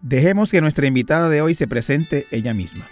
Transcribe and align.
Dejemos 0.00 0.50
que 0.50 0.60
nuestra 0.60 0.86
invitada 0.86 1.28
de 1.28 1.42
hoy 1.42 1.54
se 1.54 1.66
presente 1.66 2.26
ella 2.30 2.54
misma. 2.54 2.88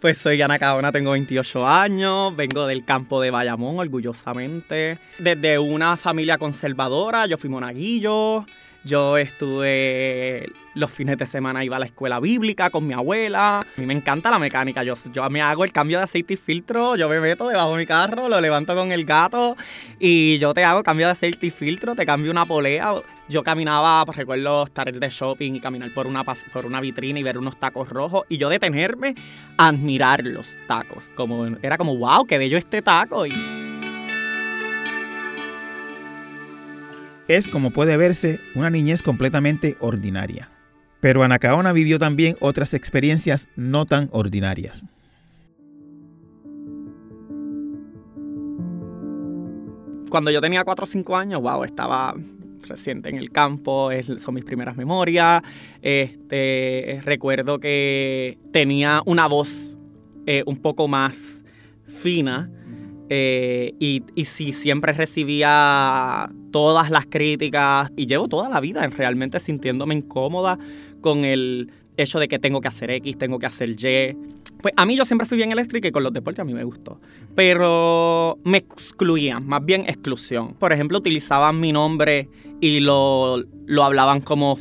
Pues 0.00 0.18
soy 0.18 0.42
Ana 0.42 0.58
Cabona, 0.58 0.92
tengo 0.92 1.12
28 1.12 1.66
años, 1.66 2.36
vengo 2.36 2.66
del 2.66 2.84
campo 2.84 3.22
de 3.22 3.30
Bayamón, 3.30 3.78
orgullosamente. 3.78 4.98
Desde 5.18 5.58
una 5.58 5.96
familia 5.96 6.36
conservadora, 6.36 7.24
yo 7.24 7.38
fui 7.38 7.48
monaguillo, 7.48 8.44
yo 8.84 9.16
estuve 9.16 10.46
los 10.74 10.90
fines 10.90 11.16
de 11.16 11.26
semana, 11.26 11.64
iba 11.64 11.76
a 11.76 11.78
la 11.78 11.86
escuela 11.86 12.20
bíblica 12.20 12.70
con 12.70 12.86
mi 12.86 12.94
abuela. 12.94 13.60
A 13.60 13.80
mí 13.80 13.86
me 13.86 13.94
encanta 13.94 14.30
la 14.30 14.38
mecánica. 14.38 14.82
Yo, 14.82 14.94
yo 15.12 15.28
me 15.30 15.40
hago 15.40 15.64
el 15.64 15.72
cambio 15.72 15.98
de 15.98 16.04
aceite 16.04 16.34
y 16.34 16.36
filtro, 16.36 16.96
yo 16.96 17.08
me 17.08 17.20
meto 17.20 17.48
debajo 17.48 17.72
de 17.72 17.78
mi 17.78 17.86
carro, 17.86 18.28
lo 18.28 18.40
levanto 18.40 18.74
con 18.74 18.92
el 18.92 19.04
gato 19.04 19.56
y 19.98 20.38
yo 20.38 20.52
te 20.52 20.64
hago 20.64 20.82
cambio 20.82 21.06
de 21.06 21.12
aceite 21.12 21.46
y 21.46 21.50
filtro, 21.50 21.94
te 21.94 22.04
cambio 22.04 22.30
una 22.30 22.46
polea. 22.46 22.94
Yo 23.26 23.42
caminaba, 23.42 24.04
pues, 24.04 24.18
recuerdo 24.18 24.64
estar 24.64 24.92
de 24.92 25.08
shopping 25.08 25.54
y 25.54 25.60
caminar 25.60 25.94
por 25.94 26.06
una, 26.06 26.24
por 26.24 26.66
una 26.66 26.80
vitrina 26.80 27.18
y 27.18 27.22
ver 27.22 27.38
unos 27.38 27.58
tacos 27.58 27.88
rojos 27.88 28.24
y 28.28 28.36
yo 28.36 28.50
detenerme 28.50 29.14
a 29.56 29.68
admirar 29.68 30.24
los 30.24 30.58
tacos. 30.66 31.10
Como, 31.14 31.46
era 31.62 31.78
como, 31.78 31.96
wow, 31.96 32.26
qué 32.26 32.36
bello 32.36 32.58
este 32.58 32.82
taco. 32.82 33.24
Y, 33.24 33.63
es, 37.28 37.48
como 37.48 37.70
puede 37.70 37.96
verse, 37.96 38.40
una 38.54 38.70
niñez 38.70 39.02
completamente 39.02 39.76
ordinaria. 39.80 40.50
Pero 41.00 41.22
Anacaona 41.22 41.72
vivió 41.72 41.98
también 41.98 42.36
otras 42.40 42.74
experiencias 42.74 43.48
no 43.56 43.86
tan 43.86 44.08
ordinarias. 44.12 44.84
Cuando 50.10 50.30
yo 50.30 50.40
tenía 50.40 50.64
4 50.64 50.82
o 50.82 50.86
5 50.86 51.16
años, 51.16 51.42
wow, 51.42 51.64
estaba 51.64 52.14
reciente 52.68 53.08
en 53.08 53.16
el 53.16 53.30
campo, 53.30 53.90
son 54.18 54.34
mis 54.34 54.44
primeras 54.44 54.76
memorias. 54.76 55.42
Este, 55.82 57.00
recuerdo 57.04 57.58
que 57.58 58.38
tenía 58.52 59.02
una 59.06 59.26
voz 59.26 59.78
eh, 60.26 60.42
un 60.46 60.56
poco 60.56 60.88
más 60.88 61.42
fina 61.86 62.50
eh, 63.08 63.74
y, 63.78 64.02
y 64.14 64.24
sí, 64.24 64.52
siempre 64.52 64.92
recibía 64.92 66.30
todas 66.50 66.90
las 66.90 67.06
críticas 67.06 67.92
y 67.96 68.06
llevo 68.06 68.28
toda 68.28 68.48
la 68.48 68.60
vida 68.60 68.86
realmente 68.86 69.40
sintiéndome 69.40 69.94
incómoda 69.94 70.58
con 71.00 71.24
el 71.24 71.70
hecho 71.96 72.18
de 72.18 72.28
que 72.28 72.38
tengo 72.38 72.60
que 72.60 72.68
hacer 72.68 72.90
X, 72.90 73.18
tengo 73.18 73.38
que 73.38 73.46
hacer 73.46 73.70
Y. 73.70 74.16
Pues 74.60 74.72
a 74.76 74.86
mí 74.86 74.96
yo 74.96 75.04
siempre 75.04 75.26
fui 75.26 75.36
bien 75.36 75.52
eléctrica 75.52 75.88
y 75.88 75.92
con 75.92 76.02
los 76.02 76.12
deportes 76.12 76.40
a 76.40 76.44
mí 76.44 76.54
me 76.54 76.64
gustó. 76.64 77.00
Pero 77.34 78.38
me 78.44 78.58
excluían, 78.58 79.46
más 79.46 79.64
bien 79.64 79.82
exclusión. 79.82 80.54
Por 80.54 80.72
ejemplo, 80.72 80.98
utilizaban 80.98 81.60
mi 81.60 81.72
nombre 81.72 82.28
y 82.60 82.80
lo, 82.80 83.42
lo 83.66 83.84
hablaban 83.84 84.22
como 84.22 84.58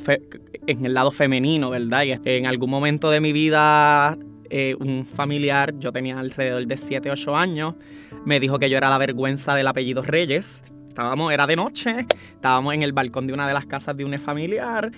en 0.67 0.85
el 0.85 0.93
lado 0.93 1.11
femenino, 1.11 1.69
¿verdad? 1.69 2.03
Y 2.03 2.13
en 2.25 2.47
algún 2.47 2.69
momento 2.69 3.09
de 3.09 3.21
mi 3.21 3.31
vida 3.31 4.17
eh, 4.55 4.75
un 4.79 5.03
familiar, 5.03 5.73
yo 5.79 5.91
tenía 5.91 6.19
alrededor 6.19 6.67
de 6.67 6.77
7, 6.77 7.09
8 7.09 7.35
años, 7.35 7.73
me 8.23 8.39
dijo 8.39 8.59
que 8.59 8.69
yo 8.69 8.77
era 8.77 8.87
la 8.87 8.99
vergüenza 8.99 9.55
del 9.55 9.65
apellido 9.65 10.03
Reyes. 10.03 10.63
Estábamos, 10.89 11.33
era 11.33 11.47
de 11.47 11.55
noche, 11.55 12.05
estábamos 12.35 12.75
en 12.75 12.83
el 12.83 12.93
balcón 12.93 13.25
de 13.25 13.33
una 13.33 13.47
de 13.47 13.53
las 13.55 13.65
casas 13.65 13.97
de 13.97 14.05
un 14.05 14.15
familiar 14.19 14.91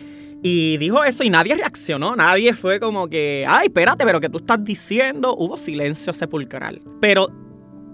y 0.44 0.76
dijo 0.76 1.06
eso 1.06 1.24
y 1.24 1.30
nadie 1.30 1.56
reaccionó, 1.56 2.18
nadie 2.18 2.54
fue 2.54 2.82
como 2.82 3.08
que, 3.08 3.46
ay, 3.48 3.68
espérate, 3.68 4.04
pero 4.04 4.20
que 4.20 4.28
tú 4.28 4.40
estás 4.40 4.62
diciendo, 4.62 5.34
hubo 5.38 5.56
silencio 5.56 6.12
sepulcral. 6.12 6.82
Pero 7.00 7.30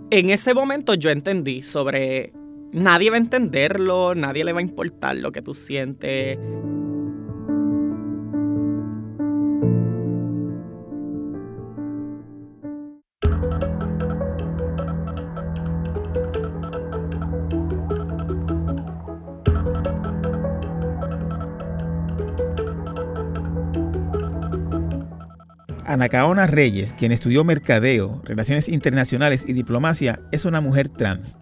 en 0.10 0.32
ese 0.32 0.56
momento 0.56 0.96
yo 0.96 1.12
entendí 1.12 1.62
sobre, 1.62 2.34
nadie 2.72 3.12
va 3.12 3.18
a 3.18 3.20
entenderlo, 3.20 4.16
nadie 4.16 4.44
le 4.44 4.52
va 4.52 4.60
a 4.62 4.64
importar 4.64 5.16
lo 5.16 5.32
que 5.32 5.44
tú 5.44 5.54
sientes. 5.54 6.40
Anacaona 25.86 26.48
Reyes, 26.48 26.94
quien 26.94 27.12
estudió 27.12 27.44
mercadeo, 27.44 28.22
relaciones 28.24 28.70
internacionales 28.70 29.44
y 29.48 29.54
diplomacia, 29.54 30.20
es 30.32 30.46
una 30.46 30.62
mujer 30.62 30.90
trans. 30.90 31.38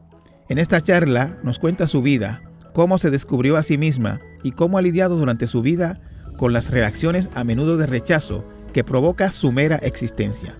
En 0.49 0.57
esta 0.57 0.81
charla 0.81 1.37
nos 1.43 1.59
cuenta 1.59 1.87
su 1.87 2.01
vida, 2.01 2.41
cómo 2.73 2.97
se 2.97 3.11
descubrió 3.11 3.57
a 3.57 3.63
sí 3.63 3.77
misma 3.77 4.19
y 4.43 4.51
cómo 4.51 4.77
ha 4.77 4.81
lidiado 4.81 5.17
durante 5.17 5.47
su 5.47 5.61
vida 5.61 6.01
con 6.37 6.53
las 6.53 6.71
reacciones 6.71 7.29
a 7.33 7.43
menudo 7.43 7.77
de 7.77 7.85
rechazo 7.85 8.45
que 8.73 8.83
provoca 8.83 9.31
su 9.31 9.51
mera 9.51 9.75
existencia. 9.77 10.55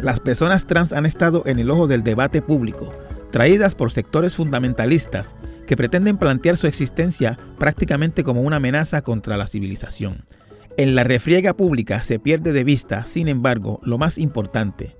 Las 0.00 0.20
personas 0.20 0.66
trans 0.66 0.92
han 0.92 1.06
estado 1.06 1.42
en 1.46 1.58
el 1.58 1.70
ojo 1.70 1.86
del 1.86 2.02
debate 2.02 2.42
público, 2.42 2.92
traídas 3.30 3.74
por 3.74 3.92
sectores 3.92 4.34
fundamentalistas 4.36 5.34
que 5.66 5.76
pretenden 5.76 6.16
plantear 6.16 6.56
su 6.56 6.66
existencia 6.66 7.38
prácticamente 7.58 8.24
como 8.24 8.42
una 8.42 8.56
amenaza 8.56 9.02
contra 9.02 9.36
la 9.36 9.46
civilización. 9.46 10.24
En 10.78 10.94
la 10.94 11.04
refriega 11.04 11.54
pública 11.54 12.02
se 12.02 12.18
pierde 12.18 12.52
de 12.52 12.62
vista, 12.62 13.06
sin 13.06 13.28
embargo, 13.28 13.80
lo 13.82 13.96
más 13.96 14.18
importante, 14.18 14.94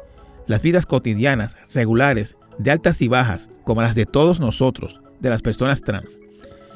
las 0.47 0.63
vidas 0.63 0.87
cotidianas, 0.87 1.55
regulares, 1.75 2.39
de 2.57 2.71
altas 2.71 3.03
y 3.03 3.09
bajas, 3.09 3.51
como 3.63 3.83
las 3.83 3.95
de 3.95 4.07
todos 4.07 4.41
nosotros, 4.41 5.03
de 5.21 5.29
las 5.29 5.43
personas 5.43 5.83
trans. 5.83 6.19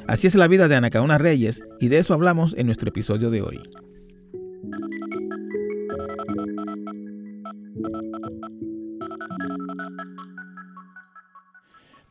Así 0.07 0.27
es 0.27 0.35
la 0.35 0.47
vida 0.47 0.67
de 0.67 0.75
Anacaona 0.75 1.17
Reyes 1.17 1.63
y 1.79 1.87
de 1.87 1.97
eso 1.97 2.13
hablamos 2.13 2.53
en 2.55 2.67
nuestro 2.67 2.89
episodio 2.89 3.31
de 3.31 3.41
hoy. 3.41 3.59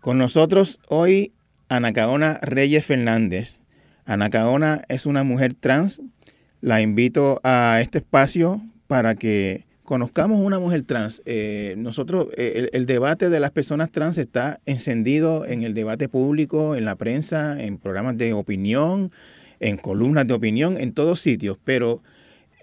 Con 0.00 0.18
nosotros 0.18 0.80
hoy 0.88 1.34
Anacaona 1.68 2.40
Reyes 2.42 2.84
Fernández. 2.84 3.60
Anacaona 4.06 4.82
es 4.88 5.06
una 5.06 5.22
mujer 5.22 5.54
trans 5.54 6.02
la 6.60 6.80
invito 6.80 7.40
a 7.42 7.80
este 7.82 7.98
espacio 7.98 8.60
para 8.86 9.14
que 9.14 9.64
conozcamos 9.90 10.40
una 10.40 10.60
mujer 10.60 10.84
trans. 10.84 11.22
Eh, 11.26 11.74
nosotros, 11.76 12.28
eh, 12.36 12.68
el, 12.72 12.86
debate 12.86 13.28
de 13.28 13.40
las 13.40 13.50
personas 13.50 13.90
trans 13.90 14.18
está 14.18 14.60
encendido 14.64 15.44
en 15.46 15.62
el 15.64 15.74
debate 15.74 16.08
público, 16.08 16.76
en 16.76 16.84
la 16.84 16.94
prensa, 16.94 17.60
en 17.60 17.78
programas 17.78 18.16
de 18.16 18.32
opinión, 18.32 19.10
en 19.58 19.76
columnas 19.78 20.28
de 20.28 20.34
opinión, 20.34 20.76
en 20.78 20.92
todos 20.92 21.20
sitios, 21.20 21.58
pero 21.64 22.02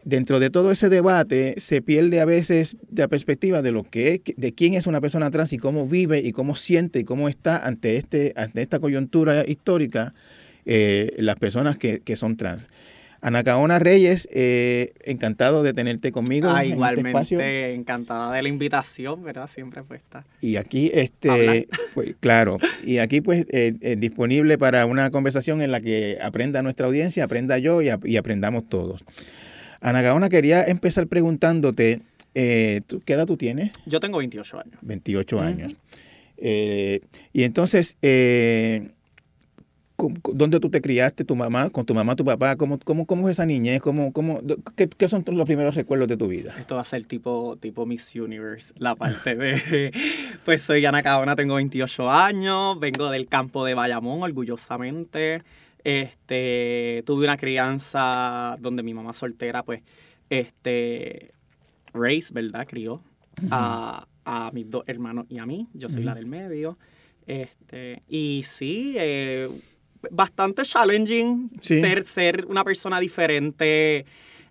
dentro 0.05 0.39
de 0.39 0.49
todo 0.49 0.71
ese 0.71 0.87
debate 0.87 1.55
se 1.57 1.81
pierde 1.81 2.21
a 2.21 2.25
veces 2.25 2.77
la 2.95 3.09
perspectiva 3.09 3.61
de 3.61 3.71
lo 3.71 3.83
que 3.83 4.13
es, 4.13 4.21
de 4.37 4.53
quién 4.53 4.73
es 4.75 4.87
una 4.87 5.01
persona 5.01 5.29
trans 5.29 5.51
y 5.51 5.57
cómo 5.57 5.85
vive 5.85 6.19
y 6.19 6.31
cómo 6.31 6.55
siente 6.55 6.99
y 6.99 7.03
cómo 7.03 7.27
está 7.27 7.57
ante 7.57 7.97
este, 7.97 8.31
ante 8.37 8.61
esta 8.61 8.79
coyuntura 8.79 9.43
histórica 9.45 10.13
eh, 10.65 11.13
las 11.17 11.35
personas 11.35 11.77
que, 11.77 11.99
que 11.99 12.15
son 12.15 12.37
trans. 12.37 12.67
Anacaona 13.21 13.79
Reyes, 13.79 14.27
eh, 14.31 14.93
encantado 15.03 15.63
de 15.63 15.73
tenerte 15.73 16.11
conmigo. 16.11 16.49
Ah, 16.49 16.63
en 16.63 16.71
este 16.71 16.73
igualmente, 16.73 17.21
este 17.21 17.73
encantada 17.73 18.33
de 18.33 18.41
la 18.41 18.49
invitación, 18.49 19.23
¿verdad? 19.23 19.47
Siempre 19.47 19.83
puesta. 19.83 20.25
Y 20.41 20.57
aquí, 20.57 20.91
este, 20.93 21.67
pues, 21.93 22.15
claro, 22.19 22.57
y 22.83 22.99
aquí 22.99 23.21
pues 23.21 23.45
eh, 23.49 23.73
eh, 23.81 23.95
disponible 23.97 24.57
para 24.57 24.85
una 24.85 25.09
conversación 25.09 25.61
en 25.61 25.71
la 25.71 25.81
que 25.81 26.19
aprenda 26.21 26.61
nuestra 26.61 26.87
audiencia, 26.87 27.23
aprenda 27.23 27.57
yo 27.57 27.81
y, 27.81 28.17
aprendamos 28.17 28.69
todos. 28.69 29.03
Anacaona, 29.81 30.29
quería 30.29 30.63
empezar 30.63 31.07
preguntándote, 31.07 32.01
¿qué 32.33 32.83
edad 33.07 33.25
tú 33.25 33.37
tienes? 33.37 33.73
Yo 33.85 33.99
tengo 33.99 34.19
28 34.19 34.59
años. 34.59 34.75
28 34.81 35.39
años. 35.39 35.75
y 36.37 37.43
entonces, 37.43 37.97
¿Dónde 39.97 40.59
tú 40.59 40.69
te 40.69 40.79
criaste, 40.79 41.25
tu 41.25 41.35
mamá, 41.35 41.71
con 41.71 41.83
tu 41.83 41.95
mamá, 41.95 42.15
tu 42.15 42.23
papá? 42.23 42.55
¿Cómo, 42.55 42.77
cómo, 42.77 43.07
cómo 43.07 43.27
es 43.27 43.33
esa 43.33 43.47
niñez? 43.47 43.81
¿Cómo, 43.81 44.13
cómo, 44.13 44.41
qué, 44.75 44.87
qué, 44.87 45.07
son 45.07 45.23
los 45.25 45.47
primeros 45.47 45.73
recuerdos 45.73 46.07
de 46.07 46.17
tu 46.17 46.27
vida? 46.27 46.53
Esto 46.59 46.75
va 46.75 46.81
a 46.81 46.85
ser 46.85 47.03
tipo, 47.05 47.57
tipo 47.59 47.87
Miss 47.87 48.13
Universe, 48.15 48.73
la 48.77 48.95
parte 48.95 49.33
de... 49.33 49.91
pues 50.45 50.61
soy 50.61 50.85
Ana 50.85 51.01
Cabona, 51.01 51.35
tengo 51.35 51.55
28 51.55 52.11
años, 52.11 52.79
vengo 52.79 53.09
del 53.09 53.27
campo 53.27 53.65
de 53.65 53.73
Bayamón, 53.73 54.21
orgullosamente. 54.21 55.41
Este, 55.83 57.01
tuve 57.07 57.23
una 57.23 57.37
crianza 57.37 58.55
donde 58.59 58.83
mi 58.83 58.93
mamá 58.93 59.13
soltera, 59.13 59.63
pues, 59.63 59.81
este, 60.29 61.31
Race, 61.93 62.31
¿verdad? 62.31 62.67
Crió 62.67 63.01
a, 63.49 64.05
a, 64.25 64.51
mis 64.51 64.69
dos 64.69 64.83
hermanos 64.85 65.25
y 65.29 65.39
a 65.39 65.47
mí. 65.47 65.67
Yo 65.73 65.89
soy 65.89 66.03
la 66.03 66.13
del 66.13 66.27
medio. 66.27 66.77
Este, 67.25 68.03
y 68.07 68.43
sí, 68.45 68.95
eh, 68.97 69.49
bastante 70.11 70.63
challenging 70.63 71.51
ser, 71.61 72.05
ser 72.05 72.45
una 72.45 72.63
persona 72.63 72.99
diferente 72.99 74.05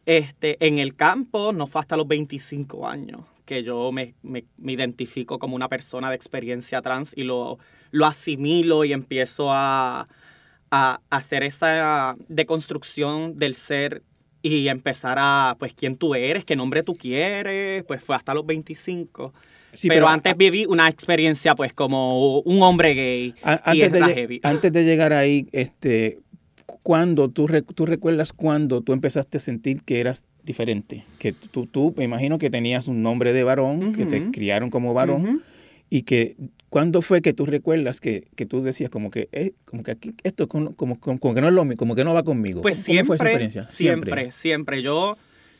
este, 0.05 0.57
en 0.65 0.79
el 0.79 0.95
campo. 0.97 1.53
No 1.53 1.67
fue 1.67 1.81
hasta 1.81 1.97
los 1.97 2.07
25 2.09 2.89
años 2.89 3.21
que 3.45 3.63
yo 3.63 3.93
me, 3.93 4.15
me, 4.23 4.45
identifico 4.67 5.39
como 5.39 5.55
una 5.55 5.69
persona 5.69 6.11
de 6.11 6.17
experiencia 6.17 6.83
trans 6.83 7.13
y 7.17 7.23
lo, 7.23 7.59
lo 7.93 8.07
asimilo 8.07 8.85
y 8.85 8.93
empiezo 8.93 9.53
a, 9.53 10.09
a 10.71 11.01
hacer 11.11 11.45
esa 11.45 12.17
deconstrucción 12.29 13.39
del 13.39 13.55
ser 13.55 14.03
y 14.43 14.69
empezar 14.69 15.17
a, 15.19 15.57
pues, 15.59 15.75
quién 15.75 15.97
tú 15.97 16.15
eres, 16.15 16.45
qué 16.45 16.57
nombre 16.57 16.83
tú 16.83 16.95
quieres, 16.95 17.85
pues 17.85 18.03
fue 18.03 18.15
hasta 18.15 18.35
los 18.35 18.47
25. 18.47 19.33
Pero, 19.89 20.09
antes 20.09 20.37
viví 20.37 20.67
una 20.67 20.89
experiencia, 20.89 21.55
pues, 21.55 21.73
como 21.73 22.41
un 22.41 22.63
hombre 22.63 22.95
gay. 22.95 23.35
antes, 23.43 23.93
de, 23.93 24.41
antes 24.43 24.73
de 24.73 24.85
llegar 24.85 25.13
ahí, 25.13 25.49
este, 25.53 26.19
cuando 26.83 27.29
tú, 27.29 27.47
tú 27.75 27.87
recuerdas 27.87 28.33
cuando 28.33 28.81
tú 28.81 28.93
empezaste 28.93 29.39
a 29.39 29.41
sentir 29.41 29.83
que 29.83 30.01
eras 30.01 30.25
diferente, 30.43 31.05
que 31.19 31.33
tú, 31.33 31.67
tú 31.67 31.95
me 31.97 32.05
imagino 32.05 32.39
que 32.39 32.51
tenías 32.51 32.89
un 32.89 33.03
nombre 33.03 33.33
de 33.33 33.45
varón, 33.45 33.93
que 33.93 34.07
te 34.07 34.31
criaron 34.31 34.71
como 34.71 34.95
varón, 34.95 35.43
y 35.91 36.03
que 36.03 36.37
¿Cuándo 36.69 37.01
fue 37.01 37.23
que 37.23 37.33
tú 37.33 37.47
recuerdas 37.47 38.01
que, 38.01 38.27
que 38.35 38.45
tú 38.45 38.63
decías 38.63 38.91
como 38.91 39.11
que, 39.11 39.29
eh, 39.33 39.53
como 39.65 39.83
que 39.83 39.93
aquí, 39.93 40.15
esto 40.25 40.49
como, 40.49 40.75
como, 40.75 40.99
como, 40.99 41.35
que 41.35 41.41
no 41.41 41.49
es 41.49 41.55
lo 41.55 41.65
como 41.77 41.95
que 41.95 42.05
no 42.05 42.13
va 42.13 42.25
conmigo? 42.25 42.61
Pues 42.61 42.77
siempre, 42.77 43.17
fue 43.17 43.17
experiencia? 43.17 43.65
siempre, 43.65 44.33
siempre, 44.33 44.83
Yo 44.83 45.17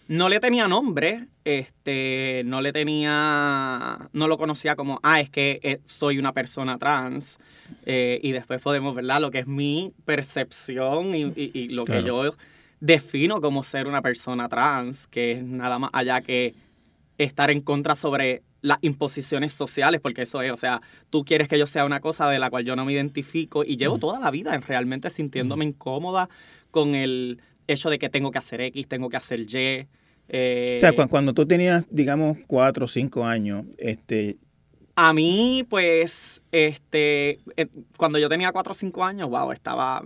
no 0.09 0.29
le 0.29 0.41
tenía 0.41 0.69
nombre, 0.69 1.27
este, 1.45 2.43
no 2.45 2.61
le 2.61 2.73
tenía, 2.73 4.09
no 4.13 4.29
lo 4.29 4.39
conocía 4.39 4.77
como, 4.77 5.01
ah, 5.03 5.21
es 5.21 5.31
que 5.31 5.61
eh, 5.63 5.81
soy 5.85 6.19
una 6.19 6.33
persona 6.33 6.79
trans. 6.79 7.39
Eh, 7.85 8.21
y 8.23 8.33
después 8.33 8.61
podemos, 8.61 8.95
¿verdad? 8.95 9.21
Lo 9.21 9.31
que 9.31 9.41
es 9.41 9.47
mi 9.47 9.93
percepción 10.05 11.15
y, 11.15 11.33
y, 11.37 11.69
lo 11.69 11.85
que 11.85 12.05
yo 12.05 12.35
defino 12.79 13.41
como 13.41 13.65
ser 13.65 13.89
una 13.89 14.03
persona 14.03 14.49
trans, 14.49 15.09
que 15.09 15.33
es 15.33 15.43
nada 15.43 15.79
más 15.79 15.91
allá 15.93 16.21
que 16.21 16.55
estar 17.19 17.51
en 17.51 17.61
contra 17.61 17.97
sobre 17.97 18.43
las 18.61 18.79
imposiciones 18.83 19.53
sociales, 19.53 20.01
porque 20.01 20.23
eso 20.23 20.43
es, 20.43 20.53
o 20.53 20.57
sea, 20.57 20.81
tú 21.11 21.25
quieres 21.25 21.49
que 21.49 21.59
yo 21.59 21.67
sea 21.67 21.85
una 21.85 22.01
cosa 22.01 22.29
de 22.29 22.39
la 22.39 22.51
cual 22.51 22.65
yo 22.65 22.77
no 22.77 22.85
me 22.85 22.93
identifico 22.93 23.65
y 23.65 23.77
llevo 23.77 23.99
toda 23.99 24.21
la 24.21 24.31
vida 24.31 24.57
realmente 24.59 25.11
sintiéndome 25.11 25.65
incómoda 25.65 26.29
con 26.71 26.95
el 26.95 27.41
hecho 27.67 27.91
de 27.91 27.99
que 27.99 28.09
tengo 28.09 28.31
que 28.31 28.39
hacer 28.39 28.61
X, 28.61 28.89
tengo 28.89 29.09
que 29.09 29.17
hacer 29.17 29.41
Y. 29.41 29.87
Eh, 30.29 30.75
o 30.77 30.81
sea, 30.81 30.93
cuando 31.07 31.33
tú 31.35 31.47
tenías, 31.47 31.87
digamos, 31.91 32.39
cuatro 32.47 32.87
o 32.87 32.89
cinco 32.89 33.25
años, 33.25 33.65
este... 33.79 34.39
A 34.99 35.13
mí, 35.13 35.65
pues, 35.69 36.43
este, 36.53 37.41
eh, 37.57 37.67
cuando 37.99 38.19
yo 38.19 38.31
tenía 38.31 38.51
cuatro 38.51 38.73
o 38.73 38.75
cinco 38.75 39.05
años, 39.05 39.29
wow, 39.29 39.53
estaba 39.53 40.03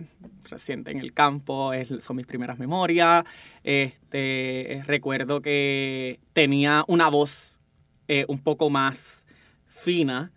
reciente 0.48 0.90
en 0.90 0.98
el 0.98 1.12
campo, 1.12 1.70
son 2.00 2.16
mis 2.16 2.26
primeras 2.26 2.58
memorias. 2.58 3.24
Este, 3.62 4.82
recuerdo 4.86 5.42
que 5.42 6.18
tenía 6.32 6.84
una 6.88 7.08
voz 7.08 7.60
eh, 8.08 8.24
un 8.26 8.40
poco 8.40 8.68
más 8.68 9.24
fina 9.68 10.32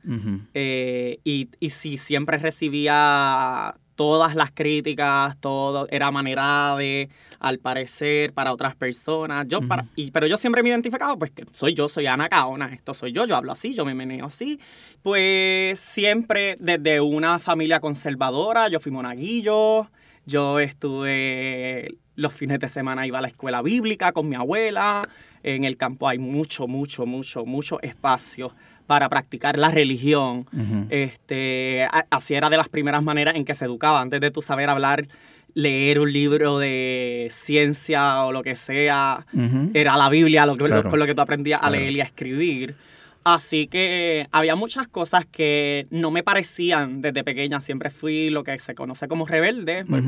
eh, 0.54 1.18
y, 1.24 1.50
y 1.60 1.72
sí, 1.72 1.98
siempre 1.98 2.38
recibía 2.38 3.76
todas 3.95 4.36
las 4.36 4.51
críticas, 4.51 5.38
todo 5.40 5.88
era 5.90 6.12
manera 6.12 6.75
de, 6.78 7.10
al 7.40 7.60
parecer, 7.60 8.34
para 8.34 8.54
otras 8.54 8.75
personas. 8.75 9.45
Yo, 9.48 9.62
para, 9.62 9.86
y, 9.95 10.12
pero 10.12 10.28
yo 10.28 10.38
siempre 10.38 10.63
me 10.63 10.69
he 10.69 10.72
identificado, 10.72 11.18
pues 11.18 11.31
que 11.31 11.45
soy 11.51 11.74
yo, 11.74 11.88
soy 11.88 12.07
Ana 12.07 12.30
Caona, 12.30 12.74
esto 12.74 12.94
soy 12.94 13.12
yo, 13.12 13.25
yo 13.25 13.36
hablo 13.36 13.51
así, 13.51 13.74
yo 13.74 13.86
me 13.86 13.94
meneo 13.94 14.25
así. 14.25 14.60
Pues 15.01 15.80
siempre 15.80 16.57
desde 16.60 17.01
una 17.01 17.40
familia 17.40 17.80
conservadora, 17.80 18.69
yo 18.69 18.80
fui 18.80 18.92
monaguillo, 18.92 19.90
yo 20.25 20.60
estuve 20.60 21.96
los 22.16 22.34
fines 22.34 22.60
de 22.60 22.68
semana, 22.68 23.08
iba 23.08 23.20
a 23.20 23.22
la 23.22 23.28
escuela 23.28 23.62
bíblica 23.62 24.12
con 24.12 24.30
mi 24.30 24.36
abuela, 24.36 25.02
en 25.42 25.64
el 25.64 25.78
campo 25.78 26.08
hay 26.08 26.20
mucho, 26.20 26.68
mucho, 26.68 27.06
mucho, 27.06 27.46
mucho 27.46 27.81
espacio 27.81 28.54
para 28.88 29.10
practicar 29.10 29.58
la 29.58 29.72
religión. 29.72 30.46
este, 30.90 31.88
así 32.10 32.36
era 32.36 32.50
de 32.50 32.58
las 32.58 32.70
primeras 32.70 33.04
maneras 33.04 33.36
en 33.36 33.46
que 33.46 33.56
se 33.56 33.66
educaba. 33.66 34.02
Antes 34.02 34.22
de 34.22 34.31
tú 34.31 34.42
saber 34.42 34.70
hablar, 34.70 35.08
leer 35.54 36.00
un 36.00 36.12
libro 36.12 36.60
de 36.60 37.28
ciencia 37.31 38.24
o 38.26 38.31
lo 38.31 38.44
que 38.44 38.56
sea, 38.56 39.26
era 39.74 39.98
la 39.98 40.10
Biblia 40.10 40.46
lo 40.46 40.56
que, 40.56 40.84
con 40.84 41.00
lo 41.00 41.06
que 41.06 41.16
tú 41.16 41.22
aprendías 41.22 41.62
a 41.62 41.69
leer 41.69 41.92
y 41.94 42.02
a 42.02 42.06
escribir. 42.06 42.76
Así 43.24 43.68
que 43.68 44.28
había 44.31 44.56
muchas 44.56 44.88
cosas 44.88 45.25
que 45.25 45.86
no 45.90 46.12
me 46.12 46.24
parecían 46.24 47.02
desde 47.02 47.24
pequeña. 47.24 47.60
Siempre 47.60 47.90
fui 47.90 48.30
lo 48.30 48.44
que 48.44 48.58
se 48.60 48.75
conoce 48.75 49.08
como 49.08 49.25
rebelde. 49.25 49.86
Pues, 49.86 50.04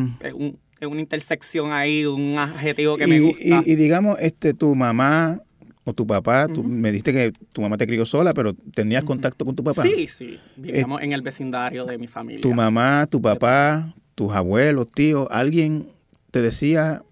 es 0.79 0.87
una 0.87 0.99
intersección 0.99 1.71
ahí, 1.71 2.05
un 2.05 2.37
adjetivo 2.37 2.97
que 2.97 3.07
me 3.07 3.19
gusta. 3.19 3.63
Y, 3.65 3.75
digamos, 3.75 4.17
este, 4.19 4.53
tu 4.53 4.75
mamá 4.75 5.41
o 5.85 5.93
tu 5.93 6.05
papá, 6.05 6.47
tú 6.47 6.63
me 6.63 6.91
dijiste 6.91 7.13
que 7.13 7.31
tu 7.53 7.61
mamá 7.61 7.77
te 7.77 7.85
crió 7.85 8.05
sola, 8.05 8.33
pero 8.33 8.53
¿tenías 8.73 9.03
contacto 9.03 9.45
con 9.45 9.55
tu 9.55 9.63
papá? 9.63 9.83
Sí, 9.83 10.07
sí, 10.07 10.39
vivíamos 10.55 11.01
en 11.01 11.13
el 11.13 11.21
vecindario 11.21 11.85
de 11.85 11.97
mi 11.97 12.07
familia. 12.07 12.41
Tu 12.41 12.53
mamá, 12.53 13.07
tu 13.07 13.21
papá, 13.21 13.93
tus 14.15 14.33
abuelos, 14.33 14.91
tíos, 14.91 15.27
alguien 15.29 15.87
te 16.31 16.41
decía, 16.41 17.03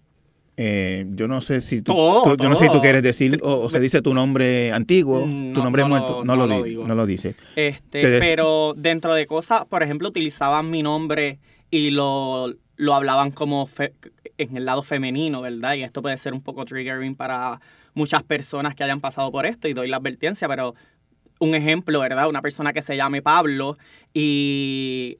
eh, 0.65 1.05
yo 1.09 1.27
no 1.27 1.41
sé 1.41 1.59
si 1.59 1.81
tú, 1.81 1.93
yo 1.93 2.49
no 2.49 2.55
sé 2.55 2.67
si 2.67 2.71
tú 2.71 2.79
quieres 2.79 3.03
decir 3.03 3.37
o, 3.43 3.69
se 3.69 3.81
dice 3.81 4.01
tu 4.01 4.13
nombre 4.13 4.71
antiguo, 4.71 5.19
tu 5.19 5.61
nombre 5.61 5.83
muerto, 5.83 6.23
no, 6.23 6.37
lo, 6.37 6.63
digo. 6.63 6.87
no 6.87 6.95
lo 6.95 7.05
dice. 7.05 7.35
Este, 7.57 8.19
pero 8.19 8.73
dentro 8.77 9.13
de 9.13 9.27
cosas, 9.27 9.65
por 9.65 9.83
ejemplo, 9.83 10.07
utilizaban 10.07 10.69
mi 10.69 10.83
nombre 10.83 11.39
y 11.69 11.89
lo 11.89 12.53
lo 12.75 12.93
hablaban 12.93 13.31
como 13.31 13.69
en 14.37 14.57
el 14.57 14.65
lado 14.65 14.81
femenino, 14.81 15.41
¿verdad? 15.41 15.75
Y 15.75 15.83
esto 15.83 16.01
puede 16.01 16.17
ser 16.17 16.33
un 16.33 16.41
poco 16.41 16.65
triggering 16.65 17.15
para 17.15 17.59
muchas 17.93 18.23
personas 18.23 18.73
que 18.73 18.83
hayan 18.83 19.01
pasado 19.01 19.31
por 19.31 19.45
esto 19.45 19.67
y 19.67 19.73
doy 19.73 19.87
la 19.87 19.97
advertencia, 19.97 20.47
pero 20.47 20.75
un 21.39 21.55
ejemplo, 21.55 21.99
¿verdad? 21.99 22.29
Una 22.29 22.41
persona 22.41 22.73
que 22.73 22.81
se 22.81 22.95
llame 22.95 23.21
Pablo 23.21 23.77
y 24.13 25.17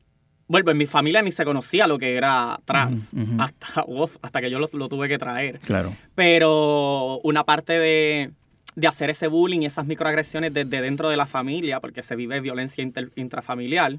bueno, 0.48 0.72
en 0.72 0.78
mi 0.78 0.86
familia 0.86 1.22
ni 1.22 1.32
se 1.32 1.46
conocía 1.46 1.88
lo 1.88 1.98
que 1.98 2.16
era 2.16 2.60
trans, 2.66 3.12
hasta, 3.40 3.86
hasta 4.22 4.42
que 4.42 4.50
yo 4.50 4.60
lo, 4.60 4.90
tuve 4.90 5.08
que 5.08 5.18
traer. 5.18 5.60
Claro. 5.60 5.96
Pero 6.16 7.20
una 7.24 7.44
parte 7.44 7.74
de, 7.74 8.32
hacer 8.88 9.10
ese 9.10 9.28
bullying 9.28 9.62
y 9.62 9.66
esas 9.66 9.86
microagresiones 9.86 10.54
desde 10.54 10.82
dentro 10.82 11.10
de 11.10 11.18
la 11.18 11.26
familia, 11.26 11.80
porque 11.80 12.02
se 12.02 12.16
vive 12.16 12.40
violencia 12.42 12.84
intrafamiliar 13.16 13.98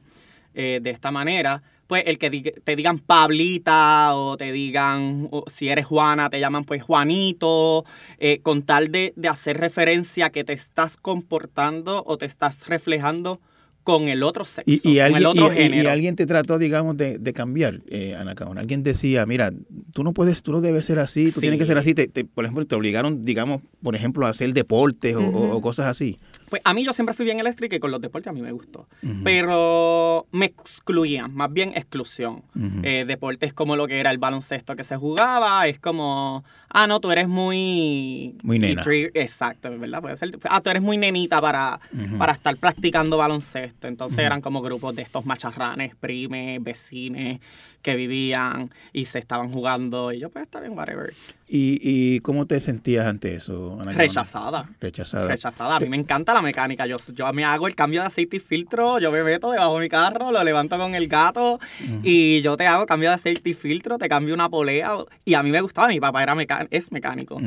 eh, 0.54 0.80
de 0.82 0.90
esta 0.90 1.10
manera, 1.10 1.62
pues 1.86 2.04
el 2.06 2.18
que 2.18 2.30
te 2.30 2.76
digan 2.76 2.98
Pablita 2.98 4.14
o 4.14 4.36
te 4.36 4.52
digan, 4.52 5.28
si 5.46 5.68
eres 5.68 5.86
Juana, 5.86 6.30
te 6.30 6.40
llaman 6.40 6.64
pues 6.64 6.82
Juanito, 6.82 7.84
eh, 8.18 8.40
con 8.42 8.62
tal 8.62 8.90
de, 8.90 9.12
de 9.16 9.28
hacer 9.28 9.58
referencia 9.58 10.30
que 10.30 10.44
te 10.44 10.52
estás 10.52 10.96
comportando 10.96 12.02
o 12.06 12.16
te 12.16 12.26
estás 12.26 12.68
reflejando 12.68 13.40
con 13.84 14.08
el 14.08 14.22
otro 14.22 14.44
sexo, 14.46 14.88
y, 14.88 14.98
con 14.98 15.16
el 15.16 15.26
otro 15.26 15.50
género. 15.50 15.84
Y, 15.84 15.86
alguien 15.86 16.16
te 16.16 16.26
trató, 16.26 16.58
digamos, 16.58 16.96
de, 16.96 17.32
cambiar, 17.34 17.82
eh, 17.88 18.16
Ana 18.18 18.34
Alguien 18.56 18.82
decía, 18.82 19.26
mira, 19.26 19.52
tú 19.92 20.02
no 20.02 20.12
puedes, 20.12 20.42
tú 20.42 20.52
no 20.52 20.60
debes 20.62 20.86
ser 20.86 20.98
así, 20.98 21.30
tú 21.30 21.40
tienes 21.40 21.58
que 21.58 21.66
ser 21.66 21.76
así. 21.76 21.94
Te, 21.94 22.08
por 22.24 22.44
ejemplo, 22.44 22.66
te 22.66 22.74
obligaron, 22.74 23.22
digamos, 23.22 23.62
por 23.82 23.94
ejemplo, 23.94 24.26
a 24.26 24.30
hacer 24.30 24.54
deportes 24.54 25.16
o, 25.16 25.60
cosas 25.60 25.86
así. 25.86 26.18
Pues 26.48 26.62
a 26.64 26.72
mí 26.72 26.84
yo 26.84 26.92
siempre 26.92 27.14
fui 27.14 27.24
bien 27.24 27.40
eléctrica 27.40 27.76
y 27.76 27.78
con 27.78 27.90
los 27.90 28.00
deportes 28.00 28.28
a 28.28 28.32
mí 28.32 28.40
me 28.40 28.52
gustó. 28.52 28.88
Pero 29.22 30.26
me 30.32 30.46
excluían, 30.46 31.34
más 31.34 31.52
bien 31.52 31.72
exclusión. 31.76 32.42
Eh, 32.82 33.04
deportes 33.06 33.52
como 33.52 33.76
lo 33.76 33.86
que 33.86 34.00
era 34.00 34.10
el 34.10 34.18
baloncesto 34.18 34.76
que 34.76 34.84
se 34.84 34.96
jugaba, 34.96 35.66
es 35.68 35.78
como, 35.78 36.42
ah, 36.74 36.86
no, 36.86 37.00
tú 37.00 37.10
eres 37.10 37.28
muy... 37.28 38.36
Muy 38.42 38.58
nena. 38.58 38.82
Exacto, 39.14 39.70
¿verdad? 39.78 40.02
Puede 40.02 40.16
ser. 40.16 40.30
Ah, 40.50 40.60
tú 40.60 40.68
eres 40.68 40.82
muy 40.82 40.98
nenita 40.98 41.40
para, 41.40 41.80
para 42.18 42.32
estar 42.32 42.56
practicando 42.56 43.16
baloncesto. 43.16 43.88
Entonces 43.88 44.18
eran 44.18 44.42
como 44.42 44.60
grupos 44.60 44.94
de 44.94 45.02
estos 45.02 45.24
macharranes, 45.24 45.94
primes, 45.94 46.62
vecines, 46.62 47.40
que 47.80 47.94
vivían 47.96 48.70
y 48.92 49.04
se 49.04 49.18
estaban 49.18 49.52
jugando. 49.52 50.12
Y 50.12 50.18
yo, 50.18 50.30
pues, 50.30 50.44
está 50.44 50.60
bien, 50.60 50.76
whatever. 50.76 51.14
¿Y, 51.46 51.78
¿Y 51.82 52.20
cómo 52.20 52.46
te 52.46 52.58
sentías 52.58 53.06
ante 53.06 53.36
eso? 53.36 53.78
Rechazada. 53.84 54.70
Rechazada. 54.80 55.28
Rechazada. 55.28 55.76
A 55.76 55.80
mí 55.80 55.88
me 55.90 55.98
encanta 55.98 56.32
la 56.32 56.40
mecánica. 56.40 56.86
Yo, 56.86 56.96
yo 57.12 57.30
me 57.34 57.44
hago 57.44 57.68
el 57.68 57.74
cambio 57.74 58.00
de 58.00 58.06
aceite 58.06 58.38
y 58.38 58.40
filtro, 58.40 58.98
yo 58.98 59.12
me 59.12 59.22
meto 59.22 59.50
debajo 59.50 59.76
de 59.76 59.82
mi 59.82 59.88
carro, 59.90 60.32
lo 60.32 60.42
levanto 60.42 60.78
con 60.78 60.94
el 60.94 61.06
gato 61.06 61.60
y 62.02 62.40
yo 62.40 62.56
te 62.56 62.66
hago 62.66 62.86
cambio 62.86 63.10
de 63.10 63.16
aceite 63.16 63.50
y 63.50 63.54
filtro, 63.54 63.98
te 63.98 64.08
cambio 64.08 64.32
una 64.34 64.48
polea. 64.48 64.92
Y 65.26 65.34
a 65.34 65.42
mí 65.42 65.50
me 65.50 65.60
gustaba, 65.60 65.88
mi 65.88 66.00
papá 66.00 66.22
era 66.22 66.34
es 66.70 66.92
mecánico. 66.92 67.40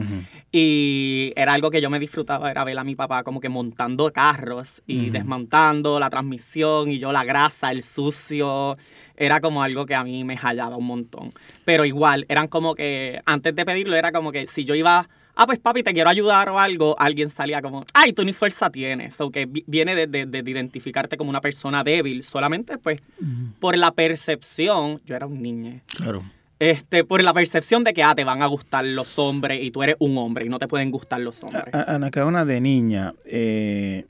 Y 0.52 1.34
era 1.36 1.54
algo 1.54 1.72
que 1.72 1.82
yo 1.82 1.90
me 1.90 2.00
disfrutaba, 2.00 2.52
era 2.52 2.64
ver 2.64 2.78
a 2.78 2.84
mi 2.84 2.96
papá 2.96 3.24
como 3.24 3.40
que 3.40 3.50
montando 3.50 4.12
carros 4.12 4.82
y 4.88 5.10
desmontando 5.10 6.00
la 6.00 6.10
transmisión 6.10 6.92
y 6.92 7.00
yo 7.00 7.12
la 7.12 7.24
grasa, 7.24 7.72
el 7.72 7.84
sucio 7.84 8.78
era 9.18 9.42
como 9.42 9.64
algo 9.64 9.86
que 9.86 9.96
a 9.96 10.04
mí 10.04 10.24
me 10.24 10.38
hallaba 10.38 10.78
un 10.78 10.86
montón. 10.86 11.34
Pero 11.66 11.84
igual, 11.84 12.26
eran 12.30 12.48
como 12.48 12.76
que, 12.76 13.20
antes 13.26 13.56
de 13.56 13.66
pedirlo, 13.66 13.96
era 13.96 14.12
como 14.12 14.32
que 14.32 14.46
si 14.46 14.64
yo 14.64 14.76
iba, 14.76 15.10
ah, 15.36 15.48
pues 15.48 15.60
papi, 15.60 15.84
te 15.84 15.94
quiero 15.94 16.10
ayudar 16.10 16.50
o 16.50 16.60
algo, 16.60 16.96
alguien 17.00 17.30
salía 17.30 17.62
como, 17.62 17.84
ay, 17.94 18.14
tú 18.14 18.24
ni 18.24 18.32
fuerza 18.32 18.70
tienes. 18.70 19.20
O 19.20 19.32
que 19.32 19.50
viene 19.66 20.08
de, 20.08 20.44
identificarte 20.46 21.18
como 21.18 21.32
una 21.32 21.42
persona 21.42 21.84
débil, 21.84 22.24
solamente 22.24 22.78
pues 22.78 23.02
por 23.60 23.76
la 23.78 23.92
percepción, 23.92 25.02
yo 25.06 25.16
era 25.16 25.26
un 25.26 25.42
niño. 25.42 25.82
Claro. 25.88 26.24
Este, 26.60 27.04
por 27.04 27.22
la 27.24 27.34
percepción 27.34 27.84
de 27.84 27.94
que 27.94 28.02
ah, 28.02 28.16
te 28.16 28.24
van 28.24 28.42
a 28.42 28.48
gustar 28.48 28.84
los 28.84 29.20
hombres 29.20 29.64
y 29.64 29.70
tú 29.70 29.84
eres 29.84 29.96
un 30.00 30.18
hombre 30.18 30.46
y 30.46 30.50
no 30.50 30.58
te 30.58 30.68
pueden 30.68 30.90
gustar 30.90 31.22
los 31.22 31.44
hombres. 31.44 31.66
Ana 31.72 32.10
una 32.26 32.46
de 32.46 32.62
niña, 32.62 33.14
eh, 33.26 34.08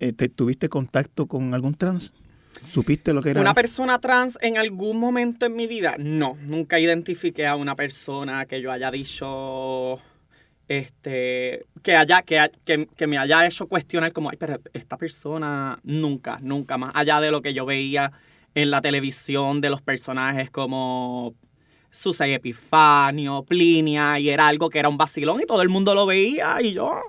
eh, 0.00 0.12
¿tuviste 0.12 0.70
contacto 0.70 1.26
con 1.26 1.52
algún 1.52 1.74
trans? 1.74 2.14
¿Supiste 2.66 3.12
lo 3.12 3.20
que 3.20 3.30
era? 3.30 3.40
Una 3.42 3.52
persona 3.52 3.98
trans 3.98 4.38
en 4.40 4.56
algún 4.56 4.98
momento 4.98 5.44
en 5.44 5.54
mi 5.54 5.66
vida, 5.66 5.96
no, 5.98 6.38
nunca 6.42 6.80
identifiqué 6.80 7.46
a 7.46 7.56
una 7.56 7.76
persona 7.76 8.46
que 8.46 8.62
yo 8.62 8.72
haya 8.72 8.90
dicho, 8.90 10.00
este, 10.66 11.66
que 11.82 11.94
haya, 11.94 12.22
que, 12.22 12.50
que, 12.64 12.86
que 12.86 13.06
me 13.06 13.18
haya 13.18 13.46
hecho 13.46 13.68
cuestionar 13.68 14.12
como, 14.14 14.30
ay, 14.30 14.38
pero 14.38 14.58
esta 14.72 14.96
persona 14.96 15.78
nunca, 15.84 16.38
nunca 16.40 16.78
más, 16.78 16.92
allá 16.94 17.20
de 17.20 17.30
lo 17.30 17.42
que 17.42 17.52
yo 17.52 17.66
veía 17.66 18.12
en 18.54 18.70
la 18.70 18.80
televisión 18.80 19.60
de 19.60 19.68
los 19.68 19.82
personajes 19.82 20.50
como 20.50 21.34
Susay 21.96 22.34
Epifanio, 22.34 23.42
Plinia, 23.42 24.18
y 24.18 24.28
era 24.28 24.46
algo 24.46 24.68
que 24.68 24.78
era 24.78 24.88
un 24.88 24.98
vacilón 24.98 25.40
y 25.40 25.46
todo 25.46 25.62
el 25.62 25.68
mundo 25.70 25.94
lo 25.94 26.04
veía 26.06 26.60
y 26.60 26.74
yo, 26.74 27.00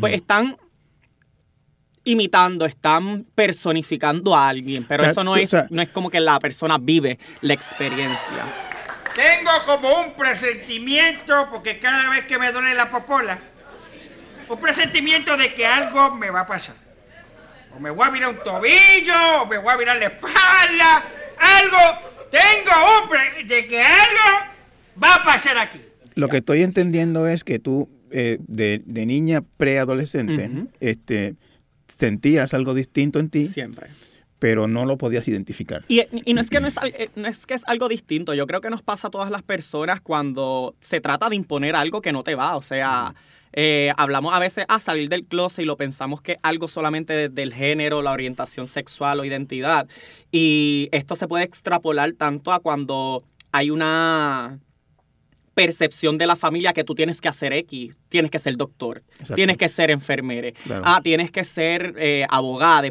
pues 0.00 0.14
están 0.14 0.56
imitando, 2.04 2.64
están 2.66 3.24
personificando 3.34 4.34
a 4.34 4.48
alguien, 4.48 4.84
pero 4.88 5.02
O 5.02 5.04
sea, 5.04 5.12
eso 5.12 5.24
no 5.24 5.36
es, 5.36 5.44
o 5.52 5.56
sea- 5.58 5.66
no 5.70 5.82
es 5.82 5.90
como 5.90 6.10
que 6.10 6.20
la 6.20 6.38
persona 6.38 6.78
vive 6.80 7.18
la 7.42 7.54
experiencia. 7.54 8.44
Tengo 9.14 9.50
como 9.66 10.00
un 10.02 10.12
presentimiento, 10.14 11.48
porque 11.50 11.78
cada 11.78 12.08
vez 12.10 12.24
que 12.26 12.38
me 12.38 12.50
duele 12.52 12.74
la 12.74 12.90
popola, 12.90 13.38
un 14.48 14.58
presentimiento 14.60 15.36
de 15.36 15.52
que 15.54 15.66
algo 15.66 16.14
me 16.14 16.30
va 16.30 16.40
a 16.40 16.46
pasar. 16.46 16.76
O 17.76 17.78
me 17.80 17.90
voy 17.90 18.06
a 18.06 18.10
virar 18.10 18.30
un 18.30 18.42
tobillo, 18.42 19.42
o 19.42 19.46
me 19.46 19.58
voy 19.58 19.72
a 19.72 19.76
virar 19.76 19.96
la 19.98 20.06
espalda, 20.06 21.04
algo. 21.38 22.17
Tengo 22.30 23.02
un 23.02 23.08
pre- 23.08 23.44
de 23.44 23.66
que 23.66 23.80
algo 23.82 24.52
va 25.02 25.14
a 25.14 25.24
pasar 25.24 25.58
aquí. 25.58 25.80
Lo 26.16 26.28
que 26.28 26.38
estoy 26.38 26.62
entendiendo 26.62 27.26
es 27.28 27.44
que 27.44 27.58
tú, 27.58 27.88
eh, 28.10 28.38
de, 28.40 28.82
de 28.84 29.06
niña 29.06 29.42
preadolescente, 29.56 30.50
este, 30.80 31.34
sentías 31.94 32.54
algo 32.54 32.74
distinto 32.74 33.18
en 33.18 33.28
ti, 33.30 33.44
Siempre. 33.44 33.88
pero 34.38 34.66
no 34.68 34.84
lo 34.84 34.98
podías 34.98 35.26
identificar. 35.28 35.84
Y, 35.88 36.02
y 36.24 36.34
no, 36.34 36.40
es 36.40 36.50
que 36.50 36.60
no, 36.60 36.66
es, 36.68 36.78
al- 36.78 36.94
eh, 36.96 37.10
no 37.14 37.28
es 37.28 37.46
que 37.46 37.54
es 37.54 37.62
algo 37.66 37.88
distinto. 37.88 38.34
Yo 38.34 38.46
creo 38.46 38.60
que 38.60 38.70
nos 38.70 38.82
pasa 38.82 39.08
a 39.08 39.10
todas 39.10 39.30
las 39.30 39.42
personas 39.42 40.00
cuando 40.00 40.74
se 40.80 41.00
trata 41.00 41.28
de 41.28 41.36
imponer 41.36 41.76
algo 41.76 42.00
que 42.02 42.12
no 42.12 42.22
te 42.24 42.34
va. 42.34 42.56
O 42.56 42.62
sea, 42.62 43.14
eh, 43.52 43.92
hablamos 43.96 44.34
a 44.34 44.38
veces 44.38 44.64
a 44.68 44.78
salir 44.78 45.08
del 45.08 45.24
closet 45.24 45.62
y 45.62 45.66
lo 45.66 45.76
pensamos 45.76 46.20
que 46.20 46.38
algo 46.42 46.68
solamente 46.68 47.28
del 47.28 47.54
género, 47.54 48.02
la 48.02 48.12
orientación 48.12 48.66
sexual 48.66 49.20
o 49.20 49.24
identidad. 49.24 49.88
Y 50.30 50.88
esto 50.92 51.16
se 51.16 51.28
puede 51.28 51.44
extrapolar 51.44 52.12
tanto 52.12 52.52
a 52.52 52.60
cuando 52.60 53.24
hay 53.52 53.70
una 53.70 54.58
percepción 55.58 56.18
de 56.18 56.26
la 56.28 56.36
familia 56.36 56.72
que 56.72 56.84
tú 56.84 56.94
tienes 56.94 57.20
que 57.20 57.26
hacer 57.26 57.52
X, 57.52 57.98
tienes 58.08 58.30
que 58.30 58.38
ser 58.38 58.56
doctor, 58.56 59.02
Exacto. 59.14 59.34
tienes 59.34 59.56
que 59.56 59.68
ser 59.68 59.90
enfermere, 59.90 60.52
Claro. 60.52 60.82
ah, 60.84 61.00
tienes 61.02 61.32
que 61.32 61.42
ser 61.42 61.94
eh, 61.98 62.28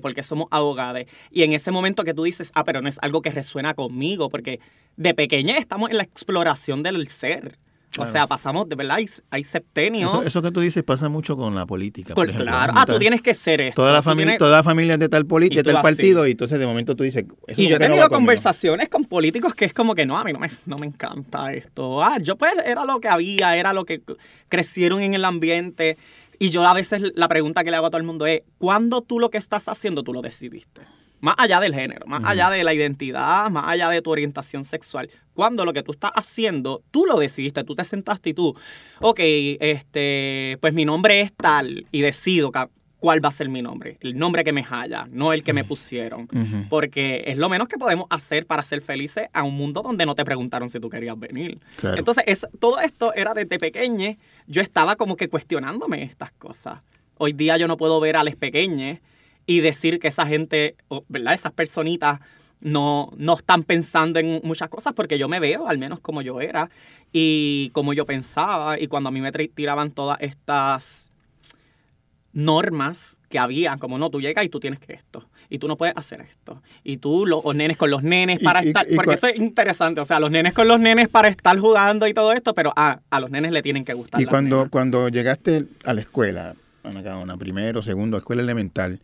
porque 0.01 0.21
somos 0.21 0.47
abogados. 0.51 1.03
Y 1.31 1.43
en 1.43 1.53
ese 1.53 1.71
momento 1.71 2.03
que 2.03 2.13
tú 2.13 2.23
dices, 2.23 2.51
ah, 2.55 2.65
pero 2.65 2.81
no 2.81 2.89
es 2.89 2.97
algo 3.01 3.21
que 3.21 3.31
resuena 3.31 3.73
conmigo, 3.73 4.27
porque 4.29 4.59
de 4.97 5.13
pequeña 5.13 5.57
estamos 5.57 5.91
en 5.91 5.95
la 5.95 6.03
exploración 6.03 6.83
del 6.83 7.07
ser. 7.07 7.57
Claro. 7.89 8.09
O 8.09 8.11
sea, 8.11 8.27
pasamos, 8.27 8.67
de 8.67 8.75
verdad, 8.75 8.97
hay, 8.97 9.05
hay 9.29 9.43
septenios. 9.45 10.11
Eso, 10.11 10.21
eso 10.23 10.41
que 10.41 10.51
tú 10.51 10.59
dices 10.59 10.83
pasa 10.83 11.07
mucho 11.07 11.37
con 11.37 11.55
la 11.55 11.65
política. 11.65 12.13
por 12.13 12.25
ejemplo. 12.29 12.45
claro, 12.45 12.73
ah, 12.75 12.85
tú 12.85 12.99
tienes 12.99 13.21
que 13.21 13.33
ser 13.33 13.61
esto. 13.61 13.81
Toda 13.81 13.93
la, 13.93 14.03
familia, 14.03 14.33
tienes- 14.33 14.39
toda 14.39 14.51
la 14.57 14.63
familia 14.63 14.93
es 14.95 14.99
de 14.99 15.09
tal, 15.09 15.25
Y 15.49 15.55
de 15.55 15.63
tal 15.63 15.77
así. 15.77 15.83
partido 15.83 16.27
y 16.27 16.31
entonces 16.31 16.59
de 16.59 16.67
momento 16.67 16.95
tú 16.95 17.03
dices... 17.05 17.23
eso 17.47 17.61
Y 17.61 17.67
yo 17.69 17.77
he 17.77 17.79
no 17.79 17.85
tenido 17.85 18.03
conmigo. 18.03 18.09
conversaciones 18.19 18.89
con 18.89 19.05
políticos 19.05 19.55
que 19.55 19.65
es 19.65 19.73
como 19.73 19.95
que 19.95 20.05
no, 20.05 20.17
a 20.17 20.23
mí 20.25 20.33
no 20.33 20.39
me, 20.39 20.49
no 20.65 20.77
me 20.77 20.85
encanta 20.85 21.53
esto. 21.53 22.03
Ah, 22.03 22.17
yo 22.21 22.35
pues 22.35 22.53
era 22.65 22.83
lo 22.83 22.99
que 22.99 23.07
había, 23.07 23.55
era 23.55 23.71
lo 23.73 23.85
que 23.85 24.01
crecieron 24.49 25.01
en 25.01 25.13
el 25.13 25.23
ambiente. 25.25 25.97
Y 26.39 26.49
yo 26.49 26.67
a 26.67 26.73
veces 26.73 27.01
la 27.15 27.27
pregunta 27.29 27.63
que 27.63 27.71
le 27.71 27.77
hago 27.77 27.87
a 27.87 27.89
todo 27.89 27.99
el 27.99 28.05
mundo 28.05 28.25
es, 28.27 28.41
¿cuándo 28.57 29.01
tú 29.01 29.19
lo 29.19 29.29
que 29.29 29.37
estás 29.37 29.67
haciendo 29.69 30.03
tú 30.03 30.13
lo 30.13 30.21
decidiste? 30.21 30.81
Más 31.19 31.35
allá 31.37 31.59
del 31.59 31.73
género, 31.73 32.05
más 32.05 32.21
allá 32.23 32.49
de 32.49 32.63
la 32.63 32.73
identidad, 32.73 33.49
más 33.49 33.65
allá 33.67 33.89
de 33.89 34.01
tu 34.01 34.11
orientación 34.11 34.63
sexual. 34.63 35.09
Cuando 35.33 35.65
lo 35.65 35.73
que 35.73 35.83
tú 35.83 35.91
estás 35.91 36.11
haciendo, 36.15 36.83
tú 36.91 37.05
lo 37.05 37.19
decidiste, 37.19 37.63
tú 37.63 37.75
te 37.75 37.83
sentaste 37.83 38.29
y 38.29 38.33
tú, 38.33 38.55
ok, 39.01 39.19
este, 39.19 40.57
pues 40.61 40.73
mi 40.73 40.85
nombre 40.85 41.21
es 41.21 41.33
tal 41.33 41.87
y 41.91 42.01
decido 42.01 42.51
cuál 42.99 43.23
va 43.23 43.29
a 43.29 43.31
ser 43.31 43.49
mi 43.49 43.61
nombre. 43.61 43.97
El 44.01 44.17
nombre 44.17 44.43
que 44.43 44.51
me 44.51 44.63
halla, 44.63 45.07
no 45.11 45.33
el 45.33 45.43
que 45.43 45.53
me 45.53 45.63
pusieron. 45.63 46.23
Ujú. 46.23 46.69
Porque 46.69 47.23
es 47.27 47.37
lo 47.37 47.49
menos 47.49 47.67
que 47.67 47.77
podemos 47.77 48.05
hacer 48.09 48.45
para 48.45 48.63
ser 48.63 48.81
felices 48.81 49.27
a 49.33 49.43
un 49.43 49.55
mundo 49.55 49.81
donde 49.81 50.05
no 50.05 50.15
te 50.15 50.25
preguntaron 50.25 50.69
si 50.69 50.79
tú 50.79 50.89
querías 50.89 51.17
venir. 51.17 51.59
Claro. 51.77 51.97
Entonces, 51.97 52.23
es, 52.27 52.47
todo 52.59 52.79
esto 52.79 53.13
era 53.13 53.33
desde 53.33 53.57
pequeñe. 53.57 54.17
Yo 54.47 54.61
estaba 54.61 54.95
como 54.95 55.15
que 55.15 55.29
cuestionándome 55.29 56.03
estas 56.03 56.31
cosas. 56.31 56.79
Hoy 57.17 57.33
día 57.33 57.57
yo 57.57 57.67
no 57.67 57.77
puedo 57.77 57.99
ver 57.99 58.15
a 58.15 58.23
les 58.23 58.35
pequeñes 58.35 58.99
y 59.47 59.61
decir 59.61 59.99
que 59.99 60.09
esa 60.09 60.27
gente, 60.27 60.75
¿verdad? 61.07 61.33
Esas 61.33 61.53
personitas 61.53 62.19
no, 62.59 63.11
no 63.17 63.33
están 63.33 63.63
pensando 63.63 64.19
en 64.19 64.41
muchas 64.43 64.69
cosas 64.69 64.93
porque 64.93 65.17
yo 65.17 65.27
me 65.29 65.39
veo, 65.39 65.67
al 65.67 65.77
menos 65.77 65.99
como 66.01 66.21
yo 66.21 66.41
era 66.41 66.69
y 67.13 67.71
como 67.73 67.93
yo 67.93 68.05
pensaba. 68.05 68.79
Y 68.79 68.87
cuando 68.87 69.09
a 69.09 69.11
mí 69.11 69.21
me 69.21 69.31
tiraban 69.31 69.91
todas 69.91 70.17
estas 70.21 71.11
normas 72.33 73.19
que 73.29 73.39
había, 73.39 73.77
como 73.77 73.97
no, 73.97 74.09
tú 74.09 74.21
llegas 74.21 74.45
y 74.45 74.49
tú 74.49 74.59
tienes 74.59 74.79
que 74.79 74.93
esto, 74.93 75.27
y 75.49 75.59
tú 75.59 75.67
no 75.67 75.75
puedes 75.75 75.95
hacer 75.97 76.21
esto, 76.21 76.61
y 76.83 76.97
tú 76.97 77.25
los 77.25 77.43
nenes 77.55 77.77
con 77.77 77.89
los 77.89 78.03
nenes 78.03 78.39
para 78.39 78.63
y- 78.63 78.67
estar, 78.67 78.85
y 78.89 78.95
porque 78.95 79.13
eso 79.15 79.27
es 79.27 79.37
interesante, 79.37 80.01
o 80.01 80.05
sea, 80.05 80.19
los 80.19 80.29
nenes 80.29 80.53
con 80.53 80.67
los 80.67 80.79
nenes 80.79 81.09
para 81.09 81.29
estar 81.29 81.57
jugando 81.57 82.05
y 82.05 82.13
todo 82.13 82.33
esto, 82.33 82.53
pero 82.53 82.73
ah, 82.75 82.99
a 83.09 83.19
los 83.19 83.31
nenes 83.31 83.51
le 83.51 83.61
tienen 83.63 83.85
que 83.85 83.93
gustar. 83.93 84.21
Y 84.21 84.25
las 84.25 84.31
cuando, 84.31 84.57
nenas. 84.57 84.69
cuando 84.69 85.09
llegaste 85.09 85.63
a 85.83 85.93
la 85.93 86.01
escuela, 86.01 86.53
a 86.83 86.89
una, 86.89 87.13
a 87.13 87.17
una 87.17 87.37
primero, 87.37 87.81
segundo, 87.81 88.17
escuela 88.17 88.43
elemental, 88.43 88.99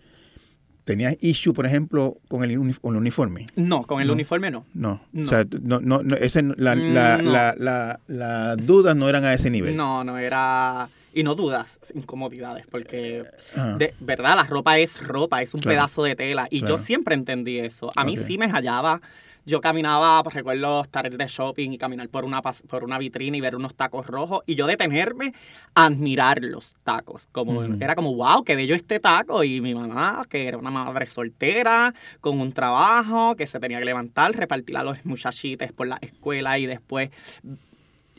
¿tenías 0.84 1.16
issue, 1.22 1.54
por 1.54 1.66
ejemplo, 1.66 2.18
con 2.28 2.44
el, 2.44 2.58
uni- 2.58 2.74
con 2.74 2.94
el 2.96 3.00
uniforme? 3.02 3.46
No, 3.56 3.84
con 3.84 4.02
el 4.02 4.08
No. 4.08 4.14
uniforme 4.14 4.52
no. 4.52 4.66
No. 4.74 5.02
No. 5.12 5.24
O 5.26 5.28
sea, 5.28 5.46
no, 5.62 5.80
no, 5.80 6.04
no, 6.04 6.16
ese, 6.16 6.42
no- 6.44 6.54
la, 6.58 6.76
la, 6.76 7.18
Mm, 7.20 7.24
no. 7.26 7.32
la, 7.32 7.56
la- 7.58 8.00
las 8.08 8.66
dudas 8.66 8.96
no 8.96 9.08
eran 9.10 9.24
a 9.26 9.34
ese 9.34 9.50
nivel. 9.50 9.76
No, 9.76 10.04
no 10.04 10.18
era... 10.18 10.90
Y 11.16 11.22
no 11.22 11.36
dudas, 11.36 11.78
incomodidades, 11.94 12.66
porque 12.72 13.24
Ajá. 13.56 13.78
de 13.78 13.94
verdad 14.00 14.36
la 14.36 14.44
ropa 14.46 14.80
es 14.80 15.00
ropa, 15.06 15.44
es 15.44 15.54
un 15.54 15.62
Claro. 15.62 15.76
pedazo 15.78 16.04
de 16.04 16.16
tela. 16.16 16.48
Y 16.50 16.62
Claro. 16.62 16.74
yo 16.76 16.78
siempre 16.80 17.14
entendí 17.14 17.60
eso. 17.60 17.92
A 17.96 18.04
mí 18.04 18.18
sí 18.18 18.40
me 18.40 18.48
hallaba. 18.50 19.00
Yo 19.46 19.60
caminaba, 19.62 20.24
pues, 20.24 20.36
recuerdo 20.36 20.82
estar 20.82 21.10
de 21.10 21.28
shopping 21.28 21.72
y 21.72 21.78
caminar 21.78 22.08
por 22.10 22.24
una, 22.24 22.42
por 22.42 22.84
una 22.84 22.98
vitrina 22.98 23.36
y 23.36 23.42
ver 23.42 23.56
unos 23.56 23.76
tacos 23.76 24.08
rojos 24.08 24.42
y 24.46 24.56
yo 24.56 24.68
detenerme 24.68 25.34
a 25.76 25.86
admirar 25.86 26.42
los 26.42 26.76
tacos. 26.84 27.28
Como. 27.32 27.64
Era 27.64 27.96
como, 27.96 28.16
wow, 28.16 28.44
qué 28.44 28.56
bello 28.56 28.76
este 28.76 29.00
taco. 29.00 29.44
Y 29.44 29.60
mi 29.62 29.76
mamá, 29.76 30.24
que 30.30 30.48
era 30.48 30.58
una 30.58 30.72
madre 30.72 31.08
soltera, 31.08 31.94
con 32.22 32.40
un 32.40 32.54
trabajo, 32.54 33.36
que 33.36 33.48
se 33.48 33.60
tenía 33.60 33.80
que 33.80 33.86
levantar, 33.86 34.32
repartir 34.32 34.78
a 34.78 34.84
los 34.84 35.06
muchachitos 35.06 35.72
por 35.72 35.88
la 35.88 35.98
escuela 36.02 36.58
y 36.58 36.66
después 36.66 37.10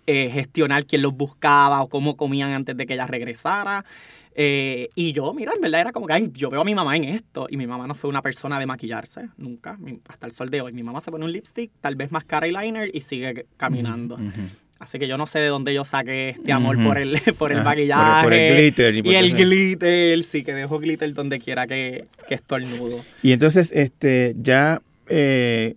eh, 0.07 0.31
gestionar 0.31 0.85
quién 0.85 1.00
los 1.00 1.16
buscaba 1.16 1.83
o 1.83 1.88
cómo 1.88 2.16
comían 2.16 2.52
antes 2.52 2.76
de 2.76 2.85
que 2.85 2.93
ella 2.93 3.07
regresara. 3.07 3.87
Eh, 4.35 4.88
y 4.95 5.12
yo, 5.12 5.33
mira, 5.33 5.53
en 5.55 5.61
verdad 5.61 5.81
era 5.83 5.93
como 5.93 6.07
que, 6.07 6.12
ay, 6.12 6.31
yo 6.35 6.50
veo 6.50 6.61
a 6.61 6.64
mi 6.64 6.75
mamá 6.75 6.97
en 6.97 7.05
esto. 7.05 7.47
Y 7.49 7.57
mi 7.57 7.67
mamá 7.67 7.87
no 7.87 7.95
fue 7.95 8.11
una 8.11 8.23
persona 8.23 8.59
de 8.59 8.67
maquillarse, 8.67 9.29
nunca, 9.37 9.79
hasta 10.09 10.26
el 10.26 10.33
sol 10.33 10.50
de 10.50 10.61
hoy. 10.61 10.73
Mi 10.73 10.83
mamá 10.83 11.00
se 11.00 11.11
pone 11.11 11.25
un 11.25 11.33
lipstick, 11.33 11.71
tal 11.81 11.95
vez 11.97 12.11
mascara 12.11 12.47
y 12.49 12.53
liner 12.53 12.91
y 12.93 13.00
sigue 13.00 13.47
caminando. 13.57 14.19
Así 14.81 14.99
que 14.99 15.07
yo 15.07 15.17
no 15.17 15.26
sé 15.26 15.38
de 15.38 15.47
dónde 15.47 15.73
yo 15.73 15.85
saqué 15.85 16.31
este 16.31 16.53
amor 16.53 16.76
por 16.85 16.99
el, 16.99 17.19
por 17.38 17.53
el 17.53 17.62
maquillaje. 17.62 18.25
por 18.25 18.33
el 18.35 18.55
glitter 18.57 18.95
y 19.07 19.14
el 19.14 19.35
glitter, 19.35 20.23
sí, 20.25 20.43
que 20.43 20.53
dejo 20.53 20.79
glitter 20.81 21.14
donde 21.14 21.38
quiera 21.38 21.67
que, 21.67 22.07
que 22.29 22.35
estornudo. 22.35 23.05
Y 23.23 23.33
entonces, 23.33 23.71
este, 23.73 24.35
ya 24.37 24.83
eh, 25.09 25.76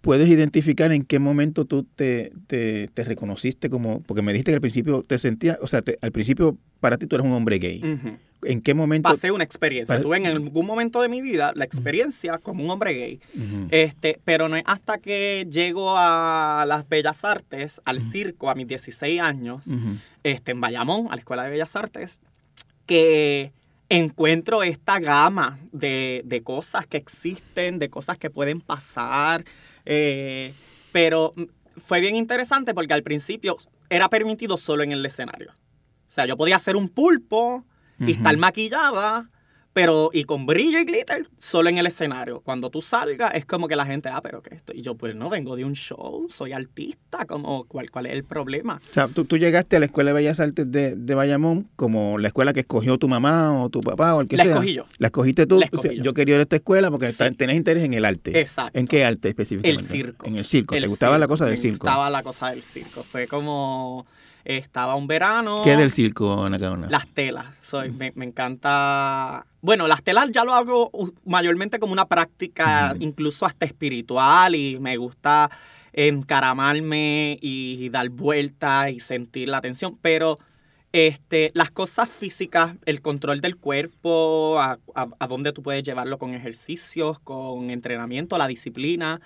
puedes 0.00 0.28
identificar 0.28 0.92
en 0.92 1.02
qué 1.04 1.18
momento 1.18 1.64
tú 1.64 1.82
te, 1.96 2.32
te, 2.46 2.88
te 2.94 3.04
reconociste 3.04 3.68
como, 3.68 4.00
porque 4.02 4.22
me 4.22 4.32
dijiste 4.32 4.52
que 4.52 4.56
al 4.56 4.60
principio 4.62 5.02
te 5.06 5.18
sentías, 5.18 5.58
o 5.60 5.66
sea, 5.66 5.82
te- 5.82 5.98
al 6.00 6.12
principio 6.12 6.56
para 6.80 6.98
ti 6.98 7.06
tú 7.06 7.16
eres 7.16 7.26
un 7.26 7.32
hombre 7.32 7.58
gay. 7.58 7.82
Ujú. 7.84 8.16
¿En 8.42 8.62
qué 8.62 8.72
momento? 8.72 9.06
Pasé 9.08 9.30
una 9.30 9.44
experiencia. 9.44 9.94
Pare- 9.96 10.02
Tuve 10.02 10.16
en 10.16 10.24
algún 10.26 10.64
momento 10.66 11.02
de 11.02 11.08
mi 11.10 11.20
vida 11.20 11.52
la 11.54 11.64
experiencia 11.66 12.38
como 12.38 12.64
un 12.64 12.70
hombre 12.70 12.94
gay. 12.94 13.20
Ujú. 13.34 13.68
Este, 13.70 14.18
pero 14.24 14.48
no 14.48 14.56
es 14.56 14.62
hasta 14.66 14.96
que 14.98 15.46
llego 15.50 15.94
a 15.96 16.64
las 16.66 16.88
Bellas 16.88 17.22
Artes, 17.24 17.82
al 17.84 18.00
circo, 18.00 18.48
a 18.48 18.54
mis 18.54 18.66
16 18.66 19.20
años, 19.20 19.66
este, 20.22 20.52
en 20.52 20.60
Bayamón, 20.62 21.08
a 21.08 21.10
la 21.10 21.16
Escuela 21.16 21.44
de 21.44 21.50
Bellas 21.50 21.76
Artes, 21.76 22.20
que 22.86 23.52
encuentro 23.88 24.62
esta 24.62 25.00
gama 25.00 25.58
de, 25.72 26.22
de 26.24 26.42
cosas 26.42 26.86
que 26.86 26.96
existen, 26.96 27.78
de 27.78 27.90
cosas 27.90 28.16
que 28.18 28.30
pueden 28.30 28.60
pasar. 28.60 29.44
eh, 29.84 30.54
pero 30.92 31.34
fue 31.76 32.00
bien 32.00 32.16
interesante 32.16 32.74
porque 32.74 32.92
al 32.94 33.02
principio 33.02 33.56
era 33.90 34.08
permitido 34.08 34.56
solo 34.56 34.82
en 34.82 34.92
el 34.92 35.04
escenario. 35.06 35.52
O 36.10 36.12
sea, 36.12 36.26
yo 36.26 36.36
podía 36.36 36.56
hacer 36.56 36.74
un 36.74 36.88
pulpo 36.88 37.64
y 38.00 38.02
Ujú. 38.04 38.12
estar 38.14 38.36
maquillada, 38.36 39.30
pero 39.72 40.10
y 40.12 40.24
con 40.24 40.44
brillo 40.46 40.80
y 40.80 40.84
glitter, 40.84 41.28
solo 41.38 41.68
en 41.70 41.78
el 41.78 41.86
escenario. 41.86 42.40
Cuando 42.40 42.68
tú 42.68 42.82
salgas, 42.82 43.32
es 43.34 43.44
como 43.44 43.68
que 43.68 43.76
la 43.76 43.86
gente, 43.86 44.08
ah, 44.12 44.20
pero 44.20 44.42
¿qué 44.42 44.56
esto? 44.56 44.72
Y 44.74 44.82
yo, 44.82 44.96
pues 44.96 45.14
no, 45.14 45.30
vengo 45.30 45.54
de 45.54 45.64
un 45.64 45.74
show, 45.76 46.26
soy 46.28 46.52
artista, 46.52 47.24
como, 47.26 47.62
¿cuál, 47.68 47.88
cuál 47.92 48.06
es 48.06 48.12
el 48.14 48.24
problema? 48.24 48.80
O 48.90 48.92
sea, 48.92 49.06
tú, 49.06 49.24
tú 49.24 49.36
llegaste 49.38 49.76
a 49.76 49.78
la 49.78 49.84
Escuela 49.86 50.10
de 50.10 50.14
Bellas 50.14 50.40
Artes 50.40 50.70
de, 50.72 50.96
de 50.96 51.14
Bayamón 51.14 51.68
como 51.76 52.18
la 52.18 52.26
escuela 52.26 52.52
que 52.52 52.60
escogió 52.60 52.98
tu 52.98 53.06
mamá 53.06 53.62
o 53.62 53.68
tu 53.70 53.78
papá 53.80 54.16
o 54.16 54.20
el 54.22 54.26
que 54.26 54.36
La 54.38 54.42
sea. 54.42 54.52
escogí 54.54 54.74
yo. 54.74 54.86
La 54.98 55.06
escogiste 55.06 55.46
tú. 55.46 55.60
La 55.60 55.66
escogí 55.66 55.78
O 55.86 55.90
sea, 55.90 55.96
yo. 55.96 56.02
yo 56.02 56.14
quería 56.14 56.34
ir 56.34 56.40
a 56.40 56.42
esta 56.42 56.56
escuela 56.56 56.90
porque 56.90 57.06
Sí. 57.12 57.22
tenés 57.36 57.56
interés 57.56 57.84
en 57.84 57.94
el 57.94 58.04
arte. 58.04 58.36
Exacto. 58.40 58.76
¿En 58.76 58.86
qué 58.88 59.04
arte 59.04 59.28
específicamente? 59.28 59.80
El 59.80 59.88
circo. 59.88 60.26
En 60.26 60.34
el 60.36 60.44
circo. 60.44 60.74
El 60.74 60.82
¿Te 60.82 60.88
gustaba 60.88 61.16
la 61.16 61.28
cosa 61.28 61.44
del 61.44 61.52
me 61.52 61.56
circo? 61.58 61.76
gustaba 61.86 62.10
la 62.10 62.24
cosa 62.24 62.50
del 62.50 62.64
circo. 62.64 63.04
Fue 63.04 63.28
como, 63.28 64.04
estaba 64.44 64.94
un 64.94 65.06
verano. 65.06 65.62
¿Qué 65.64 65.72
es 65.72 65.78
del 65.78 65.90
circo, 65.90 66.44
Ana 66.44 66.58
Caona? 66.58 66.88
Las 66.88 67.06
telas. 67.06 67.46
Soy, 67.60 67.90
me, 67.90 68.12
me 68.14 68.24
encanta. 68.24 69.46
Bueno, 69.60 69.86
las 69.88 70.02
telas 70.02 70.30
ya 70.32 70.44
lo 70.44 70.54
hago 70.54 70.90
mayormente 71.24 71.78
como 71.78 71.92
una 71.92 72.06
práctica, 72.06 72.94
incluso 72.98 73.46
hasta 73.46 73.66
espiritual, 73.66 74.54
y 74.54 74.78
me 74.78 74.96
gusta 74.96 75.50
encaramarme 75.92 77.38
y 77.40 77.88
dar 77.90 78.08
vueltas 78.10 78.90
y 78.90 79.00
sentir 79.00 79.48
la 79.48 79.60
tensión. 79.60 79.98
Pero 80.00 80.38
este, 80.92 81.50
las 81.54 81.70
cosas 81.70 82.08
físicas, 82.08 82.74
el 82.86 83.00
control 83.02 83.40
del 83.40 83.56
cuerpo, 83.56 84.58
a, 84.58 84.78
a, 84.94 85.08
a 85.18 85.26
dónde 85.26 85.52
tú 85.52 85.62
puedes 85.62 85.82
llevarlo 85.82 86.18
con 86.18 86.34
ejercicios, 86.34 87.18
con 87.20 87.70
entrenamiento, 87.70 88.38
la 88.38 88.46
disciplina. 88.46 89.20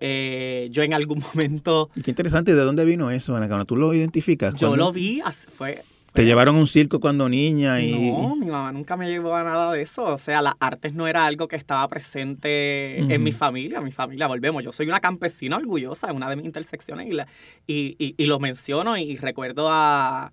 Eh, 0.00 0.68
yo 0.70 0.82
en 0.82 0.94
algún 0.94 1.20
momento, 1.34 1.90
qué 2.04 2.10
interesante, 2.10 2.54
¿de 2.54 2.62
dónde 2.62 2.84
vino 2.84 3.10
eso, 3.10 3.36
Ana 3.36 3.48
Caona? 3.48 3.64
¿Tú 3.64 3.76
lo 3.76 3.92
identificas? 3.94 4.54
yo 4.54 4.68
¿Cuándo 4.68 4.86
lo 4.86 4.92
vi, 4.92 5.20
fue... 5.50 5.82
¿Te 6.12 6.24
llevaron 6.24 6.56
a 6.56 6.58
un 6.58 6.66
circo 6.66 6.98
cuando 6.98 7.28
niña? 7.28 7.80
Y... 7.80 8.10
no, 8.10 8.34
mi 8.34 8.46
mamá 8.46 8.72
nunca 8.72 8.96
me 8.96 9.08
llevó 9.08 9.36
a 9.36 9.44
nada 9.44 9.72
de 9.72 9.82
eso. 9.82 10.02
O 10.04 10.18
sea, 10.18 10.42
las 10.42 10.54
artes 10.58 10.94
no 10.94 11.06
era 11.06 11.26
algo 11.26 11.46
que 11.46 11.54
estaba 11.54 11.86
presente 11.88 12.98
en 13.14 13.22
mi 13.22 13.30
familia. 13.30 13.80
Mi 13.82 13.92
familia, 13.92 14.26
volvemos. 14.26 14.64
Yo 14.64 14.72
soy 14.72 14.88
una 14.88 14.98
campesina 15.00 15.56
orgullosa 15.58 16.10
en 16.10 16.16
una 16.16 16.28
de 16.30 16.36
mis 16.36 16.46
intersecciones 16.46 17.06
y, 17.08 17.12
la- 17.12 17.28
y, 17.66 17.94
y- 17.98 18.14
y 18.16 18.26
lo 18.26 18.40
menciono 18.40 18.96
y 18.96 19.16
recuerdo 19.16 19.68
a 19.70 20.32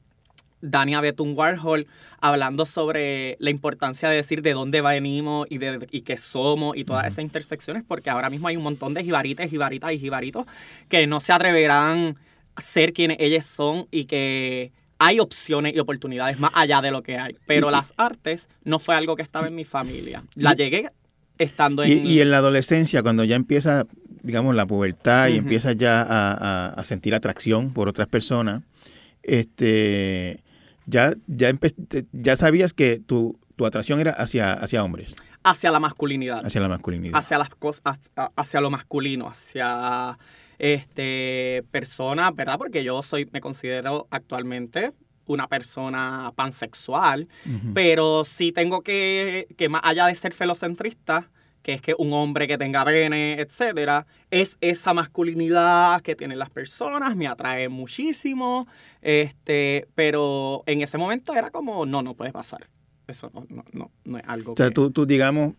Dania 0.70 1.02
Betún 1.02 1.34
Warhol 1.36 1.88
hablando 2.22 2.66
sobre 2.66 3.36
la 3.40 3.50
importancia 3.50 4.10
de 4.10 4.16
decir 4.16 4.42
de 4.42 4.54
dónde 4.54 4.82
venimos 4.82 5.46
y, 5.50 5.58
de, 5.60 5.88
y 5.92 6.02
qué 6.02 6.18
somos 6.18 6.76
y 6.76 6.84
todas 6.84 7.06
esas 7.06 7.20
intersecciones, 7.24 7.84
porque 7.88 8.10
ahora 8.10 8.30
mismo 8.30 8.48
hay 8.48 8.58
un 8.58 8.64
montón 8.64 8.94
de 8.94 9.04
jibarites, 9.04 9.50
jibaritas 9.50 9.92
y 9.94 10.00
jibaritos 10.00 10.46
que 10.90 11.06
no 11.08 11.20
se 11.20 11.34
atreverán 11.34 12.16
a 12.56 12.62
ser 12.62 12.94
quienes 12.94 13.18
ellos 13.20 13.46
son 13.46 13.88
y 13.92 14.06
que 14.06 14.72
hay 14.98 15.20
opciones 15.20 15.76
y 15.76 15.80
oportunidades 15.80 16.40
más 16.40 16.52
allá 16.54 16.82
de 16.82 16.90
lo 16.90 17.04
que 17.04 17.18
hay. 17.18 17.36
Pero 17.46 17.68
Y- 17.70 17.72
las 17.72 17.94
artes 17.98 18.48
no 18.64 18.80
fue 18.80 18.96
algo 18.96 19.16
que 19.16 19.22
estaba 19.24 19.46
en 19.48 19.54
mi 19.56 19.66
familia. 19.66 20.24
La 20.36 20.54
Y- 20.54 20.56
llegué 20.56 20.90
estando 21.38 21.86
Y, 21.86 21.92
en... 21.92 22.08
y 22.08 22.20
en 22.22 22.32
la 22.32 22.38
adolescencia, 22.38 23.04
cuando 23.04 23.26
ya 23.26 23.36
empieza, 23.36 23.86
digamos, 24.24 24.56
la 24.56 24.66
pubertad 24.66 25.28
y 25.28 25.36
empiezas 25.38 25.76
ya 25.78 26.02
a, 26.02 26.32
a- 26.32 26.68
a 26.70 26.84
sentir 26.86 27.14
atracción 27.14 27.74
por 27.74 27.90
otras 27.90 28.08
personas, 28.08 28.64
este, 29.22 30.40
ya, 30.86 31.14
ya, 31.28 31.54
ya 32.12 32.36
sabías 32.36 32.74
que 32.74 33.00
tu, 33.00 33.40
tu 33.56 33.66
atracción 33.66 34.00
era 34.00 34.12
hacia, 34.12 34.54
hacia 34.54 34.84
hombres, 34.84 35.16
hacia 35.44 35.72
la 35.72 35.80
masculinidad. 35.80 36.46
hacia 36.46 36.62
la 36.62 36.68
masculinidad. 36.70 37.18
hacia 37.18 37.38
las 37.38 37.50
cosas 37.50 37.82
hacia, 37.86 38.32
hacia 38.36 38.62
lo 38.62 38.70
masculino 38.70 39.28
hacia 39.28 40.18
este 40.58 41.64
personas 41.72 42.34
verdad 42.36 42.58
porque 42.58 42.84
yo 42.84 43.02
soy 43.02 43.28
me 43.32 43.42
considero 43.42 44.08
actualmente 44.10 44.94
una 45.26 45.48
persona 45.48 46.32
pansexual 46.36 47.28
pero 47.74 48.24
sí 48.26 48.52
tengo 48.52 48.82
que 48.82 49.48
que 49.58 49.70
más 49.70 49.82
allá 49.84 50.08
de 50.08 50.16
ser 50.16 50.34
felocentrista 50.34 51.30
que 51.66 51.74
es 51.74 51.82
que 51.82 51.96
un 51.98 52.14
hombre 52.14 52.48
que 52.48 52.60
tenga 52.60 52.86
pene, 52.86 53.42
etcétera, 53.42 54.06
es 54.30 54.56
esa 54.62 54.94
masculinidad 54.94 56.00
que 56.04 56.16
tienen 56.16 56.38
las 56.38 56.52
personas, 56.52 57.16
me 57.16 57.26
atrae 57.26 57.70
muchísimo, 57.70 58.68
este, 59.02 59.88
pero 59.96 60.62
en 60.68 60.82
ese 60.82 61.00
momento 61.00 61.34
era 61.34 61.50
como, 61.50 61.88
no, 61.88 62.04
no 62.04 62.14
puede 62.14 62.32
pasar. 62.32 62.68
Eso 63.08 63.32
no, 63.34 63.48
no, 63.50 63.64
no, 63.72 63.90
no 64.04 64.18
es 64.20 64.24
algo 64.28 64.54
O 64.54 64.56
sea, 64.56 64.68
que... 64.68 64.74
tú, 64.74 64.92
tú, 64.92 65.08
digamos, 65.08 65.56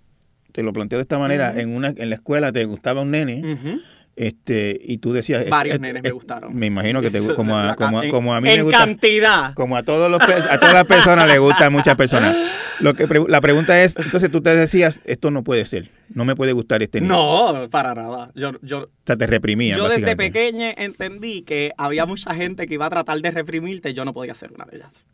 te 0.53 0.63
lo 0.63 0.73
planteo 0.73 0.99
de 1.01 1.03
esta 1.03 1.19
manera, 1.19 1.61
en, 1.61 1.75
una, 1.75 1.89
en 1.89 2.09
la 2.09 2.15
escuela 2.15 2.53
te 2.53 2.65
gustaba 2.67 3.01
un 3.01 3.11
nene, 3.11 3.81
este, 4.15 4.81
y 4.81 4.99
tú 4.99 5.13
decías... 5.13 5.49
Varios 5.49 5.75
es- 5.75 5.81
nenes 5.81 5.97
es- 5.97 6.03
me 6.05 6.11
gustaron. 6.13 6.55
Me 6.55 6.67
imagino 6.67 7.03
que 7.03 7.11
te 7.11 7.19
como 7.35 7.59
a, 7.59 7.75
como, 7.75 8.01
como 8.11 8.33
a 8.33 8.41
mí 8.41 8.49
en 8.49 8.59
me 8.59 8.63
gusta. 8.63 8.79
cantidad. 8.79 9.55
Como 9.55 9.77
a 9.77 9.83
todos 9.83 10.09
los 10.09 10.21
a 10.23 10.59
todas 10.61 10.73
las 10.75 10.85
personas 10.87 11.27
le 11.27 11.39
gustan 11.39 11.73
muchas 11.73 11.97
personas. 11.97 12.37
Lo 12.81 12.95
que 12.95 13.07
pre- 13.09 13.25
la 13.29 13.41
pregunta 13.41 13.83
es, 13.83 13.97
entonces 13.97 14.31
tú 14.31 14.41
te 14.43 14.55
decías, 14.55 15.01
esto 15.05 15.31
no 15.31 15.43
puede 15.45 15.65
ser, 15.65 15.91
no 16.15 16.25
me 16.25 16.35
puede 16.37 16.53
gustar 16.53 16.83
este 16.83 17.01
niño. 17.01 17.13
No, 17.15 17.69
para 17.71 17.95
nada. 17.95 18.31
Yo, 18.35 18.53
yo, 18.63 18.79
O 18.85 18.91
sea, 19.07 19.17
te 19.17 19.27
reprimían, 19.27 19.77
yo 19.79 19.89
desde 19.89 20.15
pequeña 20.17 20.73
entendí 20.77 21.43
que 21.43 21.73
había 21.79 22.05
mucha 22.07 22.35
gente 22.35 22.67
que 22.67 22.75
iba 22.75 22.87
a 22.87 22.91
tratar 22.91 23.21
de 23.21 23.31
reprimirte, 23.31 23.95
yo 23.95 24.05
no 24.05 24.13
podía 24.13 24.35
ser 24.35 24.53
una 24.53 24.65
de 24.67 24.77
ellas. 24.77 25.07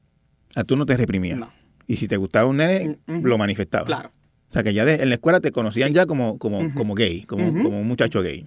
Ah, 0.54 0.64
tú 0.64 0.76
no 0.76 0.84
te 0.86 0.96
reprimías. 0.96 1.38
No, 1.38 1.52
Y 1.86 1.96
si 1.96 2.08
te 2.08 2.16
gustaba 2.16 2.46
un 2.46 2.56
nene, 2.58 2.98
Mm, 3.06 3.24
lo 3.24 3.38
manifestabas. 3.38 3.86
claro. 3.86 4.12
O 4.48 4.52
sea, 4.52 4.62
que 4.62 4.74
ya 4.74 4.84
de- 4.84 4.96
en 5.02 5.08
la 5.08 5.14
escuela 5.14 5.40
te 5.40 5.50
conocían 5.50 5.88
Sí. 5.88 5.94
ya 5.94 6.04
como, 6.06 6.38
como, 6.38 6.74
como 6.74 6.94
gay, 6.94 7.22
como, 7.22 7.46
un 7.48 7.86
muchacho 7.88 8.22
gay. 8.22 8.46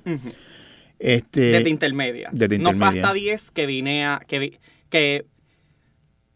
Este, 0.99 1.41
Desde 1.41 1.69
intermedia. 1.69 2.29
desde 2.31 2.57
No 2.57 2.69
fue 2.69 2.73
intermedia. 2.77 3.01
hasta 3.03 3.13
10 3.13 3.51
que 3.51 3.65
vine 3.65 4.05
a. 4.05 4.21
que, 4.27 4.39
vi- 4.39 4.59
que 4.89 5.25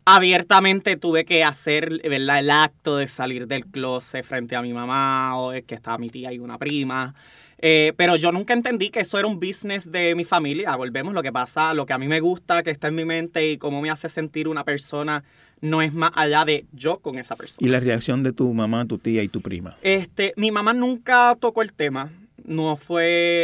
abiertamente 0.06 0.96
tuve 0.98 1.26
que 1.26 1.44
hacer 1.44 2.02
¿verdad? 2.04 2.40
el 2.40 2.50
acto 2.50 2.98
de 2.98 3.08
salir 3.08 3.48
del 3.48 3.66
closet 3.66 4.24
frente 4.26 4.56
a 4.56 4.62
mi 4.62 4.74
mamá, 4.74 5.38
o 5.38 5.54
es 5.54 5.64
que 5.64 5.76
estaba 5.76 5.98
mi 5.98 6.10
tía 6.10 6.34
y 6.34 6.40
una 6.40 6.58
prima. 6.58 7.14
Eh, 7.62 7.94
pero 7.98 8.16
yo 8.16 8.32
nunca 8.32 8.54
entendí 8.54 8.90
que 8.90 9.02
eso 9.02 9.20
era 9.20 9.28
un 9.28 9.40
business 9.40 9.92
de 9.92 10.16
mi 10.16 10.24
familia. 10.24 10.76
Volvemos, 10.76 11.14
lo 11.14 11.22
que 11.22 11.32
pasa, 11.32 11.74
lo 11.74 11.86
que 11.86 11.94
a 11.94 11.98
mí 11.98 12.08
me 12.08 12.22
gusta, 12.22 12.64
que 12.64 12.72
está 12.72 12.88
en 12.88 12.96
mi 12.96 13.06
mente 13.06 13.52
y 13.52 13.58
cómo 13.58 13.82
me 13.82 13.90
hace 13.90 14.08
sentir 14.08 14.48
una 14.48 14.64
persona, 14.64 15.24
no 15.62 15.82
es 15.82 15.94
más 15.94 16.12
allá 16.16 16.46
de 16.46 16.66
yo 16.72 17.00
con 17.00 17.18
esa 17.20 17.36
persona. 17.36 17.68
y 17.68 17.70
la 17.70 17.82
reacción 17.82 18.24
de 18.24 18.32
tu 18.32 18.54
mamá, 18.54 18.86
tu 18.86 18.98
tía 18.98 19.24
y 19.24 19.28
tu 19.28 19.42
prima. 19.42 19.76
Este, 19.82 20.34
mi 20.38 20.52
mamá 20.52 20.74
nunca 20.74 21.36
tocó 21.40 21.62
el 21.62 21.74
tema. 21.74 22.12
No 22.46 22.78
fue. 22.78 23.04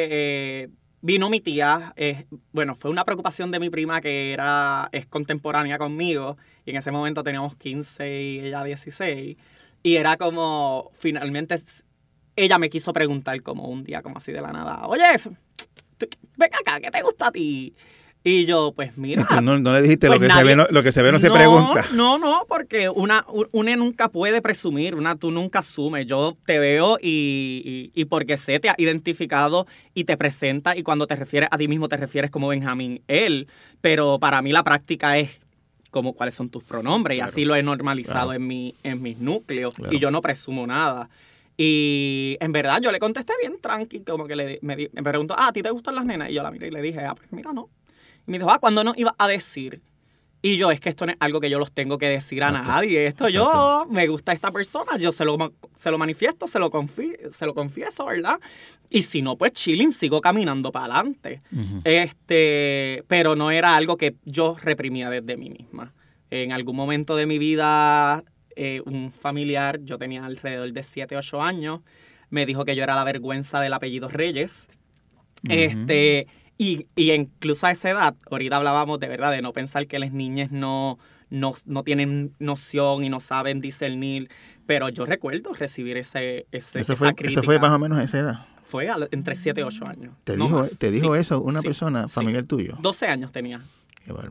eh, 0.10 0.70
vino 1.06 1.30
mi 1.30 1.39
tía. 1.39 1.94
bueno, 2.52 2.76
fue 2.76 2.89
una 2.89 3.06
preocupación 3.06 3.52
de 3.52 3.60
mi 3.60 3.70
prima 3.70 4.02
que 4.02 4.34
era 4.34 4.89
es 4.91 5.06
contemporánea 5.06 5.78
conmigo. 5.78 6.38
Y 6.65 6.72
en 6.72 6.78
ese 6.78 6.91
momento 6.91 7.24
teníamos 7.24 7.56
15 7.56 8.22
y 8.22 8.39
ella 8.39 8.63
16. 8.63 9.38
Y 9.84 9.96
era 9.96 10.18
como. 10.18 10.91
Finalmente. 10.98 11.56
Ella 12.36 12.58
me 12.58 12.70
quiso 12.70 12.91
preguntar 12.91 13.41
como 13.44 13.70
un 13.70 13.84
día, 13.84 14.02
como 14.02 14.18
así 14.18 14.34
de 14.34 14.41
la 14.41 14.52
nada. 14.52 14.88
Oye, 14.88 15.06
ven 16.38 16.50
acá, 16.54 16.82
¿qué 16.82 16.91
te 16.91 17.02
gusta 17.02 17.28
a 17.28 17.32
ti? 17.32 17.74
Y 18.28 18.46
yo, 18.46 18.74
pues 18.76 18.98
mira. 18.98 19.24
No, 19.40 19.60
no 19.60 19.72
le 19.72 19.84
dijiste 19.84 20.08
pues 20.08 20.20
lo, 20.20 20.28
que 20.28 20.34
se 20.34 20.44
ve, 20.44 20.56
no, 20.56 20.66
lo 20.72 20.82
que 20.82 20.92
se 20.92 21.04
ve 21.04 21.12
no 21.12 21.20
se 21.20 21.30
pregunta. 21.30 21.86
No, 21.94 22.18
no, 22.18 22.46
porque 22.50 22.90
una, 22.90 23.24
un- 23.32 23.48
una 23.52 23.76
nunca 23.76 24.10
puede 24.10 24.42
presumir, 24.42 24.96
una 24.96 25.16
tú 25.16 25.30
nunca 25.30 25.60
asumes. 25.60 26.08
Yo 26.08 26.36
te 26.44 26.58
veo 26.58 26.98
y, 27.00 27.92
y, 27.94 28.02
y 28.02 28.06
porque 28.06 28.38
sé, 28.38 28.60
te 28.60 28.68
ha 28.70 28.76
identificado 28.80 29.68
y 29.94 30.06
te 30.06 30.18
presenta 30.18 30.76
y 30.76 30.82
cuando 30.82 31.06
te 31.06 31.16
refieres 31.16 31.50
a 31.52 31.58
ti 31.60 31.68
mismo 31.68 31.88
te 31.88 31.98
refieres 31.98 32.32
como 32.32 32.48
Benjamín, 32.48 33.04
él. 33.08 33.48
Pero 33.82 34.18
para 34.18 34.42
mí 34.42 34.52
la 34.52 34.64
práctica 34.64 35.20
es 35.20 35.40
como 35.92 36.14
cuáles 36.14 36.34
son 36.34 36.50
tus 36.50 36.64
pronombres 36.64 37.18
Claro. 37.18 37.30
y 37.30 37.32
así 37.32 37.46
lo 37.46 37.56
he 37.56 37.62
normalizado 37.62 38.30
Claro. 38.30 38.34
en, 38.42 38.48
mi, 38.48 38.74
en 38.82 39.04
mis 39.04 39.20
núcleos 39.20 39.76
Claro. 39.76 39.94
y 39.94 40.00
yo 40.00 40.10
no 40.10 40.22
presumo 40.24 40.66
nada. 40.66 41.10
Y 41.58 42.38
en 42.40 42.52
verdad 42.52 42.80
yo 42.82 42.92
le 42.92 42.98
contesté 43.00 43.34
bien 43.40 43.58
tranqui, 43.62 44.00
como 44.02 44.26
que 44.26 44.36
le, 44.36 44.60
me, 44.64 44.90
me 44.92 45.04
preguntó, 45.04 45.36
ah, 45.38 45.50
¿a 45.50 45.54
ti 45.54 45.62
te 45.62 45.70
gustan 45.70 45.94
las 45.96 46.06
nenas? 46.06 46.30
Y 46.30 46.34
yo 46.34 46.42
la 46.44 46.50
miré 46.52 46.68
y 46.68 46.72
le 46.72 46.82
dije, 46.82 47.00
ah, 47.06 47.14
pues 47.16 47.32
mira, 47.32 47.54
no. 47.54 47.70
Me 48.26 48.38
dijo, 48.38 48.50
ah, 48.50 48.60
¿cuándo 48.60 48.84
no 48.84 48.94
iba 48.98 49.14
a 49.18 49.28
decir? 49.28 49.82
Y 50.42 50.58
yo, 50.58 50.70
es 50.70 50.80
que 50.80 50.90
esto 50.90 51.08
no 51.08 51.12
es 51.12 51.18
algo 51.20 51.40
que 51.42 51.50
yo 51.50 51.58
los 51.58 51.72
tengo 51.72 51.98
que 51.98 52.08
decir 52.08 52.44
a 52.44 52.50
Exacto. 52.50 52.68
nadie. 52.68 53.08
Esto 53.08 53.28
yo, 53.30 53.88
me 53.90 54.06
gusta 54.06 54.32
esta 54.32 54.52
persona, 54.52 54.96
yo 54.98 55.12
se 55.12 55.26
lo, 55.26 55.38
se 55.76 55.90
lo 55.90 55.98
manifiesto, 55.98 56.46
se 56.46 56.60
lo, 56.60 56.70
confi- 56.70 57.32
se 57.32 57.46
lo 57.48 57.56
confieso, 57.56 58.06
¿verdad? 58.06 58.40
Y 58.92 59.02
si 59.02 59.24
no, 59.24 59.38
pues 59.38 59.54
chilling, 59.54 59.92
sigo 59.92 60.22
caminando 60.22 60.72
para 60.72 60.86
adelante. 60.96 61.42
Este, 61.84 63.04
pero 63.08 63.36
no 63.36 63.50
era 63.52 63.76
algo 63.76 63.98
que 63.98 64.16
yo 64.26 64.56
reprimía 64.62 65.10
desde 65.10 65.36
mí 65.38 65.50
misma. 65.50 65.94
En 66.30 66.52
algún 66.52 66.76
momento 66.76 67.16
de 67.16 67.26
mi 67.26 67.40
vida, 67.40 68.24
eh, 68.56 68.82
un 68.86 69.12
familiar, 69.12 69.80
yo 69.84 69.98
tenía 69.98 70.26
alrededor 70.26 70.72
de 70.72 70.84
7, 70.84 71.16
8 71.18 71.42
años, 71.42 71.82
me 72.30 72.46
dijo 72.46 72.66
que 72.66 72.76
yo 72.76 72.84
era 72.84 72.94
la 72.96 73.04
vergüenza 73.04 73.62
del 73.62 73.74
apellido 73.74 74.10
Reyes. 74.10 74.68
Este, 75.50 76.28
y, 76.58 76.88
y 76.96 77.12
incluso 77.12 77.68
a 77.68 77.72
esa 77.72 77.89
edad, 77.89 78.15
ahorita 78.30 78.58
hablábamos 78.58 79.00
de 79.00 79.08
verdad 79.08 79.32
de 79.32 79.41
no 79.41 79.54
pensar 79.54 79.88
que 79.88 80.00
las 80.00 80.12
niñas 80.12 80.52
no, 80.52 80.98
no, 81.30 81.54
no 81.65 81.84
tienen 81.84 82.34
noción 82.39 83.04
y 83.04 83.10
no 83.10 83.20
saben 83.20 83.62
discernir, 83.62 84.30
pero 84.65 84.89
yo 84.89 85.06
recuerdo 85.06 85.54
recibir 85.54 85.98
ese, 85.98 86.48
ese 86.52 86.80
Eso 86.80 86.94
esa 86.94 86.96
fue, 86.96 87.13
crítica. 87.15 87.39
eso 87.41 87.44
fue 87.46 87.60
más 87.60 87.72
o 87.72 87.80
menos 87.80 87.98
a 88.00 88.04
esa 88.04 88.20
edad. 88.20 88.46
Fue 88.63 88.88
entre 89.12 89.36
7 89.36 89.62
y 89.62 89.63
8 89.63 89.86
años. 89.88 90.15
¿Te 90.24 90.38
no 90.38 90.46
dijo, 90.46 90.60
más. 90.60 90.80
te 90.80 90.89
dijo 90.89 91.13
Sí, 91.13 91.22
eso 91.22 91.39
una 91.41 91.60
sí, 91.62 91.68
persona 91.68 92.08
sí. 92.08 92.13
familiar 92.15 92.46
tuyo? 92.46 92.76
12 92.80 93.06
años 93.08 93.32
tenía. 93.32 93.63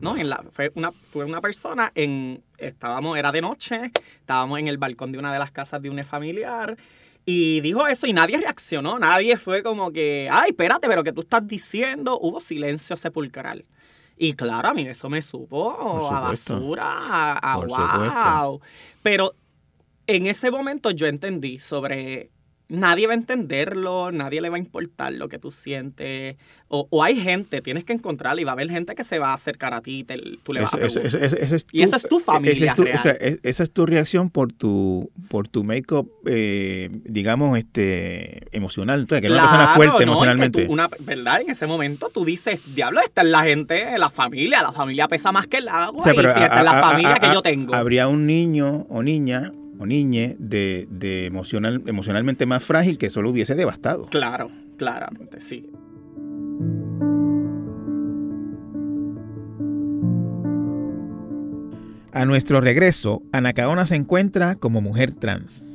No, 0.01 0.15
en 0.17 0.29
la, 0.29 0.43
fue, 0.51 0.71
una, 0.75 0.91
fue 1.03 1.25
una 1.25 1.41
persona 1.41 1.91
en. 1.95 2.41
Estábamos, 2.57 3.17
era 3.17 3.31
de 3.33 3.41
noche, 3.41 3.91
estábamos 4.19 4.59
en 4.59 4.67
el 4.69 4.77
balcón 4.77 5.11
de 5.11 5.17
una 5.19 5.33
de 5.33 5.39
las 5.39 5.51
casas 5.51 5.81
de 5.81 5.89
un 5.89 6.01
familiar. 6.03 6.77
Y 7.25 7.61
dijo 7.61 7.87
eso 7.87 8.05
y 8.05 8.13
nadie 8.13 8.37
reaccionó, 8.37 8.99
nadie 8.99 9.35
fue 9.37 9.63
como 9.63 9.91
que, 9.91 10.29
ay, 10.31 10.51
espérate, 10.51 10.87
pero 10.87 11.03
que 11.03 11.11
tú 11.11 11.21
estás 11.21 11.47
diciendo, 11.47 12.19
hubo 12.19 12.39
silencio 12.39 12.95
sepulcral. 12.95 13.65
Y 14.17 14.33
claro, 14.33 14.69
a 14.69 14.73
mí 14.73 14.87
eso 14.87 15.09
me 15.09 15.21
supo 15.21 16.11
a 16.11 16.19
basura, 16.21 17.37
a, 17.37 17.57
wow. 17.57 17.69
supuesto. 17.69 18.61
Pero 19.01 19.35
en 20.07 20.27
ese 20.27 20.51
momento 20.51 20.91
yo 20.91 21.07
entendí 21.07 21.59
sobre 21.59 22.29
nadie 22.67 23.07
va 23.07 23.13
a 23.13 23.15
entenderlo, 23.15 24.11
nadie 24.11 24.41
le 24.41 24.49
va 24.49 24.55
a 24.55 24.59
importar 24.59 25.13
lo 25.13 25.29
que 25.29 25.39
tú 25.39 25.51
sientes. 25.51 26.35
O, 26.67 26.87
o 26.89 27.03
hay 27.03 27.15
gente, 27.21 27.61
tienes 27.61 27.83
que 27.83 27.93
encontrarla 27.93 28.41
y 28.41 28.43
va 28.43 28.51
a 28.51 28.53
haber 28.53 28.69
gente 28.71 28.95
que 28.95 29.03
se 29.03 29.19
va 29.19 29.29
a 29.29 29.33
acercar 29.35 29.75
a 29.75 29.81
ti, 29.81 30.03
te- 30.03 30.19
tú 30.43 30.51
le 30.51 30.61
vas 30.61 30.73
Eso- 30.73 30.99
a 30.99 31.03
eso- 31.03 31.17
eso- 31.19 31.55
es 31.55 31.65
Y 31.71 31.83
esa 31.83 31.97
es 31.97 32.07
tu 32.09 32.19
familia 32.19 32.71
es 32.71 32.75
tu- 32.75 32.83
real. 32.83 32.97
o 32.99 33.01
sea, 33.03 33.11
es- 33.11 33.39
esa 33.43 33.61
es 33.63 33.71
tu 33.71 33.85
reacción 33.85 34.31
por 34.31 34.51
tu 34.51 35.11
por 35.29 35.47
tu 35.47 35.63
make-up, 35.63 36.11
eh, 36.25 36.89
digamos, 37.03 37.57
este 37.57 38.47
emocional. 38.51 39.05
Que 39.07 39.17
eres 39.17 39.29
una 39.31 39.41
persona 39.41 39.63
Claro, 39.65 39.75
fuerte 39.75 39.91
¿no? 39.93 39.97
Que 39.97 40.03
emocionalmente. 40.05 40.65
tú, 40.65 40.73
una, 40.73 40.89
¿Verdad? 40.99 41.41
En 41.41 41.51
ese 41.51 41.67
momento 41.67 42.09
tú 42.11 42.25
dices, 42.25 42.59
diablo, 42.73 42.99
esta 43.01 43.21
es 43.21 43.27
la 43.27 43.43
gente, 43.43 43.97
la 43.99 44.09
familia, 44.09 44.63
la 44.63 44.71
familia 44.71 45.07
pesa 45.07 45.31
más 45.31 45.45
que 45.45 45.57
el 45.57 45.67
agua. 45.67 45.99
O 45.99 46.03
sea, 46.03 46.13
y 46.13 46.15
pero 46.15 46.33
si 46.33 46.39
a- 46.39 46.43
esta 46.45 46.57
es 46.59 46.63
la 46.65 46.71
a- 46.71 46.79
a- 46.79 46.81
familia 46.91 47.13
a- 47.13 47.19
que 47.19 47.25
a- 47.27 47.33
yo 47.33 47.41
tengo. 47.43 47.75
Habría 47.75 48.07
un 48.07 48.25
niño 48.25 48.87
o 48.89 49.03
niña 49.03 49.51
o 49.77 49.85
niñe 49.85 50.35
de, 50.39 50.87
de 50.89 51.25
emocional, 51.25 51.83
emocionalmente 51.85 52.45
más 52.45 52.63
frágil 52.63 52.97
que 52.97 53.09
solo 53.09 53.29
hubiese 53.29 53.55
devastado. 53.55 54.05
Claro, 54.05 54.51
claramente, 54.77 55.39
sí. 55.39 55.69
A 62.11 62.23
nuestro 62.23 62.61
regreso, 62.61 63.23
Anacaona 63.33 63.85
se 63.85 63.95
encuentra 63.95 64.55
como 64.55 64.79
mujer 64.79 65.11
trans. 65.11 65.65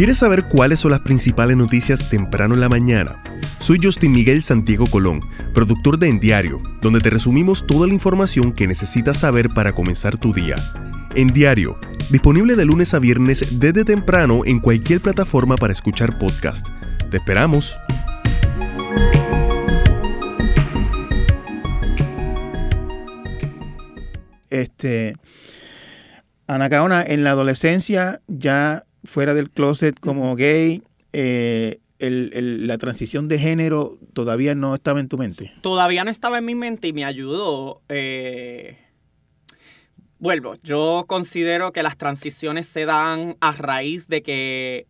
¿Quieres 0.00 0.16
saber 0.16 0.44
cuáles 0.44 0.80
son 0.80 0.92
las 0.92 1.00
principales 1.00 1.58
noticias 1.58 2.08
temprano 2.08 2.54
en 2.54 2.60
la 2.60 2.70
mañana? 2.70 3.22
Soy 3.58 3.78
Justin 3.82 4.12
Miguel 4.12 4.42
Santiago 4.42 4.86
Colón, 4.86 5.20
productor 5.52 5.98
de 5.98 6.08
En 6.08 6.18
Diario, 6.18 6.62
donde 6.80 7.00
te 7.00 7.10
resumimos 7.10 7.66
toda 7.66 7.86
la 7.86 7.92
información 7.92 8.52
que 8.52 8.66
necesitas 8.66 9.18
saber 9.18 9.50
para 9.50 9.74
comenzar 9.74 10.16
tu 10.16 10.32
día. 10.32 10.56
En 11.14 11.26
Diario, 11.26 11.78
disponible 12.08 12.56
de 12.56 12.64
lunes 12.64 12.94
a 12.94 12.98
viernes 12.98 13.60
desde 13.60 13.84
temprano 13.84 14.40
en 14.46 14.60
cualquier 14.60 15.02
plataforma 15.02 15.56
para 15.56 15.74
escuchar 15.74 16.18
podcast. 16.18 16.68
Te 17.10 17.18
esperamos. 17.18 17.78
Este, 24.48 25.12
Anacaona, 26.46 27.02
en 27.02 27.22
la 27.22 27.32
adolescencia, 27.32 28.22
ya 28.28 28.84
fuera 29.04 29.34
del 29.34 29.50
closet 29.50 29.98
como 30.00 30.34
gay, 30.36 30.82
eh, 31.12 31.80
el- 31.98 32.30
el- 32.34 32.66
la 32.66 32.78
transición 32.78 33.28
de 33.28 33.38
género 33.38 33.98
todavía 34.14 34.54
no 34.54 34.74
estaba 34.74 35.00
en 35.00 35.08
tu 35.08 35.18
mente. 35.18 35.52
Todavía 35.60 36.02
no 36.04 36.10
estaba 36.10 36.38
en 36.38 36.44
mi 36.46 36.54
mente 36.54 36.88
y 36.88 36.92
me 36.92 37.04
ayudó. 37.04 37.82
eh, 37.88 38.78
Vuelvo, 40.18 40.54
yo 40.62 41.06
considero 41.08 41.72
que 41.72 41.82
las 41.82 41.96
transiciones 41.96 42.66
se 42.68 42.84
dan 42.84 43.36
a 43.40 43.52
raíz 43.52 44.06
de 44.06 44.20
que 44.22 44.86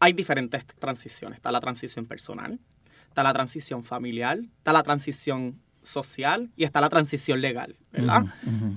hay 0.00 0.12
diferentes 0.14 0.66
transiciones. 0.66 1.36
Está 1.36 1.52
la 1.52 1.60
transición 1.60 2.06
personal, 2.06 2.58
está 3.06 3.22
la 3.22 3.32
transición 3.32 3.84
familiar, 3.84 4.40
está 4.58 4.72
la 4.72 4.82
transición 4.82 5.60
social 5.82 6.50
y 6.56 6.64
está 6.64 6.80
la 6.80 6.88
transición 6.88 7.40
legal. 7.40 7.76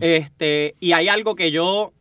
Este, 0.01 0.75
y 0.79 0.91
hay 0.91 1.07
algo 1.07 1.33
que 1.33 1.49
yo 1.49 1.93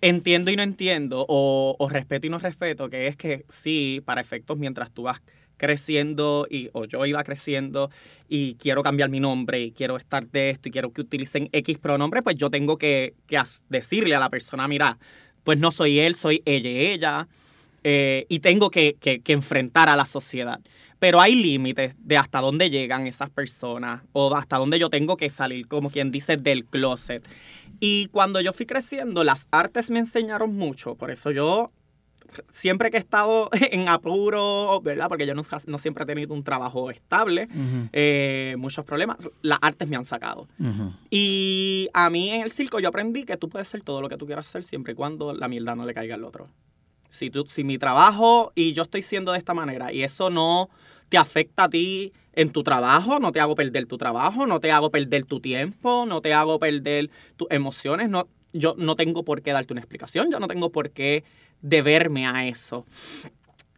entiendo 0.00 0.50
y 0.50 0.56
no 0.56 0.62
entiendo, 0.62 1.24
o, 1.28 1.76
o 1.78 1.88
respeto 1.88 2.26
y 2.26 2.30
no 2.30 2.38
respeto, 2.38 2.88
que 2.90 3.06
es 3.06 3.16
que 3.16 3.44
sí, 3.48 4.02
para 4.04 4.20
efectos, 4.20 4.56
mientras 4.58 4.90
tú 4.90 5.04
vas 5.04 5.20
creciendo, 5.56 6.46
y, 6.50 6.68
o 6.74 6.84
yo 6.84 7.04
iba 7.06 7.24
creciendo, 7.24 7.90
y 8.28 8.54
quiero 8.56 8.82
cambiar 8.82 9.08
mi 9.08 9.20
nombre, 9.20 9.60
y 9.60 9.72
quiero 9.72 9.96
estar 9.96 10.26
de 10.28 10.50
esto, 10.50 10.68
y 10.68 10.72
quiero 10.72 10.92
que 10.92 11.00
utilicen 11.00 11.48
X 11.52 11.78
pronombre, 11.78 12.22
pues 12.22 12.36
yo 12.36 12.50
tengo 12.50 12.76
que, 12.76 13.14
que 13.26 13.40
decirle 13.68 14.14
a 14.14 14.20
la 14.20 14.28
persona, 14.30 14.68
mira, 14.68 14.98
pues 15.44 15.58
no 15.58 15.70
soy 15.70 15.98
él, 16.00 16.14
soy 16.14 16.42
ella, 16.44 16.68
ella, 16.70 17.28
eh, 17.84 18.26
y 18.28 18.40
tengo 18.40 18.70
que, 18.70 18.96
que- 19.00 19.20
que 19.20 19.32
enfrentar 19.32 19.88
a 19.88 19.96
la 19.96 20.06
sociedad. 20.06 20.60
Pero 20.98 21.20
hay 21.20 21.34
límites 21.34 21.94
de 21.98 22.16
hasta 22.16 22.40
dónde 22.40 22.70
llegan 22.70 23.06
esas 23.06 23.28
personas 23.30 24.02
o 24.12 24.34
hasta 24.34 24.56
dónde 24.56 24.78
yo 24.78 24.88
tengo 24.88 25.16
que 25.18 25.28
salir, 25.28 25.68
como 25.68 25.90
quien 25.90 26.10
dice, 26.10 26.36
del 26.38 26.64
closet. 26.64 27.22
Y 27.80 28.06
cuando 28.06 28.40
yo 28.40 28.52
fui 28.52 28.66
creciendo, 28.66 29.24
las 29.24 29.48
artes 29.50 29.90
me 29.90 29.98
enseñaron 29.98 30.56
mucho. 30.56 30.94
Por 30.94 31.10
eso 31.10 31.30
yo, 31.30 31.70
siempre 32.50 32.90
que 32.90 32.96
he 32.96 33.00
estado 33.00 33.48
en 33.70 33.88
apuro, 33.88 34.80
¿verdad? 34.82 35.08
Porque 35.08 35.26
yo 35.26 35.34
no, 35.34 35.42
no 35.66 35.78
siempre 35.78 36.04
he 36.04 36.06
tenido 36.06 36.34
un 36.34 36.42
trabajo 36.42 36.90
estable, 36.90 37.48
eh, 37.92 38.54
muchos 38.58 38.84
problemas, 38.84 39.18
las 39.42 39.58
artes 39.62 39.88
me 39.88 39.96
han 39.96 40.04
sacado. 40.04 40.48
Y 41.10 41.88
a 41.92 42.10
mí 42.10 42.30
en 42.30 42.42
el 42.42 42.50
circo 42.50 42.80
yo 42.80 42.88
aprendí 42.88 43.24
que 43.24 43.36
tú 43.36 43.48
puedes 43.48 43.68
ser 43.68 43.82
todo 43.82 44.00
lo 44.00 44.08
que 44.08 44.16
tú 44.16 44.26
quieras 44.26 44.46
ser 44.46 44.62
siempre 44.62 44.92
y 44.92 44.96
cuando 44.96 45.32
la 45.32 45.48
mierda 45.48 45.74
no 45.74 45.84
le 45.84 45.94
caiga 45.94 46.14
al 46.14 46.24
otro. 46.24 46.48
Si, 47.08 47.30
tú, 47.30 47.44
si 47.48 47.64
mi 47.64 47.78
trabajo 47.78 48.52
y 48.54 48.72
yo 48.72 48.82
estoy 48.82 49.02
siendo 49.02 49.32
de 49.32 49.38
esta 49.38 49.54
manera 49.54 49.92
y 49.92 50.02
eso 50.02 50.28
no 50.28 50.68
te 51.08 51.16
afecta 51.16 51.64
a 51.64 51.68
ti 51.68 52.12
en 52.36 52.50
tu 52.50 52.62
trabajo, 52.62 53.18
no 53.18 53.32
te 53.32 53.40
hago 53.40 53.56
perder 53.56 53.86
tu 53.86 53.98
trabajo, 53.98 54.46
no 54.46 54.60
te 54.60 54.70
hago 54.70 54.90
perder 54.90 55.24
tu 55.24 55.40
tiempo, 55.40 56.04
no 56.06 56.20
te 56.20 56.34
hago 56.34 56.58
perder 56.58 57.10
tus 57.36 57.48
emociones, 57.50 58.10
no, 58.10 58.28
yo 58.52 58.74
no 58.78 58.94
tengo 58.94 59.24
por 59.24 59.42
qué 59.42 59.52
darte 59.52 59.72
una 59.72 59.80
explicación, 59.80 60.30
yo 60.30 60.38
no 60.38 60.46
tengo 60.46 60.70
por 60.70 60.90
qué 60.90 61.24
deberme 61.62 62.26
a 62.26 62.46
eso. 62.46 62.86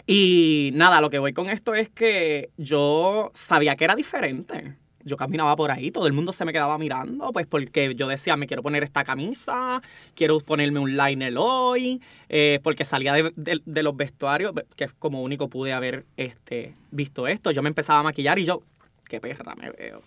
Y 0.06 0.70
nada, 0.74 1.00
lo 1.00 1.08
que 1.08 1.20
voy 1.20 1.32
con 1.32 1.48
esto 1.48 1.74
es 1.74 1.88
que 1.88 2.50
yo 2.56 3.30
sabía 3.32 3.76
que 3.76 3.84
era 3.84 3.94
diferente. 3.94 4.76
Yo 5.04 5.16
caminaba 5.16 5.54
por 5.56 5.70
ahí, 5.70 5.90
todo 5.90 6.06
el 6.06 6.12
mundo 6.12 6.32
se 6.32 6.44
me 6.44 6.52
quedaba 6.52 6.76
mirando, 6.76 7.30
pues 7.32 7.46
porque 7.46 7.94
yo 7.94 8.08
decía, 8.08 8.36
me 8.36 8.46
quiero 8.46 8.62
poner 8.62 8.82
esta 8.82 9.04
camisa, 9.04 9.80
quiero 10.14 10.40
ponerme 10.40 10.80
un 10.80 10.96
liner 10.96 11.34
hoy, 11.38 12.00
eh, 12.28 12.58
porque 12.62 12.84
salía 12.84 13.12
de, 13.12 13.32
de- 13.36 13.62
de 13.64 13.82
los 13.82 13.96
vestuarios, 13.96 14.52
que 14.76 14.84
es 14.84 14.92
como 14.98 15.22
único 15.22 15.48
pude 15.48 15.72
haber 15.72 16.04
este, 16.16 16.74
visto 16.90 17.26
esto. 17.28 17.50
Yo 17.52 17.62
me 17.62 17.68
empezaba 17.68 18.00
a 18.00 18.02
maquillar 18.02 18.38
y 18.40 18.44
yo, 18.44 18.62
qué 19.08 19.20
perra 19.20 19.54
me 19.54 19.70
veo. 19.70 20.02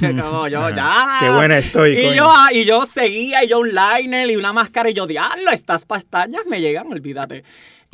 como 0.22 0.46
yo, 0.48 0.68
ya. 0.70 1.16
Qué 1.20 1.30
buena 1.30 1.58
estoy. 1.58 1.92
Y 1.98 2.02
coño. 2.08 2.14
yo, 2.16 2.32
y 2.52 2.64
yo 2.64 2.86
seguía, 2.86 3.42
y 3.44 3.48
yo 3.48 3.58
un 3.60 3.70
liner 3.74 4.30
y 4.30 4.36
una 4.36 4.52
máscara, 4.52 4.90
y 4.90 4.94
yo, 4.94 5.06
diablo, 5.06 5.50
estas 5.50 5.84
pestañas 5.86 6.42
me 6.46 6.60
llegan, 6.60 6.86
olvídate. 6.92 7.44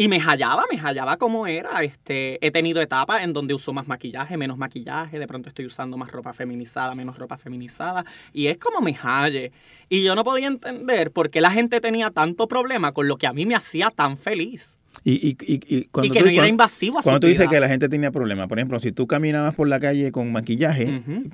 Y 0.00 0.08
me 0.08 0.18
hallaba, 0.18 0.64
me 0.72 0.78
hallaba 0.78 1.18
como 1.18 1.46
era. 1.46 1.82
Este, 1.84 2.38
he 2.44 2.50
tenido 2.50 2.80
etapas 2.80 3.22
en 3.22 3.34
donde 3.34 3.52
uso 3.52 3.74
más 3.74 3.86
maquillaje, 3.86 4.38
menos 4.38 4.56
maquillaje, 4.56 5.18
de 5.18 5.26
pronto 5.26 5.50
estoy 5.50 5.66
usando 5.66 5.98
más 5.98 6.10
ropa 6.10 6.32
feminizada, 6.32 6.94
menos 6.94 7.18
ropa 7.18 7.36
feminizada, 7.36 8.06
y 8.32 8.46
es 8.46 8.56
como 8.56 8.80
me 8.80 8.94
halle. 8.94 9.52
Y 9.90 10.02
yo 10.02 10.14
no 10.14 10.24
podía 10.24 10.46
entender 10.46 11.10
por 11.10 11.28
qué 11.28 11.42
la 11.42 11.50
gente 11.50 11.82
tenía 11.82 12.10
tanto 12.10 12.48
problema 12.48 12.92
con 12.92 13.08
lo 13.08 13.18
que 13.18 13.26
a 13.26 13.34
mí 13.34 13.44
me 13.44 13.54
hacía 13.54 13.90
tan 13.90 14.16
feliz. 14.16 14.78
Y, 15.04 15.12
y, 15.28 15.36
y, 15.42 15.60
y 15.76 15.84
cuando 15.84 16.06
y 16.06 16.10
que 16.16 16.20
tú, 16.20 16.24
no 16.24 16.30
era 16.32 16.48
invasivo 16.48 16.98
a 16.98 17.02
cuando 17.02 17.20
tú 17.20 17.26
dices 17.26 17.46
que 17.50 17.60
la 17.60 17.68
gente 17.68 17.90
tenía 17.90 18.10
problemas, 18.10 18.48
por 18.48 18.58
ejemplo, 18.58 18.78
si 18.80 18.92
tú 18.92 19.06
caminabas 19.06 19.54
por 19.54 19.68
la 19.68 19.80
calle 19.80 20.10
con 20.12 20.32
maquillaje, 20.32 20.96
Ujú. 20.98 21.24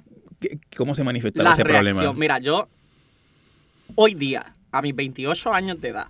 ¿qué- 0.40 0.58
¿cómo 0.76 0.96
se 0.96 1.04
manifestaba 1.04 1.50
la 1.50 1.52
ese 1.54 1.62
reacción. 1.62 1.94
problema? 1.98 2.18
Mira, 2.18 2.38
yo 2.40 2.68
hoy 3.94 4.14
día, 4.14 4.56
a 4.72 4.82
mis 4.82 4.94
28 4.96 5.52
años 5.54 5.80
de 5.80 5.88
edad, 5.90 6.08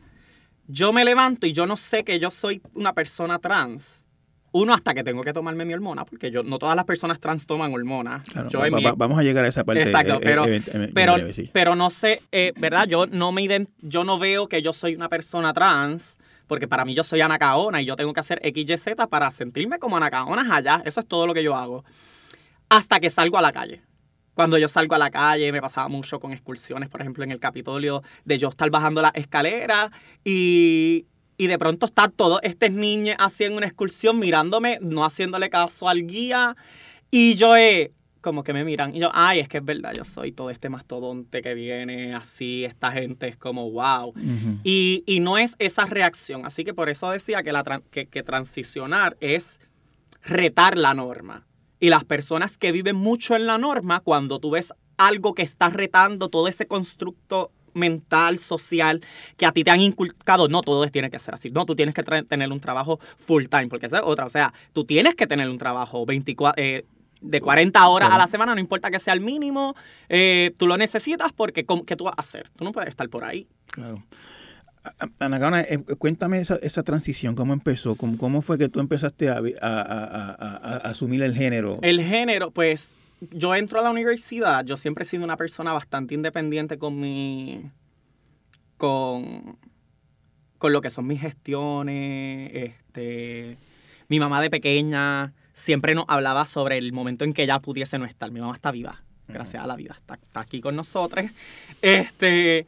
yo 0.69 0.93
me 0.93 1.05
levanto 1.05 1.47
y 1.47 1.53
yo 1.53 1.67
no 1.67 1.77
sé 1.77 2.05
que 2.05 2.19
yo 2.19 2.31
soy 2.31 2.61
una 2.75 2.93
persona 2.93 3.39
trans. 3.39 4.05
Uno, 4.53 4.73
hasta 4.73 4.95
que 4.95 5.05
tengo 5.05 5.23
que 5.23 5.35
tomarme 5.35 5.67
mi 5.67 5.75
hormona, 5.75 6.07
porque 6.07 6.31
yo 6.31 6.43
no 6.43 6.59
todas 6.59 6.75
las 6.75 6.87
personas 6.87 7.21
trans 7.21 7.45
toman 7.47 7.75
hormonas. 7.75 8.23
Claro, 8.29 8.49
yo 8.49 8.59
va- 8.61 8.67
en 8.69 8.73
va- 8.73 8.79
mi- 8.79 8.85
va- 8.85 8.93
vamos 8.97 9.19
a 9.19 9.23
llegar 9.23 9.45
a 9.45 9.49
esa 9.49 9.65
parte. 9.65 9.83
Exacto, 9.83 10.15
eh, 10.15 10.21
pero, 10.23 10.47
eh, 10.47 10.57
eh, 10.67 10.91
pero, 10.95 11.13
en 11.15 11.19
breve, 11.21 11.35
sí. 11.35 11.51
pero 11.53 11.75
no 11.77 11.91
sé, 11.91 12.23
¿verdad? 12.57 12.87
Yo 12.89 13.07
no, 13.07 13.33
me 13.33 13.43
ident- 13.43 13.69
yo 13.83 14.05
no 14.05 14.19
veo 14.19 14.49
que 14.49 14.63
yo 14.63 14.73
soy 14.73 14.95
una 14.95 15.11
persona 15.11 15.53
trans, 15.53 16.17
porque 16.47 16.67
para 16.69 16.87
mí 16.87 16.95
yo 16.95 17.05
soy 17.05 17.21
anacaona 17.21 17.83
y 17.83 17.85
yo 17.87 17.97
tengo 17.97 18.15
que 18.15 18.21
hacer 18.21 18.41
XYZ 18.43 19.07
para 19.11 19.31
sentirme 19.31 19.79
como 19.79 19.99
anacaonas 19.99 20.49
allá. 20.51 20.81
Eso 20.87 21.01
es 21.01 21.07
todo 21.07 21.27
lo 21.27 21.35
que 21.35 21.43
yo 21.43 21.55
hago. 21.55 21.85
Hasta 22.71 22.99
que 22.99 23.11
salgo 23.11 23.37
a 23.37 23.43
la 23.43 23.53
calle. 23.53 23.83
Cuando 24.37 24.59
yo 24.59 24.69
salgo 24.69 24.95
a 24.95 24.99
la 24.99 25.11
calle, 25.11 25.51
me 25.51 25.63
pasaba 25.63 25.89
mucho 25.89 26.21
con 26.21 26.31
excursiones, 26.31 26.91
por 26.91 27.01
ejemplo, 27.01 27.25
en 27.25 27.31
el 27.31 27.41
Capitolio, 27.41 28.03
de 28.27 28.37
yo 28.37 28.51
estar 28.51 28.69
bajando 28.69 29.01
la 29.01 29.09
escalera 29.15 29.91
y, 30.25 31.07
y 31.39 31.47
de 31.47 31.59
pronto 31.59 31.87
estar 31.87 32.11
todos 32.11 32.41
estos 32.43 32.71
niños 32.71 33.17
haciendo 33.19 33.57
una 33.57 33.67
excursión 33.67 34.19
mirándome, 34.19 34.79
no 34.83 35.07
haciéndole 35.07 35.49
caso 35.49 35.89
al 35.89 36.07
guía. 36.07 36.55
Y 37.11 37.37
yo, 37.37 37.57
eh, 37.57 37.93
como 38.21 38.45
que 38.45 38.53
me 38.53 38.63
miran 38.63 38.95
y 38.95 38.99
yo, 38.99 39.09
ay, 39.15 39.39
es 39.39 39.49
que 39.49 39.57
es 39.57 39.65
verdad, 39.65 39.95
yo 39.95 40.05
soy 40.05 40.33
todo 40.33 40.51
este 40.51 40.69
mastodonte 40.69 41.41
que 41.41 41.55
viene 41.55 42.15
así, 42.15 42.67
esta 42.67 42.93
gente 42.93 43.29
es 43.29 43.39
como, 43.39 43.71
wow. 43.71 44.09
Ujú. 44.09 44.61
Y, 44.65 45.03
y 45.07 45.21
no 45.21 45.39
es 45.39 45.57
esa 45.59 45.87
reacción. 45.87 46.45
Así 46.45 46.63
que 46.63 46.75
por 46.75 46.91
eso 46.91 47.11
decía 47.11 47.43
que, 47.43 47.53
la, 47.53 47.83
que, 47.91 48.05
que 48.05 48.23
transicionar 48.23 49.17
es 49.21 49.61
retar 50.23 50.77
la 50.77 50.93
norma. 50.93 51.47
Y 51.81 51.91
las 51.91 52.05
personas 52.05 52.59
que 52.59 52.73
viven 52.73 52.97
mucho 52.97 53.37
en 53.37 53.47
la 53.47 53.59
norma, 53.59 54.01
cuando 54.01 54.39
tú 54.39 54.51
ves 54.51 54.73
algo 54.97 55.35
que 55.35 55.43
está 55.43 55.69
retando 55.69 56.29
todo 56.29 56.49
ese 56.49 56.67
constructo 56.67 57.51
mental, 57.75 58.39
social, 58.39 59.03
que 59.37 59.45
a 59.45 59.53
ti 59.53 59.63
te 59.63 59.71
han 59.71 59.81
inculcado, 59.81 60.49
no 60.49 60.63
todo 60.63 60.87
tiene 60.89 61.11
que 61.11 61.19
ser 61.19 61.35
así. 61.35 61.51
No, 61.51 61.67
tú 61.67 61.77
tienes 61.77 61.95
que 61.95 62.03
tener 62.03 62.51
un 62.51 62.61
trabajo 62.61 62.99
full 63.19 63.45
time, 63.51 63.69
porque 63.69 63.87
esa 63.87 63.99
es 63.99 64.03
otra. 64.07 64.25
O 64.25 64.31
sea, 64.31 64.55
tú 64.73 64.85
tienes 64.85 65.15
que 65.15 65.27
tener 65.27 65.49
un 65.51 65.59
trabajo 65.59 66.07
24, 66.07 66.55
eh, 66.63 66.87
de 67.21 67.41
40 67.41 67.87
horas 67.89 68.11
a 68.11 68.19
la 68.19 68.27
semana, 68.27 68.55
no 68.55 68.61
importa 68.61 68.91
que 68.91 68.99
sea 68.99 69.13
el 69.15 69.21
mínimo, 69.21 69.75
eh, 70.09 70.53
tú 70.59 70.67
lo 70.67 70.77
necesitas 70.79 71.33
porque 71.33 71.65
¿cómo- 71.67 71.85
¿qué 71.85 71.97
tú 71.97 72.05
vas 72.05 72.15
a 72.17 72.21
hacer? 72.21 72.49
Tú 72.57 72.65
no 72.65 72.73
puedes 72.73 72.89
estar 72.91 73.09
por 73.11 73.25
ahí. 73.25 73.47
Claro. 73.71 74.03
Ana 75.19 75.39
Gaona, 75.39 75.61
eh, 75.63 75.79
cuéntame 75.99 76.39
esa, 76.41 76.57
esa 76.57 76.83
transición, 76.83 77.35
cómo 77.35 77.53
empezó, 77.53 77.95
cómo, 77.97 78.17
cómo 78.19 78.43
fue 78.43 78.59
que 78.59 78.69
tú 78.69 78.81
empezaste 78.81 79.29
a, 79.29 79.35
a- 79.39 79.41
a- 79.61 80.33
a- 80.33 80.77
asumir 80.89 81.23
el 81.23 81.35
género. 81.35 81.79
El 81.83 82.01
género, 82.03 82.51
pues 82.51 82.95
yo 83.33 83.55
entro 83.55 83.81
a 83.81 83.83
la 83.83 83.91
universidad, 83.91 84.65
yo 84.65 84.77
siempre 84.77 85.03
he 85.03 85.07
sido 85.07 85.25
una 85.25 85.37
persona 85.37 85.73
bastante 85.73 86.15
independiente 86.15 86.79
con 86.79 86.99
mi. 87.01 87.71
con. 88.77 89.57
con 90.59 90.73
lo 90.73 90.81
que 90.81 90.91
son 90.91 91.07
mis 91.07 91.21
gestiones. 91.21 92.51
Este. 92.55 93.57
Mi 94.09 94.21
mamá 94.21 94.41
de 94.41 94.51
pequeña 94.51 95.33
siempre 95.53 95.95
nos 95.95 96.05
hablaba 96.09 96.47
sobre 96.47 96.79
el 96.79 96.93
momento 96.93 97.25
en 97.25 97.33
que 97.33 97.43
ella 97.45 97.59
pudiese 97.61 97.99
no 97.99 98.05
estar. 98.05 98.31
Mi 98.31 98.41
mamá 98.41 98.55
está 98.55 98.71
viva, 98.71 99.03
gracias 99.29 99.63
a 99.63 99.67
la 99.67 99.75
vida, 99.77 99.95
está, 99.97 100.15
está 100.15 100.41
aquí 100.41 100.61
con 100.61 100.77
nosotros. 100.77 101.25
Este. 101.83 102.67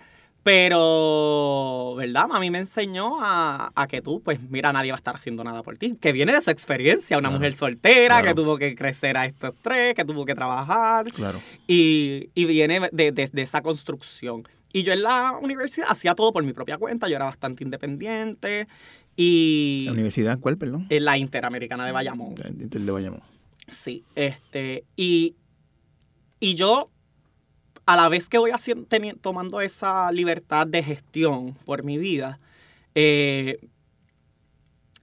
Pero, 0.49 1.95
¿verdad? 1.97 2.27
Mami 2.29 2.51
me 2.51 2.59
enseñó 2.59 3.19
a, 3.21 3.71
a 3.75 3.87
que 3.87 4.01
tú, 4.01 4.21
pues 4.23 4.41
mira, 4.51 4.73
nadie 4.73 4.91
va 4.91 4.97
a 4.97 4.99
estar 4.99 5.15
haciendo 5.15 5.45
nada 5.45 5.63
por 5.63 5.77
ti. 5.77 5.97
Que 6.01 6.13
viene 6.13 6.33
de 6.33 6.41
su 6.41 6.51
experiencia, 6.51 7.19
una 7.19 7.29
Claro. 7.29 7.39
mujer 7.41 7.55
soltera, 7.55 8.07
Claro. 8.21 8.27
que 8.29 8.35
tuvo 8.35 8.59
que 8.59 8.75
crecer 8.75 9.17
a 9.17 9.27
estos 9.27 9.55
tres, 9.63 9.95
que 9.95 10.05
tuvo 10.05 10.25
que 10.25 10.35
trabajar. 10.35 11.05
Claro. 11.13 11.41
Y, 11.67 12.31
y 12.35 12.45
viene 12.47 12.81
de, 12.93 13.13
de- 13.13 13.29
de 13.33 13.43
esa 13.43 13.61
construcción. 13.63 14.47
Y 14.73 14.83
yo 14.83 14.93
en 14.93 15.03
la 15.03 15.39
universidad 15.41 15.89
hacía 15.91 16.15
todo 16.15 16.33
por 16.33 16.43
mi 16.45 16.53
propia 16.53 16.79
cuenta, 16.79 17.09
yo 17.09 17.17
era 17.17 17.25
bastante 17.27 17.65
independiente. 17.65 18.69
Y 19.17 19.83
¿La 19.87 19.93
universidad 19.93 20.39
cuál, 20.39 20.57
perdón? 20.59 20.87
en 20.89 21.05
la 21.05 21.19
Interamericana 21.19 21.85
de 21.87 21.93
Bayamón. 21.93 22.35
El 22.45 22.87
de 22.87 22.93
Bayamón. 22.93 23.21
Sí, 23.67 24.05
este, 24.15 24.85
y, 24.97 25.35
y 26.41 26.55
yo, 26.55 26.91
a 27.89 27.97
la 27.97 28.11
vez 28.11 28.29
que 28.29 28.37
voy 28.37 28.51
haciendo, 28.51 28.87
teni- 28.87 29.19
tomando 29.19 29.63
esa 29.63 30.13
libertad 30.13 30.67
de 30.67 30.83
gestión 30.83 31.55
por 31.65 31.85
mi 31.85 31.97
vida, 31.97 32.39
eh, 32.95 33.59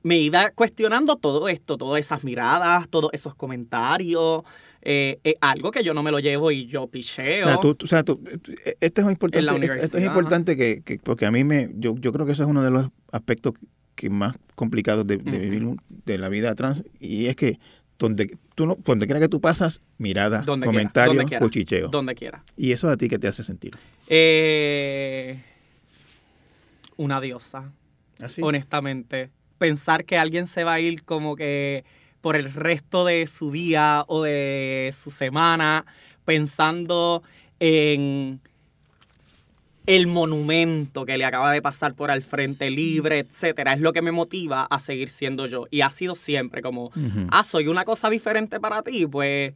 me 0.04 0.19
iba 0.19 0.52
cuestionando 0.52 1.15
todo 1.15 1.50
esto, 1.50 1.78
todas 1.80 2.00
esas 2.00 2.24
miradas, 2.24 2.88
todos 2.89 3.10
esos 3.12 3.34
comentarios, 3.34 4.43
eh, 4.84 5.17
eh, 5.24 5.34
algo 5.41 5.71
que 5.71 5.84
yo 5.84 5.95
no 5.95 6.04
me 6.04 6.12
lo 6.12 6.19
llevo 6.19 6.52
y 6.52 6.67
yo 6.67 6.86
picheo. 6.86 7.48
O 7.48 7.50
sea, 7.50 7.58
tú, 7.60 7.76
o 7.84 7.88
sea, 7.88 8.04
tú- 8.04 8.21
eh, 8.65 8.78
esto 8.82 9.02
es 9.02 9.08
importante, 9.08 9.39
esto- 9.65 9.74
esto 9.74 9.98
es 9.98 10.04
importante 10.06 10.56
que, 10.56 10.84
que- 10.86 11.00
porque 11.00 11.26
a 11.26 11.32
mí 11.32 11.43
me, 11.43 11.71
yo, 11.74 11.95
yo 11.98 12.12
creo 12.13 12.28
que 12.28 12.34
eso 12.34 12.43
es 12.43 12.50
uno 12.50 12.62
de 12.62 12.69
los 12.69 12.89
aspectos 13.12 13.54
que 13.95 14.12
más 14.12 14.36
complicados 14.54 15.08
de, 15.08 15.17
de 15.17 15.32
Ujú. 15.32 15.39
vivir 15.39 15.65
un- 15.65 15.82
de 15.88 16.19
la 16.19 16.30
vida 16.30 16.54
trans 16.54 16.84
y 17.00 17.26
es 17.26 17.36
que 17.36 17.58
donde 17.98 18.38
tú 18.55 18.65
no, 18.65 18.77
donde 18.83 19.05
quiera 19.05 19.19
que 19.19 19.29
tú 19.29 19.39
pasas, 19.39 19.81
miradas, 19.97 20.45
Donde 20.45 20.65
quiera, 20.65 20.77
comentarios, 20.77 21.15
donde 21.15 21.29
quiera, 21.29 21.45
cuchicheos. 21.45 21.91
Donde 21.91 22.15
quiera. 22.15 22.43
Y 22.57 22.71
eso 22.71 22.89
a 22.89 22.97
ti 22.97 23.07
qué 23.07 23.19
te 23.19 23.27
hace 23.27 23.43
sentir. 23.43 23.73
Eh, 24.07 25.41
una 26.97 27.21
diosa. 27.21 27.71
Así. 28.19 28.41
honestamente. 28.41 29.29
Pensar 29.57 30.05
que 30.05 30.17
alguien 30.17 30.47
se 30.47 30.63
va 30.63 30.73
a 30.73 30.79
ir 30.79 31.03
como 31.03 31.35
que 31.35 31.83
por 32.21 32.35
el 32.35 32.53
resto 32.53 33.05
de 33.05 33.27
su 33.27 33.51
día 33.51 34.03
o 34.07 34.23
de 34.23 34.91
su 34.93 35.11
semana 35.11 35.85
pensando 36.25 37.23
en 37.59 38.41
el 39.86 40.08
monumento 40.08 41.06
que 41.06 41.17
le 41.17 41.26
acaba 41.26 41.52
de 41.52 41.62
pasar 41.62 41.93
por 41.93 42.12
al 42.12 42.21
frente 42.24 42.69
libre, 42.69 43.19
etcétera, 43.19 43.74
es 43.74 43.82
lo 43.82 43.93
que 43.93 44.02
me 44.02 44.12
motiva 44.12 44.63
a 44.63 44.80
seguir 44.80 45.10
siendo 45.10 45.45
yo. 45.45 45.65
Y 45.69 45.82
ha 45.82 45.89
sido 45.89 46.15
siempre 46.15 46.62
como, 46.62 46.91
ah, 47.30 47.43
soy 47.43 47.67
una 47.67 47.86
cosa 47.86 48.10
diferente 48.10 48.60
para 48.60 48.82
ti, 48.82 49.06
pues, 49.06 49.54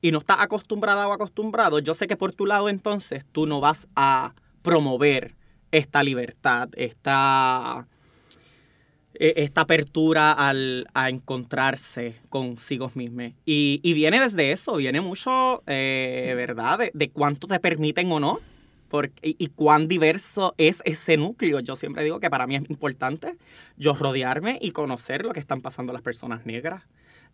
y 0.00 0.12
no 0.12 0.18
estás 0.18 0.38
acostumbrada 0.40 1.08
o 1.08 1.12
acostumbrado, 1.12 1.78
yo 1.78 1.94
sé 1.94 2.06
que 2.06 2.16
por 2.16 2.32
tu 2.32 2.46
lado 2.46 2.68
entonces 2.68 3.24
tú 3.32 3.46
no 3.46 3.60
vas 3.60 3.88
a 3.96 4.34
promover 4.62 5.34
esta 5.72 6.02
libertad, 6.02 6.68
esta, 6.76 7.86
eh, 9.14 9.34
esta 9.36 9.62
apertura 9.62 10.32
al, 10.32 10.86
a 10.94 11.08
encontrarse 11.08 12.16
consigo 12.28 12.90
mismos. 12.94 13.32
Y, 13.44 13.80
y 13.82 13.94
viene 13.94 14.20
desde 14.20 14.52
eso, 14.52 14.76
viene 14.76 15.00
mucho, 15.00 15.62
eh, 15.66 16.34
¿verdad? 16.36 16.78
De, 16.78 16.90
de 16.94 17.10
cuánto 17.10 17.46
te 17.46 17.58
permiten 17.58 18.10
o 18.12 18.20
no. 18.20 18.40
Porque, 18.88 19.34
y, 19.38 19.48
cuán 19.48 19.88
diverso 19.88 20.54
es 20.58 20.82
ese 20.84 21.16
núcleo. 21.16 21.60
Yo 21.60 21.76
siempre 21.76 22.04
digo 22.04 22.20
que 22.20 22.30
para 22.30 22.46
mí 22.46 22.56
es 22.56 22.68
importante 22.70 23.36
yo 23.76 23.94
rodearme 23.94 24.58
y 24.60 24.70
conocer 24.70 25.24
lo 25.24 25.32
que 25.32 25.40
están 25.40 25.60
pasando 25.60 25.92
las 25.92 26.02
personas 26.02 26.46
negras, 26.46 26.84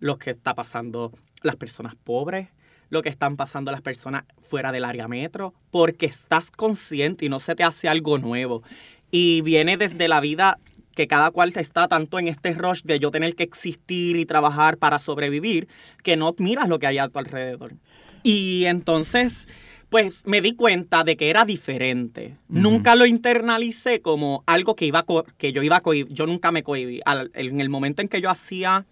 lo 0.01 0.19
que 0.19 0.31
está 0.31 0.55
pasando 0.55 1.13
las 1.43 1.57
personas 1.57 1.95
pobres, 1.95 2.49
lo 2.89 3.03
que 3.03 3.09
están 3.09 3.37
pasando 3.37 3.71
las 3.71 3.81
personas 3.81 4.25
fuera 4.41 4.73
del 4.73 4.85
área 4.85 5.09
metro, 5.09 5.55
porque 5.71 6.07
estás 6.07 6.51
consciente 6.51 7.25
y 7.25 7.29
no 7.29 7.41
se 7.41 7.55
te 7.55 7.65
hace 7.65 7.89
algo 7.89 8.19
nuevo. 8.19 8.63
Y 9.11 9.43
viene 9.43 9.77
desde 9.77 10.09
la 10.09 10.21
vida 10.21 10.59
que 10.95 11.07
cada 11.07 11.31
cual 11.31 11.53
está 11.55 11.89
tanto 11.89 12.19
en 12.19 12.29
este 12.29 12.55
rush 12.55 12.83
de 12.83 12.99
yo 12.99 13.11
tener 13.11 13.35
que 13.35 13.43
existir 13.43 14.17
y 14.17 14.27
trabajar 14.27 14.77
para 14.77 14.99
sobrevivir, 14.99 15.69
que 16.03 16.17
no 16.17 16.35
miras 16.39 16.69
lo 16.69 16.79
que 16.79 16.87
hay 16.87 16.99
a 16.99 17.09
tu 17.09 17.19
alrededor. 17.19 17.75
Y 18.23 18.65
entonces, 18.67 19.49
pues 19.93 20.27
me 20.27 20.41
di 20.41 20.55
cuenta 20.55 21.05
de 21.05 21.17
que 21.17 21.31
era 21.31 21.45
diferente. 21.45 22.35
Nunca 22.49 22.95
lo 22.97 23.07
internalicé 23.07 24.01
como 24.01 24.43
algo 24.47 24.75
que, 24.75 24.87
iba 24.87 25.01
a 25.01 25.03
co- 25.05 25.25
que 25.39 25.53
yo 25.53 25.63
iba 25.63 25.77
a 25.77 25.81
cohibir. 25.83 26.13
Yo 26.13 26.27
nunca 26.27 26.51
me 26.51 26.63
cohibí. 26.65 27.01
Al- 27.05 27.31
en 27.35 27.61
el 27.61 27.69
momento 27.69 28.03
en 28.03 28.09
que 28.09 28.21
yo 28.21 28.31
hacía 28.31 28.87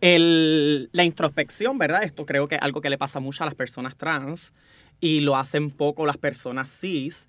el- 0.00 0.90
la 0.92 1.02
introspección, 1.04 1.78
¿verdad? 1.78 2.04
Esto 2.04 2.26
creo 2.26 2.46
que 2.46 2.56
es 2.56 2.62
algo 2.62 2.80
que 2.80 2.90
le 2.90 2.98
pasa 2.98 3.20
mucho 3.20 3.42
a 3.42 3.46
las 3.46 3.54
personas 3.54 3.96
trans 3.96 4.52
y 5.00 5.20
lo 5.20 5.36
hacen 5.36 5.70
poco 5.70 6.04
las 6.06 6.18
personas 6.18 6.70
cis, 6.78 7.26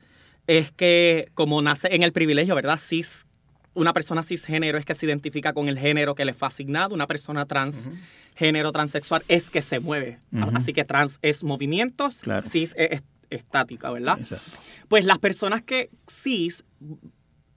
es 0.47 0.71
que 0.71 1.29
como 1.33 1.61
nace 1.61 1.95
en 1.95 2.03
el 2.03 2.11
privilegio, 2.11 2.53
¿verdad? 2.53 2.77
Cis, 2.79 3.25
una 3.75 3.93
persona 3.93 4.23
cisgénero 4.23 4.77
es 4.77 4.85
que 4.85 4.95
se 4.95 5.05
identifica 5.05 5.53
con 5.53 5.69
el 5.69 5.77
género 5.77 6.15
que 6.15 6.25
le 6.25 6.33
fue 6.33 6.47
asignado, 6.47 6.95
una 6.95 7.07
persona 7.07 7.45
trans 7.45 7.89
género 8.35 8.71
transexual 8.71 9.23
es 9.27 9.49
que 9.49 9.61
se 9.61 9.79
mueve. 9.79 10.19
Así 10.53 10.73
que 10.73 10.83
trans 10.83 11.19
es 11.21 11.43
movimientos, 11.43 12.21
Claro. 12.21 12.41
cis 12.41 12.73
es, 12.77 12.91
es 12.91 13.03
estática, 13.29 13.91
¿verdad? 13.91 14.19
Exacto. 14.19 14.57
Pues 14.87 15.05
las 15.05 15.19
personas 15.19 15.61
que 15.61 15.89
cis, 16.09 16.63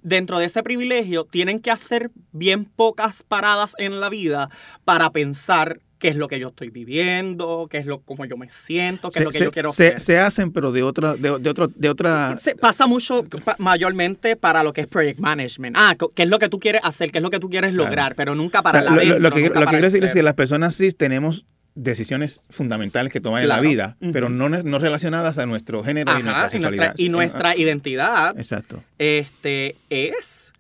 dentro 0.03 0.39
de 0.39 0.47
ese 0.47 0.63
privilegio, 0.63 1.25
tienen 1.25 1.61
que 1.61 1.71
hacer 1.71 2.11
bien 2.33 2.65
pocas 2.65 3.23
paradas 3.23 3.75
en 3.79 4.01
la 4.01 4.09
vida 4.09 4.51
para 4.85 5.11
pensar 5.11 5.81
qué 5.99 6.09
es 6.09 6.17
lo 6.17 6.29
que 6.29 6.39
yo 6.39 6.49
estoy 6.49 6.71
viviendo, 6.71 7.67
qué 7.71 7.79
es 7.79 7.87
lo 7.87 8.01
cómo 8.01 8.25
yo 8.25 8.37
me 8.37 8.49
siento, 8.51 9.11
qué 9.11 9.19
es 9.21 9.25
lo 9.25 9.31
que 9.31 9.39
se, 9.39 9.45
yo 9.45 9.51
quiero 9.51 9.73
se- 9.73 9.91
ser. 9.91 10.01
se 10.01 10.19
hacen, 10.19 10.53
pero 10.53 10.71
de 10.73 10.83
otra, 10.83 11.15
de, 11.15 11.39
de 11.39 11.51
otro, 11.51 11.69
de 11.69 11.89
otra. 11.89 12.39
Se 12.41 12.55
pasa 12.55 12.87
mucho, 12.87 13.25
pa- 13.25 13.57
mayormente 13.59 14.37
para 14.37 14.63
lo 14.63 14.73
que 14.73 14.83
es 14.83 14.87
project 14.87 15.19
management. 15.21 15.77
Ah, 15.79 15.97
qué 16.15 16.23
es 16.23 16.29
lo 16.29 16.39
que 16.39 16.49
tú 16.49 16.59
quieres 16.61 16.81
hacer, 16.85 17.11
qué 17.11 17.19
es 17.19 17.23
lo 17.23 17.31
que 17.31 17.41
tú 17.41 17.51
quieres 17.51 17.73
Claro. 17.73 17.85
lograr, 17.85 18.15
pero 18.15 18.35
nunca 18.35 18.61
o 18.61 18.63
para 18.63 18.81
sea, 18.83 18.91
la 18.91 18.91
lo, 18.91 18.97
lo- 18.97 19.03
adentro, 19.03 19.31
lo 19.31 19.35
que, 19.35 19.61
lo 19.61 19.67
quiero 19.67 19.85
decir 19.85 20.05
es 20.05 20.13
que 20.15 20.23
las 20.23 20.35
personas 20.35 20.77
cis 20.77 20.97
tenemos 20.97 21.47
decisiones 21.75 22.45
fundamentales 22.51 23.13
que 23.13 23.21
tomar 23.21 23.43
en 23.43 23.49
la 23.49 23.61
vida, 23.61 23.97
pero 24.13 24.29
no, 24.29 24.49
no 24.49 24.79
relacionadas 24.81 25.39
a 25.39 25.47
nuestro 25.47 25.85
género 25.85 26.11
y 26.19 26.23
nuestra 26.25 26.31
y 26.33 26.35
nuestra, 26.41 26.51
sexualidad. 26.51 26.95
y 26.97 27.09
nuestra 27.09 27.57
identidad 27.57 28.37
Exacto. 28.39 28.83
este, 28.99 29.77
es 29.91 30.53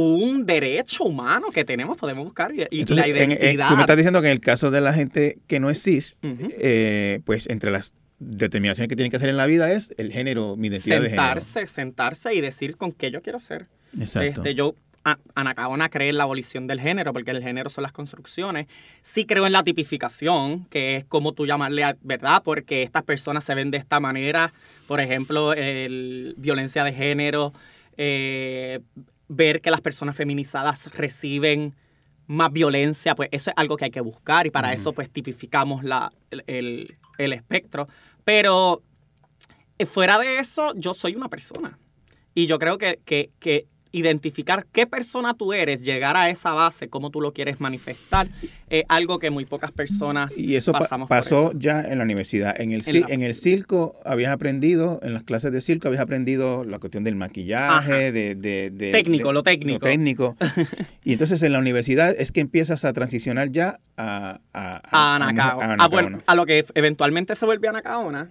un 0.00 0.46
derecho 0.46 1.04
humano 1.04 1.48
que 1.52 1.64
tenemos, 1.64 1.96
podemos 1.96 2.24
buscar. 2.24 2.52
Y, 2.54 2.62
y 2.70 2.80
Entonces, 2.80 3.06
la 3.08 3.22
en- 3.22 3.32
en- 3.32 3.38
identidad. 3.38 3.68
tú 3.68 3.76
me 3.76 3.82
estás 3.82 3.96
diciendo 3.96 4.20
que 4.20 4.28
en 4.28 4.32
el 4.32 4.40
caso 4.40 4.70
de 4.70 4.80
la 4.80 4.92
gente 4.92 5.38
que 5.46 5.60
no 5.60 5.70
es 5.70 5.82
cis, 5.82 6.18
eh, 6.22 7.20
pues 7.24 7.48
entre 7.48 7.70
las 7.70 7.94
determinaciones 8.18 8.88
que 8.88 8.96
tienen 8.96 9.10
que 9.10 9.16
hacer 9.16 9.28
en 9.30 9.36
la 9.36 9.46
vida 9.46 9.72
es 9.72 9.94
el 9.96 10.12
género, 10.12 10.56
mi 10.56 10.68
identidad 10.68 11.00
sentarse, 11.02 11.66
sentarse 11.66 12.34
y 12.34 12.40
decir 12.40 12.76
con 12.76 12.92
qué 12.92 13.10
yo 13.10 13.22
quiero 13.22 13.38
ser. 13.38 13.66
de 13.92 14.04
género. 14.04 14.04
Exacto. 14.04 14.40
Este, 14.42 14.54
yo, 14.54 14.74
a- 15.04 15.18
Ana 15.34 15.54
Caona 15.54 15.88
cree 15.88 16.10
en 16.10 16.18
la 16.18 16.24
abolición 16.24 16.66
del 16.66 16.80
género, 16.80 17.14
porque 17.14 17.30
el 17.30 17.42
género 17.42 17.70
son 17.70 17.82
las 17.82 17.92
construcciones. 17.92 18.66
Sí 19.00 19.24
creo 19.24 19.46
en 19.46 19.52
la 19.52 19.62
tipificación, 19.62 20.66
que 20.66 20.96
es 20.96 21.04
como 21.04 21.32
tú 21.32 21.46
llamarle, 21.46 21.84
a- 21.84 21.96
¿verdad? 22.02 22.42
Porque 22.44 22.82
estas 22.82 23.02
personas 23.04 23.42
se 23.44 23.54
ven 23.54 23.70
de 23.70 23.78
esta 23.78 23.98
manera. 24.00 24.52
Por 24.86 25.00
ejemplo, 25.00 25.54
el, 25.54 26.34
violencia 26.36 26.84
de 26.84 26.92
género, 26.92 27.54
eh, 27.96 28.80
ver 29.32 29.60
que 29.60 29.70
las 29.70 29.80
personas 29.80 30.16
feminizadas 30.16 30.92
reciben 30.92 31.74
más 32.26 32.52
violencia, 32.52 33.14
pues 33.14 33.28
eso 33.32 33.50
es 33.50 33.56
algo 33.56 33.76
que 33.76 33.86
hay 33.86 33.90
que 33.92 34.00
buscar 34.00 34.46
y 34.46 34.50
para 34.50 34.72
eso 34.72 34.92
pues 34.92 35.08
tipificamos 35.10 35.84
la, 35.84 36.12
el, 36.30 36.42
el- 36.48 36.94
el 37.18 37.32
espectro. 37.32 37.86
Pero 38.24 38.82
eh, 39.78 39.86
fuera 39.86 40.18
de 40.18 40.38
eso, 40.40 40.72
yo 40.76 40.92
soy 40.94 41.14
una 41.14 41.28
persona. 41.28 41.78
Y 42.34 42.46
yo 42.46 42.58
creo 42.58 42.76
que, 42.78 43.00
que- 43.04 43.30
que 43.38 43.66
identificar 43.92 44.66
qué 44.72 44.86
persona 44.86 45.34
tú 45.34 45.52
eres, 45.52 45.82
llegar 45.82 46.16
a 46.16 46.30
esa 46.30 46.52
base, 46.52 46.88
cómo 46.88 47.10
tú 47.10 47.20
lo 47.20 47.32
quieres 47.32 47.60
manifestar, 47.60 48.28
es 48.68 48.84
algo 48.88 49.18
que 49.18 49.30
muy 49.30 49.44
pocas 49.46 49.72
personas 49.72 50.36
Y 50.38 50.54
eso 50.56 50.70
pa- 50.72 50.78
pasamos 50.80 51.08
por 51.08 51.16
pasó 51.18 51.50
eso. 51.50 51.58
ya 51.58 51.82
en 51.82 51.98
la 51.98 52.04
universidad. 52.04 52.60
En 52.60 52.70
el, 52.72 52.82
En 52.86 52.94
ci- 52.94 53.00
la- 53.08 53.14
en 53.14 53.22
el 53.22 53.34
circo 53.34 53.98
habías 54.04 54.30
aprendido, 54.32 55.00
en 55.02 55.12
las 55.14 55.24
clases 55.24 55.50
de 55.52 55.60
circo 55.60 55.88
habías 55.88 56.02
aprendido 56.02 56.64
la 56.64 56.78
cuestión 56.78 57.02
del 57.04 57.16
maquillaje, 57.16 58.12
de, 58.12 58.34
de- 58.36 58.70
de- 58.70 58.90
Técnico, 58.92 59.28
de- 59.28 59.34
lo 59.34 59.42
técnico. 59.42 59.80
técnico. 59.86 60.36
y 61.04 61.12
entonces 61.12 61.42
en 61.42 61.52
la 61.52 61.58
universidad 61.58 62.14
es 62.16 62.30
que 62.32 62.40
empiezas 62.40 62.84
a 62.84 62.92
transicionar 62.92 63.50
ya 63.50 63.80
a, 63.96 64.40
a, 64.52 64.70
a 64.72 64.80
a- 64.90 65.14
Anacaona. 65.16 65.74
a 65.74 65.76
Ah, 65.84 65.88
bueno, 65.88 66.08
Anacaona. 66.08 66.24
a 66.26 66.34
lo 66.36 66.46
que 66.46 66.64
eventualmente 66.74 67.34
se 67.34 67.44
volvió 67.44 67.70
Anacaona, 67.70 68.30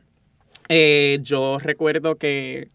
eh, 0.70 1.20
yo 1.22 1.58
recuerdo 1.60 2.16
que 2.16 2.68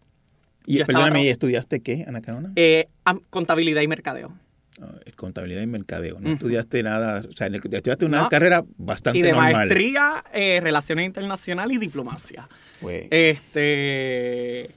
Y 0.65 0.79
estaba 0.81 0.99
perdóname, 0.99 1.23
¿y 1.25 1.29
estudiaste 1.29 1.79
qué, 1.81 2.05
Anacaona? 2.07 2.51
eh, 2.55 2.87
am- 3.03 3.21
contabilidad 3.29 3.81
y 3.81 3.87
mercadeo. 3.87 4.33
Ah, 4.81 4.91
contabilidad 5.15 5.61
y 5.61 5.67
mercadeo. 5.67 6.19
No 6.19 6.31
estudiaste 6.33 6.83
nada, 6.83 7.23
o 7.29 7.31
sea, 7.33 7.47
estudiaste 7.47 8.05
una 8.05 8.23
No. 8.23 8.29
carrera 8.29 8.63
bastante 8.77 9.19
Y 9.19 9.21
de 9.21 9.31
normal. 9.31 9.53
maestría, 9.53 10.23
eh, 10.33 10.59
relaciones 10.61 11.05
internacionales 11.05 11.77
y 11.77 11.79
diplomacia. 11.79 12.49
Pues, 12.81 13.07
Este. 13.09 14.71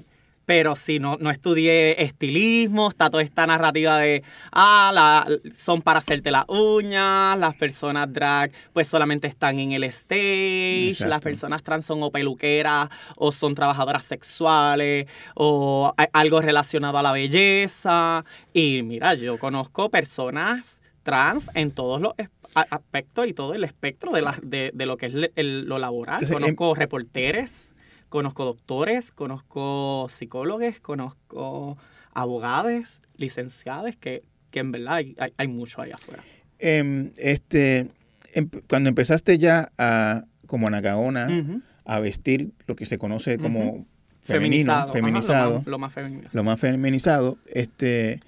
Pero 0.48 0.74
sí, 0.76 0.98
no, 0.98 1.18
no 1.20 1.30
estudié 1.30 2.02
estilismo, 2.02 2.88
está 2.88 3.10
toda 3.10 3.22
esta 3.22 3.46
narrativa 3.46 3.98
de, 3.98 4.22
ah, 4.50 4.90
la- 4.94 5.26
son 5.54 5.82
para 5.82 5.98
hacerte 5.98 6.30
las 6.30 6.46
uñas, 6.48 7.38
las 7.38 7.54
personas 7.54 8.10
drag 8.10 8.50
pues 8.72 8.88
solamente 8.88 9.26
están 9.26 9.58
en 9.58 9.72
el 9.72 9.84
stage, 9.84 10.88
Exacto. 10.92 11.10
las 11.10 11.20
personas 11.20 11.62
trans 11.62 11.84
son 11.84 12.02
o 12.02 12.10
peluqueras 12.10 12.88
o 13.16 13.30
son 13.30 13.54
trabajadoras 13.54 14.06
sexuales 14.06 15.06
o 15.34 15.92
algo 16.14 16.40
relacionado 16.40 16.96
a 16.96 17.02
la 17.02 17.12
belleza. 17.12 18.24
Y 18.54 18.82
mira, 18.84 19.12
yo 19.12 19.38
conozco 19.38 19.90
personas 19.90 20.80
trans 21.02 21.50
en 21.52 21.72
todos 21.72 22.00
los 22.00 22.14
es- 22.16 22.30
a- 22.54 22.62
aspectos 22.70 23.26
y 23.28 23.34
todo 23.34 23.52
el 23.52 23.64
espectro 23.64 24.12
de, 24.12 24.22
la- 24.22 24.38
de, 24.42 24.70
de 24.72 24.86
lo 24.86 24.96
que 24.96 25.06
es 25.06 25.12
el- 25.36 25.66
lo 25.66 25.78
laboral. 25.78 26.22
Entonces, 26.22 26.48
em- 26.48 26.56
Conozco 26.56 26.74
reporteres, 26.74 27.74
conozco 28.08 28.44
doctores, 28.44 29.12
conozco 29.12 30.06
psicólogos, 30.10 30.80
conozco 30.80 31.76
abogados, 32.12 33.02
licenciados, 33.16 33.96
que, 33.96 34.22
que 34.50 34.60
en 34.60 34.72
verdad 34.72 34.94
hay, 34.94 35.14
hay, 35.18 35.32
hay 35.36 35.48
mucho 35.48 35.80
allá 35.82 35.94
afuera. 35.94 36.24
em, 36.58 37.10
este, 37.16 37.88
em- 38.32 38.48
cuando 38.68 38.88
empezaste 38.88 39.38
ya 39.38 39.70
a, 39.78 40.24
como 40.46 40.66
Anacaona, 40.66 41.28
Ujú. 41.40 41.62
a 41.84 42.00
vestir 42.00 42.50
lo 42.66 42.74
que 42.76 42.86
se 42.86 42.98
conoce 42.98 43.38
como 43.38 43.60
Ujú. 43.60 43.86
femenino, 44.22 44.72
Feminizado. 44.72 44.82
ajá, 44.84 44.92
feminizado, 44.92 45.50
lo, 45.52 45.58
más, 45.58 45.66
lo 45.66 45.78
más 45.78 45.92
feminizado. 45.92 46.30
lo 46.32 46.44
más 46.44 46.60
feminizado, 46.60 47.38
este, 47.46 48.20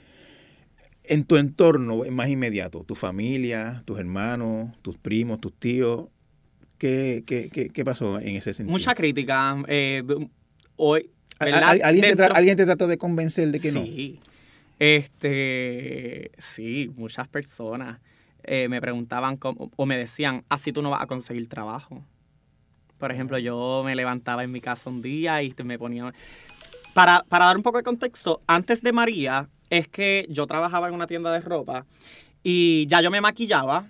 en 1.05 1.25
tu 1.25 1.37
entorno 1.37 2.03
más 2.11 2.29
inmediato, 2.29 2.85
tu 2.85 2.95
familia, 2.95 3.83
tus 3.85 3.99
hermanos, 3.99 4.71
tus 4.83 4.97
primos, 4.99 5.41
tus 5.41 5.53
tíos, 5.55 6.07
¿qué, 6.81 7.23
qué, 7.27 7.51
qué, 7.53 7.69
qué 7.69 7.85
pasó 7.85 8.19
en 8.19 8.35
ese 8.37 8.55
sentido? 8.55 8.73
Mucha 8.73 8.95
crítica. 8.95 9.57
eh, 9.69 10.03
hoy, 10.77 11.11
¿Al- 11.39 11.53
¿Alguien, 11.83 12.17
te 12.17 12.25
alguien 12.25 12.57
te 12.57 12.65
trató 12.67 12.87
de 12.89 12.99
convencer 12.99 13.51
de 13.51 13.61
que 13.61 13.71
no? 13.71 13.83
sí. 13.85 14.19
Este, 14.79 16.31
sí, 16.39 16.91
muchas 16.97 17.29
personas 17.29 18.01
eh, 18.43 18.67
me 18.69 18.81
preguntaban 18.81 19.37
cómo- 19.37 19.71
o 19.77 19.87
me 19.87 19.97
decían, 19.99 20.45
así 20.49 20.73
tú 20.73 20.81
no 20.83 20.91
vas 20.91 21.03
a 21.03 21.07
conseguir 21.07 21.49
trabajo. 21.49 22.03
Por 22.99 23.13
ejemplo, 23.13 23.39
yo 23.39 23.83
me 23.85 23.95
levantaba 23.95 24.43
en 24.43 24.51
mi 24.51 24.61
casa 24.61 24.89
un 24.91 25.03
día 25.03 25.43
y 25.43 25.55
me 25.65 25.79
ponía... 25.79 26.13
Para, 26.95 27.23
para 27.29 27.45
dar 27.47 27.57
un 27.57 27.63
poco 27.63 27.77
de 27.79 27.85
contexto, 27.85 28.41
antes 28.47 28.83
de 28.83 28.93
María, 28.93 29.49
es 29.69 29.87
que 29.89 30.27
yo 30.29 30.47
trabajaba 30.47 30.89
en 30.89 30.95
una 30.95 31.07
tienda 31.07 31.33
de 31.33 31.41
ropa 31.41 31.87
y 32.43 32.87
ya 32.89 33.01
yo 33.03 33.11
me 33.11 33.21
maquillaba 33.21 33.87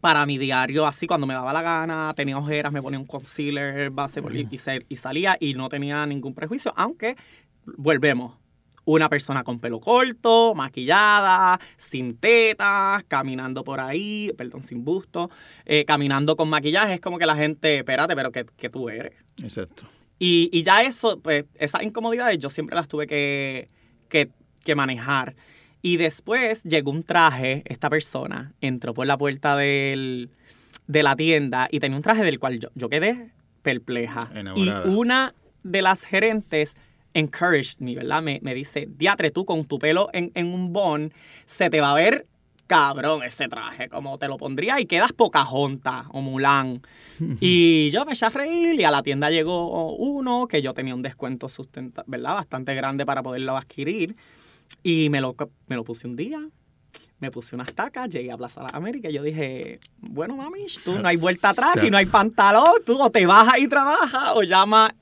para 0.00 0.24
mi 0.26 0.38
diario, 0.38 0.86
así 0.86 1.06
cuando 1.06 1.26
me 1.26 1.34
daba 1.34 1.52
la 1.52 1.62
gana, 1.62 2.12
tenía 2.16 2.38
ojeras, 2.38 2.72
me 2.72 2.82
ponía 2.82 2.98
un 2.98 3.06
concealer, 3.06 3.90
base 3.90 4.20
y, 4.32 4.48
y 4.88 4.96
salía 4.96 5.36
y 5.38 5.54
no 5.54 5.68
tenía 5.68 6.06
ningún 6.06 6.34
prejuicio, 6.34 6.72
aunque 6.76 7.16
volvemos. 7.64 8.38
Una 8.84 9.08
persona 9.08 9.44
con 9.44 9.60
pelo 9.60 9.78
corto, 9.78 10.56
maquillada, 10.56 11.60
sin 11.76 12.16
tetas, 12.16 13.04
caminando 13.06 13.62
por 13.62 13.78
ahí, 13.78 14.32
perdón, 14.36 14.64
sin 14.64 14.84
busto, 14.84 15.30
eh, 15.64 15.84
caminando 15.84 16.34
con 16.34 16.50
maquillaje, 16.50 16.94
es 16.94 17.00
como 17.00 17.16
que 17.16 17.26
la 17.26 17.36
gente, 17.36 17.78
espérate, 17.78 18.16
pero 18.16 18.32
que, 18.32 18.44
que 18.44 18.68
tú 18.70 18.88
eres. 18.88 19.12
Exacto. 19.40 19.84
Y, 20.18 20.50
y 20.52 20.64
ya 20.64 20.82
eso, 20.82 21.20
pues, 21.20 21.44
esas 21.54 21.84
incomodidades 21.84 22.38
yo 22.38 22.50
siempre 22.50 22.74
las 22.74 22.88
tuve 22.88 23.06
que, 23.06 23.68
que, 24.08 24.30
que 24.64 24.74
manejar. 24.74 25.36
Y 25.82 25.96
después 25.96 26.62
llegó 26.62 26.92
un 26.92 27.02
traje, 27.02 27.62
esta 27.66 27.90
persona 27.90 28.54
entró 28.60 28.94
por 28.94 29.06
la 29.06 29.18
puerta 29.18 29.56
del, 29.56 30.30
de 30.86 31.02
la 31.02 31.16
tienda 31.16 31.68
y 31.70 31.80
tenía 31.80 31.96
un 31.96 32.02
traje 32.02 32.22
del 32.22 32.38
cual 32.38 32.60
yo, 32.60 32.68
yo 32.74 32.88
quedé 32.88 33.30
perpleja. 33.62 34.30
Y 34.54 34.70
una 34.88 35.34
de 35.64 35.82
las 35.82 36.04
gerentes 36.04 36.76
encouraged 37.14 37.80
me, 37.80 37.94
¿verdad? 37.94 38.22
Me, 38.22 38.38
me 38.42 38.54
dice, 38.54 38.88
diatre, 38.96 39.30
tú 39.30 39.44
con 39.44 39.64
tu 39.64 39.78
pelo 39.78 40.08
en, 40.12 40.30
en 40.34 40.54
un 40.54 40.72
bon, 40.72 41.12
se 41.46 41.68
te 41.68 41.80
va 41.80 41.90
a 41.90 41.94
ver 41.94 42.26
cabrón 42.66 43.22
ese 43.22 43.48
traje, 43.48 43.88
como 43.90 44.16
te 44.18 44.28
lo 44.28 44.38
pondría 44.38 44.80
y 44.80 44.86
quedas 44.86 45.12
Pocahontas 45.12 46.06
o 46.10 46.20
Mulan. 46.20 46.80
Y 47.40 47.90
yo 47.90 48.04
me 48.04 48.12
eché 48.12 48.26
a 48.26 48.30
reír 48.30 48.80
y 48.80 48.84
a 48.84 48.90
la 48.90 49.02
tienda 49.02 49.30
llegó 49.30 49.94
uno 49.94 50.48
que 50.48 50.62
yo 50.62 50.74
tenía 50.74 50.94
un 50.94 51.02
descuento 51.02 51.48
sustenta, 51.48 52.02
¿verdad? 52.06 52.34
Bastante 52.34 52.74
grande 52.74 53.04
para 53.04 53.22
poderlo 53.22 53.56
adquirir. 53.56 54.16
Y 54.82 55.08
me 55.10 55.20
lo, 55.20 55.34
me 55.66 55.76
lo 55.76 55.84
puse 55.84 56.06
un 56.06 56.16
día, 56.16 56.40
me 57.20 57.30
puse 57.30 57.54
unas 57.54 57.72
tacas, 57.72 58.08
llegué 58.08 58.32
a 58.32 58.36
Plaza 58.36 58.62
Las 58.62 58.74
Américas 58.74 59.10
y 59.10 59.14
yo 59.14 59.22
dije, 59.22 59.78
bueno, 60.00 60.36
mami, 60.36 60.66
tú 60.84 60.98
no 60.98 61.06
hay 61.08 61.16
vuelta 61.16 61.50
atrás, 61.50 61.76
aquí 61.76 61.90
no 61.90 61.96
hay 61.96 62.06
pantalón, 62.06 62.82
tú 62.84 63.00
o 63.00 63.10
te 63.10 63.26
bajas 63.26 63.58
y 63.60 63.68
trabajas 63.68 64.32
o 64.34 64.42
llamas 64.42 64.92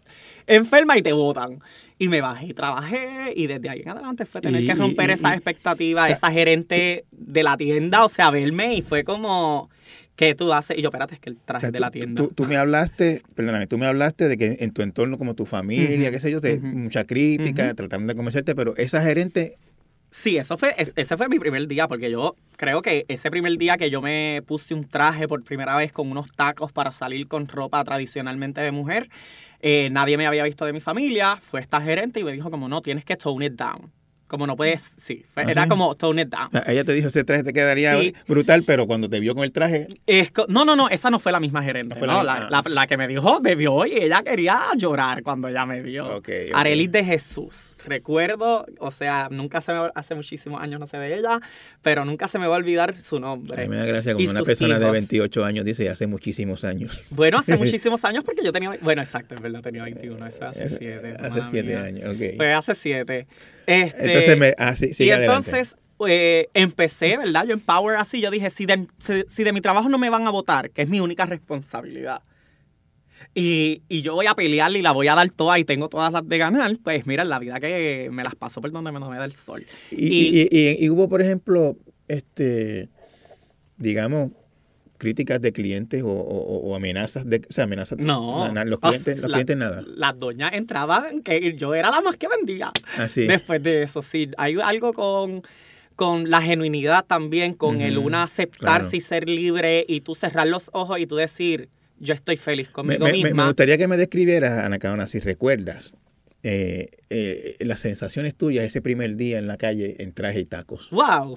enferma 0.46 0.98
y 0.98 1.02
te 1.02 1.12
botan. 1.12 1.60
Y 1.98 2.08
me 2.08 2.20
bajé 2.20 2.46
y 2.46 2.54
trabajé 2.54 3.32
y 3.36 3.46
desde 3.46 3.68
ahí 3.68 3.80
en 3.82 3.90
adelante 3.90 4.24
fue 4.26 4.40
tener 4.40 4.62
Y- 4.62 4.66
que 4.66 4.74
romper 4.74 5.10
y- 5.10 5.12
y- 5.12 5.26
expectativas, 5.34 6.10
esa 6.10 6.30
gerente 6.30 7.04
de 7.12 7.42
la 7.42 7.56
tienda, 7.56 8.04
o 8.04 8.08
sea, 8.08 8.30
verme 8.30 8.74
y 8.74 8.82
fue 8.82 9.04
como, 9.04 9.70
¿qué 10.20 10.34
tú 10.34 10.52
haces? 10.52 10.76
Y 10.78 10.82
yo, 10.82 10.88
espérate, 10.90 11.14
es 11.14 11.20
que 11.20 11.30
el 11.30 11.36
O 11.36 11.40
traje 11.46 11.62
sea, 11.62 11.70
de 11.70 11.78
tú- 11.78 11.82
la 11.82 11.90
tienda. 11.90 12.22
Tú, 12.22 12.28
tú 12.34 12.44
me 12.44 12.56
hablaste, 12.58 13.22
perdóname, 13.34 13.66
tú 13.66 13.78
me 13.78 13.86
hablaste 13.86 14.28
de 14.28 14.36
que 14.36 14.58
en 14.60 14.70
tu 14.72 14.82
entorno, 14.82 15.16
como 15.16 15.34
tu 15.34 15.46
familia, 15.46 16.08
Ujú, 16.08 16.12
qué 16.12 16.20
sé 16.20 16.30
yo, 16.30 16.40
de 16.40 16.56
ujú. 16.58 16.66
mucha 16.66 17.04
crítica, 17.04 17.64
Ujú. 17.68 17.74
tratando 17.74 18.12
de 18.12 18.16
convencerte, 18.16 18.54
pero 18.54 18.76
esa 18.76 19.02
gerente, 19.02 19.56
Sí, 20.12 20.36
eso 20.36 20.58
fue, 20.58 20.74
es- 20.76 20.92
ese 20.96 21.16
fue 21.16 21.28
mi 21.28 21.38
primer 21.38 21.66
día, 21.68 21.86
porque 21.86 22.10
yo 22.10 22.34
creo 22.56 22.82
que 22.82 23.04
ese 23.06 23.30
primer 23.30 23.56
día 23.56 23.76
que 23.78 23.90
yo 23.90 24.02
me 24.02 24.42
puse 24.44 24.74
un 24.74 24.88
traje 24.88 25.28
por 25.28 25.42
primera 25.44 25.76
vez 25.76 25.92
con 25.92 26.10
unos 26.10 26.26
tacos 26.34 26.72
para 26.72 26.90
salir 26.90 27.28
con 27.28 27.46
ropa 27.46 27.82
tradicionalmente 27.84 28.60
de 28.60 28.72
mujer, 28.72 29.08
eh, 29.60 29.88
nadie 29.92 30.16
me 30.18 30.26
había 30.26 30.42
visto 30.42 30.64
de 30.66 30.72
mi 30.72 30.80
familia, 30.80 31.38
fue 31.40 31.60
esta 31.60 31.80
gerente 31.80 32.18
y 32.20 32.24
me 32.24 32.32
dijo 32.32 32.50
como, 32.50 32.68
no, 32.68 32.82
tienes 32.82 33.04
que 33.04 33.16
tone 33.16 33.46
it 33.46 33.52
down. 33.52 33.92
Como 34.30 34.46
no 34.46 34.54
puedes, 34.54 34.92
sí, 34.96 35.24
¿Ah, 35.34 35.42
era 35.42 35.64
sí? 35.64 35.68
como 35.68 35.92
tone 35.96 36.22
it 36.22 36.28
down. 36.28 36.50
ella 36.68 36.84
te 36.84 36.92
dijo, 36.92 37.08
ese 37.08 37.24
traje 37.24 37.42
te 37.42 37.52
quedaría 37.52 37.98
Sí. 37.98 38.14
brutal, 38.28 38.62
pero 38.64 38.86
cuando 38.86 39.08
te 39.08 39.18
vio 39.18 39.34
con 39.34 39.42
el 39.42 39.50
traje, 39.50 39.88
Es 40.06 40.30
no, 40.46 40.64
no, 40.64 40.76
no, 40.76 40.88
esa 40.88 41.10
no 41.10 41.18
fue 41.18 41.32
la 41.32 41.40
misma 41.40 41.64
gerente. 41.64 41.96
No 42.00 42.22
la- 42.22 42.46
ah. 42.46 42.48
la- 42.48 42.62
la 42.64 42.86
que 42.86 42.96
me 42.96 43.08
dijo, 43.08 43.40
me 43.40 43.56
vio 43.56 43.84
y 43.86 43.94
ella 43.96 44.22
quería 44.22 44.60
llorar 44.76 45.24
cuando 45.24 45.48
ella 45.48 45.66
me 45.66 45.82
vio. 45.82 46.06
Ok, 46.18 46.28
ok. 46.28 46.54
Arelis 46.54 46.92
de 46.92 47.04
Jesús. 47.04 47.74
Recuerdo, 47.84 48.66
o 48.78 48.90
sea, 48.92 49.26
nunca 49.32 49.60
se 49.60 49.72
me 49.72 49.90
hace 49.96 50.14
muchísimos 50.14 50.60
años 50.62 50.78
no 50.78 50.86
sé 50.86 50.96
de 50.98 51.18
ella, 51.18 51.40
pero 51.82 52.04
nunca 52.04 52.28
se 52.28 52.38
me 52.38 52.46
va 52.46 52.54
a 52.54 52.58
olvidar 52.58 52.94
su 52.94 53.18
nombre. 53.18 53.58
a 53.60 53.62
mí 53.64 53.68
me 53.68 53.78
da 53.78 53.84
gracia 53.84 54.12
Y 54.12 54.14
cuando 54.14 54.30
una 54.32 54.42
persona 54.44 54.78
de 54.78 54.84
hijos. 54.84 54.92
28 54.92 55.44
años 55.44 55.64
dice, 55.64 55.88
hace 55.90 56.06
muchísimos 56.06 56.62
años. 56.62 57.00
Bueno, 57.10 57.38
hace 57.38 57.56
muchísimos 57.80 58.04
años 58.04 58.22
porque 58.22 58.44
yo 58.44 58.52
tenía, 58.52 58.72
bueno, 58.80 59.02
exacto, 59.02 59.34
es 59.34 59.40
verdad, 59.40 59.60
tenía 59.60 59.82
21, 59.82 60.24
eso 60.26 60.44
hace 60.46 60.68
7. 60.68 61.16
Hace 61.18 61.40
7 61.50 61.76
años, 61.76 62.14
ok. 62.14 62.36
Pues 62.36 62.56
hace 62.56 62.74
7. 62.76 63.26
Este, 63.70 64.06
Entonces, 64.06 64.36
me, 64.38 64.54
ah, 64.58 64.74
sí, 64.76 64.86
y 65.04 65.10
entonces 65.10 65.76
eh, 66.08 66.48
empecé, 66.54 67.16
¿verdad? 67.16 67.44
Yo 67.46 67.52
en 67.54 67.60
Power 67.60 67.96
así, 67.96 68.20
yo 68.20 68.30
dije, 68.30 68.50
si 68.50 68.66
de, 68.66 68.86
si, 68.98 69.24
si 69.28 69.44
de 69.44 69.52
mi 69.52 69.60
trabajo 69.60 69.88
no 69.88 69.98
me 69.98 70.10
van 70.10 70.26
a 70.26 70.30
votar, 70.30 70.70
que 70.70 70.82
es 70.82 70.88
mi 70.88 70.98
única 71.00 71.24
responsabilidad, 71.26 72.22
y, 73.34 73.82
y 73.88 74.02
yo 74.02 74.14
voy 74.14 74.26
a 74.26 74.34
pelear 74.34 74.72
y 74.74 74.82
la 74.82 74.92
voy 74.92 75.06
a 75.08 75.14
dar 75.14 75.30
toda 75.30 75.58
y 75.58 75.64
tengo 75.64 75.88
todas 75.88 76.12
las 76.12 76.26
de 76.26 76.38
ganar, 76.38 76.76
pues 76.82 77.06
mira, 77.06 77.22
la 77.24 77.38
vida 77.38 77.60
que 77.60 78.08
me 78.10 78.24
las 78.24 78.34
paso 78.34 78.60
por 78.60 78.72
donde 78.72 78.90
menos 78.92 79.08
me 79.10 79.18
da 79.18 79.24
el 79.24 79.34
sol. 79.34 79.64
Y, 79.90 80.06
y- 80.40 80.48
y- 80.50 80.84
y 80.84 80.90
hubo, 80.90 81.08
por 81.08 81.22
ejemplo, 81.22 81.76
este, 82.08 82.88
digamos, 83.76 84.32
críticas 85.00 85.40
de 85.40 85.52
clientes 85.52 86.02
o, 86.04 86.06
o- 86.08 86.58
o 86.68 86.76
amenazas 86.76 87.28
de, 87.28 87.42
o 87.48 87.52
sea, 87.52 87.64
amenazas. 87.64 87.98
No, 87.98 88.46
na- 88.46 88.52
na- 88.52 88.64
los 88.64 88.76
o 88.76 88.80
clientes, 88.80 89.02
sea, 89.04 89.22
los 89.22 89.30
la- 89.32 89.36
clientes 89.38 89.56
nada. 89.56 89.82
Las 89.96 90.16
doñas 90.18 90.52
entraban 90.52 91.22
que 91.22 91.56
yo 91.56 91.74
era 91.74 91.90
la 91.90 92.00
más 92.00 92.14
que 92.16 92.28
vendía. 92.28 92.70
Así. 92.96 93.26
Después 93.26 93.60
de 93.62 93.82
eso, 93.82 94.02
sí, 94.02 94.30
hay 94.38 94.56
algo 94.62 94.92
con, 94.92 95.42
con 95.96 96.30
la 96.30 96.40
genuinidad 96.42 97.04
también, 97.06 97.54
con 97.54 97.80
el 97.80 97.98
una 97.98 98.22
aceptarse 98.22 98.90
claro. 98.90 98.96
y 98.96 99.00
ser 99.00 99.28
libre 99.28 99.84
y 99.88 100.02
tú 100.02 100.14
cerrar 100.14 100.46
los 100.46 100.70
ojos 100.72 101.00
y 101.00 101.06
tú 101.06 101.16
decir, 101.16 101.68
yo 101.98 102.14
estoy 102.14 102.36
feliz 102.36 102.68
conmigo 102.70 103.04
me- 103.06 103.12
me- 103.12 103.18
me 103.18 103.24
misma. 103.24 103.46
gustaría 103.46 103.76
que 103.78 103.88
me 103.88 103.96
describieras, 103.96 104.58
Ana 104.64 104.78
Caona, 104.78 105.06
si 105.06 105.18
recuerdas 105.20 105.92
eh, 106.42 106.88
eh, 107.10 107.56
las 107.60 107.80
sensaciones 107.80 108.34
tuyas 108.34 108.64
ese 108.64 108.80
primer 108.80 109.16
día 109.16 109.38
en 109.38 109.46
la 109.46 109.58
calle 109.58 109.96
en 109.98 110.12
traje 110.12 110.40
y 110.40 110.44
tacos. 110.46 110.88
¡Wow! 110.90 111.36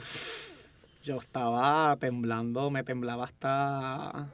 Yo 1.04 1.18
estaba 1.18 1.98
temblando, 1.98 2.70
me 2.72 2.84
temblaba 2.84 3.26
hasta, 3.26 4.30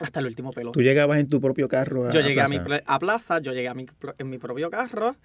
hasta 0.00 0.20
el 0.20 0.26
último 0.26 0.52
pelo. 0.52 0.72
Tú 0.72 0.80
llegabas 0.80 1.18
en 1.18 1.28
tu 1.28 1.38
propio 1.38 1.68
carro 1.68 2.06
a 2.08 2.10
Yo 2.12 2.20
llegué 2.20 2.40
a, 2.40 2.48
mi 2.48 2.58
plaza? 2.60 2.82
pla- 2.82 2.94
a 2.94 2.98
plaza, 2.98 3.38
yo 3.40 3.52
llegué 3.52 3.68
a 3.68 3.74
mi, 3.74 3.86
en 4.16 4.30
mi 4.30 4.38
propio 4.38 4.70
carro, 4.70 5.16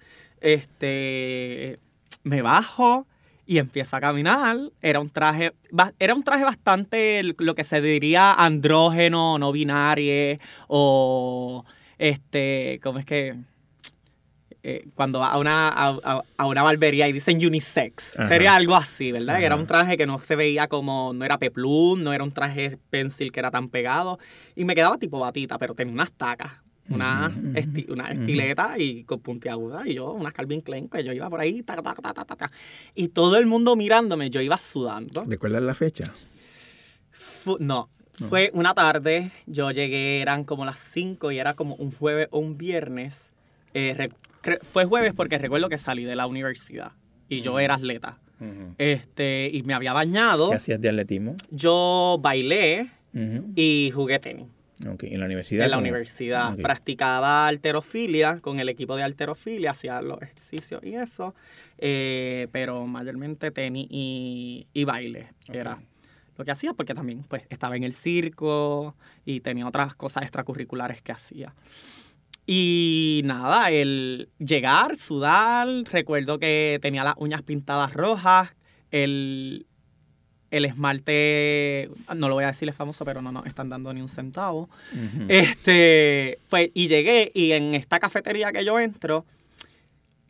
este, 0.42 1.78
me 2.22 2.42
bajo 2.42 3.06
y 3.46 3.56
empiezo 3.58 3.96
a 3.96 4.00
caminar. 4.00 4.58
Era 4.82 5.00
un 5.00 5.08
traje, 5.08 5.54
era 5.98 6.14
un 6.14 6.22
traje 6.22 6.44
bastante 6.44 7.22
lo 7.38 7.54
que 7.54 7.64
se 7.64 7.80
diría 7.80 8.34
andrógeno, 8.34 9.38
no 9.38 9.52
binario, 9.52 10.38
o 10.68 11.64
este, 11.96 12.78
¿cómo 12.82 12.98
es 12.98 13.06
que? 13.06 13.36
Eh, 14.66 14.86
cuando 14.94 15.20
va 15.20 15.28
a 15.30 15.38
una, 15.38 15.68
a, 15.68 16.22
a- 16.38 16.46
una 16.46 16.62
barbería 16.62 17.06
y 17.06 17.12
dicen 17.12 17.36
unisex. 17.44 18.18
Ajá. 18.18 18.28
Sería 18.28 18.54
algo 18.54 18.74
así, 18.74 19.12
¿verdad? 19.12 19.38
Era 19.42 19.54
Ajá. 19.54 19.60
un 19.60 19.66
traje 19.66 19.96
que 19.98 20.06
no 20.06 20.18
se 20.18 20.36
veía 20.36 20.68
como, 20.68 21.12
no 21.12 21.22
era 21.24 21.38
peplum, 21.38 22.02
no 22.02 22.12
era 22.14 22.24
un 22.24 22.32
traje 22.32 22.78
pencil 22.88 23.30
que 23.30 23.40
era 23.40 23.50
tan 23.50 23.68
pegado. 23.68 24.18
Y 24.56 24.64
me 24.64 24.74
quedaba 24.74 24.96
tipo 24.98 25.20
batita, 25.20 25.58
pero 25.58 25.74
tenía 25.74 25.92
unas 25.92 26.10
tacas, 26.12 26.52
una, 26.88 27.30
esti- 27.54 27.90
una 27.90 28.10
estileta 28.10 28.78
y 28.78 29.04
con 29.04 29.20
puntiaguda. 29.20 29.86
Y 29.86 29.94
yo, 29.94 30.12
unas 30.12 30.32
Calvin 30.32 30.62
Klein, 30.62 30.88
que 30.88 31.04
yo 31.04 31.12
iba 31.12 31.28
por 31.28 31.40
ahí, 31.40 31.62
ta, 31.62 31.76
ta, 31.76 31.94
ta, 31.94 32.12
ta, 32.14 32.24
ta, 32.24 32.34
ta. 32.36 32.50
Y 32.94 33.08
todo 33.08 33.36
el 33.36 33.44
mundo 33.44 33.76
mirándome, 33.76 34.30
yo 34.30 34.40
iba 34.40 34.56
sudando. 34.56 35.24
¿Recuerdas 35.26 35.62
la 35.62 35.74
fecha? 35.74 36.14
Fu- 37.12 37.58
no, 37.60 37.88
fue 38.28 38.50
una 38.54 38.74
tarde, 38.74 39.30
yo 39.46 39.70
llegué, 39.70 40.20
eran 40.22 40.44
como 40.44 40.64
las 40.64 40.78
5 40.78 41.32
y 41.32 41.38
era 41.38 41.54
como 41.54 41.74
un 41.76 41.90
jueves 41.90 42.28
o 42.30 42.38
un 42.38 42.56
viernes. 42.56 43.30
Eh, 43.74 44.08
fue 44.62 44.84
jueves 44.84 45.12
porque 45.14 45.38
recuerdo 45.38 45.68
que 45.68 45.78
salí 45.78 46.04
de 46.04 46.16
la 46.16 46.26
universidad 46.26 46.92
y 47.28 47.40
yo 47.40 47.58
era 47.58 47.74
atleta. 47.74 48.18
Este, 48.78 49.48
y 49.52 49.62
me 49.62 49.74
había 49.74 49.92
bañado. 49.92 50.50
¿Qué 50.50 50.56
hacías 50.56 50.80
de 50.80 50.88
atletismo? 50.90 51.34
Yo 51.50 52.18
bailé 52.20 52.90
y 53.56 53.90
jugué 53.94 54.18
tenis 54.18 54.46
¿En 54.80 55.20
la 55.20 55.24
universidad? 55.26 55.64
en 55.64 55.70
la 55.70 55.76
¿Cómo? 55.76 55.84
universidad. 55.86 56.56
Practicaba 56.56 57.46
alterofilia 57.46 58.40
con 58.40 58.58
el 58.60 58.68
equipo 58.68 58.96
de 58.96 59.04
alterofilia, 59.04 59.70
hacía 59.70 60.02
los 60.02 60.20
ejercicios 60.20 60.82
y 60.84 60.94
eso. 60.96 61.34
eh, 61.78 62.48
pero 62.52 62.86
mayormente 62.86 63.50
tenis 63.50 63.86
y, 63.88 64.66
y 64.74 64.84
baile 64.84 65.28
era 65.48 65.80
lo 66.36 66.44
que 66.44 66.50
hacía 66.50 66.72
porque 66.74 66.94
también 66.94 67.22
pues 67.28 67.44
estaba 67.50 67.76
en 67.76 67.84
el 67.84 67.94
circo 67.94 68.96
y 69.24 69.40
tenía 69.40 69.66
otras 69.68 69.94
cosas 69.94 70.24
extracurriculares 70.24 71.00
que 71.00 71.12
hacía. 71.12 71.54
Y 72.46 73.22
nada, 73.24 73.70
el 73.70 74.28
llegar, 74.38 74.96
sudar, 74.96 75.66
recuerdo 75.90 76.38
que 76.38 76.78
tenía 76.82 77.02
las 77.02 77.14
uñas 77.16 77.42
pintadas 77.42 77.94
rojas, 77.94 78.50
el, 78.90 79.66
el 80.50 80.64
esmalte, 80.66 81.90
no 82.14 82.28
lo 82.28 82.34
voy 82.34 82.44
a 82.44 82.48
decir 82.48 82.68
es 82.68 82.76
famoso, 82.76 83.04
pero 83.04 83.22
no 83.22 83.32
nos 83.32 83.46
están 83.46 83.70
dando 83.70 83.92
ni 83.94 84.02
un 84.02 84.08
centavo. 84.08 84.68
Este, 85.28 86.38
pues, 86.50 86.70
y 86.74 86.86
llegué 86.86 87.32
y 87.34 87.52
en 87.52 87.74
esta 87.74 87.98
cafetería 87.98 88.52
que 88.52 88.64
yo 88.64 88.78
entro, 88.78 89.24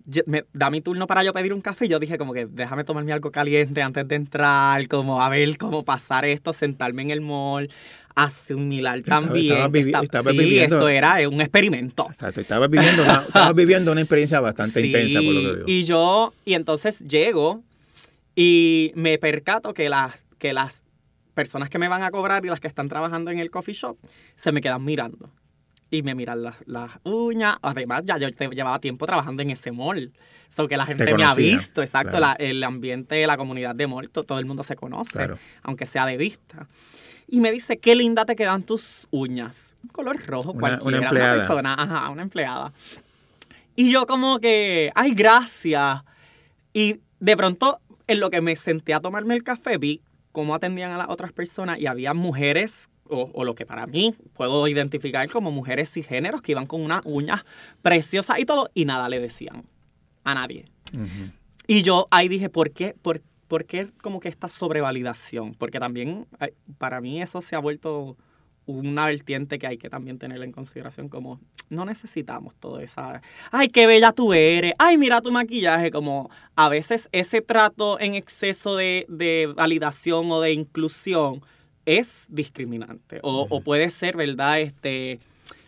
ye- 0.06 0.24
me 0.26 0.44
da 0.52 0.70
mi 0.70 0.80
turno 0.80 1.06
para 1.06 1.22
yo 1.24 1.32
pedir 1.32 1.52
un 1.52 1.60
café 1.60 1.86
y 1.86 1.88
yo 1.88 1.98
dije 1.98 2.18
como 2.18 2.32
que 2.32 2.46
déjame 2.46 2.84
tomarme 2.84 3.12
algo 3.12 3.30
caliente 3.30 3.82
antes 3.82 4.06
de 4.08 4.14
entrar, 4.14 4.86
como 4.88 5.22
a 5.22 5.28
ver 5.28 5.56
cómo 5.58 5.84
pasar 5.84 6.24
esto, 6.24 6.52
sentarme 6.52 7.02
en 7.02 7.10
el 7.10 7.20
mall, 7.20 7.70
asimilar 8.14 8.98
Estaba- 8.98 9.22
también. 9.26 9.46
estabas 9.52 9.70
vivi- 9.72 9.86
Esta- 9.86 10.00
estabas 10.02 10.32
sí, 10.32 10.38
viviendo- 10.38 10.76
esto 10.76 10.88
era 10.88 11.20
eh, 11.20 11.26
un 11.26 11.40
experimento. 11.40 12.06
Exacto, 12.10 12.40
estabas 12.40 12.70
viviendo 12.70 13.02
una, 13.02 13.24
estabas 13.28 13.54
viviendo 13.54 13.92
una 13.92 14.00
experiencia 14.00 14.40
bastante 14.40 14.80
Sí, 14.80 14.86
intensa, 14.86 15.20
por 15.20 15.34
lo 15.34 15.40
que 15.40 15.56
veo. 15.58 15.64
Y 15.66 15.84
yo, 15.84 16.32
y 16.44 16.54
entonces 16.54 17.00
llego 17.00 17.62
y 18.36 18.92
me 18.94 19.18
percato 19.18 19.74
que 19.74 19.88
las, 19.88 20.24
que 20.38 20.52
las 20.52 20.82
personas 21.34 21.68
que 21.70 21.78
me 21.78 21.88
van 21.88 22.02
a 22.02 22.10
cobrar 22.10 22.44
y 22.44 22.48
las 22.48 22.60
que 22.60 22.68
están 22.68 22.88
trabajando 22.88 23.30
en 23.32 23.38
el 23.40 23.50
coffee 23.50 23.74
shop 23.74 23.96
se 24.36 24.52
me 24.52 24.60
quedan 24.60 24.84
mirando. 24.84 25.30
Y 25.90 26.02
me 26.02 26.14
miran 26.14 26.42
las, 26.42 26.56
las 26.66 26.90
uñas. 27.04 27.56
Además, 27.62 28.02
ya 28.04 28.18
yo 28.18 28.28
llevaba 28.28 28.78
tiempo 28.80 29.06
trabajando 29.06 29.42
en 29.42 29.50
ese 29.50 29.70
mall. 29.70 30.12
So 30.48 30.66
que 30.68 30.76
la 30.76 30.86
gente 30.86 31.12
me 31.14 31.24
ha 31.24 31.34
visto, 31.34 31.82
exacto. 31.82 32.16
claro. 32.16 32.36
la- 32.38 32.44
el 32.46 32.62
ambiente, 32.64 33.26
la 33.26 33.36
comunidad 33.36 33.74
de 33.74 33.86
mall, 33.86 34.08
to- 34.10 34.24
todo 34.24 34.38
el 34.38 34.44
mundo 34.46 34.62
se 34.62 34.76
conoce, 34.76 35.12
Claro. 35.12 35.38
aunque 35.62 35.84
sea 35.86 36.06
de 36.06 36.16
vista. 36.16 36.68
Y 37.26 37.40
me 37.40 37.50
dice, 37.50 37.78
qué 37.78 37.94
linda 37.94 38.24
te 38.24 38.36
quedan 38.36 38.62
tus 38.62 39.08
uñas. 39.10 39.76
Un 39.82 39.88
color 39.90 40.24
rojo, 40.26 40.50
Una- 40.52 40.60
cualquiera. 40.60 40.98
una 40.98 41.06
empleada. 41.08 41.36
persona, 41.36 41.74
ajá, 41.74 42.08
una 42.10 42.22
empleada. 42.22 42.72
Y 43.76 43.90
yo 43.90 44.06
como 44.06 44.38
que, 44.40 44.92
ay, 44.94 45.14
gracias. 45.14 46.02
Y 46.72 47.00
de 47.20 47.36
pronto, 47.36 47.80
en 48.06 48.20
lo 48.20 48.30
que 48.30 48.40
me 48.40 48.54
senté 48.56 48.94
a 48.94 49.00
tomarme 49.00 49.34
el 49.34 49.42
café, 49.42 49.78
vi 49.78 50.02
cómo 50.32 50.54
atendían 50.54 50.90
a 50.92 50.98
las 50.98 51.08
otras 51.08 51.32
personas 51.32 51.78
y 51.78 51.86
había 51.86 52.14
mujeres, 52.14 52.90
o, 53.08 53.30
o 53.32 53.44
lo 53.44 53.54
que 53.54 53.66
para 53.66 53.86
mí 53.86 54.14
puedo 54.34 54.66
identificar 54.68 55.28
como 55.30 55.50
mujeres 55.50 55.92
cisgéneros, 55.92 56.42
que 56.42 56.52
iban 56.52 56.66
con 56.66 56.82
unas 56.82 57.02
uñas 57.04 57.44
preciosas 57.82 58.38
y 58.38 58.44
todo, 58.44 58.70
y 58.74 58.84
nada 58.84 59.08
le 59.08 59.20
decían 59.20 59.64
a 60.24 60.34
nadie. 60.34 60.64
Y 61.66 61.82
yo 61.82 62.08
ahí 62.10 62.28
dije, 62.28 62.48
¿por 62.48 62.70
qué? 62.70 62.94
¿Por, 63.00 63.22
por 63.48 63.64
qué 63.64 63.88
como 64.02 64.20
que 64.20 64.28
esta 64.28 64.48
sobrevalidación? 64.48 65.54
Porque 65.54 65.78
también 65.78 66.26
para 66.78 67.00
mí 67.00 67.22
eso 67.22 67.40
se 67.40 67.56
ha 67.56 67.58
vuelto 67.58 68.16
una 68.66 69.06
vertiente 69.06 69.58
que 69.58 69.66
hay 69.66 69.76
que 69.76 69.90
también 69.90 70.18
tener 70.18 70.42
en 70.42 70.50
consideración 70.50 71.10
como 71.10 71.38
no 71.68 71.84
necesitamos 71.84 72.54
todo 72.54 72.80
esa 72.80 73.20
ay 73.50 73.68
qué 73.68 73.86
bella 73.86 74.12
tú 74.12 74.32
eres 74.32 74.72
ay 74.78 74.96
mira 74.96 75.20
tu 75.20 75.30
maquillaje 75.30 75.90
como 75.90 76.30
a 76.56 76.70
veces 76.70 77.10
ese 77.12 77.42
trato 77.42 78.00
en 78.00 78.14
exceso 78.14 78.74
de, 78.76 79.04
de 79.10 79.52
validación 79.54 80.30
o 80.30 80.40
de 80.40 80.54
inclusión 80.54 81.42
es 81.86 82.26
discriminante 82.28 83.20
o, 83.22 83.46
o 83.50 83.60
puede 83.60 83.90
ser 83.90 84.16
verdad 84.16 84.60
este 84.60 85.20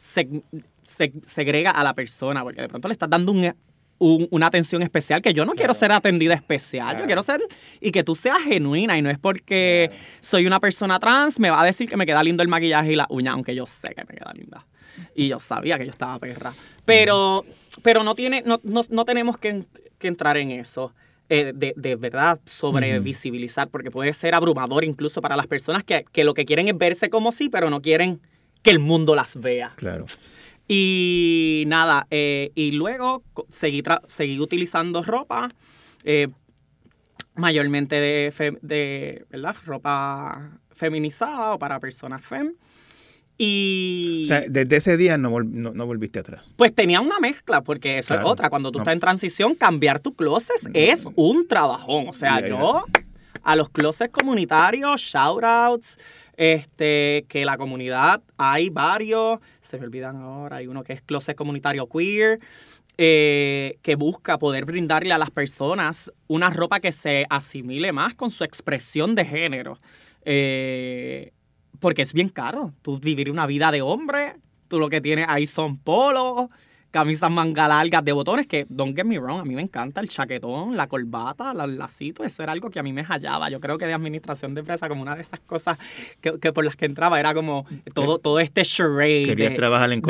seg- 0.02 0.42
seg- 0.86 1.24
segrega 1.26 1.70
a 1.70 1.84
la 1.84 1.94
persona 1.94 2.42
porque 2.42 2.62
de 2.62 2.68
pronto 2.68 2.88
le 2.88 2.92
estás 2.92 3.10
dando 3.10 3.32
un, 3.32 3.52
un- 3.98 4.28
una 4.30 4.46
atención 4.46 4.82
especial 4.82 5.20
que 5.22 5.32
yo 5.34 5.44
no 5.44 5.52
quiero 5.54 5.74
ser 5.74 5.92
atendida 5.92 6.34
especial, 6.34 6.98
yo 6.98 7.06
quiero 7.06 7.22
ser 7.22 7.40
y 7.80 7.90
que 7.90 8.02
tú 8.04 8.14
seas 8.14 8.42
genuina 8.42 8.96
y 8.98 9.02
no 9.02 9.10
es 9.10 9.18
porque 9.18 9.90
soy 10.20 10.46
una 10.46 10.60
persona 10.60 10.98
trans 11.00 11.38
me 11.40 11.50
va 11.50 11.60
a 11.60 11.64
decir 11.64 11.88
que 11.88 11.96
me 11.96 12.06
queda 12.06 12.22
lindo 12.22 12.42
el 12.42 12.48
maquillaje 12.48 12.92
y 12.92 12.96
la 12.96 13.06
uña, 13.10 13.32
aunque 13.32 13.54
yo 13.54 13.66
sé 13.66 13.88
que 13.94 14.04
me 14.04 14.14
queda 14.18 14.32
linda. 14.34 14.66
Y 15.14 15.28
yo 15.28 15.38
sabía 15.40 15.78
que 15.78 15.84
yo 15.84 15.90
estaba 15.90 16.18
perra. 16.18 16.54
Pero, 16.86 17.44
pero 17.82 18.02
no, 18.02 18.14
tiene, 18.14 18.42
no, 18.46 18.60
no, 18.62 18.80
no 18.88 19.04
tenemos 19.04 19.36
que, 19.36 19.64
que 19.98 20.08
entrar 20.08 20.38
en 20.38 20.50
eso. 20.52 20.94
Eh, 21.28 21.52
de, 21.54 21.72
de 21.76 21.96
verdad 21.96 22.40
sobre 22.44 22.98
visibilizar, 23.00 23.68
porque 23.68 23.90
puede 23.90 24.12
ser 24.14 24.34
abrumador 24.34 24.84
incluso 24.84 25.20
para 25.20 25.36
las 25.36 25.46
personas 25.46 25.84
que, 25.84 26.04
que 26.12 26.24
lo 26.24 26.34
que 26.34 26.44
quieren 26.44 26.68
es 26.68 26.76
verse 26.78 27.10
como 27.10 27.32
sí, 27.32 27.48
pero 27.48 27.68
no 27.70 27.82
quieren 27.82 28.20
que 28.62 28.70
el 28.70 28.78
mundo 28.78 29.14
las 29.14 29.40
vea. 29.40 29.72
Claro. 29.76 30.06
Y 30.68 31.64
nada, 31.68 32.06
eh, 32.10 32.50
y 32.54 32.72
luego 32.72 33.22
seguí, 33.50 33.82
tra- 33.82 34.02
seguí 34.08 34.40
utilizando 34.40 35.02
ropa, 35.02 35.48
eh, 36.04 36.28
mayormente 37.34 37.96
de, 37.96 38.30
fe- 38.32 38.58
de, 38.62 39.24
¿verdad? 39.30 39.56
Ropa 39.64 40.58
feminizada 40.72 41.52
o 41.54 41.58
para 41.58 41.78
personas 41.80 42.24
fem. 42.24 42.52
Y 43.38 44.22
O 44.24 44.26
sea, 44.28 44.44
desde 44.48 44.76
ese 44.76 44.96
día 44.96 45.18
no, 45.18 45.30
vol- 45.30 45.50
no, 45.50 45.72
no 45.72 45.86
volviste 45.86 46.20
atrás. 46.20 46.42
pues 46.56 46.74
tenía 46.74 47.00
una 47.00 47.18
mezcla, 47.20 47.62
porque 47.62 47.98
eso 47.98 48.08
Claro. 48.14 48.26
es 48.26 48.32
otra. 48.32 48.48
Cuando 48.50 48.70
tú 48.72 48.78
No. 48.78 48.82
estás 48.82 48.94
en 48.94 49.00
transición, 49.00 49.54
cambiar 49.54 50.00
tu 50.00 50.14
closet 50.14 50.56
es 50.74 51.06
un 51.16 51.46
trabajón. 51.46 52.08
O 52.08 52.12
sea, 52.12 52.46
yo 52.46 52.84
a 53.42 53.56
los 53.56 53.68
closets 53.70 54.12
comunitarios, 54.12 55.00
shoutouts, 55.00 55.98
este, 56.36 57.24
que 57.28 57.44
la 57.44 57.56
comunidad 57.56 58.22
hay 58.36 58.70
varios, 58.70 59.38
se 59.60 59.78
me 59.78 59.84
olvidan 59.86 60.16
ahora, 60.16 60.56
hay 60.56 60.66
uno 60.66 60.82
que 60.82 60.92
es 60.94 61.02
closet 61.02 61.36
comunitario 61.36 61.86
queer, 61.88 62.40
eh, 62.98 63.76
que 63.82 63.94
busca 63.94 64.38
poder 64.38 64.64
brindarle 64.64 65.12
a 65.12 65.18
las 65.18 65.30
personas 65.30 66.10
una 66.28 66.48
ropa 66.50 66.80
que 66.80 66.92
se 66.92 67.26
asimile 67.30 67.92
más 67.92 68.14
con 68.14 68.30
su 68.30 68.42
expresión 68.44 69.14
de 69.14 69.24
género. 69.26 69.78
Eh, 70.24 71.32
porque 71.80 72.02
es 72.02 72.12
bien 72.12 72.28
caro. 72.28 72.72
Tú 72.82 72.98
vivir 72.98 73.30
una 73.30 73.46
vida 73.46 73.70
de 73.70 73.82
hombre, 73.82 74.36
tú 74.68 74.78
lo 74.78 74.88
que 74.88 75.00
tienes 75.00 75.26
ahí 75.28 75.46
son 75.46 75.76
polos, 75.78 76.48
camisas 76.90 77.30
manga 77.30 77.68
largas 77.68 78.02
de 78.04 78.12
botones, 78.12 78.46
que, 78.46 78.64
don't 78.70 78.96
get 78.96 79.04
me 79.04 79.18
wrong, 79.18 79.40
a 79.40 79.44
mí 79.44 79.54
me 79.54 79.60
encanta 79.60 80.00
el 80.00 80.08
chaquetón, 80.08 80.76
la 80.78 80.86
corbata, 80.86 81.52
la- 81.52 81.64
el 81.64 81.76
lacito, 81.76 82.24
eso 82.24 82.42
era 82.42 82.52
algo 82.52 82.70
que 82.70 82.78
a 82.78 82.82
mí 82.82 82.90
me 82.94 83.02
hallaba. 83.04 83.50
Yo 83.50 83.60
creo 83.60 83.76
que 83.76 83.84
de 83.86 83.92
administración 83.92 84.54
de 84.54 84.60
empresa, 84.60 84.88
como 84.88 85.02
una 85.02 85.14
de 85.14 85.20
esas 85.20 85.40
cosas 85.40 85.76
que, 86.22 86.38
que 86.40 86.52
por 86.54 86.64
las 86.64 86.74
que 86.74 86.86
entraba, 86.86 87.20
era 87.20 87.34
como 87.34 87.66
todo, 87.92 88.18
todo 88.18 88.40
este 88.40 88.62
charade. 88.62 89.24
Querías 89.26 89.50
de- 89.50 89.56
trabajar 89.56 89.92
en 89.92 90.00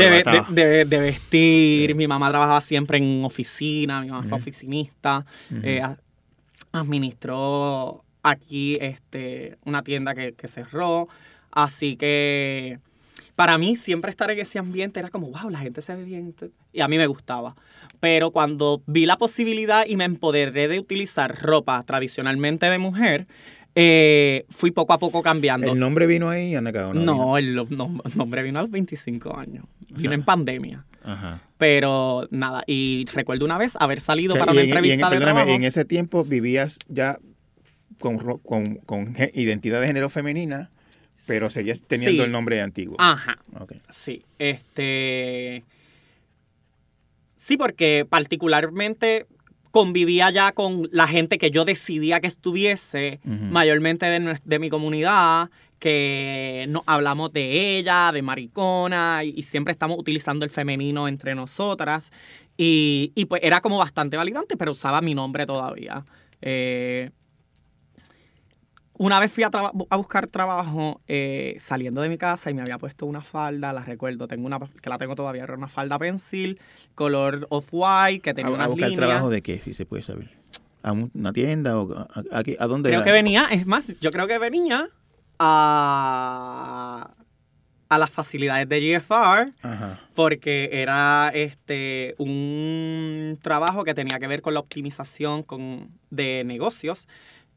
de, 0.50 0.84
de- 0.84 0.98
vestir. 1.00 1.94
Mi 1.96 2.06
mamá 2.06 2.28
trabajaba 2.30 2.60
siempre 2.60 2.98
en 2.98 3.24
oficina, 3.24 4.00
mi 4.02 4.08
mamá 4.10 4.22
fue 4.28 4.38
oficinista, 4.38 5.26
eh, 5.64 5.82
administró 6.72 8.04
aquí 8.22 8.76
este, 8.80 9.56
una 9.64 9.82
tienda 9.82 10.14
que, 10.14 10.34
que 10.34 10.46
cerró. 10.48 11.08
Así 11.56 11.96
que 11.96 12.78
para 13.34 13.56
mí 13.56 13.76
siempre 13.76 14.10
estar 14.10 14.30
en 14.30 14.38
ese 14.38 14.58
ambiente 14.58 15.00
era 15.00 15.08
como, 15.08 15.30
wow, 15.30 15.48
la 15.48 15.58
gente 15.58 15.80
se 15.80 15.94
ve 15.94 16.04
bien. 16.04 16.34
Y 16.74 16.82
a 16.82 16.86
mí 16.88 16.98
me 16.98 17.06
gustaba. 17.06 17.56
Pero 17.98 18.30
cuando 18.30 18.82
vi 18.86 19.06
la 19.06 19.16
posibilidad 19.16 19.86
y 19.86 19.96
me 19.96 20.04
empoderé 20.04 20.68
de 20.68 20.78
utilizar 20.78 21.34
ropa 21.42 21.82
tradicionalmente 21.84 22.66
de 22.66 22.76
mujer, 22.78 23.26
eh, 23.74 24.44
fui 24.50 24.70
poco 24.70 24.92
a 24.92 24.98
poco 24.98 25.22
cambiando. 25.22 25.72
¿El 25.72 25.78
nombre 25.78 26.06
vino 26.06 26.28
ahí, 26.28 26.54
Ana 26.54 26.72
Caona? 26.72 27.00
No, 27.00 27.38
el 27.38 27.54
no- 27.54 27.66
nombre 28.14 28.42
vino 28.42 28.58
a 28.58 28.62
los 28.62 28.70
25 28.70 29.34
años. 29.34 29.64
Vino 29.94 30.12
en 30.12 30.22
pandemia. 30.24 30.84
Ajá. 31.02 31.40
Pero 31.56 32.28
nada, 32.30 32.64
y 32.66 33.06
recuerdo 33.14 33.46
una 33.46 33.56
vez 33.56 33.76
haber 33.80 34.00
salido 34.02 34.34
para 34.36 34.52
una 34.52 34.60
en- 34.60 34.66
y 34.68 34.70
en- 34.72 34.76
entrevista 34.76 35.06
de 35.08 35.16
perdóname, 35.16 35.40
trabajo. 35.40 35.56
en 35.56 35.64
ese 35.64 35.86
tiempo 35.86 36.22
vivías 36.22 36.78
ya 36.88 37.18
con, 37.98 38.18
identidad 39.32 39.80
de 39.80 39.86
género 39.86 40.10
femenina, 40.10 40.70
pero 41.26 41.50
seguías 41.50 41.82
teniendo 41.82 42.22
Sí. 42.22 42.26
el 42.26 42.32
nombre 42.32 42.60
antiguo. 42.60 42.96
Ajá. 42.98 43.38
Sí, 43.90 44.22
este. 44.38 45.64
Sí, 47.36 47.56
porque 47.56 48.06
particularmente 48.08 49.26
convivía 49.70 50.30
ya 50.30 50.52
con 50.52 50.88
la 50.90 51.06
gente 51.06 51.38
que 51.38 51.50
yo 51.50 51.64
decidía 51.64 52.20
que 52.20 52.26
estuviese, 52.28 53.20
mayormente 53.24 54.06
de, 54.06 54.38
de 54.42 54.58
mi 54.58 54.70
comunidad, 54.70 55.50
que 55.78 56.64
no, 56.70 56.82
hablamos 56.86 57.32
de 57.32 57.76
ella, 57.76 58.10
de 58.12 58.22
maricona, 58.22 59.22
y, 59.22 59.34
y 59.36 59.42
siempre 59.42 59.72
estamos 59.72 59.98
utilizando 59.98 60.44
el 60.44 60.50
femenino 60.50 61.08
entre 61.08 61.34
nosotras. 61.34 62.10
Y, 62.56 63.12
y 63.14 63.26
pues 63.26 63.42
era 63.44 63.60
como 63.60 63.76
bastante 63.76 64.16
validante, 64.16 64.56
pero 64.56 64.72
usaba 64.72 65.02
mi 65.02 65.14
nombre 65.14 65.44
todavía. 65.44 66.02
Eh, 66.40 67.10
una 68.98 69.20
vez 69.20 69.32
fui 69.32 69.44
a, 69.44 69.50
a 69.90 69.96
buscar 69.96 70.26
trabajo 70.26 71.00
eh, 71.06 71.56
saliendo 71.60 72.00
de 72.02 72.08
mi 72.08 72.18
casa 72.18 72.50
y 72.50 72.54
me 72.54 72.62
había 72.62 72.78
puesto 72.78 73.06
una 73.06 73.20
falda, 73.20 73.72
la 73.72 73.82
recuerdo, 73.84 74.26
tengo 74.28 74.46
una 74.46 74.58
que 74.82 74.88
la 74.90 74.98
tengo 74.98 75.14
todavía, 75.14 75.42
era 75.44 75.54
una 75.54 75.68
falda 75.68 75.98
pensil, 75.98 76.60
color 76.94 77.46
off-white, 77.50 78.20
que 78.20 78.30
¿A, 78.30 78.34
tenía 78.34 78.50
a 78.52 78.54
unas 78.54 78.68
buscar 78.68 78.88
líneas. 78.90 79.08
trabajo 79.08 79.30
de 79.30 79.42
qué, 79.42 79.60
si 79.60 79.74
se 79.74 79.86
puede 79.86 80.02
saber? 80.02 80.30
¿A 80.82 80.92
un- 80.92 81.10
una 81.14 81.32
tienda 81.32 81.78
o 81.78 81.92
a, 81.92 82.02
a- 82.02 82.38
a 82.38 82.42
a 82.64 82.66
dónde 82.66 82.90
Creo 82.90 83.00
era? 83.00 83.04
que 83.04 83.12
venía, 83.12 83.46
es 83.50 83.66
más, 83.66 83.94
yo 84.00 84.10
creo 84.12 84.26
que 84.26 84.38
venía 84.38 84.88
a, 85.38 87.10
a 87.88 87.98
las 87.98 88.10
facilidades 88.10 88.68
de 88.68 88.80
GFR 88.80 89.52
Ajá. 89.62 90.00
porque 90.14 90.70
era 90.72 91.30
este 91.34 92.14
un 92.18 93.38
trabajo 93.42 93.84
que 93.84 93.94
tenía 93.94 94.18
que 94.18 94.26
ver 94.26 94.42
con 94.42 94.54
la 94.54 94.60
optimización 94.60 95.42
con, 95.42 95.90
de 96.10 96.42
negocios. 96.44 97.08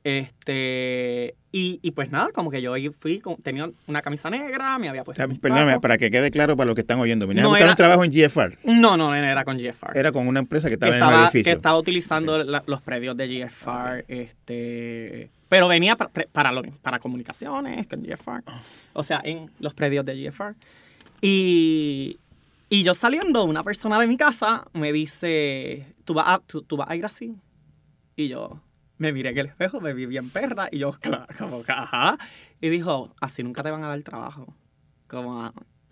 Este, 0.03 1.35
y, 1.51 1.79
y 1.81 1.91
pues 1.91 2.09
nada, 2.11 2.29
como 2.31 2.51
que 2.51 2.61
yo 2.61 2.73
ahí 2.73 2.89
fui, 2.89 3.19
con- 3.19 3.35
tenía 3.37 3.69
una 3.87 4.01
camisa 4.01 4.29
negra, 4.29 4.77
me 4.79 4.87
había 4.89 5.01
O 5.01 5.05
puesto. 5.05 5.19
sea, 5.19 5.27
mis 5.27 5.39
perdóname, 5.39 5.79
para 5.79 5.97
que 5.97 6.09
quede 6.11 6.31
claro 6.31 6.55
para 6.55 6.67
los 6.67 6.75
que 6.75 6.81
están 6.81 6.99
oyendo. 6.99 7.27
Venías 7.27 7.43
No 7.43 7.49
a 7.49 7.51
buscar 7.51 7.63
era- 7.63 7.71
un 7.71 7.75
trabajo 7.77 8.03
en 8.03 8.11
GFR. 8.11 8.57
No, 8.63 8.95
no, 8.97 9.09
no 9.09 9.15
era 9.15 9.43
con 9.43 9.57
GFR. 9.57 9.99
Era 9.99 10.11
con 10.11 10.27
una 10.27 10.39
empresa 10.39 10.69
que 10.69 10.77
que 10.77 10.85
estaba, 10.89 11.11
en 11.13 11.17
el 11.19 11.23
edificio. 11.25 11.43
que 11.43 11.55
estaba 11.55 11.77
utilizando 11.77 12.43
la- 12.43 12.63
los 12.65 12.81
predios 12.81 13.17
de 13.17 13.27
GFR, 13.27 14.05
este, 14.07 15.29
pero 15.49 15.67
venía 15.67 15.95
para, 15.95 16.11
para, 16.31 16.51
lo- 16.51 16.63
para 16.81 16.99
comunicaciones 16.99 17.87
con 17.87 18.03
GFR, 18.03 18.43
o 18.93 19.03
sea, 19.03 19.21
en 19.23 19.49
los 19.59 19.73
predios 19.73 20.05
de 20.05 20.15
GFR. 20.15 20.55
Y, 21.21 22.17
y 22.69 22.83
yo 22.83 22.93
saliendo, 22.93 23.43
una 23.43 23.63
persona 23.63 23.99
de 23.99 24.07
mi 24.07 24.15
casa 24.17 24.65
me 24.73 24.91
dice, 24.93 25.85
¿tú 26.05 26.13
vas 26.13 26.25
a, 26.27 26.39
tú, 26.39 26.61
tú 26.61 26.77
vas 26.77 26.89
a 26.89 26.95
ir 26.95 27.05
así? 27.05 27.35
Y 28.15 28.27
yo 28.29 28.61
me 28.99 29.11
miré 29.11 29.29
en 29.29 29.37
el 29.39 29.45
espejo, 29.47 29.81
me 29.81 29.93
vi 29.93 30.05
bien 30.05 30.29
perra, 30.29 30.69
y 30.71 30.77
yo, 30.79 30.91
claro, 31.01 31.25
como 31.39 31.63
que, 31.63 31.71
ajá. 31.71 32.19
Y 32.61 32.69
dijo, 32.69 33.15
así 33.19 33.41
nunca 33.41 33.63
te 33.63 33.71
van 33.71 33.83
a 33.83 33.87
dar 33.87 34.01
trabajo. 34.03 34.53
Como, 35.07 35.51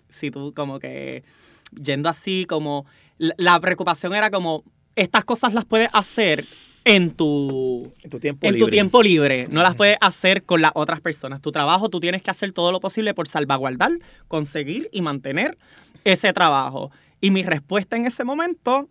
si 0.09 0.29
tú, 0.29 0.53
como 0.53 0.77
que, 0.79 1.23
yendo 1.71 2.09
así, 2.09 2.45
como, 2.47 2.85
la, 3.17 3.33
la 3.37 3.59
preocupación 3.59 4.13
era 4.13 4.29
como, 4.29 4.63
estas 4.95 5.23
cosas 5.25 5.53
las 5.53 5.65
puedes 5.65 5.89
hacer 5.93 6.45
en 6.83 7.11
tu, 7.11 7.91
En 8.03 8.09
tu 8.09 8.19
tiempo 8.19 8.47
en 8.47 8.53
libre. 8.53 8.65
tu 8.65 8.71
tiempo 8.71 9.03
libre. 9.03 9.47
No 9.49 9.61
las 9.61 9.75
puedes 9.75 9.97
hacer 9.99 10.43
con 10.43 10.61
las 10.61 10.71
otras 10.73 11.01
personas. 11.01 11.41
Tu 11.41 11.51
trabajo, 11.51 11.89
tú 11.89 11.99
tienes 11.99 12.21
que 12.21 12.31
hacer 12.31 12.53
todo 12.53 12.71
lo 12.71 12.79
posible 12.79 13.13
por 13.13 13.27
salvaguardar, 13.27 13.91
conseguir 14.27 14.89
y 14.93 15.01
mantener 15.01 15.57
ese 16.05 16.31
trabajo. 16.31 16.91
Y 17.19 17.31
mi 17.31 17.43
respuesta 17.43 17.97
en 17.97 18.05
ese 18.05 18.23
momento 18.23 18.89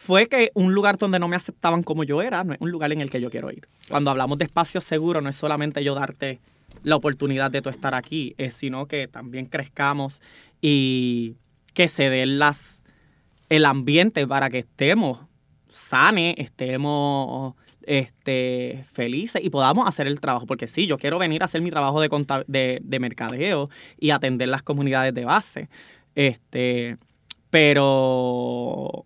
fue 0.00 0.28
que 0.28 0.50
un 0.54 0.72
lugar 0.72 0.96
donde 0.96 1.18
no 1.18 1.28
me 1.28 1.36
aceptaban 1.36 1.82
como 1.82 2.04
yo 2.04 2.22
era, 2.22 2.42
no 2.42 2.54
es 2.54 2.60
un 2.62 2.70
lugar 2.70 2.90
en 2.90 3.02
el 3.02 3.10
que 3.10 3.20
yo 3.20 3.28
quiero 3.28 3.50
ir. 3.50 3.68
Cuando 3.90 4.10
hablamos 4.10 4.38
de 4.38 4.46
espacio 4.46 4.80
seguro, 4.80 5.20
no 5.20 5.28
es 5.28 5.36
solamente 5.36 5.84
yo 5.84 5.94
darte 5.94 6.40
la 6.82 6.96
oportunidad 6.96 7.50
de 7.50 7.60
tú 7.60 7.68
estar 7.68 7.94
aquí, 7.94 8.34
es 8.38 8.54
sino 8.54 8.86
que 8.86 9.08
también 9.08 9.44
crezcamos 9.44 10.22
y 10.62 11.34
que 11.74 11.86
se 11.86 12.08
den 12.08 12.38
las 12.38 12.82
el 13.50 13.66
ambiente 13.66 14.26
para 14.26 14.48
que 14.48 14.60
estemos 14.60 15.20
sanes, 15.68 16.34
estemos 16.38 17.54
este, 17.82 18.86
felices 18.90 19.44
y 19.44 19.50
podamos 19.50 19.86
hacer 19.86 20.06
el 20.06 20.18
trabajo. 20.18 20.46
Porque 20.46 20.66
sí, 20.66 20.86
yo 20.86 20.96
quiero 20.96 21.18
venir 21.18 21.42
a 21.42 21.44
hacer 21.44 21.60
mi 21.60 21.70
trabajo 21.70 22.00
de, 22.00 22.08
de, 22.46 22.80
de 22.82 23.00
mercadeo 23.00 23.68
y 23.98 24.12
atender 24.12 24.48
las 24.48 24.62
comunidades 24.62 25.12
de 25.12 25.26
base. 25.26 25.68
Este, 26.14 26.96
pero 27.50 29.04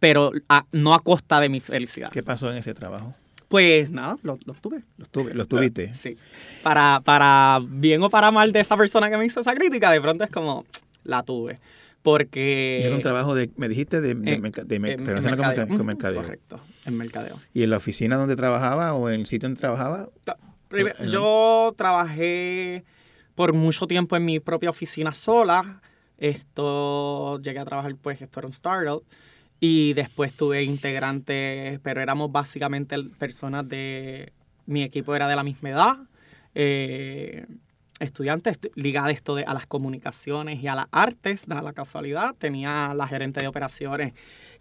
pero 0.00 0.32
a- 0.48 0.64
no 0.72 0.92
a 0.94 0.98
costa 1.00 1.38
de 1.40 1.48
mi 1.48 1.60
felicidad. 1.60 2.10
¿Qué 2.10 2.22
pasó 2.24 2.50
en 2.50 2.56
ese 2.58 2.74
trabajo? 2.74 3.14
Pues 3.48 3.90
nada, 3.90 4.16
lo, 4.22 4.38
lo 4.44 4.54
tuve. 4.54 4.82
¿Los, 4.96 5.08
tuve, 5.10 5.34
los 5.34 5.46
tuviste? 5.48 5.92
Sí. 5.94 6.16
Para, 6.62 7.00
para 7.04 7.60
bien 7.64 8.02
o 8.02 8.08
para 8.10 8.30
mal 8.30 8.50
de 8.52 8.60
esa 8.60 8.76
persona 8.76 9.08
que 9.10 9.16
me 9.16 9.24
hizo 9.26 9.40
esa 9.40 9.54
crítica, 9.54 9.90
de 9.92 10.00
pronto 10.00 10.24
es 10.24 10.30
como, 10.30 10.64
la 11.04 11.22
tuve. 11.22 11.58
Porque... 12.02 12.82
Era 12.86 12.94
un 12.96 13.02
trabajo 13.02 13.34
de, 13.34 13.50
me 13.56 13.68
dijiste, 13.68 14.00
de, 14.00 14.14
de, 14.14 14.32
en- 14.34 14.40
merca- 14.42 14.64
de 14.64 14.78
mer- 14.80 14.92
en- 14.92 15.00
en 15.00 15.06
relación 15.06 15.32
con 15.36 15.40
merca- 15.40 15.48
mercadeo. 15.56 15.76
con 15.76 15.86
mercadeo. 15.86 16.22
Correcto, 16.22 16.60
en 16.86 16.96
mercadeo. 16.96 17.40
¿Y 17.52 17.62
en 17.64 17.70
la 17.70 17.76
oficina 17.76 18.16
donde 18.16 18.36
trabajaba 18.36 18.94
o 18.94 19.10
en 19.10 19.20
el 19.20 19.26
sitio 19.26 19.48
donde 19.48 19.60
trabajaba? 19.60 20.08
Primer- 20.68 20.94
Eh, 21.00 21.08
Yo 21.10 21.74
trabajé 21.76 22.84
por 23.34 23.52
mucho 23.52 23.86
tiempo 23.88 24.16
en 24.16 24.24
mi 24.24 24.38
propia 24.40 24.70
oficina 24.70 25.12
sola. 25.12 25.82
Esto, 26.44 27.38
llegué 27.40 27.58
a 27.58 27.64
trabajar, 27.64 27.94
pues, 28.00 28.22
esto 28.22 28.40
era 28.40 28.46
un 28.46 28.52
startup. 28.52 29.02
Y 29.60 29.92
después 29.92 30.32
tuve 30.32 30.62
integrantes, 30.64 31.78
pero 31.82 32.00
éramos 32.00 32.32
básicamente 32.32 32.96
personas 33.18 33.68
de... 33.68 34.32
Mi 34.66 34.82
equipo 34.82 35.14
era 35.14 35.28
de 35.28 35.36
la 35.36 35.42
misma 35.44 35.70
edad. 35.70 35.96
eh, 36.54 37.46
estudiantes 38.00 38.58
ligados 38.76 39.10
esto 39.12 39.34
de- 39.34 39.44
a 39.44 39.52
las 39.52 39.66
comunicaciones 39.66 40.62
y 40.62 40.68
a 40.68 40.74
las 40.74 40.86
artes, 40.90 41.44
da 41.46 41.60
la 41.60 41.74
casualidad. 41.74 42.34
Tenía 42.38 42.94
la 42.94 43.06
gerente 43.06 43.40
de 43.40 43.46
operaciones 43.48 44.14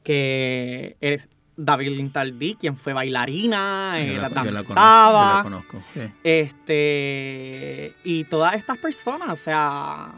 que 0.04 0.98
es 1.00 1.28
David 1.56 1.90
Lintaldí, 1.96 2.56
quien 2.56 2.76
fue 2.76 2.92
bailarina, 2.94 3.94
eh, 3.98 4.18
la- 4.18 4.28
la 4.30 4.44
yo 4.44 4.52
la 4.52 4.64
conozco, 4.64 4.74
danzaba. 4.74 5.30
yo 5.30 5.38
la 5.38 5.44
conozco. 5.44 5.78
sí. 5.94 6.02
Este, 6.24 7.94
y 8.04 8.24
todas 8.26 8.56
estas 8.56 8.78
personas, 8.78 9.30
o 9.30 9.36
sea, 9.36 10.12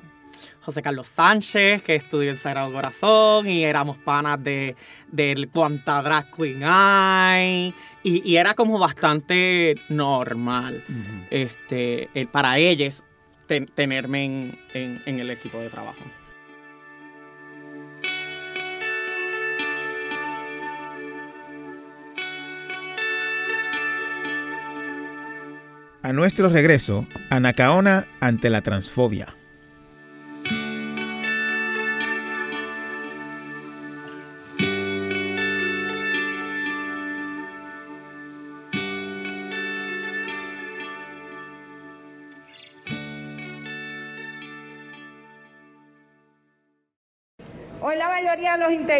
José 0.61 0.81
Carlos 0.81 1.07
Sánchez, 1.07 1.81
que 1.83 1.95
estudió 1.95 2.29
en 2.31 2.37
Sagrado 2.37 2.71
Corazón, 2.71 3.47
y 3.47 3.63
éramos 3.63 3.97
panas 3.97 4.41
de, 4.43 4.75
de 5.11 5.49
cuánta 5.51 6.01
drag 6.01 6.29
queen 6.31 6.61
hay, 6.63 7.73
y, 8.03 8.21
y 8.29 8.37
era 8.37 8.53
como 8.53 8.77
bastante 8.79 9.75
normal 9.89 10.83
este, 11.31 12.09
para 12.31 12.57
ellos 12.59 13.03
ten- 13.47 13.65
tenerme 13.65 14.23
en, 14.25 14.59
en- 14.73 15.01
en 15.05 15.19
el 15.19 15.29
equipo 15.31 15.57
de 15.57 15.69
trabajo. 15.69 16.03
A 26.03 26.13
nuestro 26.13 26.49
regreso, 26.49 27.05
Anacaona 27.29 28.07
ante 28.19 28.49
la 28.49 28.61
transfobia. 28.61 29.35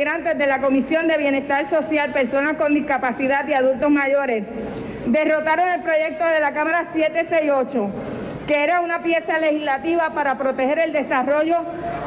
Integrantes 0.02 0.36
de 0.36 0.48
la 0.48 0.60
Comisión 0.62 1.08
de 1.08 1.16
Bienestar 1.16 1.70
Social, 1.70 2.12
Personas 2.12 2.58
con 2.58 2.74
Discapacidad 2.74 3.48
y 3.48 3.54
Adultos 3.54 3.92
Mayores 3.92 4.46
derrotaron 5.06 5.70
el 5.70 5.82
proyecto 5.82 6.26
de 6.26 6.40
la 6.40 6.54
Cámara 6.54 6.88
768, 6.92 7.88
que 8.48 8.64
era 8.64 8.80
una 8.80 9.04
pieza 9.04 9.38
legislativa 9.38 10.10
para 10.16 10.40
proteger 10.40 10.80
el 10.80 10.92
desarrollo 10.92 11.58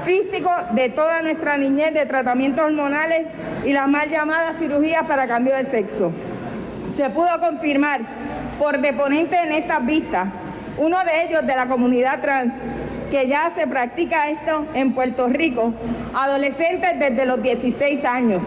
físico 0.04 0.50
de 0.72 0.88
toda 0.88 1.22
nuestra 1.22 1.56
niñez 1.56 1.94
de 1.94 2.04
tratamientos 2.04 2.64
hormonales 2.64 3.28
y 3.64 3.72
las 3.72 3.86
mal 3.86 4.10
llamadas 4.10 4.56
cirugías 4.58 5.04
para 5.06 5.28
cambio 5.28 5.54
de 5.54 5.66
sexo. 5.66 6.10
Se 6.96 7.10
pudo 7.10 7.38
confirmar 7.38 8.00
por 8.58 8.80
deponentes 8.80 9.38
en 9.40 9.52
estas 9.52 9.86
vistas, 9.86 10.26
uno 10.78 10.98
de 11.04 11.26
ellos 11.26 11.46
de 11.46 11.54
la 11.54 11.66
comunidad 11.66 12.20
trans, 12.20 12.54
que 13.10 13.28
ya 13.28 13.52
se 13.54 13.66
practica 13.66 14.30
esto 14.30 14.66
en 14.74 14.94
Puerto 14.94 15.28
Rico, 15.28 15.72
adolescentes 16.14 16.98
desde 16.98 17.26
los 17.26 17.42
16 17.42 18.04
años. 18.04 18.42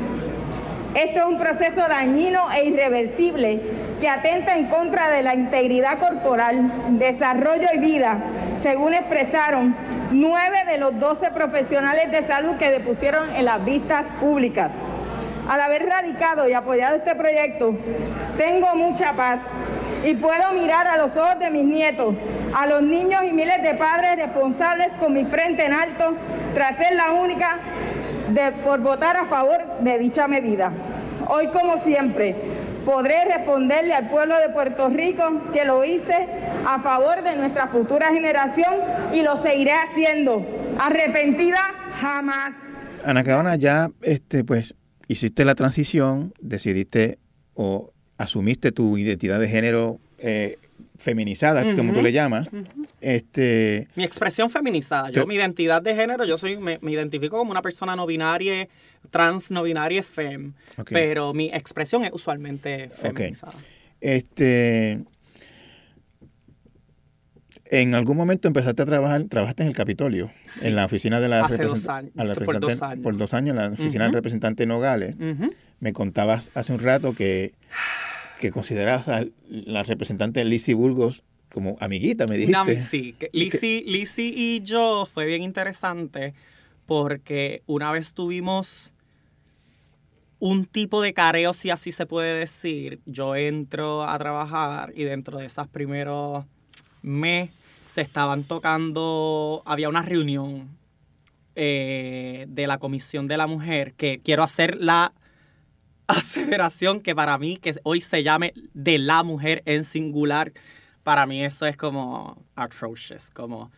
Esto 0.95 1.19
es 1.19 1.25
un 1.25 1.37
proceso 1.37 1.81
dañino 1.87 2.51
e 2.51 2.65
irreversible 2.65 3.61
que 3.99 4.09
atenta 4.09 4.55
en 4.55 4.67
contra 4.67 5.09
de 5.09 5.21
la 5.21 5.35
integridad 5.35 5.99
corporal, 5.99 6.71
desarrollo 6.97 7.67
y 7.73 7.77
vida, 7.77 8.17
según 8.61 8.93
expresaron 8.93 9.75
nueve 10.11 10.57
de 10.67 10.77
los 10.77 10.99
doce 10.99 11.29
profesionales 11.31 12.11
de 12.11 12.23
salud 12.23 12.55
que 12.57 12.71
depusieron 12.71 13.29
en 13.35 13.45
las 13.45 13.63
vistas 13.63 14.05
públicas. 14.19 14.71
Al 15.47 15.61
haber 15.61 15.85
radicado 15.85 16.49
y 16.49 16.53
apoyado 16.53 16.97
este 16.97 17.15
proyecto, 17.15 17.75
tengo 18.37 18.75
mucha 18.75 19.13
paz 19.13 19.41
y 20.03 20.13
puedo 20.15 20.51
mirar 20.53 20.87
a 20.87 20.97
los 20.97 21.15
ojos 21.15 21.39
de 21.39 21.49
mis 21.49 21.65
nietos, 21.65 22.15
a 22.53 22.67
los 22.67 22.81
niños 22.81 23.21
y 23.23 23.31
miles 23.31 23.61
de 23.63 23.73
padres 23.75 24.17
responsables 24.17 24.93
con 24.95 25.13
mi 25.13 25.25
frente 25.25 25.65
en 25.65 25.73
alto 25.73 26.15
tras 26.53 26.75
ser 26.77 26.95
la 26.95 27.11
única 27.11 27.59
de, 28.29 28.51
por 28.63 28.81
votar 28.81 29.17
a 29.17 29.25
favor 29.25 29.57
de 29.79 29.97
dicha 29.97 30.27
medida. 30.27 30.71
Hoy, 31.29 31.47
como 31.47 31.77
siempre, 31.77 32.35
podré 32.85 33.25
responderle 33.25 33.93
al 33.93 34.09
pueblo 34.09 34.37
de 34.39 34.49
Puerto 34.49 34.89
Rico 34.89 35.23
que 35.53 35.65
lo 35.65 35.83
hice 35.83 36.27
a 36.65 36.79
favor 36.79 37.21
de 37.23 37.35
nuestra 37.35 37.67
futura 37.67 38.07
generación 38.07 38.73
y 39.13 39.21
lo 39.21 39.37
seguiré 39.37 39.71
haciendo. 39.73 40.45
Arrepentida 40.79 41.59
jamás. 41.93 42.51
Ana 43.05 43.23
Cabana, 43.23 43.55
ya 43.55 43.89
este, 44.01 44.43
pues, 44.43 44.75
hiciste 45.07 45.45
la 45.45 45.55
transición, 45.55 46.33
decidiste 46.39 47.17
o 47.53 47.91
asumiste 48.17 48.71
tu 48.71 48.97
identidad 48.97 49.39
de 49.39 49.47
género 49.47 49.99
eh, 50.19 50.57
feminizada, 50.97 51.75
como 51.75 51.93
tú 51.93 52.01
le 52.01 52.11
llamas. 52.11 52.49
este, 53.01 53.87
mi 53.95 54.03
expresión 54.03 54.49
feminizada. 54.49 55.11
Yo, 55.11 55.25
mi 55.25 55.35
identidad 55.35 55.81
de 55.81 55.95
género, 55.95 56.25
yo 56.25 56.37
soy, 56.37 56.57
me, 56.57 56.79
identifico 56.83 57.37
como 57.37 57.51
una 57.51 57.61
persona 57.61 57.95
no 57.95 58.05
binaria, 58.05 58.67
trans 59.11 59.51
no 59.51 59.63
binaria, 59.63 60.03
fem. 60.03 60.53
Pero 60.89 61.33
mi 61.33 61.49
expresión 61.53 62.03
es 62.05 62.11
usualmente 62.13 62.89
feminizada. 62.89 63.57
Este. 64.01 64.99
En 67.69 67.95
algún 67.95 68.17
momento 68.17 68.47
empezaste 68.47 68.81
a 68.81 68.85
trabajar, 68.85 69.23
trabajaste 69.25 69.63
en 69.63 69.69
el 69.69 69.75
Capitolio, 69.75 70.31
en 70.61 70.75
la 70.75 70.85
oficina 70.85 71.19
de 71.19 71.27
la 71.27 71.45
Hace 71.45 71.65
dos 71.65 71.87
años, 71.87 72.11
por 72.43 72.59
dos 72.59 72.81
años. 72.81 73.03
Por 73.03 73.17
dos 73.17 73.33
años, 73.33 73.55
en 73.55 73.61
la 73.61 73.67
oficina 73.69 74.05
del 74.05 74.13
representante 74.13 74.65
Nogales. 74.65 75.15
Me 75.79 75.93
contabas 75.93 76.49
hace 76.55 76.73
un 76.73 76.79
rato 76.79 77.13
que 77.13 77.53
que 78.39 78.51
considerabas 78.51 79.07
a 79.07 79.25
la 79.49 79.83
representante 79.83 80.43
Lizzie 80.45 80.73
Burgos 80.73 81.23
como 81.51 81.77
amiguita, 81.79 82.27
me 82.27 82.37
dijiste. 82.37 82.81
sí, 82.81 83.15
Lizzie, 83.31 84.33
y 84.35 84.61
yo 84.61 85.07
fue 85.11 85.25
bien 85.25 85.41
interesante 85.41 86.33
porque 86.85 87.63
una 87.65 87.91
vez 87.91 88.13
tuvimos 88.13 88.93
un 90.39 90.65
tipo 90.65 91.01
de 91.01 91.13
careo, 91.13 91.53
si 91.53 91.71
así 91.71 91.91
se 91.91 92.05
puede 92.05 92.37
decir. 92.37 92.99
Yo 93.05 93.35
entro 93.35 94.03
a 94.03 94.17
trabajar 94.19 94.93
y 94.95 95.03
dentro 95.03 95.39
de 95.39 95.45
esos 95.45 95.67
primeros 95.67 96.45
meses 97.01 97.57
se 97.87 98.01
estaban 98.01 98.43
tocando, 98.43 99.63
había 99.65 99.89
una 99.89 100.03
reunión 100.03 100.69
eh, 101.55 102.45
de 102.47 102.67
la 102.67 102.77
Comisión 102.77 103.27
de 103.27 103.37
la 103.37 103.47
Mujer 103.47 103.93
que 103.93 104.19
quiero 104.23 104.43
hacer 104.43 104.77
la 104.79 105.13
aseveración 106.07 107.01
que 107.01 107.15
para 107.15 107.37
mí, 107.37 107.57
que 107.57 107.73
hoy 107.83 108.01
se 108.01 108.23
llame 108.23 108.53
de 108.73 108.97
la 108.97 109.23
mujer 109.23 109.63
en 109.65 109.83
singular, 109.83 110.53
para 111.03 111.25
mí 111.25 111.43
eso 111.43 111.65
es 111.65 111.77
como 111.77 112.37
atrocious, 112.55 113.31
como 113.31 113.71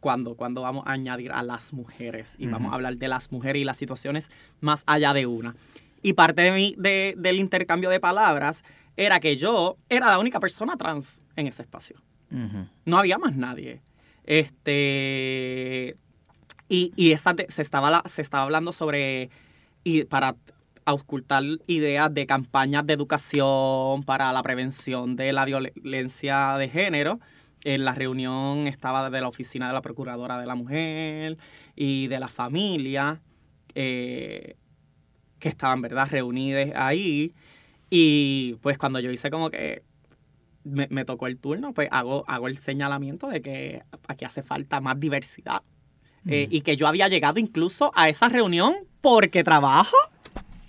cuando, 0.00 0.34
cuando 0.34 0.62
vamos 0.62 0.84
a 0.86 0.92
añadir 0.92 1.32
a 1.32 1.42
las 1.42 1.72
mujeres 1.72 2.34
y 2.38 2.46
vamos 2.46 2.72
a 2.72 2.74
hablar 2.74 2.96
de 2.96 3.08
las 3.08 3.30
mujeres 3.32 3.60
y 3.60 3.64
las 3.64 3.76
situaciones 3.76 4.30
más 4.60 4.82
allá 4.86 5.12
de 5.14 5.26
una. 5.26 5.54
Y 6.04 6.12
parte 6.12 6.42
de 6.42 6.52
mi, 6.52 6.74
de, 6.76 7.14
del 7.16 7.40
intercambio 7.40 7.88
de 7.88 7.98
palabras 7.98 8.62
era 8.94 9.20
que 9.20 9.36
yo 9.36 9.78
era 9.88 10.10
la 10.10 10.18
única 10.18 10.38
persona 10.38 10.76
trans 10.76 11.22
en 11.34 11.46
ese 11.46 11.62
espacio. 11.62 11.96
No 12.84 12.98
había 12.98 13.16
más 13.16 13.34
nadie. 13.36 13.80
Este, 14.24 15.96
y, 16.68 16.92
y 16.94 17.12
esa 17.12 17.34
se, 17.48 17.62
estaba, 17.62 18.02
se 18.06 18.20
estaba 18.20 18.42
hablando 18.44 18.72
sobre, 18.72 19.30
y 19.82 20.04
para 20.04 20.36
ocultar 20.84 21.42
ideas 21.68 22.12
de 22.12 22.26
campañas 22.26 22.86
de 22.86 22.92
educación 22.92 24.02
para 24.02 24.30
la 24.34 24.42
prevención 24.42 25.16
de 25.16 25.32
la 25.32 25.46
violencia 25.46 26.58
de 26.58 26.68
género. 26.68 27.18
En 27.62 27.86
la 27.86 27.94
reunión 27.94 28.66
estaba 28.66 29.08
de 29.08 29.20
la 29.22 29.28
oficina 29.28 29.68
de 29.68 29.72
la 29.72 29.80
Procuradora 29.80 30.38
de 30.38 30.44
la 30.44 30.54
Mujer 30.54 31.38
y 31.74 32.08
de 32.08 32.20
la 32.20 32.28
familia, 32.28 33.22
eh, 33.74 34.56
que 35.44 35.50
estaban, 35.50 35.82
¿verdad?, 35.82 36.08
reunidas 36.10 36.70
ahí. 36.74 37.34
Y 37.90 38.54
pues 38.62 38.78
cuando 38.78 38.98
yo 38.98 39.10
hice 39.10 39.30
como 39.30 39.50
que 39.50 39.82
me, 40.64 41.04
tocó 41.04 41.26
el 41.26 41.36
turno, 41.36 41.74
pues 41.74 41.86
hago, 41.92 42.24
hago 42.26 42.48
el 42.48 42.56
señalamiento 42.56 43.28
de 43.28 43.42
que 43.42 43.82
aquí 44.08 44.24
hace 44.24 44.42
falta 44.42 44.80
más 44.80 44.98
diversidad. 44.98 45.60
Eh, 46.26 46.48
y 46.50 46.62
que 46.62 46.78
yo 46.78 46.88
había 46.88 47.08
llegado 47.08 47.38
incluso 47.38 47.92
a 47.94 48.08
esa 48.08 48.30
reunión 48.30 48.74
porque 49.02 49.44
trabajo 49.44 49.94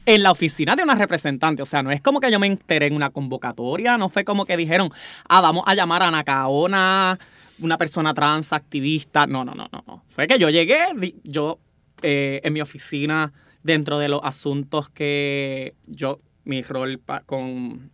en 0.06 0.22
la 0.22 0.32
oficina 0.32 0.76
de 0.76 0.84
una 0.84 0.96
representante. 0.96 1.62
O 1.62 1.66
sea, 1.66 1.82
no 1.82 1.92
es 1.92 2.02
como 2.02 2.20
que 2.20 2.30
yo 2.30 2.38
me 2.38 2.48
enteré 2.48 2.88
en 2.88 2.96
una 2.98 3.12
convocatoria, 3.12 3.98
no 3.98 4.10
fue 4.10 4.26
como 4.26 4.46
que 4.46 4.58
dijeron, 4.58 4.90
ah, 5.30 5.40
vamos 5.40 5.64
a 5.68 5.74
llamar 5.74 6.04
a 6.04 6.12
Nacaona, 6.12 7.18
una 7.60 7.78
persona 7.78 8.14
trans 8.14 8.52
activista. 8.52 9.26
No, 9.26 9.46
no, 9.46 9.56
no, 9.56 9.70
no. 9.72 10.04
Fue 10.10 10.28
que 10.28 10.38
yo 10.38 10.50
llegué, 10.50 10.88
yo 11.24 11.60
eh, 12.02 12.42
en 12.44 12.52
mi 12.52 12.60
oficina, 12.60 13.32
dentro 13.66 13.98
de 13.98 14.10
los 14.10 14.20
asuntos 14.24 14.92
que 14.92 15.74
yo, 15.88 16.20
mi 16.44 16.62
rol 16.62 17.02
con 17.26 17.90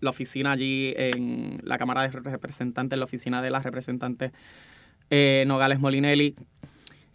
la 0.00 0.08
oficina 0.08 0.52
allí 0.52 0.94
en 0.96 1.60
la 1.62 1.76
Cámara 1.76 2.00
de 2.00 2.08
Representantes, 2.08 2.98
la 2.98 3.04
oficina 3.04 3.42
de 3.42 3.50
las 3.50 3.64
representantes 3.64 4.32
eh, 5.10 5.44
Nogales 5.46 5.78
Molinelli, 5.78 6.34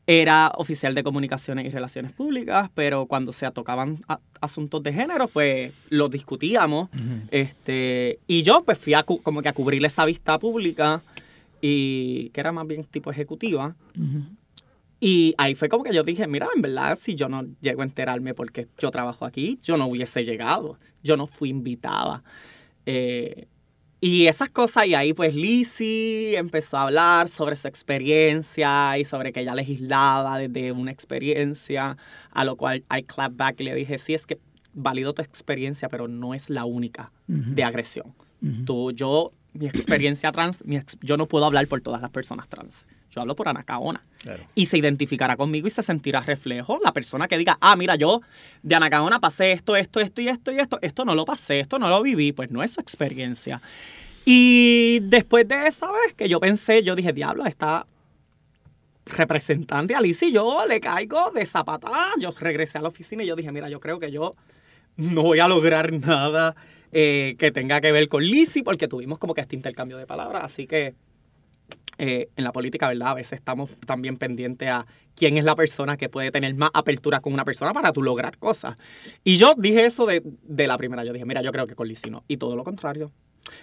era 0.06 0.52
oficial 0.56 0.94
de 0.94 1.02
comunicaciones 1.02 1.66
y 1.66 1.70
relaciones 1.70 2.12
públicas, 2.12 2.70
pero 2.76 3.08
cuando 3.08 3.34
se 3.34 3.50
tocaban 3.50 4.00
asuntos 4.40 4.84
de 4.84 4.94
género, 4.94 5.28
pues 5.28 5.74
los 5.90 6.12
discutíamos. 6.12 6.90
este, 7.32 8.20
y 8.28 8.44
yo 8.44 8.64
pues 8.64 8.78
fui 8.78 8.94
a, 8.94 9.02
como 9.02 9.42
que 9.42 9.50
a 9.50 9.54
cubrir 9.54 9.84
esa 9.84 10.06
vista 10.06 10.38
pública, 10.38 11.02
y 11.62 12.30
que 12.30 12.40
era 12.40 12.52
más 12.52 12.68
bien 12.68 12.84
tipo 12.84 13.12
ejecutiva. 13.12 13.76
Y 15.00 15.34
ahí 15.38 15.56
fue 15.56 15.70
como 15.70 15.84
que 15.84 15.93
yo 15.93 16.04
dije, 16.04 16.28
mira, 16.28 16.47
en 16.54 16.62
verdad, 16.62 16.97
si 17.00 17.16
yo 17.16 17.30
no 17.30 17.45
llego 17.62 17.82
a 17.82 17.86
enterarme 17.86 18.34
porque 18.34 18.68
yo 18.78 18.91
trabajo 18.91 19.26
aquí, 19.26 19.60
yo 19.64 19.78
no 19.78 19.88
hubiese 19.88 20.26
llegado, 20.26 20.78
yo 21.04 21.16
no 21.16 21.26
fui 21.26 21.50
invitada. 21.50 22.24
Eh, 22.86 23.47
y 24.02 24.28
esas 24.28 24.50
cosas, 24.50 24.88
y 24.88 24.95
ahí 24.95 25.14
pues 25.14 25.36
Lizzie 25.36 26.38
empezó 26.38 26.78
a 26.78 26.84
hablar 26.84 27.28
sobre 27.28 27.58
su 27.58 27.68
experiencia 27.68 28.97
y 28.97 29.04
sobre 29.04 29.34
que 29.34 29.41
ella 29.41 29.54
legislaba 29.56 30.38
desde 30.38 30.72
una 30.72 30.91
experiencia, 30.91 31.97
a 32.32 32.45
lo 32.45 32.56
cual 32.56 32.86
I 32.89 33.04
clap 33.04 33.36
back 33.36 33.60
y 33.60 33.66
le 33.66 33.76
dije, 33.76 33.97
sí, 33.97 34.14
es 34.14 34.26
que 34.26 34.39
valido 34.74 35.14
tu 35.14 35.22
experiencia, 35.22 35.89
pero 35.89 36.08
no 36.08 36.34
es 36.34 36.50
la 36.50 36.64
única 36.66 37.12
de 37.28 37.64
agresión. 37.64 38.14
Tú, 38.66 38.91
yo, 38.91 39.34
mi 39.54 39.68
experiencia 39.68 40.32
trans, 40.34 40.64
yo 41.02 41.18
no 41.18 41.26
puedo 41.26 41.45
hablar 41.45 41.68
por 41.68 41.82
todas 41.82 42.02
las 42.02 42.12
personas 42.12 42.47
trans. 42.47 42.88
Yo 43.12 43.22
hablo 43.22 43.36
por 43.36 43.47
Anacaona. 43.47 44.04
Y 44.54 44.68
se 44.68 44.78
identificará 44.78 45.36
conmigo 45.36 45.68
y 45.68 45.72
se 45.72 45.82
sentirá 45.82 46.22
reflejo 46.22 46.80
la 46.84 46.93
persona 46.93 47.28
que 47.28 47.38
diga, 47.38 47.58
ah, 47.60 47.76
mira, 47.76 47.95
yo 47.95 48.22
de 48.62 48.76
Anacaona 48.76 49.20
pasé 49.20 49.52
esto, 49.52 49.76
esto, 49.76 50.00
esto 50.00 50.22
y 50.22 50.28
esto 50.28 50.52
y 50.52 50.60
esto. 50.60 50.78
Esto 50.82 51.06
no 51.06 51.16
lo 51.16 51.26
pasé, 51.26 51.60
esto 51.60 51.80
no 51.80 51.89
lo 51.89 52.04
viví. 52.04 52.32
Pues 52.34 52.52
no 52.52 52.62
es 52.62 52.74
su 52.74 52.82
experiencia. 52.82 53.62
Y 54.26 55.00
después 55.02 55.47
de 55.47 55.68
esa 55.68 55.88
vez 55.91 56.14
que 56.16 56.30
yo 56.30 56.39
pensé, 56.39 56.84
yo 56.84 56.95
dije, 56.95 57.14
diablo, 57.14 57.45
esta 57.45 57.88
representante 59.06 59.95
Alicia 59.95 60.28
y 60.28 60.34
yo 60.34 60.66
le 60.68 60.80
caigo 60.80 61.32
de 61.32 61.45
zapata. 61.47 62.12
Yo 62.20 62.32
regresé 62.39 62.78
a 62.78 62.82
la 62.82 62.89
oficina 62.89 63.24
y 63.24 63.28
yo 63.28 63.36
dije, 63.36 63.52
mira, 63.52 63.70
yo 63.70 63.80
creo 63.80 64.00
que 64.00 64.12
yo 64.12 64.36
no 64.97 65.24
voy 65.24 65.39
a 65.39 65.47
lograr 65.47 65.91
nada 65.93 66.56
eh, 66.92 67.36
que 67.38 67.52
tenga 67.52 67.82
que 67.82 67.92
ver 67.92 68.08
con 68.10 68.24
Lizzie 68.24 68.64
porque 68.64 68.88
tuvimos 68.88 69.20
como 69.20 69.34
que 69.34 69.42
este 69.42 69.56
intercambio 69.56 69.98
de 69.98 70.06
palabras. 70.06 70.44
Así 70.44 70.68
que 70.68 70.96
eh, 71.98 72.30
en 72.36 72.44
la 72.44 72.54
política, 72.54 72.88
¿verdad? 72.88 73.10
A 73.10 73.14
veces 73.16 73.34
estamos 73.34 73.72
también 73.86 74.18
pendientes 74.18 74.70
a 74.70 74.86
quién 75.16 75.38
es 75.38 75.44
la 75.44 75.56
persona 75.56 75.98
que 75.98 76.08
puede 76.08 76.32
tener 76.32 76.56
más 76.56 76.70
apertura 76.74 77.20
con 77.20 77.34
una 77.34 77.44
persona 77.44 77.74
para 77.74 77.92
tú 77.92 78.02
lograr 78.02 78.38
cosas. 78.38 78.78
Y 79.24 79.36
yo 79.36 79.54
dije 79.58 79.86
eso 79.86 80.06
de, 80.06 80.22
de 80.24 80.68
la 80.68 80.78
primera. 80.78 81.04
Yo 81.04 81.12
dije, 81.12 81.26
mira, 81.26 81.42
yo 81.42 81.52
creo 81.52 81.68
que 81.68 81.76
con 81.76 81.88
Lizzie 81.88 82.10
no. 82.10 82.24
Y 82.28 82.38
todo 82.38 82.56
lo 82.56 82.64
contrario. 82.64 83.12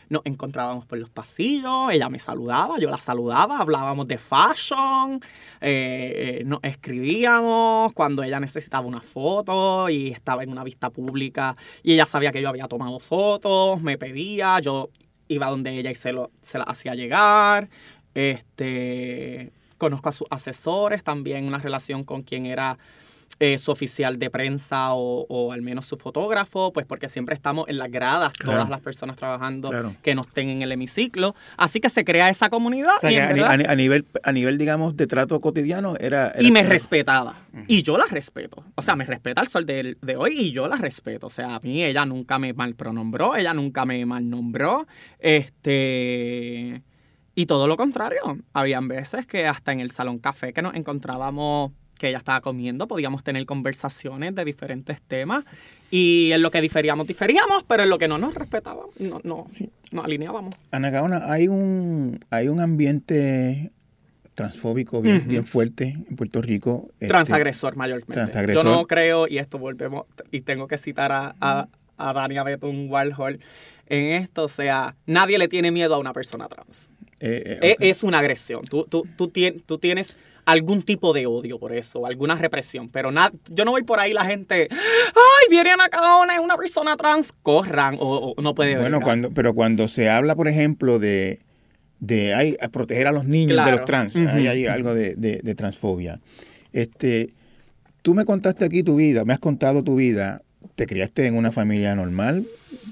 Nos 0.08 0.22
encontrábamos 0.24 0.84
por 0.86 0.98
los 0.98 1.10
pasillos, 1.10 1.92
ella 1.92 2.08
me 2.08 2.18
saludaba, 2.18 2.78
yo 2.78 2.90
la 2.90 2.98
saludaba, 2.98 3.58
hablábamos 3.58 4.06
de 4.08 4.18
fashion, 4.18 5.20
eh, 5.60 6.40
eh, 6.40 6.44
nos 6.44 6.60
escribíamos 6.62 7.92
cuando 7.92 8.22
ella 8.22 8.40
necesitaba 8.40 8.86
una 8.86 9.00
foto 9.00 9.88
y 9.88 10.08
estaba 10.08 10.42
en 10.42 10.50
una 10.50 10.64
vista 10.64 10.90
pública 10.90 11.56
y 11.82 11.92
ella 11.92 12.06
sabía 12.06 12.32
que 12.32 12.42
yo 12.42 12.48
había 12.48 12.68
tomado 12.68 12.98
fotos, 12.98 13.80
me 13.82 13.98
pedía, 13.98 14.60
yo 14.60 14.90
iba 15.28 15.50
donde 15.50 15.78
ella 15.78 15.90
y 15.90 15.94
se, 15.94 16.12
lo, 16.12 16.30
se 16.40 16.58
la 16.58 16.64
hacía 16.64 16.94
llegar. 16.94 17.68
Este, 18.14 19.52
conozco 19.78 20.08
a 20.08 20.12
sus 20.12 20.26
asesores, 20.30 21.04
también 21.04 21.44
una 21.44 21.58
relación 21.58 22.04
con 22.04 22.22
quien 22.22 22.46
era 22.46 22.78
eh, 23.38 23.58
su 23.58 23.70
oficial 23.70 24.18
de 24.18 24.30
prensa 24.30 24.94
o, 24.94 25.26
o 25.28 25.52
al 25.52 25.60
menos 25.62 25.84
su 25.86 25.96
fotógrafo, 25.96 26.72
pues 26.72 26.86
porque 26.86 27.08
siempre 27.08 27.34
estamos 27.34 27.68
en 27.68 27.76
las 27.78 27.90
gradas, 27.90 28.32
Claro. 28.32 28.58
todas 28.58 28.70
las 28.70 28.80
personas 28.80 29.16
trabajando 29.16 29.68
Claro. 29.70 29.94
que 30.02 30.14
no 30.14 30.22
estén 30.22 30.48
en 30.48 30.62
el 30.62 30.72
hemiciclo. 30.72 31.34
Así 31.56 31.78
que 31.80 31.90
se 31.90 32.04
crea 32.04 32.30
esa 32.30 32.48
comunidad 32.48 32.96
O 32.96 33.00
sea, 33.00 33.12
y, 33.12 33.16
a, 33.16 33.26
ni- 33.32 33.40
verdad- 33.40 33.50
a 33.52 33.56
ni- 33.58 33.64
a 33.64 33.74
nivel, 33.74 34.06
a 34.22 34.32
nivel, 34.32 34.56
digamos, 34.58 34.96
de 34.96 35.06
trato 35.06 35.40
cotidiano 35.40 35.96
era... 36.00 36.30
era- 36.30 36.42
y 36.42 36.50
me 36.50 36.62
respetaba. 36.62 37.40
Y 37.68 37.82
yo 37.82 37.96
la 37.98 38.04
respeto. 38.06 38.64
O 38.74 38.82
sea, 38.82 38.96
me 38.96 39.04
respeta 39.04 39.40
el 39.40 39.48
sol 39.48 39.66
de, 39.66 39.96
de 40.00 40.16
hoy 40.16 40.32
y 40.38 40.50
yo 40.52 40.66
la 40.68 40.76
respeto. 40.76 41.26
O 41.26 41.30
sea, 41.30 41.54
a 41.56 41.60
mí 41.60 41.82
ella 41.84 42.04
nunca 42.06 42.38
me 42.38 42.52
malpronombró, 42.52 43.34
ella 43.36 43.52
nunca 43.54 43.84
me 43.84 44.04
malnombró. 44.06 44.86
Este. 45.18 46.82
Y 47.34 47.46
todo 47.46 47.66
lo 47.66 47.76
contrario. 47.76 48.38
Habían 48.54 48.88
veces 48.88 49.26
que 49.26 49.46
hasta 49.46 49.72
en 49.72 49.80
el 49.80 49.90
salón 49.90 50.18
café 50.18 50.52
que 50.52 50.62
nos 50.62 50.74
encontrábamos, 50.74 51.72
que 51.98 52.08
ella 52.08 52.18
estaba 52.18 52.40
comiendo, 52.40 52.86
podíamos 52.86 53.22
tener 53.24 53.44
conversaciones 53.46 54.34
de 54.34 54.44
diferentes 54.44 55.00
temas. 55.02 55.44
Y 55.90 56.30
en 56.32 56.42
lo 56.42 56.50
que 56.50 56.60
diferíamos, 56.60 57.06
diferíamos, 57.06 57.62
pero 57.64 57.84
en 57.84 57.90
lo 57.90 57.98
que 57.98 58.08
no 58.08 58.18
nos 58.18 58.34
respetábamos, 58.34 58.90
no, 58.98 59.20
no, 59.24 59.46
nos 59.92 60.04
alineábamos. 60.04 60.54
Ana 60.72 60.90
Gaona, 60.90 61.30
hay 61.32 61.46
un, 61.48 62.18
hay 62.30 62.48
un 62.48 62.60
ambiente 62.60 63.70
transfóbico 64.34 65.00
bien, 65.00 65.46
fuerte 65.46 65.96
en 66.08 66.16
Puerto 66.16 66.42
Rico. 66.42 66.88
este, 66.94 67.06
Transagresor 67.06 67.76
mayormente. 67.76 68.12
transagresor. 68.12 68.64
Yo 68.64 68.70
no 68.70 68.84
creo, 68.86 69.26
y 69.28 69.38
esto 69.38 69.58
volvemos, 69.58 70.04
y 70.30 70.42
tengo 70.42 70.66
que 70.68 70.76
citar 70.76 71.10
a, 71.12 71.34
a, 71.40 71.68
a 71.96 72.12
Dania 72.12 72.42
Betún 72.42 72.90
Warhol 72.90 73.40
en 73.88 74.02
esto, 74.22 74.44
o 74.44 74.48
sea, 74.48 74.96
nadie 75.06 75.38
le 75.38 75.48
tiene 75.48 75.70
miedo 75.70 75.94
a 75.94 75.98
una 75.98 76.12
persona 76.12 76.48
trans. 76.48 76.90
eh, 77.20 77.58
eh, 77.62 77.76
E-. 77.80 77.88
Es 77.90 78.02
una 78.02 78.18
agresión. 78.18 78.62
Tú, 78.64 78.84
tú, 78.90 79.06
tú, 79.16 79.28
tien- 79.28 79.62
tú 79.64 79.78
tienes 79.78 80.16
algún 80.46 80.82
tipo 80.82 81.12
de 81.12 81.26
odio 81.26 81.58
por 81.58 81.72
eso, 81.74 82.06
alguna 82.06 82.36
represión, 82.36 82.88
pero 82.88 83.10
na- 83.10 83.32
yo 83.50 83.64
no 83.64 83.72
voy 83.72 83.82
por 83.82 84.00
ahí 84.00 84.12
la 84.12 84.24
gente, 84.24 84.68
ay, 84.70 85.46
viene 85.50 85.70
Ana 85.72 85.88
Caona, 85.88 86.34
es 86.34 86.40
una 86.40 86.56
persona 86.56 86.96
trans, 86.96 87.32
corran, 87.42 87.96
o, 88.00 88.32
o 88.36 88.40
no 88.42 88.54
puede 88.54 88.76
Bueno, 88.76 88.98
bregar. 88.98 89.02
cuando, 89.04 89.30
pero 89.32 89.54
cuando 89.54 89.88
se 89.88 90.08
habla, 90.08 90.34
por 90.36 90.46
ejemplo, 90.48 90.98
de, 90.98 91.40
de 92.00 92.32
ay, 92.34 92.56
a 92.60 92.68
proteger 92.68 93.06
a 93.08 93.12
los 93.12 93.24
niños 93.26 93.52
Claro. 93.54 93.70
de 93.72 93.76
los 93.76 93.84
trans, 93.86 94.14
ahí 94.16 94.46
hay 94.46 94.66
algo 94.66 94.94
de, 94.94 95.16
de- 95.16 95.40
de 95.42 95.54
transfobia. 95.54 96.20
Este, 96.72 97.34
tú 98.02 98.14
me 98.14 98.24
contaste 98.24 98.64
aquí 98.64 98.82
tu 98.82 98.96
vida, 98.96 99.24
me 99.24 99.32
has 99.32 99.40
contado 99.40 99.82
tu 99.82 99.96
vida, 99.96 100.42
te 100.76 100.86
criaste 100.86 101.26
en 101.26 101.34
una 101.34 101.50
familia 101.50 101.94
normal, 101.96 102.44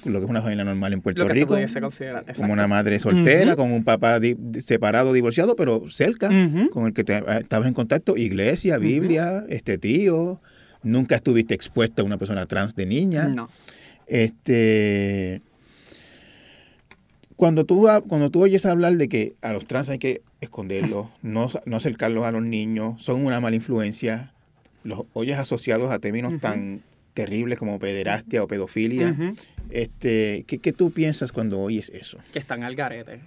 lo 0.04 0.18
que 0.18 0.24
es 0.24 0.30
una 0.30 0.42
familia 0.42 0.64
normal 0.64 0.92
en 0.94 1.00
Puerto 1.02 1.20
lo 1.22 1.28
que 1.28 1.34
se 1.34 1.40
Rico, 1.40 1.54
pudiese 1.54 1.80
considerar. 1.80 2.24
como 2.36 2.52
una 2.52 2.66
madre 2.66 2.98
soltera, 2.98 3.54
con 3.56 3.70
un 3.72 3.84
papá 3.84 4.18
di- 4.18 4.36
separado, 4.66 5.12
divorciado, 5.12 5.54
pero 5.54 5.88
cerca, 5.90 6.28
con 6.72 6.86
el 6.86 6.94
que 6.94 7.04
te- 7.04 7.18
eh, 7.18 7.38
estabas 7.40 7.68
en 7.68 7.74
contacto, 7.74 8.16
iglesia, 8.16 8.78
Biblia, 8.78 9.44
este 9.48 9.78
tío, 9.78 10.40
nunca 10.82 11.14
estuviste 11.16 11.54
expuesta 11.54 12.02
a 12.02 12.04
una 12.04 12.18
persona 12.18 12.46
trans 12.46 12.74
de 12.74 12.86
niña. 12.86 13.28
No. 13.28 13.48
Este. 14.06 15.40
Cuando 17.36 17.64
tú, 17.64 17.88
cuando 18.08 18.30
tú 18.30 18.42
oyes 18.42 18.64
hablar 18.64 18.94
de 18.96 19.08
que 19.08 19.34
a 19.42 19.52
los 19.52 19.66
trans 19.66 19.88
hay 19.88 19.98
que 19.98 20.22
esconderlos, 20.40 21.08
no, 21.22 21.50
no 21.66 21.76
acercarlos 21.76 22.24
a 22.24 22.30
los 22.30 22.42
niños, 22.42 23.02
son 23.02 23.24
una 23.26 23.40
mala 23.40 23.56
influencia, 23.56 24.32
los 24.84 25.02
oyes 25.12 25.38
asociados 25.38 25.90
a 25.90 25.98
términos 25.98 26.38
tan 26.40 26.82
terribles 27.14 27.58
como 27.58 27.78
pederastia 27.78 28.42
o 28.42 28.48
pedofilia. 28.48 29.16
Este, 29.70 30.44
¿qué, 30.46 30.58
qué 30.58 30.72
tú 30.72 30.90
piensas 30.90 31.32
cuando 31.32 31.60
oyes 31.60 31.88
eso? 31.90 32.18
que 32.32 32.38
están 32.38 32.64
al 32.64 32.74
garete. 32.74 33.20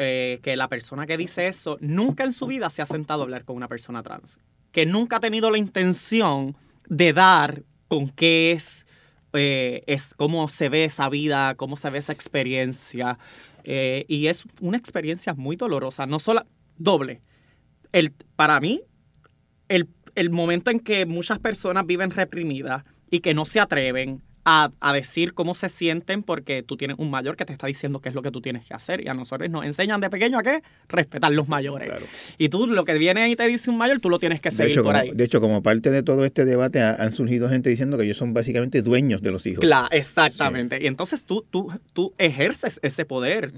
Eh, 0.00 0.38
que 0.42 0.54
la 0.54 0.68
persona 0.68 1.08
que 1.08 1.16
dice 1.16 1.48
eso 1.48 1.76
nunca 1.80 2.22
en 2.22 2.30
su 2.30 2.46
vida 2.46 2.70
se 2.70 2.82
ha 2.82 2.86
sentado 2.86 3.22
a 3.22 3.24
hablar 3.24 3.44
con 3.44 3.56
una 3.56 3.68
persona 3.68 4.02
trans. 4.02 4.38
Que 4.70 4.86
nunca 4.86 5.16
ha 5.16 5.20
tenido 5.20 5.50
la 5.50 5.58
intención 5.58 6.56
de 6.88 7.12
dar 7.12 7.62
con 7.88 8.08
qué 8.08 8.52
es, 8.52 8.86
eh, 9.32 9.82
es 9.86 10.14
cómo 10.14 10.46
se 10.46 10.68
ve 10.68 10.84
esa 10.84 11.08
vida, 11.08 11.54
cómo 11.56 11.74
se 11.74 11.90
ve 11.90 11.98
esa 11.98 12.12
experiencia. 12.12 13.18
Eh, 13.64 14.04
y 14.08 14.28
es 14.28 14.44
una 14.60 14.76
experiencia 14.76 15.34
muy 15.34 15.56
dolorosa, 15.56 16.06
no 16.06 16.18
solo 16.18 16.46
doble. 16.76 17.20
El, 17.90 18.12
para 18.36 18.60
mí, 18.60 18.82
el, 19.68 19.88
el 20.14 20.30
momento 20.30 20.70
en 20.70 20.78
que 20.78 21.06
muchas 21.06 21.40
personas 21.40 21.86
viven 21.86 22.10
reprimidas 22.10 22.84
y 23.10 23.20
que 23.20 23.34
no 23.34 23.44
se 23.44 23.60
atreven 23.60 24.22
a, 24.50 24.70
a 24.80 24.94
decir 24.94 25.34
cómo 25.34 25.52
se 25.52 25.68
sienten 25.68 26.22
porque 26.22 26.62
tú 26.62 26.78
tienes 26.78 26.96
un 26.98 27.10
mayor 27.10 27.36
que 27.36 27.44
te 27.44 27.52
está 27.52 27.66
diciendo 27.66 28.00
qué 28.00 28.08
es 28.08 28.14
lo 28.14 28.22
que 28.22 28.30
tú 28.30 28.40
tienes 28.40 28.64
que 28.64 28.72
hacer. 28.72 29.02
Y 29.04 29.08
a 29.08 29.12
nosotros 29.12 29.50
nos 29.50 29.62
enseñan 29.66 30.00
de 30.00 30.08
pequeño 30.08 30.38
a 30.38 30.42
qué? 30.42 30.62
Respetar 30.88 31.30
los 31.32 31.48
mayores. 31.48 31.88
Claro. 31.88 32.06
Y 32.38 32.48
tú 32.48 32.66
lo 32.66 32.86
que 32.86 32.94
viene 32.94 33.28
y 33.28 33.36
te 33.36 33.46
dice 33.46 33.68
un 33.70 33.76
mayor, 33.76 33.98
tú 34.00 34.08
lo 34.08 34.18
tienes 34.18 34.40
que 34.40 34.48
De 34.48 34.54
seguir 34.54 34.72
hecho, 34.72 34.82
por 34.84 34.94
como, 34.94 35.02
ahí. 35.02 35.10
de 35.12 35.24
hecho, 35.24 35.40
como 35.42 35.62
parte 35.62 35.90
de 35.90 36.02
todo 36.02 36.24
este 36.24 36.46
debate, 36.46 36.80
ha- 36.80 36.94
han 36.94 37.12
surgido 37.12 37.50
gente 37.50 37.68
diciendo 37.68 37.98
que 37.98 38.04
ellos 38.04 38.16
son 38.16 38.32
básicamente 38.32 38.80
dueños 38.80 39.20
de 39.20 39.32
los 39.32 39.44
hijos. 39.46 39.60
Claro, 39.60 39.88
exactamente. 39.90 40.78
Y 40.82 40.86
entonces 40.86 41.26
tú, 41.26 41.44
tú, 41.50 41.70
tú 41.92 42.14
ejerces 42.16 42.80
ese 42.82 43.04
poder 43.04 43.52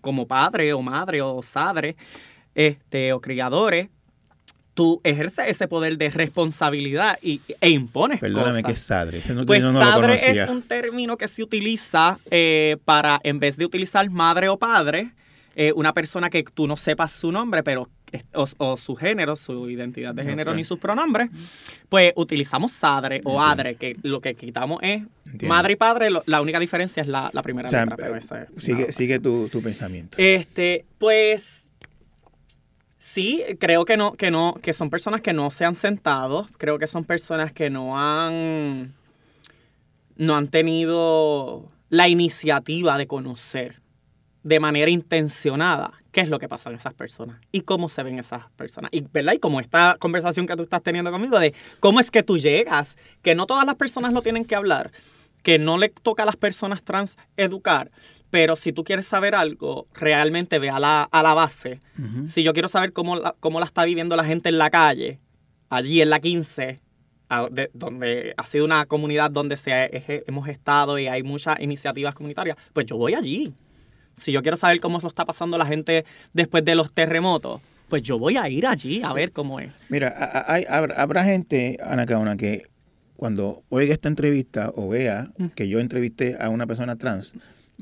como 0.00 0.26
padre 0.26 0.72
o 0.72 0.82
madre 0.82 1.22
o 1.22 1.40
sadre 1.44 1.94
este, 2.56 3.12
o 3.12 3.20
criadores. 3.20 3.88
Tú 4.74 5.00
ejerces 5.04 5.48
ese 5.48 5.68
poder 5.68 5.98
de 5.98 6.08
responsabilidad 6.10 7.18
y, 7.22 7.40
e 7.60 7.70
impones 7.70 8.20
Perdóname, 8.20 8.62
cosas. 8.62 8.64
que 8.64 8.72
es 8.72 8.78
sadre. 8.78 9.18
Ese 9.18 9.34
no, 9.34 9.44
Pues 9.44 9.62
no 9.62 9.72
sadre 9.78 10.18
es 10.30 10.48
un 10.48 10.62
término 10.62 11.16
que 11.18 11.28
se 11.28 11.42
utiliza 11.42 12.18
eh, 12.30 12.76
para, 12.84 13.18
en 13.22 13.38
vez 13.38 13.56
de 13.56 13.66
utilizar 13.66 14.08
madre 14.10 14.48
o 14.48 14.58
padre, 14.58 15.10
eh, 15.56 15.72
una 15.76 15.92
persona 15.92 16.30
que 16.30 16.42
tú 16.42 16.66
no 16.66 16.78
sepas 16.78 17.12
su 17.12 17.30
nombre, 17.30 17.62
pero 17.62 17.90
es- 18.12 18.24
o, 18.32 18.46
o 18.56 18.76
su 18.78 18.96
género, 18.96 19.36
su 19.36 19.68
identidad 19.68 20.14
de 20.14 20.24
género 20.24 20.54
ni 20.54 20.64
sus 20.64 20.78
pronombres, 20.78 21.28
pues 21.90 22.12
utilizamos 22.16 22.72
sadre 22.72 23.20
o 23.24 23.42
adre, 23.42 23.74
que 23.74 23.94
lo 24.02 24.22
que 24.22 24.34
quitamos 24.34 24.78
es 24.82 25.02
Entiendo. 25.26 25.48
madre 25.54 25.74
y 25.74 25.76
padre, 25.76 26.08
lo- 26.08 26.22
la 26.24 26.40
única 26.40 26.58
diferencia 26.58 27.02
es 27.02 27.08
la, 27.08 27.28
la 27.34 27.42
primera 27.42 27.68
O 27.68 27.70
sea, 27.70 27.82
letra. 27.82 27.96
pero 27.96 28.16
esa 28.16 28.42
es 28.44 28.48
sigue, 28.56 28.90
sigue 28.92 29.18
tu, 29.18 29.50
tu 29.50 29.62
pensamiento. 29.62 30.16
Este, 30.18 30.86
pues 30.96 31.68
sí, 33.02 33.42
creo 33.58 33.84
que 33.84 33.96
no, 33.96 34.12
que 34.12 34.30
no, 34.30 34.54
que 34.62 34.72
son 34.72 34.88
personas 34.88 35.20
que 35.20 35.32
no 35.32 35.50
se 35.50 35.64
han 35.64 35.74
sentado. 35.74 36.48
Creo 36.56 36.78
que 36.78 36.86
son 36.86 37.04
personas 37.04 37.52
que 37.52 37.68
no 37.68 37.98
han, 37.98 38.94
no 40.16 40.36
han 40.36 40.46
tenido 40.46 41.68
la 41.88 42.08
iniciativa 42.08 42.96
de 42.96 43.08
conocer 43.08 43.82
de 44.44 44.60
manera 44.60 44.90
intencionada 44.90 45.92
qué 46.12 46.20
es 46.20 46.28
lo 46.28 46.38
que 46.38 46.48
pasa 46.48 46.70
en 46.70 46.76
esas 46.76 46.94
personas 46.94 47.40
y 47.50 47.62
cómo 47.62 47.88
se 47.88 48.04
ven 48.04 48.20
esas 48.20 48.48
personas. 48.52 48.90
Y, 48.92 49.00
¿verdad? 49.00 49.32
y 49.32 49.38
como 49.38 49.60
esta 49.60 49.96
conversación 49.98 50.46
que 50.46 50.54
tú 50.54 50.62
estás 50.62 50.82
teniendo 50.82 51.10
conmigo 51.10 51.38
de 51.40 51.54
cómo 51.80 51.98
es 51.98 52.10
que 52.10 52.22
tú 52.22 52.38
llegas, 52.38 52.96
que 53.22 53.34
no 53.34 53.46
todas 53.46 53.66
las 53.66 53.74
personas 53.74 54.12
lo 54.12 54.22
tienen 54.22 54.44
que 54.44 54.54
hablar, 54.54 54.92
que 55.42 55.58
no 55.58 55.76
le 55.76 55.88
toca 55.88 56.22
a 56.22 56.26
las 56.26 56.36
personas 56.36 56.82
trans 56.84 57.18
educar, 57.36 57.90
pero 58.32 58.56
si 58.56 58.72
tú 58.72 58.82
quieres 58.82 59.06
saber 59.06 59.34
algo, 59.34 59.86
realmente 59.92 60.58
ve 60.58 60.70
a 60.70 60.78
la, 60.80 61.02
a 61.02 61.22
la 61.22 61.34
base. 61.34 61.80
Si 62.26 62.42
yo 62.42 62.54
quiero 62.54 62.68
saber 62.68 62.94
cómo 62.94 63.16
la, 63.16 63.34
cómo 63.40 63.60
la 63.60 63.66
está 63.66 63.84
viviendo 63.84 64.16
la 64.16 64.24
gente 64.24 64.48
en 64.48 64.56
la 64.56 64.70
calle, 64.70 65.18
allí 65.68 66.00
en 66.00 66.08
la 66.08 66.18
15, 66.18 66.80
a- 67.28 67.48
de- 67.50 67.68
donde 67.74 68.32
ha 68.38 68.46
sido 68.46 68.64
una 68.64 68.86
comunidad 68.86 69.30
donde 69.30 69.56
se 69.58 69.74
ha- 69.74 69.84
eje- 69.86 70.24
hemos 70.26 70.48
estado 70.48 70.98
y 70.98 71.08
hay 71.08 71.22
muchas 71.22 71.60
iniciativas 71.60 72.14
comunitarias, 72.14 72.56
pues 72.72 72.86
yo 72.86 72.96
voy 72.96 73.12
allí. 73.12 73.52
Si 74.16 74.32
yo 74.32 74.40
quiero 74.40 74.56
saber 74.56 74.80
cómo 74.80 74.98
lo 74.98 75.08
está 75.08 75.26
pasando 75.26 75.58
la 75.58 75.66
gente 75.66 76.06
después 76.32 76.64
de 76.64 76.74
los 76.74 76.90
terremotos, 76.90 77.60
pues 77.90 78.00
yo 78.02 78.18
voy 78.18 78.38
a 78.38 78.48
ir 78.48 78.66
allí 78.66 79.02
a 79.04 79.12
ver 79.12 79.32
cómo 79.32 79.60
es. 79.60 79.78
Mira, 79.90 80.44
hay- 80.46 80.64
habrá, 80.70 80.94
habrá 81.02 81.24
gente, 81.24 81.76
Ana 81.84 82.06
Caona, 82.06 82.38
que 82.38 82.62
cuando 83.14 83.62
oiga 83.68 83.92
esta 83.92 84.08
entrevista 84.08 84.72
o 84.74 84.88
vea 84.88 85.28
Mm. 85.36 85.48
que 85.48 85.68
yo 85.68 85.80
entrevisté 85.80 86.36
a 86.40 86.48
una 86.48 86.66
persona 86.66 86.96
trans, 86.96 87.34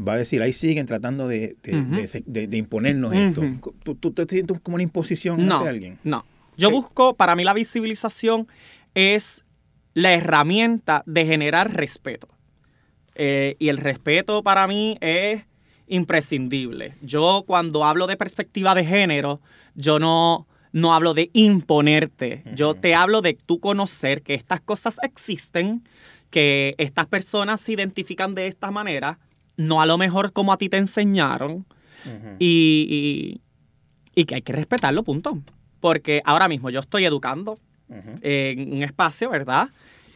va 0.07 0.15
a 0.15 0.17
decir, 0.17 0.41
ahí 0.43 0.53
siguen 0.53 0.87
tratando 0.87 1.29
de, 1.29 1.57
de- 1.63 2.57
imponernos 2.57 3.13
esto. 3.15 3.43
¿Tú, 3.83 3.95
tú 3.95 4.13
te 4.13 4.25
sientes 4.27 4.61
como 4.61 4.77
una 4.77 4.83
imposición 4.83 5.47
No, 5.47 5.57
ante 5.59 5.69
alguien? 5.69 5.99
no. 6.05 6.25
Yo 6.57 6.69
¿Qué? 6.69 6.75
busco, 6.75 7.15
para 7.15 7.37
mí 7.37 7.45
la 7.45 7.55
visibilización 7.55 8.47
es 8.95 9.45
la 9.95 10.13
herramienta 10.13 11.03
de 11.07 11.25
generar 11.27 11.73
respeto. 11.75 12.29
Eh, 13.15 13.57
y 13.59 13.69
el 13.69 13.77
respeto 13.79 14.43
para 14.43 14.67
mí 14.67 14.97
es 15.01 15.43
imprescindible. 15.87 16.95
Yo 17.03 17.45
cuando 17.47 17.85
hablo 17.85 18.07
de 18.07 18.17
perspectiva 18.17 18.75
de 18.75 18.85
género, 18.85 19.41
yo 19.75 19.99
no, 19.99 20.47
no 20.73 20.95
hablo 20.95 21.15
de 21.15 21.31
imponerte. 21.33 22.43
Yo 22.55 22.75
te 22.75 22.95
hablo 22.95 23.23
de 23.23 23.35
tú 23.35 23.61
conocer 23.61 24.23
que 24.23 24.35
estas 24.35 24.61
cosas 24.61 24.99
existen, 25.03 25.83
que 26.31 26.75
estas 26.79 27.07
personas 27.07 27.61
se 27.61 27.73
identifican 27.73 28.35
de 28.35 28.47
esta 28.47 28.71
manera, 28.71 29.19
no 29.57 29.81
a 29.83 29.87
lo 29.87 29.99
mejor 29.99 30.33
como 30.33 30.53
a 30.53 30.59
ti 30.59 30.69
te 30.69 30.77
enseñaron, 30.79 31.67
y, 32.39 33.41
y, 34.15 34.21
y 34.21 34.25
que 34.25 34.37
hay 34.37 34.43
que 34.43 34.53
respetarlo, 34.53 35.03
punto. 35.03 35.39
Porque 35.81 36.23
ahora 36.25 36.49
mismo 36.49 36.71
yo 36.71 36.81
estoy 36.81 37.05
educando 37.05 37.59
en 38.23 38.73
un 38.73 38.83
espacio, 38.83 39.29
¿verdad? 39.31 39.69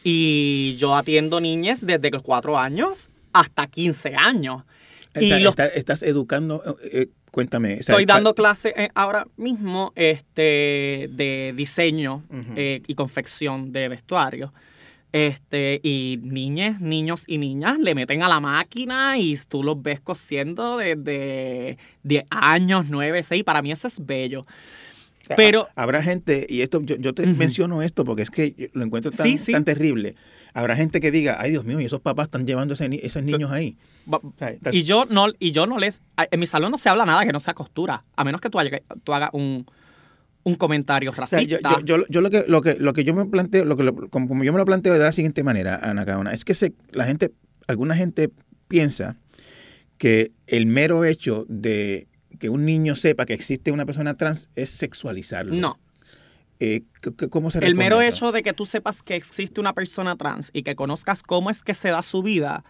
Y 0.03 0.75
yo 0.77 0.95
atiendo 0.95 1.39
niñas 1.41 1.85
desde 1.85 2.09
los 2.11 2.21
4 2.21 2.57
años 2.57 3.09
hasta 3.33 3.67
15 3.67 4.15
años. 4.15 4.63
Y 5.19 5.29
los- 5.43 5.51
está- 5.51 5.67
estás 5.67 6.03
educando, 6.03 6.77
eh, 6.83 6.89
eh, 6.93 7.07
cuéntame. 7.31 7.79
o 7.79 7.83
sea, 7.83 7.93
Estoy 7.95 8.05
dando 8.05 8.33
clase 8.35 8.73
eh, 8.77 8.89
ahora 8.95 9.27
mismo 9.37 9.91
este, 9.95 11.09
de 11.11 11.53
diseño 11.55 12.23
eh, 12.55 12.81
y 12.87 12.95
confección 12.95 13.71
de 13.71 13.89
vestuario. 13.89 14.53
Este, 15.11 15.79
y 15.81 16.19
niñas, 16.23 16.81
niños 16.81 17.23
y 17.27 17.37
niñas 17.37 17.79
le 17.79 17.95
meten 17.95 18.21
a 18.21 18.27
la 18.27 18.39
máquina 18.41 19.17
y 19.17 19.37
tú 19.47 19.63
los 19.63 19.81
ves 19.81 20.01
cosiendo 20.01 20.77
desde 20.77 21.77
10 22.03 22.25
años, 22.29 22.87
9, 22.89 23.23
6. 23.23 23.43
Para 23.45 23.61
mí 23.61 23.71
eso 23.71 23.87
es 23.87 24.05
bello. 24.05 24.45
Pero 25.37 25.67
Habrá 25.75 26.03
gente, 26.03 26.45
y 26.49 26.61
esto 26.61 26.81
yo, 26.83 26.97
yo 26.97 27.13
te 27.13 27.25
menciono 27.25 27.81
esto 27.81 28.05
porque 28.05 28.21
es 28.23 28.29
que 28.29 28.69
lo 28.73 28.83
encuentro 28.83 29.11
tan, 29.11 29.25
Sí, 29.25 29.37
sí. 29.37 29.51
tan 29.53 29.63
terrible. 29.63 30.15
Habrá 30.53 30.75
gente 30.75 30.99
que 31.01 31.09
diga, 31.11 31.37
ay 31.39 31.51
Dios 31.51 31.65
mío, 31.65 31.79
y 31.79 31.85
esos 31.85 31.99
papás 32.01 32.25
están 32.25 32.45
llevando 32.45 32.75
ese 32.75 32.87
ni- 32.89 32.99
esos 33.01 33.23
niños 33.23 33.51
ahí. 33.51 33.75
Y 34.71 34.83
yo 34.83 35.05
no, 35.05 35.27
y 35.39 35.51
yo 35.51 35.65
no 35.65 35.79
les. 35.79 35.99
En 36.29 36.39
mi 36.39 36.45
salón 36.45 36.71
no 36.71 36.77
se 36.77 36.89
habla 36.89 37.05
nada 37.05 37.25
que 37.25 37.31
no 37.33 37.39
sea 37.39 37.53
costura. 37.55 38.03
A 38.15 38.23
menos 38.23 38.39
que 38.39 38.49
tú, 38.49 38.59
tú 39.03 39.13
hagas 39.13 39.31
un, 39.33 39.65
un 40.45 40.55
comentario 40.55 41.09
o 41.11 41.13
sea, 41.13 41.21
racista. 41.39 41.57
yo, 41.59 41.79
yo- 41.81 41.97
yo- 41.97 42.05
yo 42.07 42.21
lo 42.21 42.29
que 42.29 42.45
lo 42.47 42.61
que 42.61 42.75
lo 42.79 42.93
que 42.93 43.03
yo 43.03 43.13
me 43.13 43.25
planteo, 43.25 43.65
lo 43.65 43.75
que 43.75 43.83
lo- 43.83 44.09
como, 44.09 44.43
yo 44.43 44.53
me 44.53 44.59
lo 44.59 44.65
planteo 44.65 44.93
de 44.93 44.99
la 44.99 45.11
siguiente 45.11 45.43
manera, 45.43 45.75
Ana 45.83 46.05
Caona, 46.05 46.31
es 46.33 46.45
que 46.45 46.53
se, 46.53 46.73
la 46.91 47.05
gente, 47.05 47.31
alguna 47.67 47.95
gente 47.95 48.29
piensa 48.67 49.17
que 49.97 50.31
el 50.47 50.65
mero 50.67 51.03
hecho 51.03 51.45
de 51.49 52.07
que 52.39 52.49
un 52.49 52.63
niño 52.65 52.95
sepa 52.95 53.25
que 53.25 53.33
existe 53.33 53.71
una 53.71 53.85
persona 53.85 54.15
trans 54.15 54.49
es 54.55 54.69
sexualizarlo. 54.69 55.55
no. 55.55 55.79
Eh, 56.61 56.83
¿Cómo 57.31 57.51
se 57.51 57.59
El 57.59 57.75
mero 57.75 57.99
hecho 58.01 58.31
de 58.31 58.41
que 58.41 58.53
tú 58.53 58.65
sepas 58.65 59.03
que 59.03 59.15
existe 59.17 59.59
una 59.59 59.73
persona 59.73 60.15
trans 60.15 60.51
y 60.53 60.63
que 60.63 60.73
conozcas 60.73 61.21
cómo 61.21 61.49
es 61.49 61.61
que 61.63 61.73
se 61.73 61.89
da 61.89 62.01
su 62.01 62.23
vida 62.23 62.63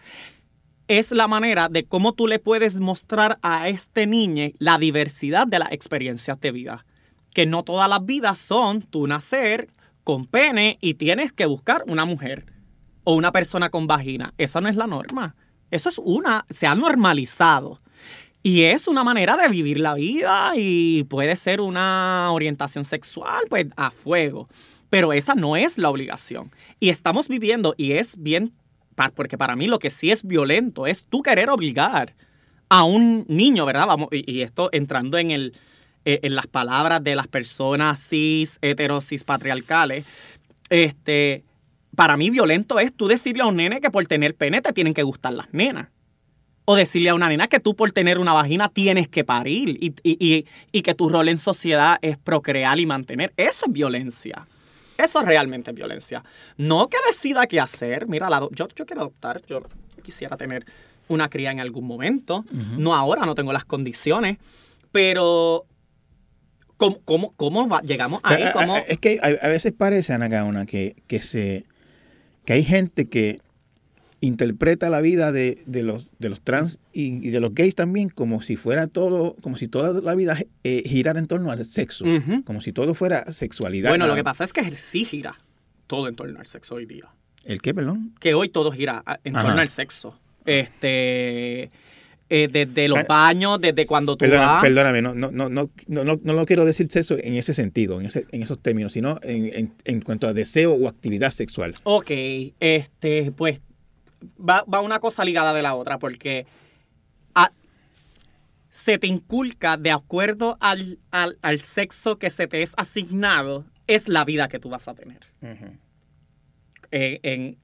es 0.88 1.12
la 1.12 1.28
manera 1.28 1.68
de 1.68 1.84
cómo 1.84 2.12
tú 2.12 2.26
le 2.26 2.40
puedes 2.40 2.76
mostrar 2.80 3.38
a 3.42 3.68
este 3.68 4.08
niño 4.08 4.50
la 4.58 4.78
diversidad 4.78 5.46
de 5.46 5.60
las 5.60 5.70
experiencias 5.70 6.40
de 6.40 6.50
vida. 6.50 6.84
Que 7.36 7.44
no 7.44 7.64
todas 7.64 7.86
las 7.86 8.02
vidas 8.06 8.38
son 8.38 8.80
tú 8.80 9.06
nacer 9.06 9.68
con 10.04 10.24
pene 10.24 10.78
y 10.80 10.94
tienes 10.94 11.34
que 11.34 11.44
buscar 11.44 11.84
una 11.86 12.06
mujer 12.06 12.46
o 13.04 13.12
una 13.12 13.30
persona 13.30 13.68
con 13.68 13.86
vagina. 13.86 14.32
Esa 14.38 14.62
no 14.62 14.70
es 14.70 14.76
la 14.76 14.86
norma. 14.86 15.36
Eso 15.70 15.90
es 15.90 15.98
una, 15.98 16.46
se 16.48 16.66
ha 16.66 16.74
normalizado. 16.74 17.78
Y 18.42 18.62
es 18.62 18.88
una 18.88 19.04
manera 19.04 19.36
de 19.36 19.50
vivir 19.50 19.80
la 19.80 19.92
vida 19.92 20.52
y 20.56 21.04
puede 21.10 21.36
ser 21.36 21.60
una 21.60 22.32
orientación 22.32 22.84
sexual, 22.84 23.44
pues 23.50 23.66
a 23.76 23.90
fuego. 23.90 24.48
Pero 24.88 25.12
esa 25.12 25.34
no 25.34 25.56
es 25.56 25.76
la 25.76 25.90
obligación. 25.90 26.50
Y 26.80 26.88
estamos 26.88 27.28
viviendo, 27.28 27.74
y 27.76 27.92
es 27.92 28.16
bien, 28.16 28.54
porque 29.14 29.36
para 29.36 29.56
mí 29.56 29.66
lo 29.66 29.78
que 29.78 29.90
sí 29.90 30.10
es 30.10 30.22
violento 30.22 30.86
es 30.86 31.04
tú 31.04 31.20
querer 31.20 31.50
obligar 31.50 32.16
a 32.70 32.84
un 32.84 33.26
niño, 33.28 33.66
¿verdad? 33.66 33.88
Vamos, 33.88 34.08
y 34.10 34.40
esto 34.40 34.70
entrando 34.72 35.18
en, 35.18 35.32
el, 35.32 35.52
eh, 36.06 36.20
en 36.22 36.34
las 36.34 36.46
palabras 36.46 37.04
de 37.04 37.14
las 37.14 37.26
personas 37.28 38.08
cis, 38.08 38.58
heterosis, 38.62 39.22
patriarcales, 39.24 40.06
este, 40.70 41.44
para 41.94 42.16
mí 42.16 42.30
violento 42.30 42.78
es 42.78 42.92
tú 42.94 43.06
decirle 43.08 43.42
a 43.42 43.46
un 43.46 43.56
nene 43.56 43.80
que 43.80 43.90
por 43.90 44.06
tener 44.06 44.34
pene 44.34 44.62
te 44.62 44.72
tienen 44.72 44.94
que 44.94 45.02
gustar 45.02 45.32
las 45.34 45.52
nenas. 45.52 45.88
O 46.68 46.74
decirle 46.74 47.10
a 47.10 47.14
una 47.14 47.28
nena 47.28 47.46
que 47.46 47.60
tú 47.60 47.76
por 47.76 47.92
tener 47.92 48.18
una 48.18 48.32
vagina 48.32 48.68
tienes 48.68 49.06
que 49.06 49.22
parir 49.22 49.68
y, 49.80 49.94
y- 50.02 50.16
y- 50.18 50.46
y 50.72 50.82
que 50.82 50.94
tu 50.94 51.08
rol 51.08 51.28
en 51.28 51.38
sociedad 51.38 51.98
es 52.02 52.16
procrear 52.18 52.80
y 52.80 52.86
mantener. 52.86 53.32
Eso 53.36 53.66
es 53.66 53.72
violencia. 53.72 54.46
Eso 54.98 55.22
realmente 55.22 55.70
es 55.70 55.76
violencia. 55.76 56.24
No 56.56 56.88
que 56.88 56.96
decida 57.06 57.46
qué 57.46 57.60
hacer. 57.60 58.08
Mira, 58.08 58.28
la 58.28 58.40
yo, 58.50 58.66
yo 58.74 58.84
quiero 58.84 59.02
adoptar, 59.02 59.42
yo 59.46 59.62
quisiera 60.02 60.36
tener 60.36 60.64
una 61.06 61.28
cría 61.28 61.52
en 61.52 61.60
algún 61.60 61.86
momento. 61.86 62.44
No 62.50 62.94
ahora, 62.96 63.24
no 63.26 63.34
tengo 63.36 63.52
las 63.52 63.64
condiciones. 63.64 64.38
Pero, 64.90 65.66
¿cómo, 66.76 67.00
cómo, 67.04 67.32
cómo 67.36 67.68
va- 67.68 67.82
llegamos 67.82 68.20
ahí? 68.22 68.42
A- 68.42 68.48
a- 68.50 68.52
¿Cómo- 68.52 68.74
a- 68.76 68.80
Es 68.80 68.98
que 68.98 69.18
a, 69.22 69.48
veces 69.48 69.72
parece, 69.76 70.12
Ana 70.12 70.28
Gaona, 70.28 70.66
que, 70.66 70.96
que, 71.06 71.20
se, 71.20 71.64
que 72.44 72.52
hay 72.54 72.64
gente 72.64 73.08
que 73.08 73.40
interpreta 74.20 74.88
la 74.88 75.00
vida 75.00 75.30
de, 75.30 75.62
de 75.66 75.82
los, 75.82 76.08
de 76.18 76.30
los 76.30 76.40
trans 76.40 76.78
y, 76.92 77.26
y 77.26 77.30
de 77.30 77.38
los 77.40 77.54
gays 77.54 77.74
también 77.74 78.08
como 78.08 78.40
si 78.40 78.56
fuera 78.56 78.86
todo, 78.86 79.36
como 79.42 79.56
si 79.56 79.68
toda 79.68 80.00
la 80.00 80.14
vida 80.14 80.38
eh, 80.64 80.82
girara 80.86 81.18
en 81.20 81.26
torno 81.26 81.50
al 81.50 81.64
sexo, 81.66 82.04
como 82.44 82.60
si 82.62 82.72
todo 82.72 82.94
fuera 82.94 83.30
sexualidad. 83.30 83.90
Bueno, 83.90 84.06
lo 84.06 84.14
que 84.14 84.24
pasa 84.24 84.42
es 84.44 84.52
que 84.54 84.68
sí 84.76 85.04
gira 85.04 85.36
todo 85.86 86.08
en 86.08 86.16
torno 86.16 86.40
al 86.40 86.46
sexo 86.46 86.76
hoy 86.76 86.86
día. 86.86 87.04
¿El 87.44 87.60
qué, 87.60 87.74
perdón? 87.74 88.14
que 88.18 88.34
hoy 88.34 88.48
todo 88.48 88.72
gira 88.72 89.02
a- 89.06 89.20
en 89.22 89.36
Ajá. 89.36 89.46
torno 89.48 89.60
al 89.60 89.68
sexo. 89.68 90.18
Este, 90.46 91.70
eh, 92.28 92.48
desde 92.50 92.88
los 92.88 93.06
baños, 93.06 93.60
desde 93.60 93.86
cuando 93.86 94.16
tú 94.16 94.24
Perdona- 94.24 94.46
vas. 94.46 94.62
perdóname, 94.62 95.00
no, 95.02 95.14
no, 95.14 95.30
no, 95.30 95.48
no, 95.48 95.70
no, 95.86 96.04
no, 96.04 96.20
no 96.22 96.32
lo 96.32 96.44
quiero 96.44 96.64
decir 96.64 96.88
sexo 96.90 97.16
en 97.18 97.34
ese 97.34 97.54
sentido, 97.54 98.00
en, 98.00 98.06
ese, 98.06 98.26
en 98.32 98.42
esos 98.42 98.58
términos, 98.60 98.92
sino 98.92 99.18
en, 99.22 99.46
en, 99.54 99.74
en 99.84 100.00
cuanto 100.00 100.26
a 100.26 100.32
deseo 100.32 100.74
o 100.74 100.88
actividad 100.88 101.30
sexual. 101.30 101.74
Ok, 101.84 102.10
este, 102.58 103.30
pues 103.36 103.60
va, 104.38 104.64
va 104.64 104.80
una 104.80 104.98
cosa 104.98 105.24
ligada 105.24 105.54
de 105.54 105.62
la 105.62 105.74
otra, 105.74 105.98
porque 105.98 106.46
a- 107.34 107.52
se 108.70 108.98
te 108.98 109.06
inculca 109.06 109.76
de 109.76 109.90
acuerdo 109.92 110.56
al, 110.60 110.98
al, 111.12 111.38
al 111.42 111.60
sexo 111.60 112.18
que 112.18 112.30
se 112.30 112.46
te 112.48 112.62
es 112.62 112.72
asignado, 112.76 113.64
es 113.86 114.08
la 114.08 114.24
vida 114.24 114.48
que 114.48 114.58
tú 114.58 114.68
vas 114.68 114.88
a 114.88 114.94
tener. 114.94 115.20
Eh, 116.90 117.20
en, 117.22 117.56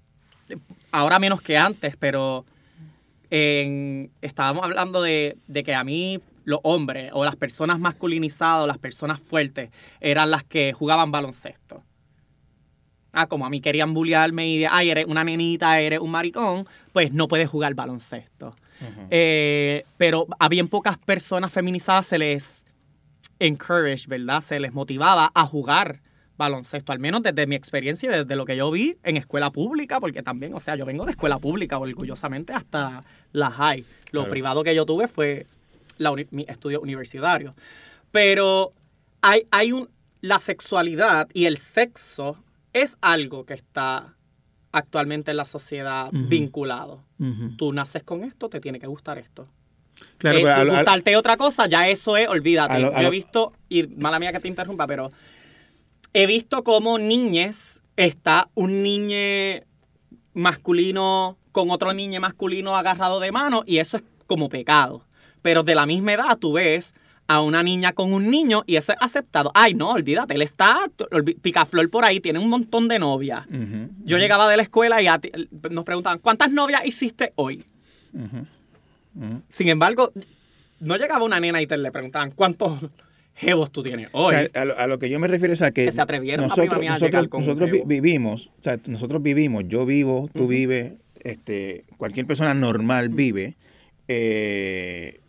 ahora 0.91 1.19
menos 1.19 1.43
que 1.43 1.57
antes, 1.59 1.97
pero 1.97 2.45
en- 3.35 4.11
estábamos 4.21 4.63
hablando 4.63 5.01
de, 5.01 5.39
de 5.47 5.65
que 5.65 5.75
a 5.75 5.85
mí 5.85 6.21
los 6.45 6.61
hombres 6.65 7.11
o 7.15 7.25
las 7.25 7.35
personas 7.37 7.81
masculinizadas 7.81 8.65
o 8.65 8.67
las 8.67 8.77
personas 8.77 9.21
fuertes 9.21 9.71
eran 10.01 10.31
las 10.31 10.45
que 10.45 10.75
jugaban 10.75 11.11
baloncesto. 11.11 11.83
Ah, 13.15 13.27
como 13.29 13.47
a 13.47 13.51
mí 13.51 13.63
querían 13.63 13.95
bullearme 13.95 14.49
y 14.49 14.59
de, 14.59 14.67
ay, 14.67 14.91
eres 14.91 15.07
una 15.07 15.25
nenita, 15.25 15.81
eres 15.81 16.01
un 16.01 16.11
maricón, 16.11 16.67
pues 16.93 17.13
no 17.13 17.27
puedes 17.27 17.49
jugar 17.49 17.75
baloncesto. 17.75 18.55
Eh, 19.11 19.85
pero 19.97 20.27
a 20.39 20.49
bien 20.49 20.69
pocas 20.69 20.99
personas 20.99 21.53
feminizadas 21.53 22.07
se 22.07 22.19
les 22.19 22.65
encourage, 23.39 24.09
¿verdad? 24.09 24.43
Se 24.43 24.61
les 24.61 24.75
motivaba 24.75 25.31
a 25.35 25.47
jugar 25.47 26.01
baloncesto, 26.37 26.91
al 26.93 26.99
menos 26.99 27.23
desde 27.23 27.47
mi 27.47 27.55
experiencia 27.55 28.09
y 28.09 28.19
desde 28.19 28.35
lo 28.35 28.45
que 28.45 28.57
yo 28.57 28.71
vi 28.71 28.97
en 29.05 29.17
escuela 29.17 29.51
pública, 29.51 30.01
porque 30.01 30.23
también, 30.23 30.55
o 30.55 30.61
sea, 30.61 30.75
yo 30.75 30.85
vengo 30.85 31.05
de 31.05 31.13
escuela 31.13 31.39
pública 31.39 31.79
orgullosamente 31.79 32.53
hasta 32.53 33.05
la 33.33 33.51
high. 33.51 33.85
Lo 34.11 34.21
Claro. 34.21 34.31
privado 34.31 34.63
que 34.63 34.75
yo 34.75 34.85
tuve 34.87 35.09
fue 35.09 35.47
la 35.99 36.13
mi 36.31 36.45
estudio 36.49 36.81
universitario. 36.81 37.55
Pero 38.11 38.73
hay, 39.23 39.47
hay 39.51 39.73
un, 39.73 39.89
la 40.21 40.39
sexualidad 40.39 41.29
y 41.33 41.47
el 41.47 41.57
sexo 41.59 42.37
es 42.73 42.97
algo 43.01 43.45
que 43.45 43.55
está 43.55 44.15
actualmente 44.73 45.31
en 45.31 45.37
la 45.37 45.45
sociedad 45.45 46.09
vinculado. 46.13 47.03
Tú 47.57 47.73
naces 47.73 48.03
con 48.03 48.25
esto, 48.25 48.49
te 48.49 48.61
tiene 48.61 48.81
que 48.81 48.87
gustar 48.87 49.19
esto. 49.19 49.47
Claro, 50.19 50.39
Eh, 50.39 50.43
pero 50.43 50.71
gustarte 50.77 51.17
otra 51.17 51.37
cosa, 51.37 51.67
ya 51.67 51.89
eso 51.89 52.17
es, 52.17 52.29
olvídate. 52.29 52.81
Yo 52.81 52.93
he 52.97 53.11
visto, 53.11 53.53
y 53.69 53.87
mala 53.87 54.19
mía 54.19 54.33
que 54.33 54.41
te 54.41 54.49
interrumpa, 54.49 54.87
pero 54.87 55.13
he 56.13 56.27
visto 56.27 56.65
como 56.65 56.99
niñes 56.99 57.83
está 57.97 58.49
un 58.55 58.83
niño 58.83 59.63
masculino 60.35 61.37
con 61.53 61.71
otro 61.71 61.93
niño 61.93 62.21
masculino 62.21 62.77
agarrado 62.77 63.21
de 63.21 63.33
mano 63.33 63.63
y 63.67 63.79
eso 63.79 63.99
es 63.99 64.03
como 64.27 64.49
pecado. 64.49 65.05
Pero 65.43 65.63
de 65.63 65.75
la 65.75 65.87
misma 65.87 66.15
edad 66.15 66.39
tú 66.39 66.55
ves 66.55 66.95
a 67.27 67.41
una 67.41 67.63
niña 67.63 67.93
con 67.93 68.13
un 68.13 68.31
niño 68.31 68.65
y 68.67 68.77
eso 68.77 68.93
es 68.93 68.99
aceptado. 69.01 69.51
Ay, 69.55 69.75
no, 69.75 69.91
olvídate, 69.91 70.35
él 70.35 70.43
está 70.43 70.91
picaflor 71.41 71.89
por 71.91 72.05
ahí, 72.05 72.21
tiene 72.21 72.39
un 72.39 72.49
montón 72.49 72.89
de 72.89 72.99
novias. 72.99 73.47
Yo 74.05 74.19
llegaba 74.19 74.49
de 74.49 74.57
la 74.57 74.63
escuela 74.63 75.03
y 75.03 75.07
nos 75.71 75.85
preguntaban, 75.85 76.19
¿cuántas 76.19 76.51
novias 76.51 76.85
hiciste 76.85 77.33
hoy? 77.37 77.65
Sin 79.49 79.69
embargo, 79.69 80.13
no 80.81 80.97
llegaba 80.97 81.25
una 81.25 81.41
nena 81.41 81.63
y 81.63 81.67
te 81.67 81.77
le 81.77 81.93
preguntaban, 81.93 82.33
¿cuántos 82.33 82.79
jevos 83.35 83.73
tú 83.73 83.83
tienes 83.83 84.09
O 84.13 84.27
hoy? 84.27 84.35
sea, 84.35 84.49
a, 84.63 84.65
lo, 84.65 84.79
a 84.79 84.87
lo 84.87 84.99
que 84.99 85.09
yo 85.11 85.19
me 85.19 85.27
refiero 85.29 85.55
es 85.55 85.63
a 85.63 85.71
que, 85.73 85.85
Que 85.87 85.93
se 85.93 86.01
atrevieron 86.01 86.47
nosotros, 86.49 86.85
a 86.87 86.91
nosotros, 86.93 87.29
con 87.29 87.41
nosotros 87.41 87.71
vi- 87.71 87.83
vivimos, 87.87 88.51
o 88.61 88.63
sea, 88.63 88.79
nosotros 88.87 89.23
vivimos, 89.23 89.65
yo 89.69 89.85
vivo, 89.87 90.29
tú 90.35 90.47
vives, 90.49 90.93
este, 91.21 91.85
cualquier 91.97 92.27
persona 92.27 92.53
normal 92.55 93.09
vive, 93.09 93.57
eh, 94.09 95.21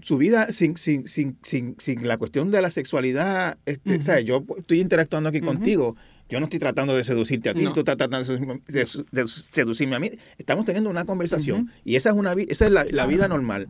su 0.00 0.16
vida 0.16 0.52
sin, 0.52 0.76
sin, 0.76 1.08
sin, 1.08 1.36
sin, 1.42 1.74
sin 1.78 2.06
la 2.06 2.18
cuestión 2.18 2.50
de 2.50 2.62
la 2.62 2.70
sexualidad, 2.70 3.58
este, 3.66 3.96
o 3.96 4.02
sea, 4.02 4.20
yo 4.20 4.44
estoy 4.58 4.80
interactuando 4.80 5.28
aquí 5.28 5.40
contigo, 5.40 5.96
yo 6.30 6.38
no 6.40 6.44
estoy 6.46 6.60
tratando 6.60 6.94
de 6.96 7.02
seducirte 7.04 7.50
a 7.50 7.54
ti, 7.54 7.64
No. 7.64 7.72
tú 7.72 7.80
estás 7.80 7.96
tratando 7.96 8.32
de 8.70 9.26
seducirme, 9.26 9.96
a 9.96 9.98
mí, 9.98 10.12
estamos 10.38 10.64
teniendo 10.64 10.88
una 10.90 11.04
conversación 11.04 11.72
y 11.84 11.96
esa 11.96 12.10
es, 12.10 12.14
una, 12.16 12.32
esa 12.32 12.66
es 12.66 12.72
la, 12.72 12.84
la 12.88 13.06
vida 13.06 13.26
normal. 13.28 13.68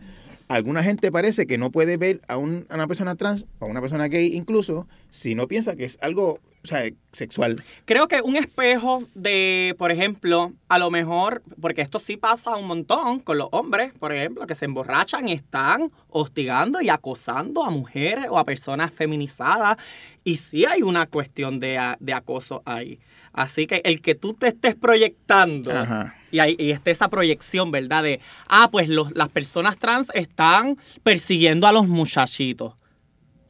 Alguna 0.49 0.83
gente 0.83 1.13
parece 1.13 1.47
que 1.47 1.59
no 1.59 1.71
puede 1.71 1.97
ver 1.97 2.21
a, 2.29 2.37
un- 2.37 2.67
a 2.71 2.75
una 2.75 2.87
persona 2.87 3.15
trans 3.17 3.47
o 3.59 3.67
a 3.67 3.69
una 3.69 3.81
persona 3.81 4.09
gay 4.09 4.35
incluso 4.35 4.87
si 5.11 5.35
no 5.35 5.47
piensa 5.49 5.77
que 5.77 5.85
es 5.85 5.99
algo 6.01 6.41
o 6.65 6.67
sea, 6.67 6.83
sexual. 7.13 7.63
Creo 7.85 8.09
que 8.09 8.21
un 8.21 8.37
espejo 8.37 9.05
de, 9.15 9.77
por 9.79 9.93
ejemplo, 9.93 10.53
a 10.69 10.79
lo 10.81 10.91
mejor, 10.91 11.41
porque 11.61 11.83
esto 11.83 12.01
sí 12.01 12.17
pasa 12.17 12.57
un 12.57 12.67
montón 12.67 13.21
con 13.21 13.39
los 13.39 13.49
hombres, 13.53 13.93
por 13.99 14.13
ejemplo, 14.13 14.45
que 14.47 14.57
se 14.57 14.65
emborrachan 14.65 15.29
y 15.29 15.33
están 15.35 15.93
hostigando 16.11 16.81
y 16.81 16.89
acosando 16.89 17.63
a 17.65 17.71
mujeres 17.71 18.27
o 18.29 18.39
a 18.39 18.45
personas 18.45 18.91
feminizadas. 18.93 19.79
Y 20.25 20.39
sí 20.39 20.65
hay 20.67 20.83
una 20.83 21.07
cuestión 21.07 21.61
de, 21.61 21.79
de 22.01 22.13
acoso 22.13 22.61
ahí. 22.67 22.99
Así 23.33 23.69
que 23.69 23.81
el 23.85 24.01
que 24.03 24.17
tú 24.17 24.35
te 24.35 24.49
estés 24.49 24.75
proyectando 24.75 25.71
Ajá. 25.71 26.17
Y, 26.31 26.39
hay, 26.41 26.57
y 26.59 26.71
esté 26.71 26.91
esa 26.91 27.09
proyección, 27.09 27.71
¿verdad? 27.71 28.03
De, 28.03 28.21
ah, 28.49 28.69
pues 28.71 28.89
los- 28.89 29.15
las 29.17 29.29
personas 29.29 29.77
trans 29.79 30.09
están 30.15 30.77
persiguiendo 31.03 31.67
a 31.67 31.73
los 31.73 31.87
muchachitos 31.89 32.75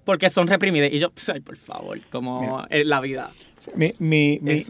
porque 0.04 0.30
son 0.30 0.46
reprimidas. 0.48 0.90
Y 0.92 0.98
yo, 0.98 1.12
ay, 1.32 1.40
por 1.40 1.56
favor, 1.56 2.00
como 2.10 2.40
Mira. 2.68 2.84
la 2.84 3.00
vida. 3.00 3.30
Mi, 3.74 3.92
mi, 3.98 4.38
mi, 4.40 4.62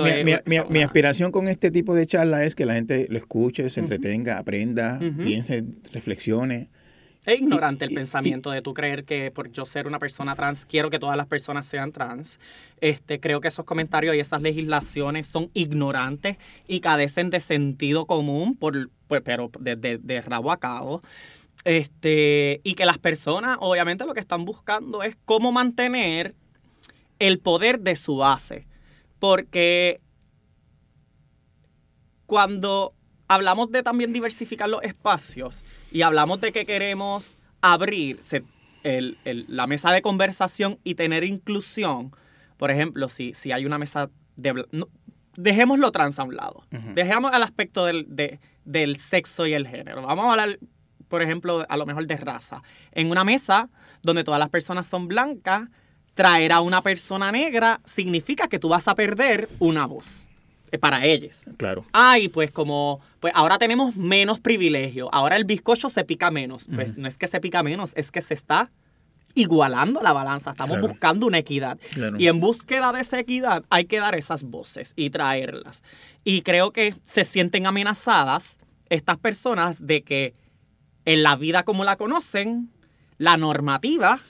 mi- 0.68 0.82
aspiración 0.82 1.30
con 1.30 1.46
este 1.46 1.70
tipo 1.70 1.94
de 1.94 2.06
charla 2.06 2.44
es 2.44 2.56
que 2.56 2.66
la 2.66 2.74
gente 2.74 3.06
lo 3.08 3.18
escuche, 3.18 3.70
se 3.70 3.78
entretenga, 3.80 4.38
aprenda, 4.38 4.98
piense, 5.22 5.62
reflexione. 5.92 6.68
Es 7.28 7.40
ignorante 7.40 7.84
el 7.84 7.92
y- 7.92 7.94
pensamiento 7.94 8.50
de 8.50 8.62
tú 8.62 8.72
creer 8.72 9.04
que 9.04 9.30
por 9.30 9.52
yo 9.52 9.66
ser 9.66 9.86
una 9.86 9.98
persona 9.98 10.34
trans 10.34 10.64
quiero 10.64 10.88
que 10.88 10.98
todas 10.98 11.14
las 11.16 11.26
personas 11.26 11.66
sean 11.66 11.92
trans. 11.92 12.40
Este, 12.80 13.20
creo 13.20 13.40
que 13.42 13.48
esos 13.48 13.66
comentarios 13.66 14.16
y 14.16 14.20
esas 14.20 14.40
legislaciones 14.40 15.26
son 15.26 15.50
ignorantes 15.52 16.38
y 16.66 16.80
carecen 16.80 17.28
de 17.28 17.40
sentido 17.40 18.06
común, 18.06 18.54
por, 18.56 18.88
pues, 19.08 19.20
pero 19.22 19.50
de, 19.60 19.76
de- 19.76 19.98
de 19.98 20.20
rabo 20.22 20.50
a 20.52 20.56
cabo. 20.56 21.02
Este, 21.64 22.62
y 22.64 22.74
que 22.74 22.86
las 22.86 22.96
personas, 22.96 23.58
obviamente, 23.60 24.06
lo 24.06 24.14
que 24.14 24.20
están 24.20 24.46
buscando 24.46 25.02
es 25.02 25.16
cómo 25.26 25.52
mantener 25.52 26.34
el 27.18 27.40
poder 27.40 27.80
de 27.80 27.96
su 27.96 28.16
base. 28.16 28.66
Porque 29.18 30.00
cuando 32.24 32.94
hablamos 33.26 33.70
de 33.70 33.82
también 33.82 34.14
diversificar 34.14 34.68
los 34.68 34.82
espacios 34.82 35.62
y 35.90 36.02
hablamos 36.02 36.40
de 36.40 36.52
que 36.52 36.64
queremos 36.66 37.36
abrir 37.60 38.18
se- 38.22 38.44
el- 38.84 39.18
el- 39.24 39.44
la 39.48 39.66
mesa 39.66 39.90
de 39.92 40.02
conversación 40.02 40.78
y 40.84 40.94
tener 40.94 41.24
inclusión, 41.24 42.12
por 42.56 42.70
ejemplo, 42.70 43.08
si, 43.08 43.34
si 43.34 43.52
hay 43.52 43.66
una 43.66 43.78
mesa 43.78 44.10
de... 44.36 44.64
no, 44.72 44.88
dejémoslo 45.36 45.90
trans 45.92 46.18
a 46.18 46.24
un 46.24 46.36
lado. 46.36 46.64
Dejemos 46.94 47.32
el 47.34 47.42
aspecto 47.42 47.84
del, 47.84 48.06
de- 48.08 48.38
del 48.64 48.96
sexo 48.96 49.46
y 49.46 49.54
el 49.54 49.66
género. 49.68 50.02
Vamos 50.02 50.26
a 50.26 50.30
hablar, 50.32 50.58
por 51.08 51.22
ejemplo, 51.22 51.64
a 51.68 51.76
lo 51.76 51.86
mejor 51.86 52.06
de 52.06 52.16
raza. 52.16 52.62
En 52.92 53.10
una 53.10 53.24
mesa 53.24 53.68
donde 54.02 54.24
todas 54.24 54.38
las 54.40 54.48
personas 54.50 54.86
son 54.86 55.08
blancas, 55.08 55.68
traer 56.14 56.52
a 56.52 56.60
una 56.60 56.82
persona 56.82 57.30
negra 57.32 57.80
significa 57.84 58.48
que 58.48 58.58
tú 58.58 58.68
vas 58.68 58.88
a 58.88 58.94
perder 58.94 59.48
una 59.60 59.86
voz 59.86 60.28
para 60.80 61.04
ellos. 61.06 61.44
Claro. 61.56 61.84
Ay, 61.92 62.28
pues 62.28 62.50
como, 62.50 63.00
pues 63.20 63.32
ahora 63.36 63.58
tenemos 63.58 63.96
menos 63.96 64.40
privilegio. 64.40 65.08
Ahora 65.12 65.36
el 65.36 65.44
bizcocho 65.44 65.88
se 65.88 66.04
pica 66.04 66.30
menos. 66.30 66.66
Pues 66.74 66.96
no 66.98 67.08
es 67.08 67.16
que 67.16 67.26
se 67.28 67.40
pica 67.40 67.62
menos, 67.62 67.92
es 67.96 68.10
que 68.10 68.20
se 68.20 68.34
está 68.34 68.70
igualando 69.34 70.00
la 70.02 70.12
balanza. 70.12 70.50
Estamos 70.50 70.76
Claro. 70.78 70.88
buscando 70.88 71.26
una 71.26 71.38
equidad. 71.38 71.78
Claro. 71.94 72.16
Y 72.18 72.26
en 72.26 72.40
búsqueda 72.40 72.92
de 72.92 73.00
esa 73.00 73.18
equidad 73.18 73.64
hay 73.70 73.84
que 73.84 73.98
dar 74.00 74.14
esas 74.14 74.42
voces 74.42 74.92
y 74.96 75.10
traerlas. 75.10 75.82
Y 76.24 76.42
creo 76.42 76.72
que 76.72 76.94
se 77.04 77.24
sienten 77.24 77.66
amenazadas 77.66 78.58
estas 78.88 79.18
personas 79.18 79.86
de 79.86 80.02
que 80.02 80.34
en 81.04 81.22
la 81.22 81.36
vida 81.36 81.62
como 81.62 81.84
la 81.84 81.96
conocen, 81.96 82.70
la 83.18 83.36
normativa 83.36 84.20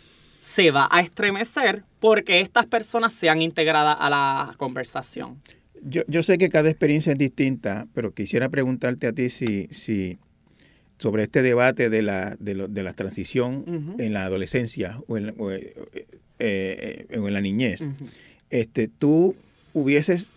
se 0.40 0.70
va 0.70 0.88
a 0.90 1.00
estremecer 1.00 1.84
porque 2.00 2.40
estas 2.40 2.66
personas 2.66 3.12
sean 3.12 3.42
integradas 3.42 3.96
a 3.98 4.08
la 4.10 4.54
conversación. 4.56 5.42
Yo, 5.84 6.02
yo 6.08 6.22
sé 6.22 6.38
que 6.38 6.48
cada 6.48 6.68
experiencia 6.70 7.12
es 7.12 7.18
distinta, 7.18 7.86
pero 7.94 8.12
quisiera 8.12 8.48
preguntarte 8.48 9.06
a 9.06 9.12
ti 9.12 9.28
si, 9.28 9.68
si 9.70 10.18
sobre 10.98 11.22
este 11.24 11.42
debate 11.42 11.88
de 11.90 12.02
la, 12.02 12.36
de, 12.40 12.54
lo- 12.54 12.68
de 12.68 12.82
la 12.82 12.92
transición 12.94 13.64
en 13.98 14.12
la 14.12 14.24
adolescencia 14.24 15.00
o 15.06 15.16
en, 15.16 15.34
o, 15.38 15.50
eh, 15.52 15.74
eh, 15.94 16.06
eh, 16.38 17.06
en 17.10 17.32
la 17.32 17.40
niñez. 17.40 17.80
Este, 18.50 18.88
tú 18.88 19.36
hubieses, 19.74 20.28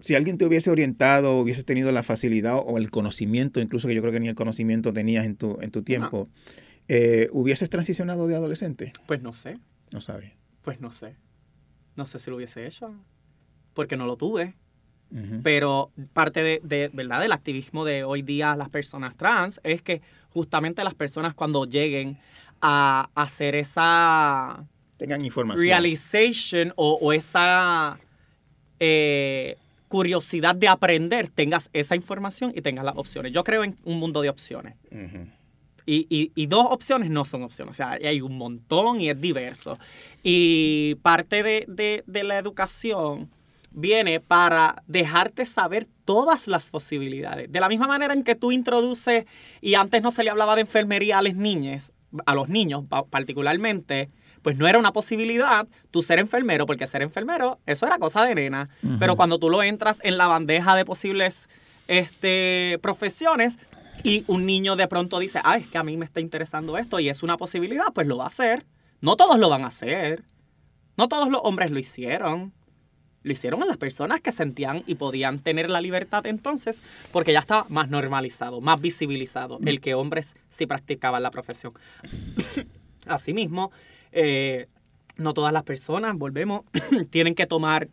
si 0.00 0.14
alguien 0.14 0.38
te 0.38 0.46
hubiese 0.46 0.70
orientado, 0.70 1.38
hubieses 1.38 1.64
tenido 1.64 1.92
la 1.92 2.02
facilidad 2.02 2.56
o 2.64 2.78
el 2.78 2.90
conocimiento, 2.90 3.60
incluso 3.60 3.86
que 3.88 3.94
yo 3.94 4.00
creo 4.00 4.12
que 4.12 4.20
ni 4.20 4.28
el 4.28 4.34
conocimiento 4.34 4.92
tenías 4.92 5.24
en 5.26 5.36
tu, 5.36 5.58
en 5.60 5.70
tu 5.70 5.82
tiempo, 5.82 6.28
eh, 6.88 7.28
¿hubieses 7.32 7.70
transicionado 7.70 8.26
de 8.26 8.34
adolescente? 8.34 8.92
Pues 9.06 9.22
no 9.22 9.32
sé. 9.32 9.58
No 9.92 10.00
sabes. 10.00 10.32
Pues 10.62 10.80
no 10.80 10.90
sé. 10.90 11.14
No 11.96 12.06
sé 12.06 12.18
si 12.18 12.30
lo 12.30 12.36
hubiese 12.36 12.66
hecho. 12.66 12.94
Porque 13.74 13.96
no 13.96 14.06
lo 14.06 14.16
tuve. 14.16 14.54
Pero 15.42 15.90
parte 16.14 16.42
de, 16.42 16.60
de, 16.64 16.88
¿verdad? 16.92 17.20
del 17.20 17.32
activismo 17.32 17.84
de 17.84 18.02
hoy 18.04 18.22
día 18.22 18.56
las 18.56 18.68
personas 18.70 19.14
trans 19.16 19.60
es 19.62 19.82
que 19.82 20.00
justamente 20.30 20.82
las 20.84 20.94
personas 20.94 21.34
cuando 21.34 21.66
lleguen 21.66 22.16
a 22.62 23.10
hacer 23.14 23.54
esa 23.54 24.64
Tengan 24.96 25.22
información. 25.24 25.62
realization 25.66 26.72
o, 26.76 26.98
o 27.00 27.12
esa 27.12 27.98
eh, 28.80 29.56
curiosidad 29.88 30.54
de 30.54 30.68
aprender, 30.68 31.28
tengas 31.28 31.68
esa 31.72 31.94
información 31.94 32.52
y 32.54 32.62
tengas 32.62 32.84
las 32.84 32.96
opciones. 32.96 33.32
Yo 33.32 33.44
creo 33.44 33.64
en 33.64 33.76
un 33.84 33.98
mundo 33.98 34.22
de 34.22 34.30
opciones. 34.30 34.74
Y, 35.84 36.06
y- 36.08 36.30
y 36.34 36.46
dos 36.46 36.66
opciones 36.70 37.10
no 37.10 37.24
son 37.24 37.42
opciones, 37.42 37.74
o 37.74 37.76
sea, 37.76 37.90
hay 38.02 38.20
un 38.20 38.38
montón 38.38 39.00
y 39.00 39.10
es 39.10 39.20
diverso. 39.20 39.78
Y 40.22 40.94
parte 41.02 41.42
de, 41.42 41.64
de- 41.68 42.04
de 42.06 42.22
la 42.24 42.38
educación 42.38 43.28
viene 43.74 44.20
para 44.20 44.82
dejarte 44.86 45.46
saber 45.46 45.86
todas 46.04 46.46
las 46.48 46.70
posibilidades. 46.70 47.50
De 47.50 47.60
la 47.60 47.68
misma 47.68 47.86
manera 47.86 48.14
en 48.14 48.22
que 48.24 48.34
tú 48.34 48.52
introduces, 48.52 49.24
y 49.60 49.74
antes 49.74 50.02
no 50.02 50.10
se 50.10 50.24
le 50.24 50.30
hablaba 50.30 50.54
de 50.54 50.62
enfermería 50.62 51.18
a 51.18 51.22
las 51.22 51.34
niñas, 51.34 51.92
a 52.26 52.34
los 52.34 52.48
niños 52.48 52.84
pa- 52.88 53.04
particularmente, 53.04 54.10
pues 54.42 54.58
no 54.58 54.66
era 54.66 54.78
una 54.78 54.92
posibilidad 54.92 55.66
tú 55.90 56.02
ser 56.02 56.18
enfermero, 56.18 56.66
porque 56.66 56.86
ser 56.86 57.02
enfermero, 57.02 57.60
eso 57.64 57.86
era 57.86 57.98
cosa 57.98 58.24
de 58.24 58.34
nena. 58.34 58.68
Pero 58.98 59.16
cuando 59.16 59.38
tú 59.38 59.48
lo 59.50 59.62
entras 59.62 60.00
en 60.02 60.18
la 60.18 60.26
bandeja 60.26 60.74
de 60.74 60.84
posibles 60.84 61.48
este, 61.88 62.78
profesiones, 62.82 63.58
y 64.04 64.24
un 64.26 64.46
niño 64.46 64.74
de 64.74 64.88
pronto 64.88 65.18
dice, 65.18 65.40
ah, 65.44 65.58
es 65.58 65.68
que 65.68 65.78
a 65.78 65.84
mí 65.84 65.96
me 65.96 66.04
está 66.04 66.18
interesando 66.20 66.76
esto 66.78 66.98
y 66.98 67.08
es 67.08 67.22
una 67.22 67.36
posibilidad, 67.36 67.84
pues 67.94 68.06
lo 68.06 68.16
va 68.16 68.24
a 68.24 68.28
hacer. 68.28 68.64
No 69.00 69.16
todos 69.16 69.38
lo 69.38 69.48
van 69.48 69.62
a 69.62 69.68
hacer. 69.68 70.24
No 70.96 71.08
todos 71.08 71.28
los 71.30 71.40
hombres 71.44 71.70
lo 71.70 71.78
hicieron. 71.78 72.52
Lo 73.22 73.32
hicieron 73.32 73.62
a 73.62 73.66
las 73.66 73.76
personas 73.76 74.20
que 74.20 74.32
sentían 74.32 74.82
y 74.86 74.96
podían 74.96 75.38
tener 75.38 75.70
la 75.70 75.80
libertad 75.80 76.26
entonces, 76.26 76.82
porque 77.12 77.32
ya 77.32 77.38
estaba 77.38 77.66
más 77.68 77.88
normalizado, 77.88 78.60
más 78.60 78.80
visibilizado 78.80 79.58
el 79.64 79.80
que 79.80 79.94
hombres 79.94 80.34
sí 80.48 80.66
practicaban 80.66 81.22
la 81.22 81.30
profesión. 81.30 81.72
Asimismo, 83.06 83.70
eh, 84.12 84.66
no 85.16 85.34
todas 85.34 85.52
las 85.52 85.62
personas, 85.62 86.16
volvemos, 86.16 86.62
tienen 87.10 87.34
que 87.34 87.46
tomar 87.46 87.88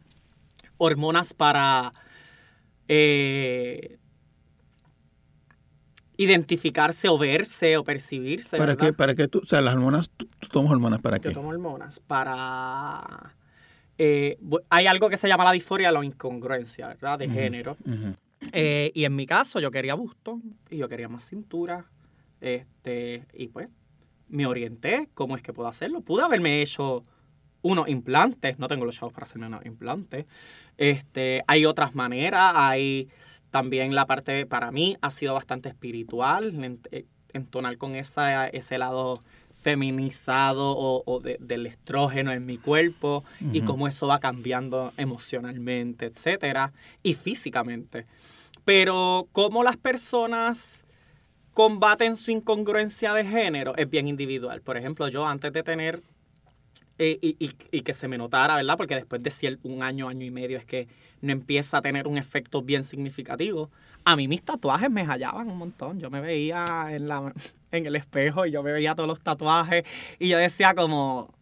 hormonas 0.77 1.33
para 1.33 1.93
eh, 2.87 3.97
identificarse 6.17 7.07
o 7.07 7.17
verse 7.17 7.77
o 7.77 7.83
percibirse. 7.83 8.57
¿Para 8.57 8.73
¿verdad? 8.73 8.87
qué? 8.87 8.93
¿Para 8.93 9.15
qué 9.15 9.27
tú? 9.27 9.39
O 9.39 9.45
sea, 9.45 9.61
las 9.61 9.75
hormonas, 9.75 10.09
¿tú, 10.09 10.27
tú 10.39 10.47
tomas 10.49 10.71
hormonas 10.71 11.01
para 11.01 11.17
Yo 11.17 11.23
qué? 11.23 11.31
tomo 11.31 11.49
hormonas 11.49 11.99
para... 11.99 13.35
eh, 14.01 14.37
hay 14.69 14.87
algo 14.87 15.09
que 15.09 15.17
se 15.17 15.27
llama 15.27 15.43
la 15.43 15.51
disforia, 15.51 15.91
la 15.91 16.03
incongruencia, 16.03 16.87
¿verdad? 16.87 17.19
De 17.19 17.29
género. 17.29 17.75
Eh, 18.53 18.91
y 18.95 19.03
en 19.03 19.13
mi 19.13 19.25
caso 19.25 19.59
yo 19.59 19.71
quería 19.71 19.93
busto 19.93 20.39
y 20.69 20.77
yo 20.77 20.87
quería 20.87 21.09
más 21.09 21.27
cintura. 21.27 21.85
Este, 22.39 23.27
y 23.33 23.49
pues 23.49 23.67
me 24.29 24.45
orienté 24.45 25.09
cómo 25.13 25.35
es 25.35 25.41
que 25.41 25.51
puedo 25.51 25.67
hacerlo. 25.67 25.99
Pude 25.99 26.23
haberme 26.23 26.61
hecho 26.61 27.03
unos 27.61 27.89
implantes, 27.89 28.57
no 28.57 28.69
tengo 28.69 28.85
los 28.85 28.95
chavos 28.95 29.13
para 29.13 29.25
hacerme 29.25 29.47
unos 29.47 29.65
implantes. 29.65 30.25
Este, 30.77 31.43
hay 31.47 31.65
otras 31.65 31.93
maneras, 31.93 32.53
hay 32.55 33.09
también 33.51 33.93
la 33.95 34.05
parte, 34.05 34.45
para 34.45 34.71
mí, 34.71 34.95
ha 35.01 35.11
sido 35.11 35.33
bastante 35.33 35.67
espiritual, 35.67 36.53
eh, 36.91 37.05
entonar 37.33 37.77
con 37.77 37.97
esa, 37.97 38.47
ese 38.47 38.77
lado 38.77 39.21
feminizado 39.61 40.71
o, 40.77 41.03
o 41.05 41.19
de- 41.19 41.37
del 41.39 41.65
estrógeno 41.65 42.31
en 42.31 42.45
mi 42.45 42.57
cuerpo 42.57 43.23
y 43.53 43.61
cómo 43.61 43.87
eso 43.87 44.07
va 44.07 44.19
cambiando 44.19 44.93
emocionalmente, 44.97 46.05
etcétera, 46.05 46.71
y 47.03 47.13
físicamente. 47.13 48.05
Pero 48.65 49.27
cómo 49.31 49.63
las 49.63 49.77
personas 49.77 50.83
combaten 51.53 52.15
su 52.15 52.31
incongruencia 52.31 53.13
de 53.13 53.25
género 53.25 53.75
es 53.75 53.89
bien 53.89 54.07
individual. 54.07 54.61
Por 54.61 54.77
ejemplo, 54.77 55.07
yo 55.09 55.25
antes 55.27 55.51
de 55.51 55.63
tener 55.63 56.01
eh, 57.01 57.17
y, 57.21 57.35
y- 57.39 57.51
y 57.71 57.81
que 57.81 57.93
se 57.93 58.07
me 58.09 58.17
notara, 58.17 58.55
¿verdad? 58.57 58.75
Porque 58.77 58.95
después 58.95 59.23
de 59.23 59.57
un 59.63 59.83
año, 59.83 60.09
año 60.09 60.25
y 60.25 60.31
medio 60.31 60.57
es 60.57 60.65
que 60.65 60.87
no 61.21 61.31
empieza 61.31 61.77
a 61.77 61.81
tener 61.81 62.07
un 62.07 62.17
efecto 62.17 62.61
bien 62.61 62.83
significativo. 62.83 63.69
A 64.11 64.15
mí 64.15 64.27
mis 64.27 64.41
tatuajes 64.43 64.89
me 64.89 65.05
hallaban 65.05 65.49
un 65.49 65.57
montón. 65.57 65.99
Yo 65.99 66.09
me 66.09 66.21
veía 66.21 66.87
en, 66.91 67.07
la, 67.07 67.33
en 67.71 67.85
el 67.85 67.95
espejo 67.95 68.45
y 68.45 68.51
yo 68.51 68.63
me 68.63 68.71
veía 68.71 68.95
todos 68.95 69.07
los 69.07 69.21
tatuajes 69.21 69.83
y 70.19 70.29
yo 70.29 70.37
decía 70.37 70.73
como, 70.73 71.33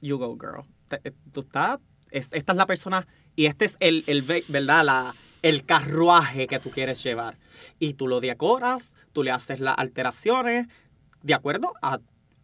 you 0.00 0.18
go 0.18 0.36
girl. 0.38 0.64
Te- 0.88 1.12
Tú 1.32 1.40
estás, 1.40 1.78
es- 2.10 2.28
esta 2.32 2.52
es 2.52 2.56
la 2.58 2.66
persona 2.66 3.06
y 3.36 3.46
este 3.46 3.64
es 3.64 3.76
el, 3.80 4.04
el 4.06 4.22
ve- 4.22 4.44
¿verdad? 4.48 4.84
La, 4.84 5.14
el 5.42 5.64
carruaje 5.64 6.46
que 6.46 6.58
tú 6.60 6.70
quieres 6.70 7.02
llevar. 7.02 7.36
Y 7.78 7.94
tú 7.94 8.06
lo 8.08 8.20
decoras, 8.20 8.94
tú 9.12 9.22
le 9.22 9.30
haces 9.30 9.60
las 9.60 9.76
alteraciones 9.78 10.68
de 11.22 11.34
acuerdo 11.34 11.72
a, 11.82 11.98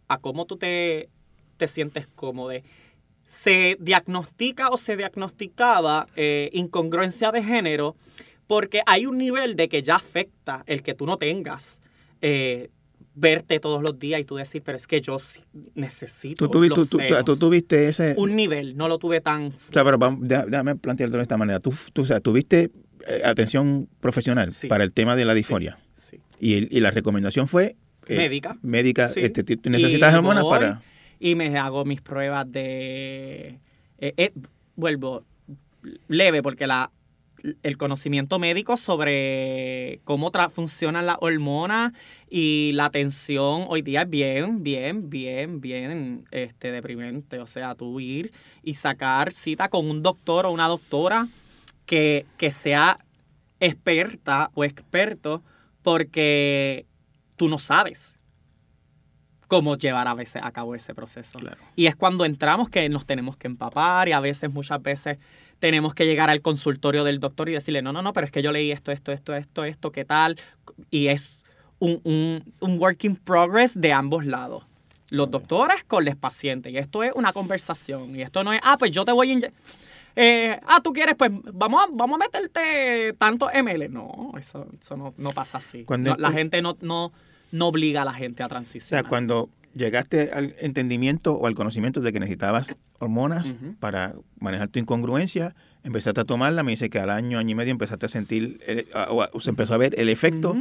a 0.08 0.18
cómo 0.18 0.46
tú 0.46 0.56
te, 0.56 1.08
te 1.56 1.68
sientes 1.68 2.06
cómodo. 2.06 2.52
Se 3.26 3.76
diagnostica 3.80 4.70
o 4.70 4.78
se 4.78 4.96
diagnosticaba 4.96 6.06
eh, 6.16 6.48
incongruencia 6.54 7.30
de 7.30 7.42
género 7.44 7.94
porque 8.48 8.80
hay 8.86 9.06
un 9.06 9.16
nivel 9.18 9.54
de 9.54 9.68
que 9.68 9.82
ya 9.82 9.94
afecta 9.94 10.64
el 10.66 10.82
que 10.82 10.94
tú 10.94 11.06
no 11.06 11.16
tengas 11.18 11.80
eh, 12.20 12.70
verte 13.14 13.60
todos 13.60 13.82
los 13.82 13.98
días 13.98 14.20
y 14.20 14.24
tú 14.24 14.36
decir, 14.36 14.62
pero 14.64 14.76
es 14.76 14.86
que 14.88 15.00
yo 15.00 15.18
sí 15.18 15.42
necesito 15.74 16.48
Tú, 16.48 16.58
tuvi- 16.58 16.68
los 16.68 16.88
tú- 16.88 16.98
tú- 16.98 17.02
senos". 17.04 17.24
tú 17.24 17.36
tuviste 17.38 17.88
ese... 17.88 18.14
un 18.16 18.34
nivel, 18.36 18.76
no 18.76 18.88
lo 18.88 18.98
tuve 18.98 19.20
tan... 19.20 19.46
O 19.48 19.72
sea, 19.72 19.84
pero 19.84 19.98
vamos, 19.98 20.20
déjame 20.26 20.74
planteártelo 20.76 21.18
de 21.18 21.22
esta 21.22 21.36
manera. 21.36 21.60
Tú, 21.60 21.72
tú, 21.92 22.02
o 22.02 22.04
sea, 22.06 22.20
tuviste 22.20 22.70
eh, 23.06 23.22
atención 23.24 23.88
profesional 24.00 24.50
Sí. 24.52 24.66
para 24.66 24.82
el 24.84 24.92
tema 24.92 25.14
de 25.16 25.24
la 25.24 25.34
disforia. 25.34 25.78
Sí. 25.94 26.18
Y, 26.40 26.74
y 26.76 26.80
la 26.80 26.90
recomendación 26.90 27.48
fue... 27.48 27.76
eh, 28.06 28.16
Médica. 28.16 28.56
Médica. 28.62 29.08
Sí. 29.08 29.20
Este, 29.20 29.44
necesitas 29.68 30.12
Y 30.12 30.16
hormonas 30.16 30.42
voy 30.44 30.52
para... 30.58 30.82
Y 31.20 31.34
me 31.34 31.56
hago 31.58 31.84
mis 31.84 32.00
pruebas 32.00 32.50
de... 32.50 33.58
eh, 33.98 34.32
vuelvo 34.76 35.24
leve 36.06 36.42
porque 36.42 36.66
la, 36.68 36.90
el 37.62 37.76
conocimiento 37.76 38.38
médico 38.38 38.76
sobre 38.76 40.00
cómo 40.04 40.30
funcionan 40.50 41.06
las 41.06 41.16
hormonas 41.20 41.92
y 42.28 42.72
la 42.74 42.86
atención 42.86 43.66
hoy 43.68 43.82
día 43.82 44.02
es 44.02 44.10
bien, 44.10 44.62
bien, 44.62 45.10
bien, 45.10 45.60
bien 45.60 46.24
este, 46.30 46.70
deprimente. 46.70 47.38
O 47.38 47.46
sea, 47.46 47.74
tú 47.74 48.00
ir 48.00 48.32
y 48.62 48.74
sacar 48.74 49.32
cita 49.32 49.68
con 49.68 49.90
un 49.90 50.02
doctor 50.02 50.46
o 50.46 50.52
una 50.52 50.68
doctora 50.68 51.28
que, 51.86 52.26
que 52.36 52.50
sea 52.50 52.98
experta 53.60 54.50
o 54.54 54.64
experto 54.64 55.42
porque 55.82 56.86
tú 57.36 57.48
no 57.48 57.58
sabes 57.58 58.18
cómo 59.48 59.76
llevar 59.76 60.06
a 60.06 60.14
veces 60.14 60.42
a 60.44 60.52
cabo 60.52 60.74
ese 60.74 60.94
proceso. 60.94 61.38
Claro. 61.38 61.56
Y 61.74 61.86
es 61.86 61.96
cuando 61.96 62.24
entramos 62.24 62.68
que 62.68 62.88
nos 62.88 63.06
tenemos 63.06 63.36
que 63.36 63.46
empapar 63.46 64.08
y 64.08 64.12
a 64.12 64.20
veces, 64.20 64.52
muchas 64.52 64.80
veces, 64.82 65.18
tenemos 65.58 65.94
que 65.94 66.06
llegar 66.06 66.30
al 66.30 66.40
consultorio 66.40 67.04
del 67.04 67.18
doctor 67.20 67.48
y 67.48 67.52
decirle, 67.52 67.82
no, 67.82 67.92
no, 67.92 68.02
no, 68.02 68.12
pero 68.12 68.24
es 68.26 68.32
que 68.32 68.42
yo 68.42 68.52
leí 68.52 68.70
esto, 68.72 68.92
esto, 68.92 69.12
esto, 69.12 69.34
esto, 69.34 69.64
esto, 69.64 69.92
¿qué 69.92 70.04
tal? 70.04 70.36
Y 70.90 71.08
es 71.08 71.44
un, 71.78 72.00
un, 72.04 72.52
un 72.60 72.78
work 72.78 73.04
in 73.04 73.16
progress 73.16 73.78
de 73.80 73.92
ambos 73.92 74.24
lados. 74.24 74.64
Los 75.10 75.30
doctores 75.30 75.84
con 75.84 76.04
los 76.04 76.16
pacientes. 76.16 76.72
Y 76.72 76.76
esto 76.78 77.02
es 77.02 77.12
una 77.14 77.32
conversación. 77.32 78.14
Y 78.14 78.22
esto 78.22 78.44
no 78.44 78.52
es, 78.52 78.60
ah, 78.62 78.76
pues 78.78 78.90
yo 78.92 79.04
te 79.06 79.12
voy 79.12 79.32
a... 79.32 79.48
eh, 80.16 80.60
ah, 80.66 80.80
tú 80.82 80.92
quieres, 80.92 81.14
pues 81.16 81.30
vamos 81.52 81.82
a, 81.82 81.86
vamos 81.90 82.16
a 82.20 82.24
meterte 82.24 83.14
tanto 83.18 83.48
ml. 83.54 83.90
No, 83.90 84.32
eso, 84.38 84.66
eso 84.78 84.96
no, 84.96 85.14
no 85.16 85.30
pasa 85.30 85.58
así. 85.58 85.84
Cuando- 85.84 86.10
No, 86.10 86.16
la 86.18 86.30
gente 86.30 86.60
no, 86.60 86.76
no, 86.82 87.10
no 87.52 87.66
obliga 87.68 88.02
a 88.02 88.04
la 88.04 88.12
gente 88.12 88.42
a 88.42 88.46
O 88.46 88.48
sea, 88.48 88.56
transicionar. 88.56 89.08
cuando 89.08 89.48
llegaste 89.74 90.30
al 90.32 90.54
entendimiento 90.58 91.34
o 91.34 91.46
al 91.46 91.54
conocimiento 91.54 92.00
de 92.00 92.12
que 92.12 92.20
necesitabas 92.20 92.76
hormonas 92.98 93.54
para 93.80 94.14
manejar 94.40 94.68
tu 94.68 94.78
incongruencia, 94.78 95.54
empezaste 95.84 96.20
a 96.20 96.24
tomarla, 96.24 96.62
me 96.62 96.72
dice 96.72 96.90
que 96.90 96.98
al 96.98 97.10
año, 97.10 97.38
año 97.38 97.50
y 97.50 97.54
medio 97.54 97.70
empezaste 97.72 98.06
a 98.06 98.08
sentir, 98.08 98.60
el- 98.66 98.86
o, 98.94 99.26
o 99.32 99.40
se 99.40 99.50
empezó 99.50 99.74
a 99.74 99.78
ver 99.78 99.98
el 100.00 100.08
efecto. 100.08 100.56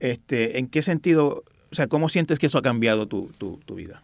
Este, 0.00 0.58
¿En 0.58 0.66
qué 0.68 0.82
sentido, 0.82 1.44
o 1.70 1.74
sea, 1.74 1.86
cómo 1.86 2.08
sientes 2.08 2.38
que 2.38 2.46
eso 2.46 2.58
ha 2.58 2.62
cambiado 2.62 3.06
tu, 3.06 3.28
tu, 3.38 3.58
tu 3.58 3.74
vida? 3.74 4.02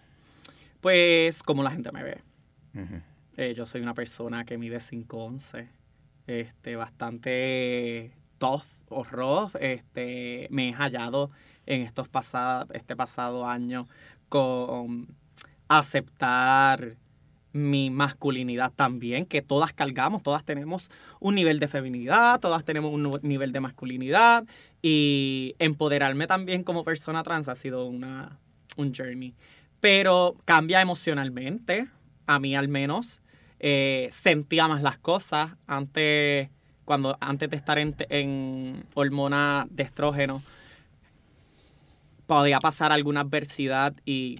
Pues 0.80 1.42
como 1.42 1.62
la 1.62 1.70
gente 1.72 1.90
me 1.92 2.02
ve. 2.04 2.18
Eh, 3.36 3.54
yo 3.56 3.66
soy 3.66 3.80
una 3.80 3.94
persona 3.94 4.44
que 4.44 4.58
mide 4.58 4.78
5'11", 4.78 5.68
este, 6.26 6.76
bastante 6.76 8.12
tough 8.38 8.62
o 8.88 9.02
rough. 9.04 9.56
Este, 9.60 10.46
me 10.50 10.68
he 10.68 10.72
hallado 10.72 11.30
en 11.68 11.82
estos 11.82 12.08
pasado, 12.08 12.66
este 12.72 12.96
pasado 12.96 13.46
año 13.46 13.86
con 14.28 15.06
aceptar 15.68 16.96
mi 17.52 17.90
masculinidad 17.90 18.72
también, 18.74 19.26
que 19.26 19.42
todas 19.42 19.72
cargamos, 19.72 20.22
todas 20.22 20.44
tenemos 20.44 20.90
un 21.20 21.34
nivel 21.34 21.60
de 21.60 21.68
feminidad, 21.68 22.40
todas 22.40 22.64
tenemos 22.64 22.92
un 22.92 23.20
nivel 23.22 23.52
de 23.52 23.60
masculinidad 23.60 24.44
y 24.80 25.54
empoderarme 25.58 26.26
también 26.26 26.62
como 26.62 26.84
persona 26.84 27.22
trans 27.22 27.48
ha 27.48 27.54
sido 27.54 27.86
una, 27.86 28.38
un 28.76 28.94
journey. 28.94 29.34
Pero 29.80 30.36
cambia 30.44 30.80
emocionalmente, 30.80 31.88
a 32.26 32.38
mí 32.38 32.56
al 32.56 32.68
menos. 32.68 33.20
Eh, 33.60 34.08
sentía 34.12 34.68
más 34.68 34.82
las 34.82 34.98
cosas 34.98 35.50
antes, 35.66 36.48
cuando, 36.84 37.18
antes 37.20 37.50
de 37.50 37.56
estar 37.56 37.78
en, 37.78 37.94
en 38.08 38.84
hormona 38.94 39.66
de 39.70 39.82
estrógeno. 39.82 40.42
Podía 42.28 42.60
pasar 42.60 42.92
alguna 42.92 43.22
adversidad 43.22 43.96
y 44.06 44.36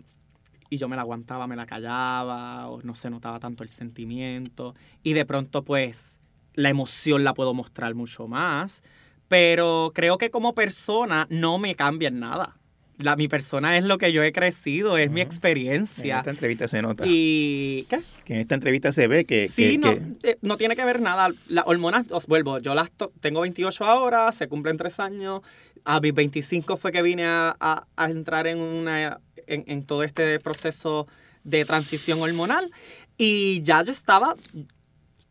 y 0.70 0.76
yo 0.76 0.88
me 0.88 0.96
la 0.96 1.02
aguantaba, 1.02 1.46
me 1.46 1.56
la 1.56 1.66
callaba, 1.66 2.68
o 2.68 2.82
no 2.82 2.94
se 2.94 3.10
notaba 3.10 3.40
tanto 3.40 3.62
el 3.62 3.68
sentimiento. 3.70 4.74
Y 5.02 5.14
de 5.14 5.24
pronto, 5.24 5.64
pues, 5.64 6.18
la 6.54 6.68
emoción 6.68 7.24
la 7.24 7.34
puedo 7.34 7.54
mostrar 7.54 7.94
mucho 7.94 8.28
más. 8.28 8.82
Pero 9.28 9.92
creo 9.94 10.18
que 10.18 10.30
como 10.30 10.54
persona 10.54 11.26
no 11.30 11.58
me 11.58 11.74
cambia 11.74 12.08
en 12.08 12.20
nada. 12.20 12.57
La, 12.98 13.14
mi 13.16 13.28
persona 13.28 13.78
es 13.78 13.84
lo 13.84 13.96
que 13.96 14.12
yo 14.12 14.22
he 14.24 14.32
crecido, 14.32 14.98
es 14.98 15.10
mi 15.12 15.20
En 15.20 15.26
experiencia. 15.26 16.18
esta 16.18 16.30
entrevista 16.30 16.66
se 16.66 16.82
nota. 16.82 17.04
Y. 17.06 17.86
¿Qué? 17.88 18.00
Que 18.24 18.34
en 18.34 18.40
esta 18.40 18.56
entrevista 18.56 18.90
se 18.92 19.06
ve 19.06 19.24
que... 19.24 19.46
Sí, 19.46 19.72
que- 19.72 19.78
no, 19.78 19.94
que- 20.20 20.30
eh, 20.30 20.38
no 20.42 20.56
tiene 20.56 20.74
que 20.74 20.84
ver 20.84 21.00
nada. 21.00 21.30
Las 21.46 21.64
hormonas, 21.66 22.06
os 22.10 22.26
vuelvo, 22.26 22.58
yo 22.58 22.74
las 22.74 22.90
tengo 23.20 23.40
28 23.42 23.84
ahora, 23.84 24.32
se 24.32 24.48
cumplen 24.48 24.76
tres 24.76 24.98
años. 24.98 25.42
A 25.84 26.00
mis 26.00 26.12
25 26.12 26.76
fue 26.76 26.90
que 26.90 27.02
vine 27.02 27.24
a, 27.24 27.56
a- 27.60 27.86
a 27.96 28.10
entrar 28.10 28.46
en, 28.48 28.58
una, 28.58 29.20
en, 29.46 29.64
en 29.68 29.84
todo 29.84 30.02
este 30.02 30.40
proceso 30.40 31.06
de 31.44 31.64
transición 31.64 32.20
hormonal. 32.20 32.68
Y 33.16 33.62
ya 33.62 33.82
yo 33.84 33.92
estaba, 33.92 34.34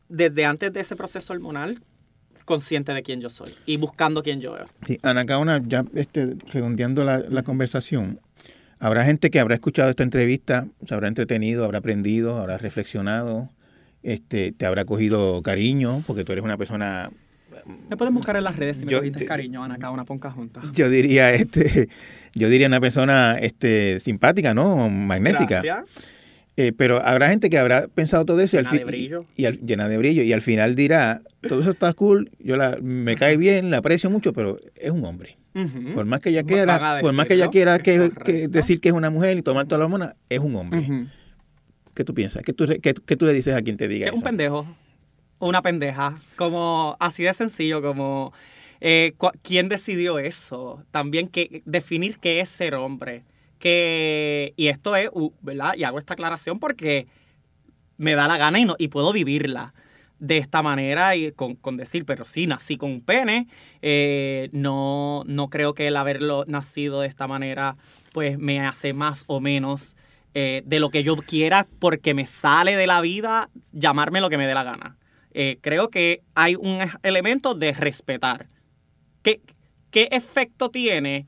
desde 0.10 0.46
antes 0.46 0.72
de 0.74 0.80
ese 0.80 0.96
proceso 0.96 1.34
hormonal, 1.34 1.82
consciente 2.48 2.94
de 2.94 3.04
quién 3.04 3.22
yo 3.22 3.30
soy 3.30 3.54
y 3.68 3.78
buscando 3.78 4.24
quién 4.24 4.42
yo 4.42 4.56
era. 4.56 4.66
Sí, 4.88 4.98
Ana 5.04 5.26
Caona, 5.26 5.62
ya 5.68 5.84
este, 5.94 6.36
redondeando 6.52 7.04
la, 7.04 7.20
la 7.20 7.44
conversación, 7.44 8.20
habrá 8.80 9.04
gente 9.06 9.30
que 9.30 9.40
habrá 9.40 9.54
escuchado 9.56 9.90
esta 9.92 10.04
entrevista, 10.04 10.66
se 10.88 10.94
habrá 10.96 11.08
entretenido, 11.10 11.66
habrá 11.66 11.80
aprendido, 11.80 12.38
habrá 12.40 12.58
reflexionado, 12.58 13.50
este, 14.02 14.54
te 14.54 14.66
habrá 14.66 14.86
cogido 14.86 15.42
cariño, 15.44 16.04
porque 16.08 16.24
tú 16.24 16.32
eres 16.32 16.44
una 16.46 16.56
persona, 16.58 17.12
Me 17.90 17.98
pueden 17.98 18.14
buscar 18.14 18.38
en 18.38 18.44
las 18.46 18.56
redes 18.56 18.78
si 18.78 18.86
me 18.86 18.92
Yo- 18.92 19.00
cogiste 19.00 19.26
cariño, 19.26 19.64
Ana, 19.64 19.78
cada 19.78 19.92
una 19.92 20.06
ponca 20.06 20.32
junta. 20.32 20.62
yo 20.74 20.90
diría, 20.90 21.34
este, 21.34 21.90
yo 22.34 22.48
diría 22.50 22.68
una 22.68 22.80
persona 22.80 23.38
este, 23.40 24.00
simpática, 24.00 24.54
¿no? 24.54 24.90
Magnética. 24.90 25.62
Gracias. 25.62 25.86
Eh, 26.60 26.74
pero 26.76 27.06
habrá 27.06 27.30
gente 27.30 27.50
que 27.52 27.58
habrá 27.60 27.88
pensado 27.88 28.26
todo 28.26 28.42
eso 28.42 28.56
y 28.58 28.60
al 28.60 28.66
de 28.66 28.78
fin- 28.80 28.88
brillo. 28.88 29.26
Y, 29.36 29.46
al- 29.46 29.60
llena 29.60 29.88
de 29.88 29.98
brillo 29.98 30.24
y 30.24 30.34
al 30.34 30.42
final 30.42 30.76
dirá, 30.76 31.22
todo 31.48 31.62
eso 31.62 31.70
está 31.70 31.94
cool, 31.94 32.32
yo 32.40 32.58
la, 32.58 32.78
me 32.82 33.16
cae 33.16 33.38
bien, 33.38 33.70
la 33.70 33.78
aprecio 33.78 34.10
mucho, 34.10 34.34
pero 34.34 34.58
es 34.76 34.92
un 34.92 35.06
hombre. 35.06 35.38
Por 35.96 36.06
más 36.06 36.20
que 36.20 36.30
ella 36.30 36.44
quiera, 36.44 36.98
a 36.98 37.02
por 37.02 37.14
más 37.14 37.26
que 37.26 37.34
ella 37.34 37.48
quiera 37.50 37.80
que, 37.80 38.12
que 38.24 38.48
decir 38.48 38.80
que 38.80 38.90
es 38.90 38.94
una 38.94 39.10
mujer 39.10 39.38
y 39.38 39.42
tomar 39.42 39.66
toda 39.66 39.80
la 39.80 39.86
hormona, 39.86 40.14
es 40.30 40.40
un 40.40 40.56
hombre. 40.56 40.80
Ujú. 40.82 41.08
¿Qué 41.96 42.04
tú 42.04 42.14
piensas? 42.14 42.44
¿Qué 42.44 42.54
tú, 42.54 42.68
qué, 42.68 42.94
qué 42.94 43.16
tú 43.16 43.26
le 43.26 43.34
dices 43.34 43.56
a 43.56 43.62
quien 43.64 43.76
te 43.76 43.88
diga 43.88 44.04
Que 44.06 44.10
es 44.10 44.14
un 44.14 44.20
eso? 44.20 44.26
pendejo 44.26 44.68
una 45.40 45.62
pendeja. 45.64 46.20
Como 46.36 46.96
así 47.00 47.24
de 47.24 47.34
sencillo, 47.34 47.82
como 47.82 48.34
eh, 48.82 49.14
quién 49.44 49.68
decidió 49.70 50.20
eso. 50.20 50.84
También 50.92 51.28
que 51.28 51.62
definir 51.66 52.18
qué 52.20 52.40
es 52.40 52.50
ser 52.50 52.76
hombre. 52.76 53.24
Que, 53.60 54.54
y 54.56 54.68
esto 54.68 54.96
es, 54.96 55.10
¿verdad? 55.42 55.74
Y 55.76 55.84
hago 55.84 56.00
esta 56.00 56.14
aclaración 56.14 56.60
porque 56.60 57.08
me 57.98 58.16
da 58.16 58.28
la 58.28 58.38
gana 58.38 58.60
y, 58.60 58.66
no, 58.66 58.76
y 58.78 58.90
puedo 58.90 59.12
vivirla 59.12 59.74
de 60.20 60.38
esta 60.38 60.62
manera 60.64 61.16
y 61.16 61.32
con, 61.32 61.56
con 61.56 61.78
decir, 61.78 62.06
pero 62.06 62.26
sí, 62.26 62.48
nací 62.48 62.78
con 62.78 62.92
un 62.92 63.02
pene. 63.02 63.48
eh, 63.82 64.50
no, 64.52 65.24
no 65.26 65.50
creo 65.50 65.74
que 65.74 65.88
el 65.88 65.98
haberlo 65.98 66.44
nacido 66.48 67.02
de 67.02 67.08
esta 67.08 67.28
manera 67.28 67.78
pues 68.14 68.38
me 68.40 68.60
hace 68.60 68.94
más 68.94 69.26
o 69.28 69.40
menos 69.40 69.96
eh, 70.34 70.64
de 70.66 70.80
lo 70.80 70.90
que 70.90 71.04
yo 71.04 71.16
quiera 71.18 71.68
porque 71.80 72.14
me 72.14 72.26
sale 72.26 72.76
de 72.76 72.88
la 72.88 73.02
vida 73.02 73.50
llamarme 73.72 74.22
lo 74.22 74.30
que 74.30 74.38
me 74.38 74.48
dé 74.48 74.54
la 74.54 74.64
gana. 74.64 74.98
Eh, 75.32 75.60
creo 75.62 75.90
que 75.90 76.22
hay 76.34 76.56
un 76.56 76.80
elemento 77.04 77.54
de 77.54 77.72
respetar. 77.74 78.48
¿Qué, 79.22 79.42
qué 79.92 80.08
efecto 80.12 80.70
tiene 80.70 81.28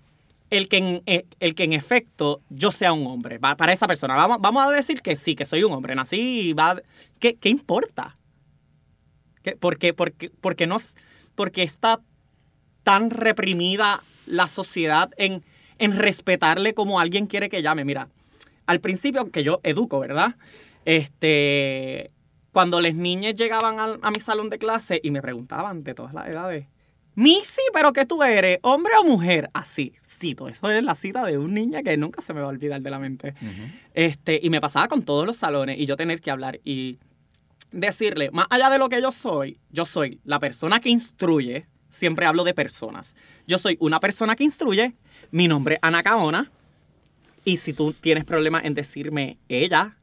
el 0.49 0.67
que, 0.67 0.77
en, 0.77 1.03
eh, 1.05 1.26
el 1.39 1.55
que 1.55 1.63
en 1.63 1.73
efecto 1.73 2.39
yo 2.49 2.71
sea 2.71 2.93
un 2.93 3.05
hombre? 3.07 3.39
Pa- 3.39 3.55
Para 3.55 3.73
esa 3.73 3.88
persona, 3.88 4.15
vamos, 4.15 4.38
vamos 4.41 4.65
a 4.65 4.71
decir 4.71 5.01
que 5.01 5.15
sí, 5.15 5.35
que 5.35 5.45
soy 5.45 5.63
un 5.63 5.73
hombre, 5.73 5.95
nací 5.95 6.53
va... 6.53 6.81
¿Qué, 7.19 7.35
qué 7.35 7.49
importa? 7.49 8.17
¿Qué- 9.43 9.55
¿Por 9.55 9.77
qué? 9.77 9.93
Porque, 9.93 10.30
porque, 10.41 10.67
no, 10.67 10.77
porque 11.35 11.63
esta 11.63 11.99
tan 12.84 13.09
reprimida 13.09 14.03
la 14.26 14.47
sociedad 14.47 15.11
en, 15.17 15.43
en 15.77 15.97
respetarle 15.97 16.73
como 16.73 16.99
alguien 16.99 17.27
quiere 17.27 17.49
que 17.49 17.61
llame. 17.61 17.85
Mira, 17.85 18.07
al 18.65 18.80
principio 18.80 19.30
que 19.31 19.43
yo 19.43 19.59
educo, 19.63 19.99
¿verdad? 19.99 20.35
Este, 20.85 22.11
cuando 22.51 22.81
las 22.81 22.95
niñas 22.95 23.35
llegaban 23.35 23.80
a, 23.80 23.97
a 24.01 24.11
mi 24.11 24.19
salón 24.19 24.49
de 24.49 24.57
clase 24.59 24.99
y 25.03 25.11
me 25.11 25.21
preguntaban 25.21 25.84
de 25.84 25.93
todas 25.93 26.13
las 26.13 26.27
edades, 26.27 26.65
Missy, 27.19 27.61
pero 27.73 27.91
¿qué 27.91 28.05
tú 28.05 28.23
eres? 28.23 28.59
¿Hombre 28.61 28.93
o 28.97 29.03
mujer? 29.03 29.49
Así, 29.53 29.91
cito. 30.07 30.47
Eso 30.47 30.71
es 30.71 30.81
la 30.81 30.95
cita 30.95 31.25
de 31.25 31.37
un 31.37 31.53
niño 31.53 31.83
que 31.83 31.97
nunca 31.97 32.21
se 32.21 32.33
me 32.33 32.39
va 32.39 32.45
a 32.45 32.49
olvidar 32.49 32.81
de 32.81 32.89
la 32.89 32.97
mente. 32.97 33.33
este, 33.93 34.39
y 34.41 34.49
me 34.49 34.61
pasaba 34.61 34.87
con 34.87 35.03
todos 35.03 35.27
los 35.27 35.35
salones 35.35 35.77
y 35.77 35.85
yo 35.85 35.97
tener 35.97 36.21
que 36.21 36.31
hablar 36.31 36.61
y 36.63 36.97
decirle, 37.73 38.31
más 38.31 38.47
allá 38.49 38.69
de 38.69 38.79
lo 38.79 38.87
que 38.87 39.01
yo 39.01 39.11
soy, 39.11 39.59
yo 39.69 39.85
soy 39.85 40.21
la 40.23 40.39
persona 40.39 40.79
que 40.79 40.87
instruye. 40.87 41.67
Siempre 41.89 42.25
hablo 42.25 42.45
de 42.45 42.53
personas. 42.53 43.17
Yo 43.45 43.57
soy 43.57 43.75
una 43.81 43.99
persona 43.99 44.37
que 44.37 44.45
instruye. 44.45 44.93
Mi 45.29 45.49
nombre 45.49 45.75
es 45.75 45.79
Ana 45.81 46.03
Caona. 46.03 46.49
Y 47.43 47.57
si 47.57 47.73
tú 47.73 47.91
tienes 47.91 48.23
problemas 48.23 48.63
en 48.63 48.75
decirme 48.75 49.39
ella, 49.49 49.97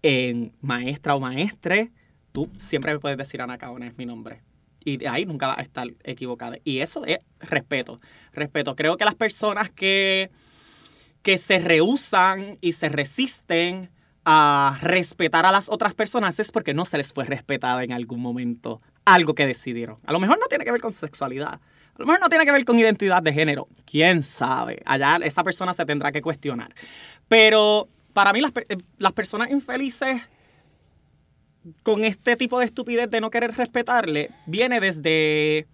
en 0.00 0.54
maestra 0.62 1.14
o 1.14 1.20
maestre, 1.20 1.90
tú 2.32 2.50
siempre 2.56 2.94
me 2.94 3.00
puedes 3.00 3.18
decir 3.18 3.42
Ana 3.42 3.58
Caona 3.58 3.86
es 3.86 3.98
mi 3.98 4.06
nombre 4.06 4.40
y 4.84 5.04
ahí 5.06 5.26
nunca 5.26 5.48
va 5.48 5.54
a 5.58 5.62
estar 5.62 5.86
equivocada. 6.04 6.58
Y 6.64 6.80
eso 6.80 7.04
es 7.04 7.18
respeto. 7.40 8.00
Respeto. 8.32 8.76
Creo 8.76 8.96
que 8.96 9.04
las 9.04 9.14
personas 9.14 9.70
que, 9.70 10.30
que 11.22 11.38
se 11.38 11.58
rehusan 11.58 12.58
y 12.60 12.72
se 12.72 12.88
resisten 12.88 13.90
a 14.24 14.78
respetar 14.80 15.46
a 15.46 15.52
las 15.52 15.68
otras 15.68 15.94
personas 15.94 16.38
es 16.38 16.50
porque 16.50 16.74
no 16.74 16.84
se 16.84 16.98
les 16.98 17.12
fue 17.12 17.24
respetada 17.24 17.84
en 17.84 17.92
algún 17.92 18.20
momento 18.20 18.80
algo 19.04 19.34
que 19.34 19.46
decidieron. 19.46 19.98
A 20.06 20.12
lo 20.12 20.20
mejor 20.20 20.38
no 20.38 20.46
tiene 20.46 20.64
que 20.64 20.72
ver 20.72 20.80
con 20.80 20.92
sexualidad. 20.92 21.54
A 21.54 21.98
lo 21.98 22.06
mejor 22.06 22.20
no 22.20 22.28
tiene 22.28 22.44
que 22.44 22.52
ver 22.52 22.64
con 22.64 22.78
identidad 22.78 23.22
de 23.22 23.32
género. 23.32 23.68
¿Quién 23.84 24.22
sabe? 24.22 24.82
Allá 24.84 25.18
esa 25.22 25.44
persona 25.44 25.74
se 25.74 25.84
tendrá 25.84 26.10
que 26.10 26.22
cuestionar. 26.22 26.74
Pero 27.28 27.88
para 28.12 28.32
mí 28.32 28.40
las, 28.40 28.52
las 28.98 29.12
personas 29.12 29.50
infelices 29.50 30.22
con 31.82 32.04
este 32.04 32.36
tipo 32.36 32.58
de 32.58 32.66
estupidez 32.66 33.10
de 33.10 33.20
no 33.20 33.30
querer 33.30 33.56
respetarle 33.56 34.30
viene 34.46 34.80
desde 34.80 35.66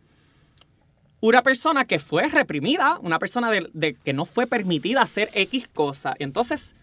una 1.20 1.42
persona 1.42 1.84
que 1.84 1.98
fue 1.98 2.28
reprimida, 2.28 2.98
una 3.02 3.18
persona 3.18 3.50
de, 3.50 3.96
que 4.02 4.12
no 4.12 4.24
fue 4.24 4.46
permitida 4.46 5.02
hacer 5.02 5.30
X 5.34 5.68
cosa. 5.68 6.14
Entonces, 6.18 6.74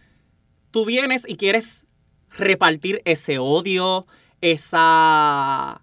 tú 0.71 0.85
vienes 0.85 1.25
y 1.27 1.37
quieres 1.37 1.85
repartir 2.29 3.01
ese 3.05 3.39
odio, 3.39 4.05
esa, 4.41 5.81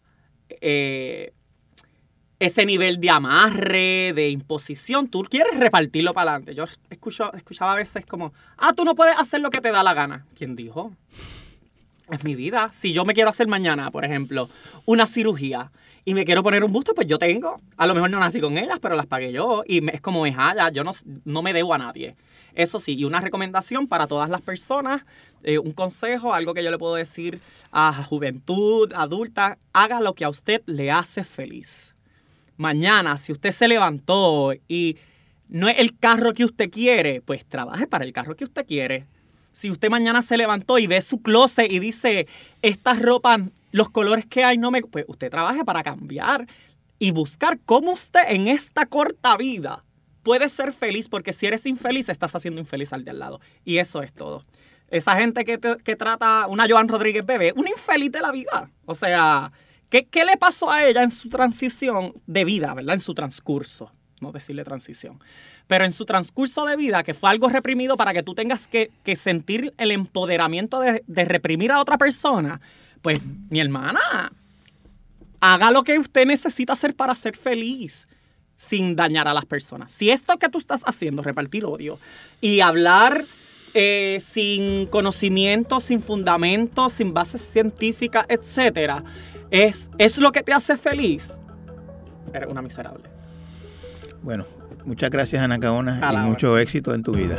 eh, 0.49 1.33
ese 2.39 2.65
nivel 2.65 3.01
de 3.01 3.11
amarre, 3.11 4.13
de 4.15 4.29
imposición. 4.29 5.09
Tú 5.09 5.25
quieres 5.25 5.59
repartirlo 5.59 6.15
para 6.15 6.33
adelante. 6.33 6.55
Yo 6.55 6.65
escucho, 6.91 7.33
escuchaba 7.35 7.73
a 7.73 7.77
veces 7.77 8.07
como, 8.07 8.33
ah, 8.57 8.73
tú 8.73 8.85
no 8.85 8.95
puedes 8.95 9.17
hacer 9.19 9.41
lo 9.41 9.51
que 9.51 9.61
te 9.61 9.73
da 9.73 9.83
la 9.83 9.95
gana. 9.95 10.27
¿Quién 10.37 10.55
dijo? 10.55 10.93
Es 12.11 12.25
mi 12.25 12.35
vida. 12.35 12.71
Si 12.73 12.93
yo 12.93 13.05
me 13.05 13.15
quiero 13.15 13.31
hacer 13.31 13.47
mañana, 13.47 13.91
por 13.91 14.05
ejemplo, 14.05 14.49
una 14.85 15.07
cirugía 15.07 15.71
y 16.05 16.15
me 16.15 16.25
quiero 16.25 16.43
poner 16.43 16.65
un 16.65 16.73
busto, 16.73 16.95
pues 16.95 17.07
yo 17.07 17.19
tengo. 17.19 17.61
A 17.77 17.87
lo 17.87 17.95
mejor 17.95 18.11
no 18.11 18.19
nací 18.19 18.41
con 18.41 18.59
ellas, 18.59 18.79
pero 18.81 18.95
las 18.95 19.07
pagué 19.07 19.33
yo. 19.33 19.63
Y 19.67 19.87
es 19.91 20.01
como 20.01 20.27
es 20.27 20.35
allá, 20.37 20.71
yo 20.71 20.85
no, 20.85 20.93
no 21.25 21.43
me 21.43 21.53
debo 21.53 21.75
a 21.75 21.79
nadie. 21.79 22.15
Eso 22.55 22.79
sí, 22.79 22.95
y 22.95 23.05
una 23.05 23.21
recomendación 23.21 23.89
para 23.89 24.07
todas 24.07 24.31
las 24.31 24.41
personas, 24.41 25.03
eh, 25.43 25.59
un 25.59 25.73
consejo, 25.73 26.35
algo 26.35 26.55
que 26.55 26.63
yo 26.63 26.71
le 26.71 26.79
puedo 26.79 26.95
decir 26.95 27.41
a 27.73 28.05
juventud, 28.05 28.93
adulta, 28.95 29.59
haga 29.73 30.01
lo 30.01 30.15
que 30.15 30.25
a 30.25 30.29
usted 30.29 30.63
le 30.67 30.91
hace 30.93 31.25
feliz. 31.25 31.97
Mañana, 32.57 33.17
si 33.17 33.33
usted 33.33 33.51
se 33.51 33.67
levantó 33.67 34.53
y 34.69 34.97
no 35.49 35.69
es 35.69 35.79
el 35.79 35.99
carro 35.99 36.33
que 36.33 36.45
usted 36.45 36.71
quiere, 36.71 37.21
pues 37.21 37.45
trabaje 37.45 37.89
para 37.89 38.05
el 38.05 38.13
carro 38.13 38.37
que 38.37 38.45
usted 38.45 38.65
quiere 38.65 39.07
si 39.55 39.71
usted 39.71 39.89
mañana 39.89 40.21
se 40.21 40.37
levantó 40.37 40.79
y 40.79 40.87
ve 40.87 41.01
su 41.01 41.23
closet 41.23 41.71
y 41.71 41.79
dice, 41.79 42.27
estas 42.61 43.01
ropas, 43.01 43.41
los 43.71 43.89
colores 43.89 44.27
que 44.27 44.45
hay 44.45 44.59
no 44.59 44.71
me... 44.71 44.83
Pues 44.83 45.05
usted 45.09 45.31
trabaje 45.31 45.65
para 45.65 45.83
cambiar 45.83 46.47
y 46.99 47.13
buscar 47.13 47.61
cómo 47.65 47.93
usted 47.93 48.21
en 48.29 48.49
esta 48.49 48.87
corta 48.87 49.37
vida 49.37 49.85
puede 50.25 50.49
ser 50.49 50.73
feliz, 50.73 51.09
porque 51.09 51.33
si 51.33 51.47
eres 51.47 51.67
infeliz, 51.67 52.09
estás 52.09 52.35
haciendo 52.35 52.61
infeliz 52.61 52.93
al 52.93 53.05
de 53.05 53.13
al 53.13 53.21
lado. 53.21 53.41
Y 53.65 53.79
eso 53.79 54.03
es 54.03 54.13
todo. 54.13 54.45
Esa 54.89 55.17
gente 55.17 55.45
que, 55.45 55.97
trata, 55.97 56.47
una 56.49 56.67
Joan 56.69 56.89
Rodríguez 56.89 57.25
Bebé, 57.25 57.53
una 57.57 57.71
infeliz 57.71 58.11
de 58.11 58.21
la 58.21 58.33
vida. 58.33 58.71
O 58.87 58.95
sea, 58.95 59.53
¿qué, 59.89 60.07
¿qué 60.07 60.25
le 60.25 60.37
pasó 60.37 60.71
a 60.71 60.85
ella 60.85 61.03
en 61.03 61.11
su 61.11 61.29
transición 61.29 62.15
de 62.27 62.45
vida, 62.45 62.75
verdad? 62.75 62.95
En 62.95 63.01
su 63.01 63.15
transcurso, 63.15 63.93
no 64.21 64.33
decirle 64.33 64.65
transición 64.65 65.21
pero 65.67 65.85
en 65.85 65.93
su 65.93 66.05
transcurso 66.05 66.67
de 66.67 66.77
vida, 66.77 67.03
que 67.03 67.15
fue 67.15 67.31
algo 67.31 67.49
reprimido 67.49 67.97
para 67.97 68.13
que 68.13 68.23
tú 68.23 68.35
tengas 68.35 68.69
que, 68.69 68.91
sentir 69.17 69.73
el 69.79 69.91
empoderamiento 69.91 70.81
de, 70.81 71.03
reprimir 71.25 71.73
a 71.73 71.81
otra 71.81 71.97
persona, 71.97 72.61
pues 73.03 73.21
mi 73.51 73.61
hermana, 73.61 74.33
haga 75.41 75.71
lo 75.71 75.85
que 75.85 75.99
usted 75.99 76.27
necesita 76.27 76.75
hacer 76.75 76.95
para 76.95 77.15
ser 77.15 77.37
feliz 77.37 78.09
sin 78.57 78.95
dañar 78.95 79.27
a 79.27 79.35
las 79.35 79.47
personas. 79.47 79.91
Si 79.91 80.11
esto 80.11 80.39
que 80.39 80.49
tú 80.49 80.59
estás 80.59 80.83
haciendo, 80.87 81.23
repartir 81.23 81.65
odio 81.65 81.99
y 82.41 82.61
hablar 82.61 83.25
eh, 83.73 84.19
sin 84.23 84.87
conocimiento, 84.87 85.81
sin 85.81 86.03
fundamento, 86.03 86.89
sin 86.89 87.13
bases 87.13 87.43
científicas, 87.43 88.27
etcétera, 88.29 89.03
es, 89.51 89.91
es 89.99 90.19
lo 90.19 90.31
que 90.31 90.43
te 90.43 90.53
hace 90.53 90.77
feliz, 90.77 91.39
eres 92.33 92.49
una 92.49 92.63
miserable. 92.63 93.09
Bueno, 94.23 94.47
Muchas 94.85 95.11
gracias, 95.11 95.43
Ana 95.43 95.59
Caona, 95.59 96.01
y 96.13 96.17
mucho 96.29 96.59
éxito 96.59 96.95
en 96.95 97.03
tu 97.03 97.13
vida. 97.13 97.37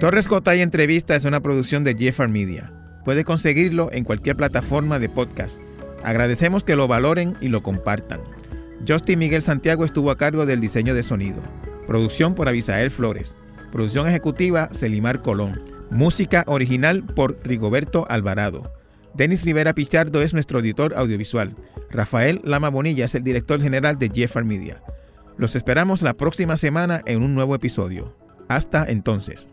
Torres 0.00 0.28
Cotay 0.28 0.60
Entrevista 0.60 1.16
es 1.16 1.24
una 1.24 1.40
producción 1.40 1.82
de 1.82 1.96
Jeffar 1.96 2.28
Media. 2.28 2.70
Puede 3.04 3.24
conseguirlo 3.24 3.88
en 3.92 4.04
cualquier 4.04 4.36
plataforma 4.36 4.98
de 4.98 5.08
podcast. 5.08 5.58
Agradecemos 6.02 6.64
que 6.64 6.76
lo 6.76 6.86
valoren 6.86 7.36
y 7.40 7.48
lo 7.48 7.62
compartan. 7.62 8.20
Justin 8.86 9.18
Miguel 9.18 9.42
Santiago 9.42 9.84
estuvo 9.84 10.10
a 10.10 10.18
cargo 10.18 10.44
del 10.44 10.60
diseño 10.60 10.94
de 10.94 11.02
sonido. 11.02 11.42
Producción 11.86 12.34
por 12.34 12.48
Abisael 12.48 12.90
Flores. 12.90 13.36
Producción 13.72 14.06
ejecutiva 14.06 14.68
Celimar 14.72 15.22
Colón. 15.22 15.62
Música 15.90 16.44
original 16.46 17.02
por 17.02 17.38
Rigoberto 17.42 18.06
Alvarado. 18.10 18.70
Denis 19.16 19.46
Rivera 19.46 19.74
Pichardo 19.74 20.20
es 20.20 20.34
nuestro 20.34 20.60
editor 20.60 20.92
audiovisual. 20.94 21.56
Rafael 21.90 22.42
Lama 22.44 22.68
Bonilla 22.68 23.06
es 23.06 23.14
el 23.14 23.24
director 23.24 23.60
general 23.62 23.98
de 23.98 24.10
Jeffar 24.10 24.44
Media. 24.44 24.82
Los 25.38 25.56
esperamos 25.56 26.02
la 26.02 26.14
próxima 26.14 26.58
semana 26.58 27.00
en 27.06 27.22
un 27.22 27.34
nuevo 27.34 27.54
episodio. 27.54 28.14
Hasta 28.48 28.84
entonces. 28.86 29.48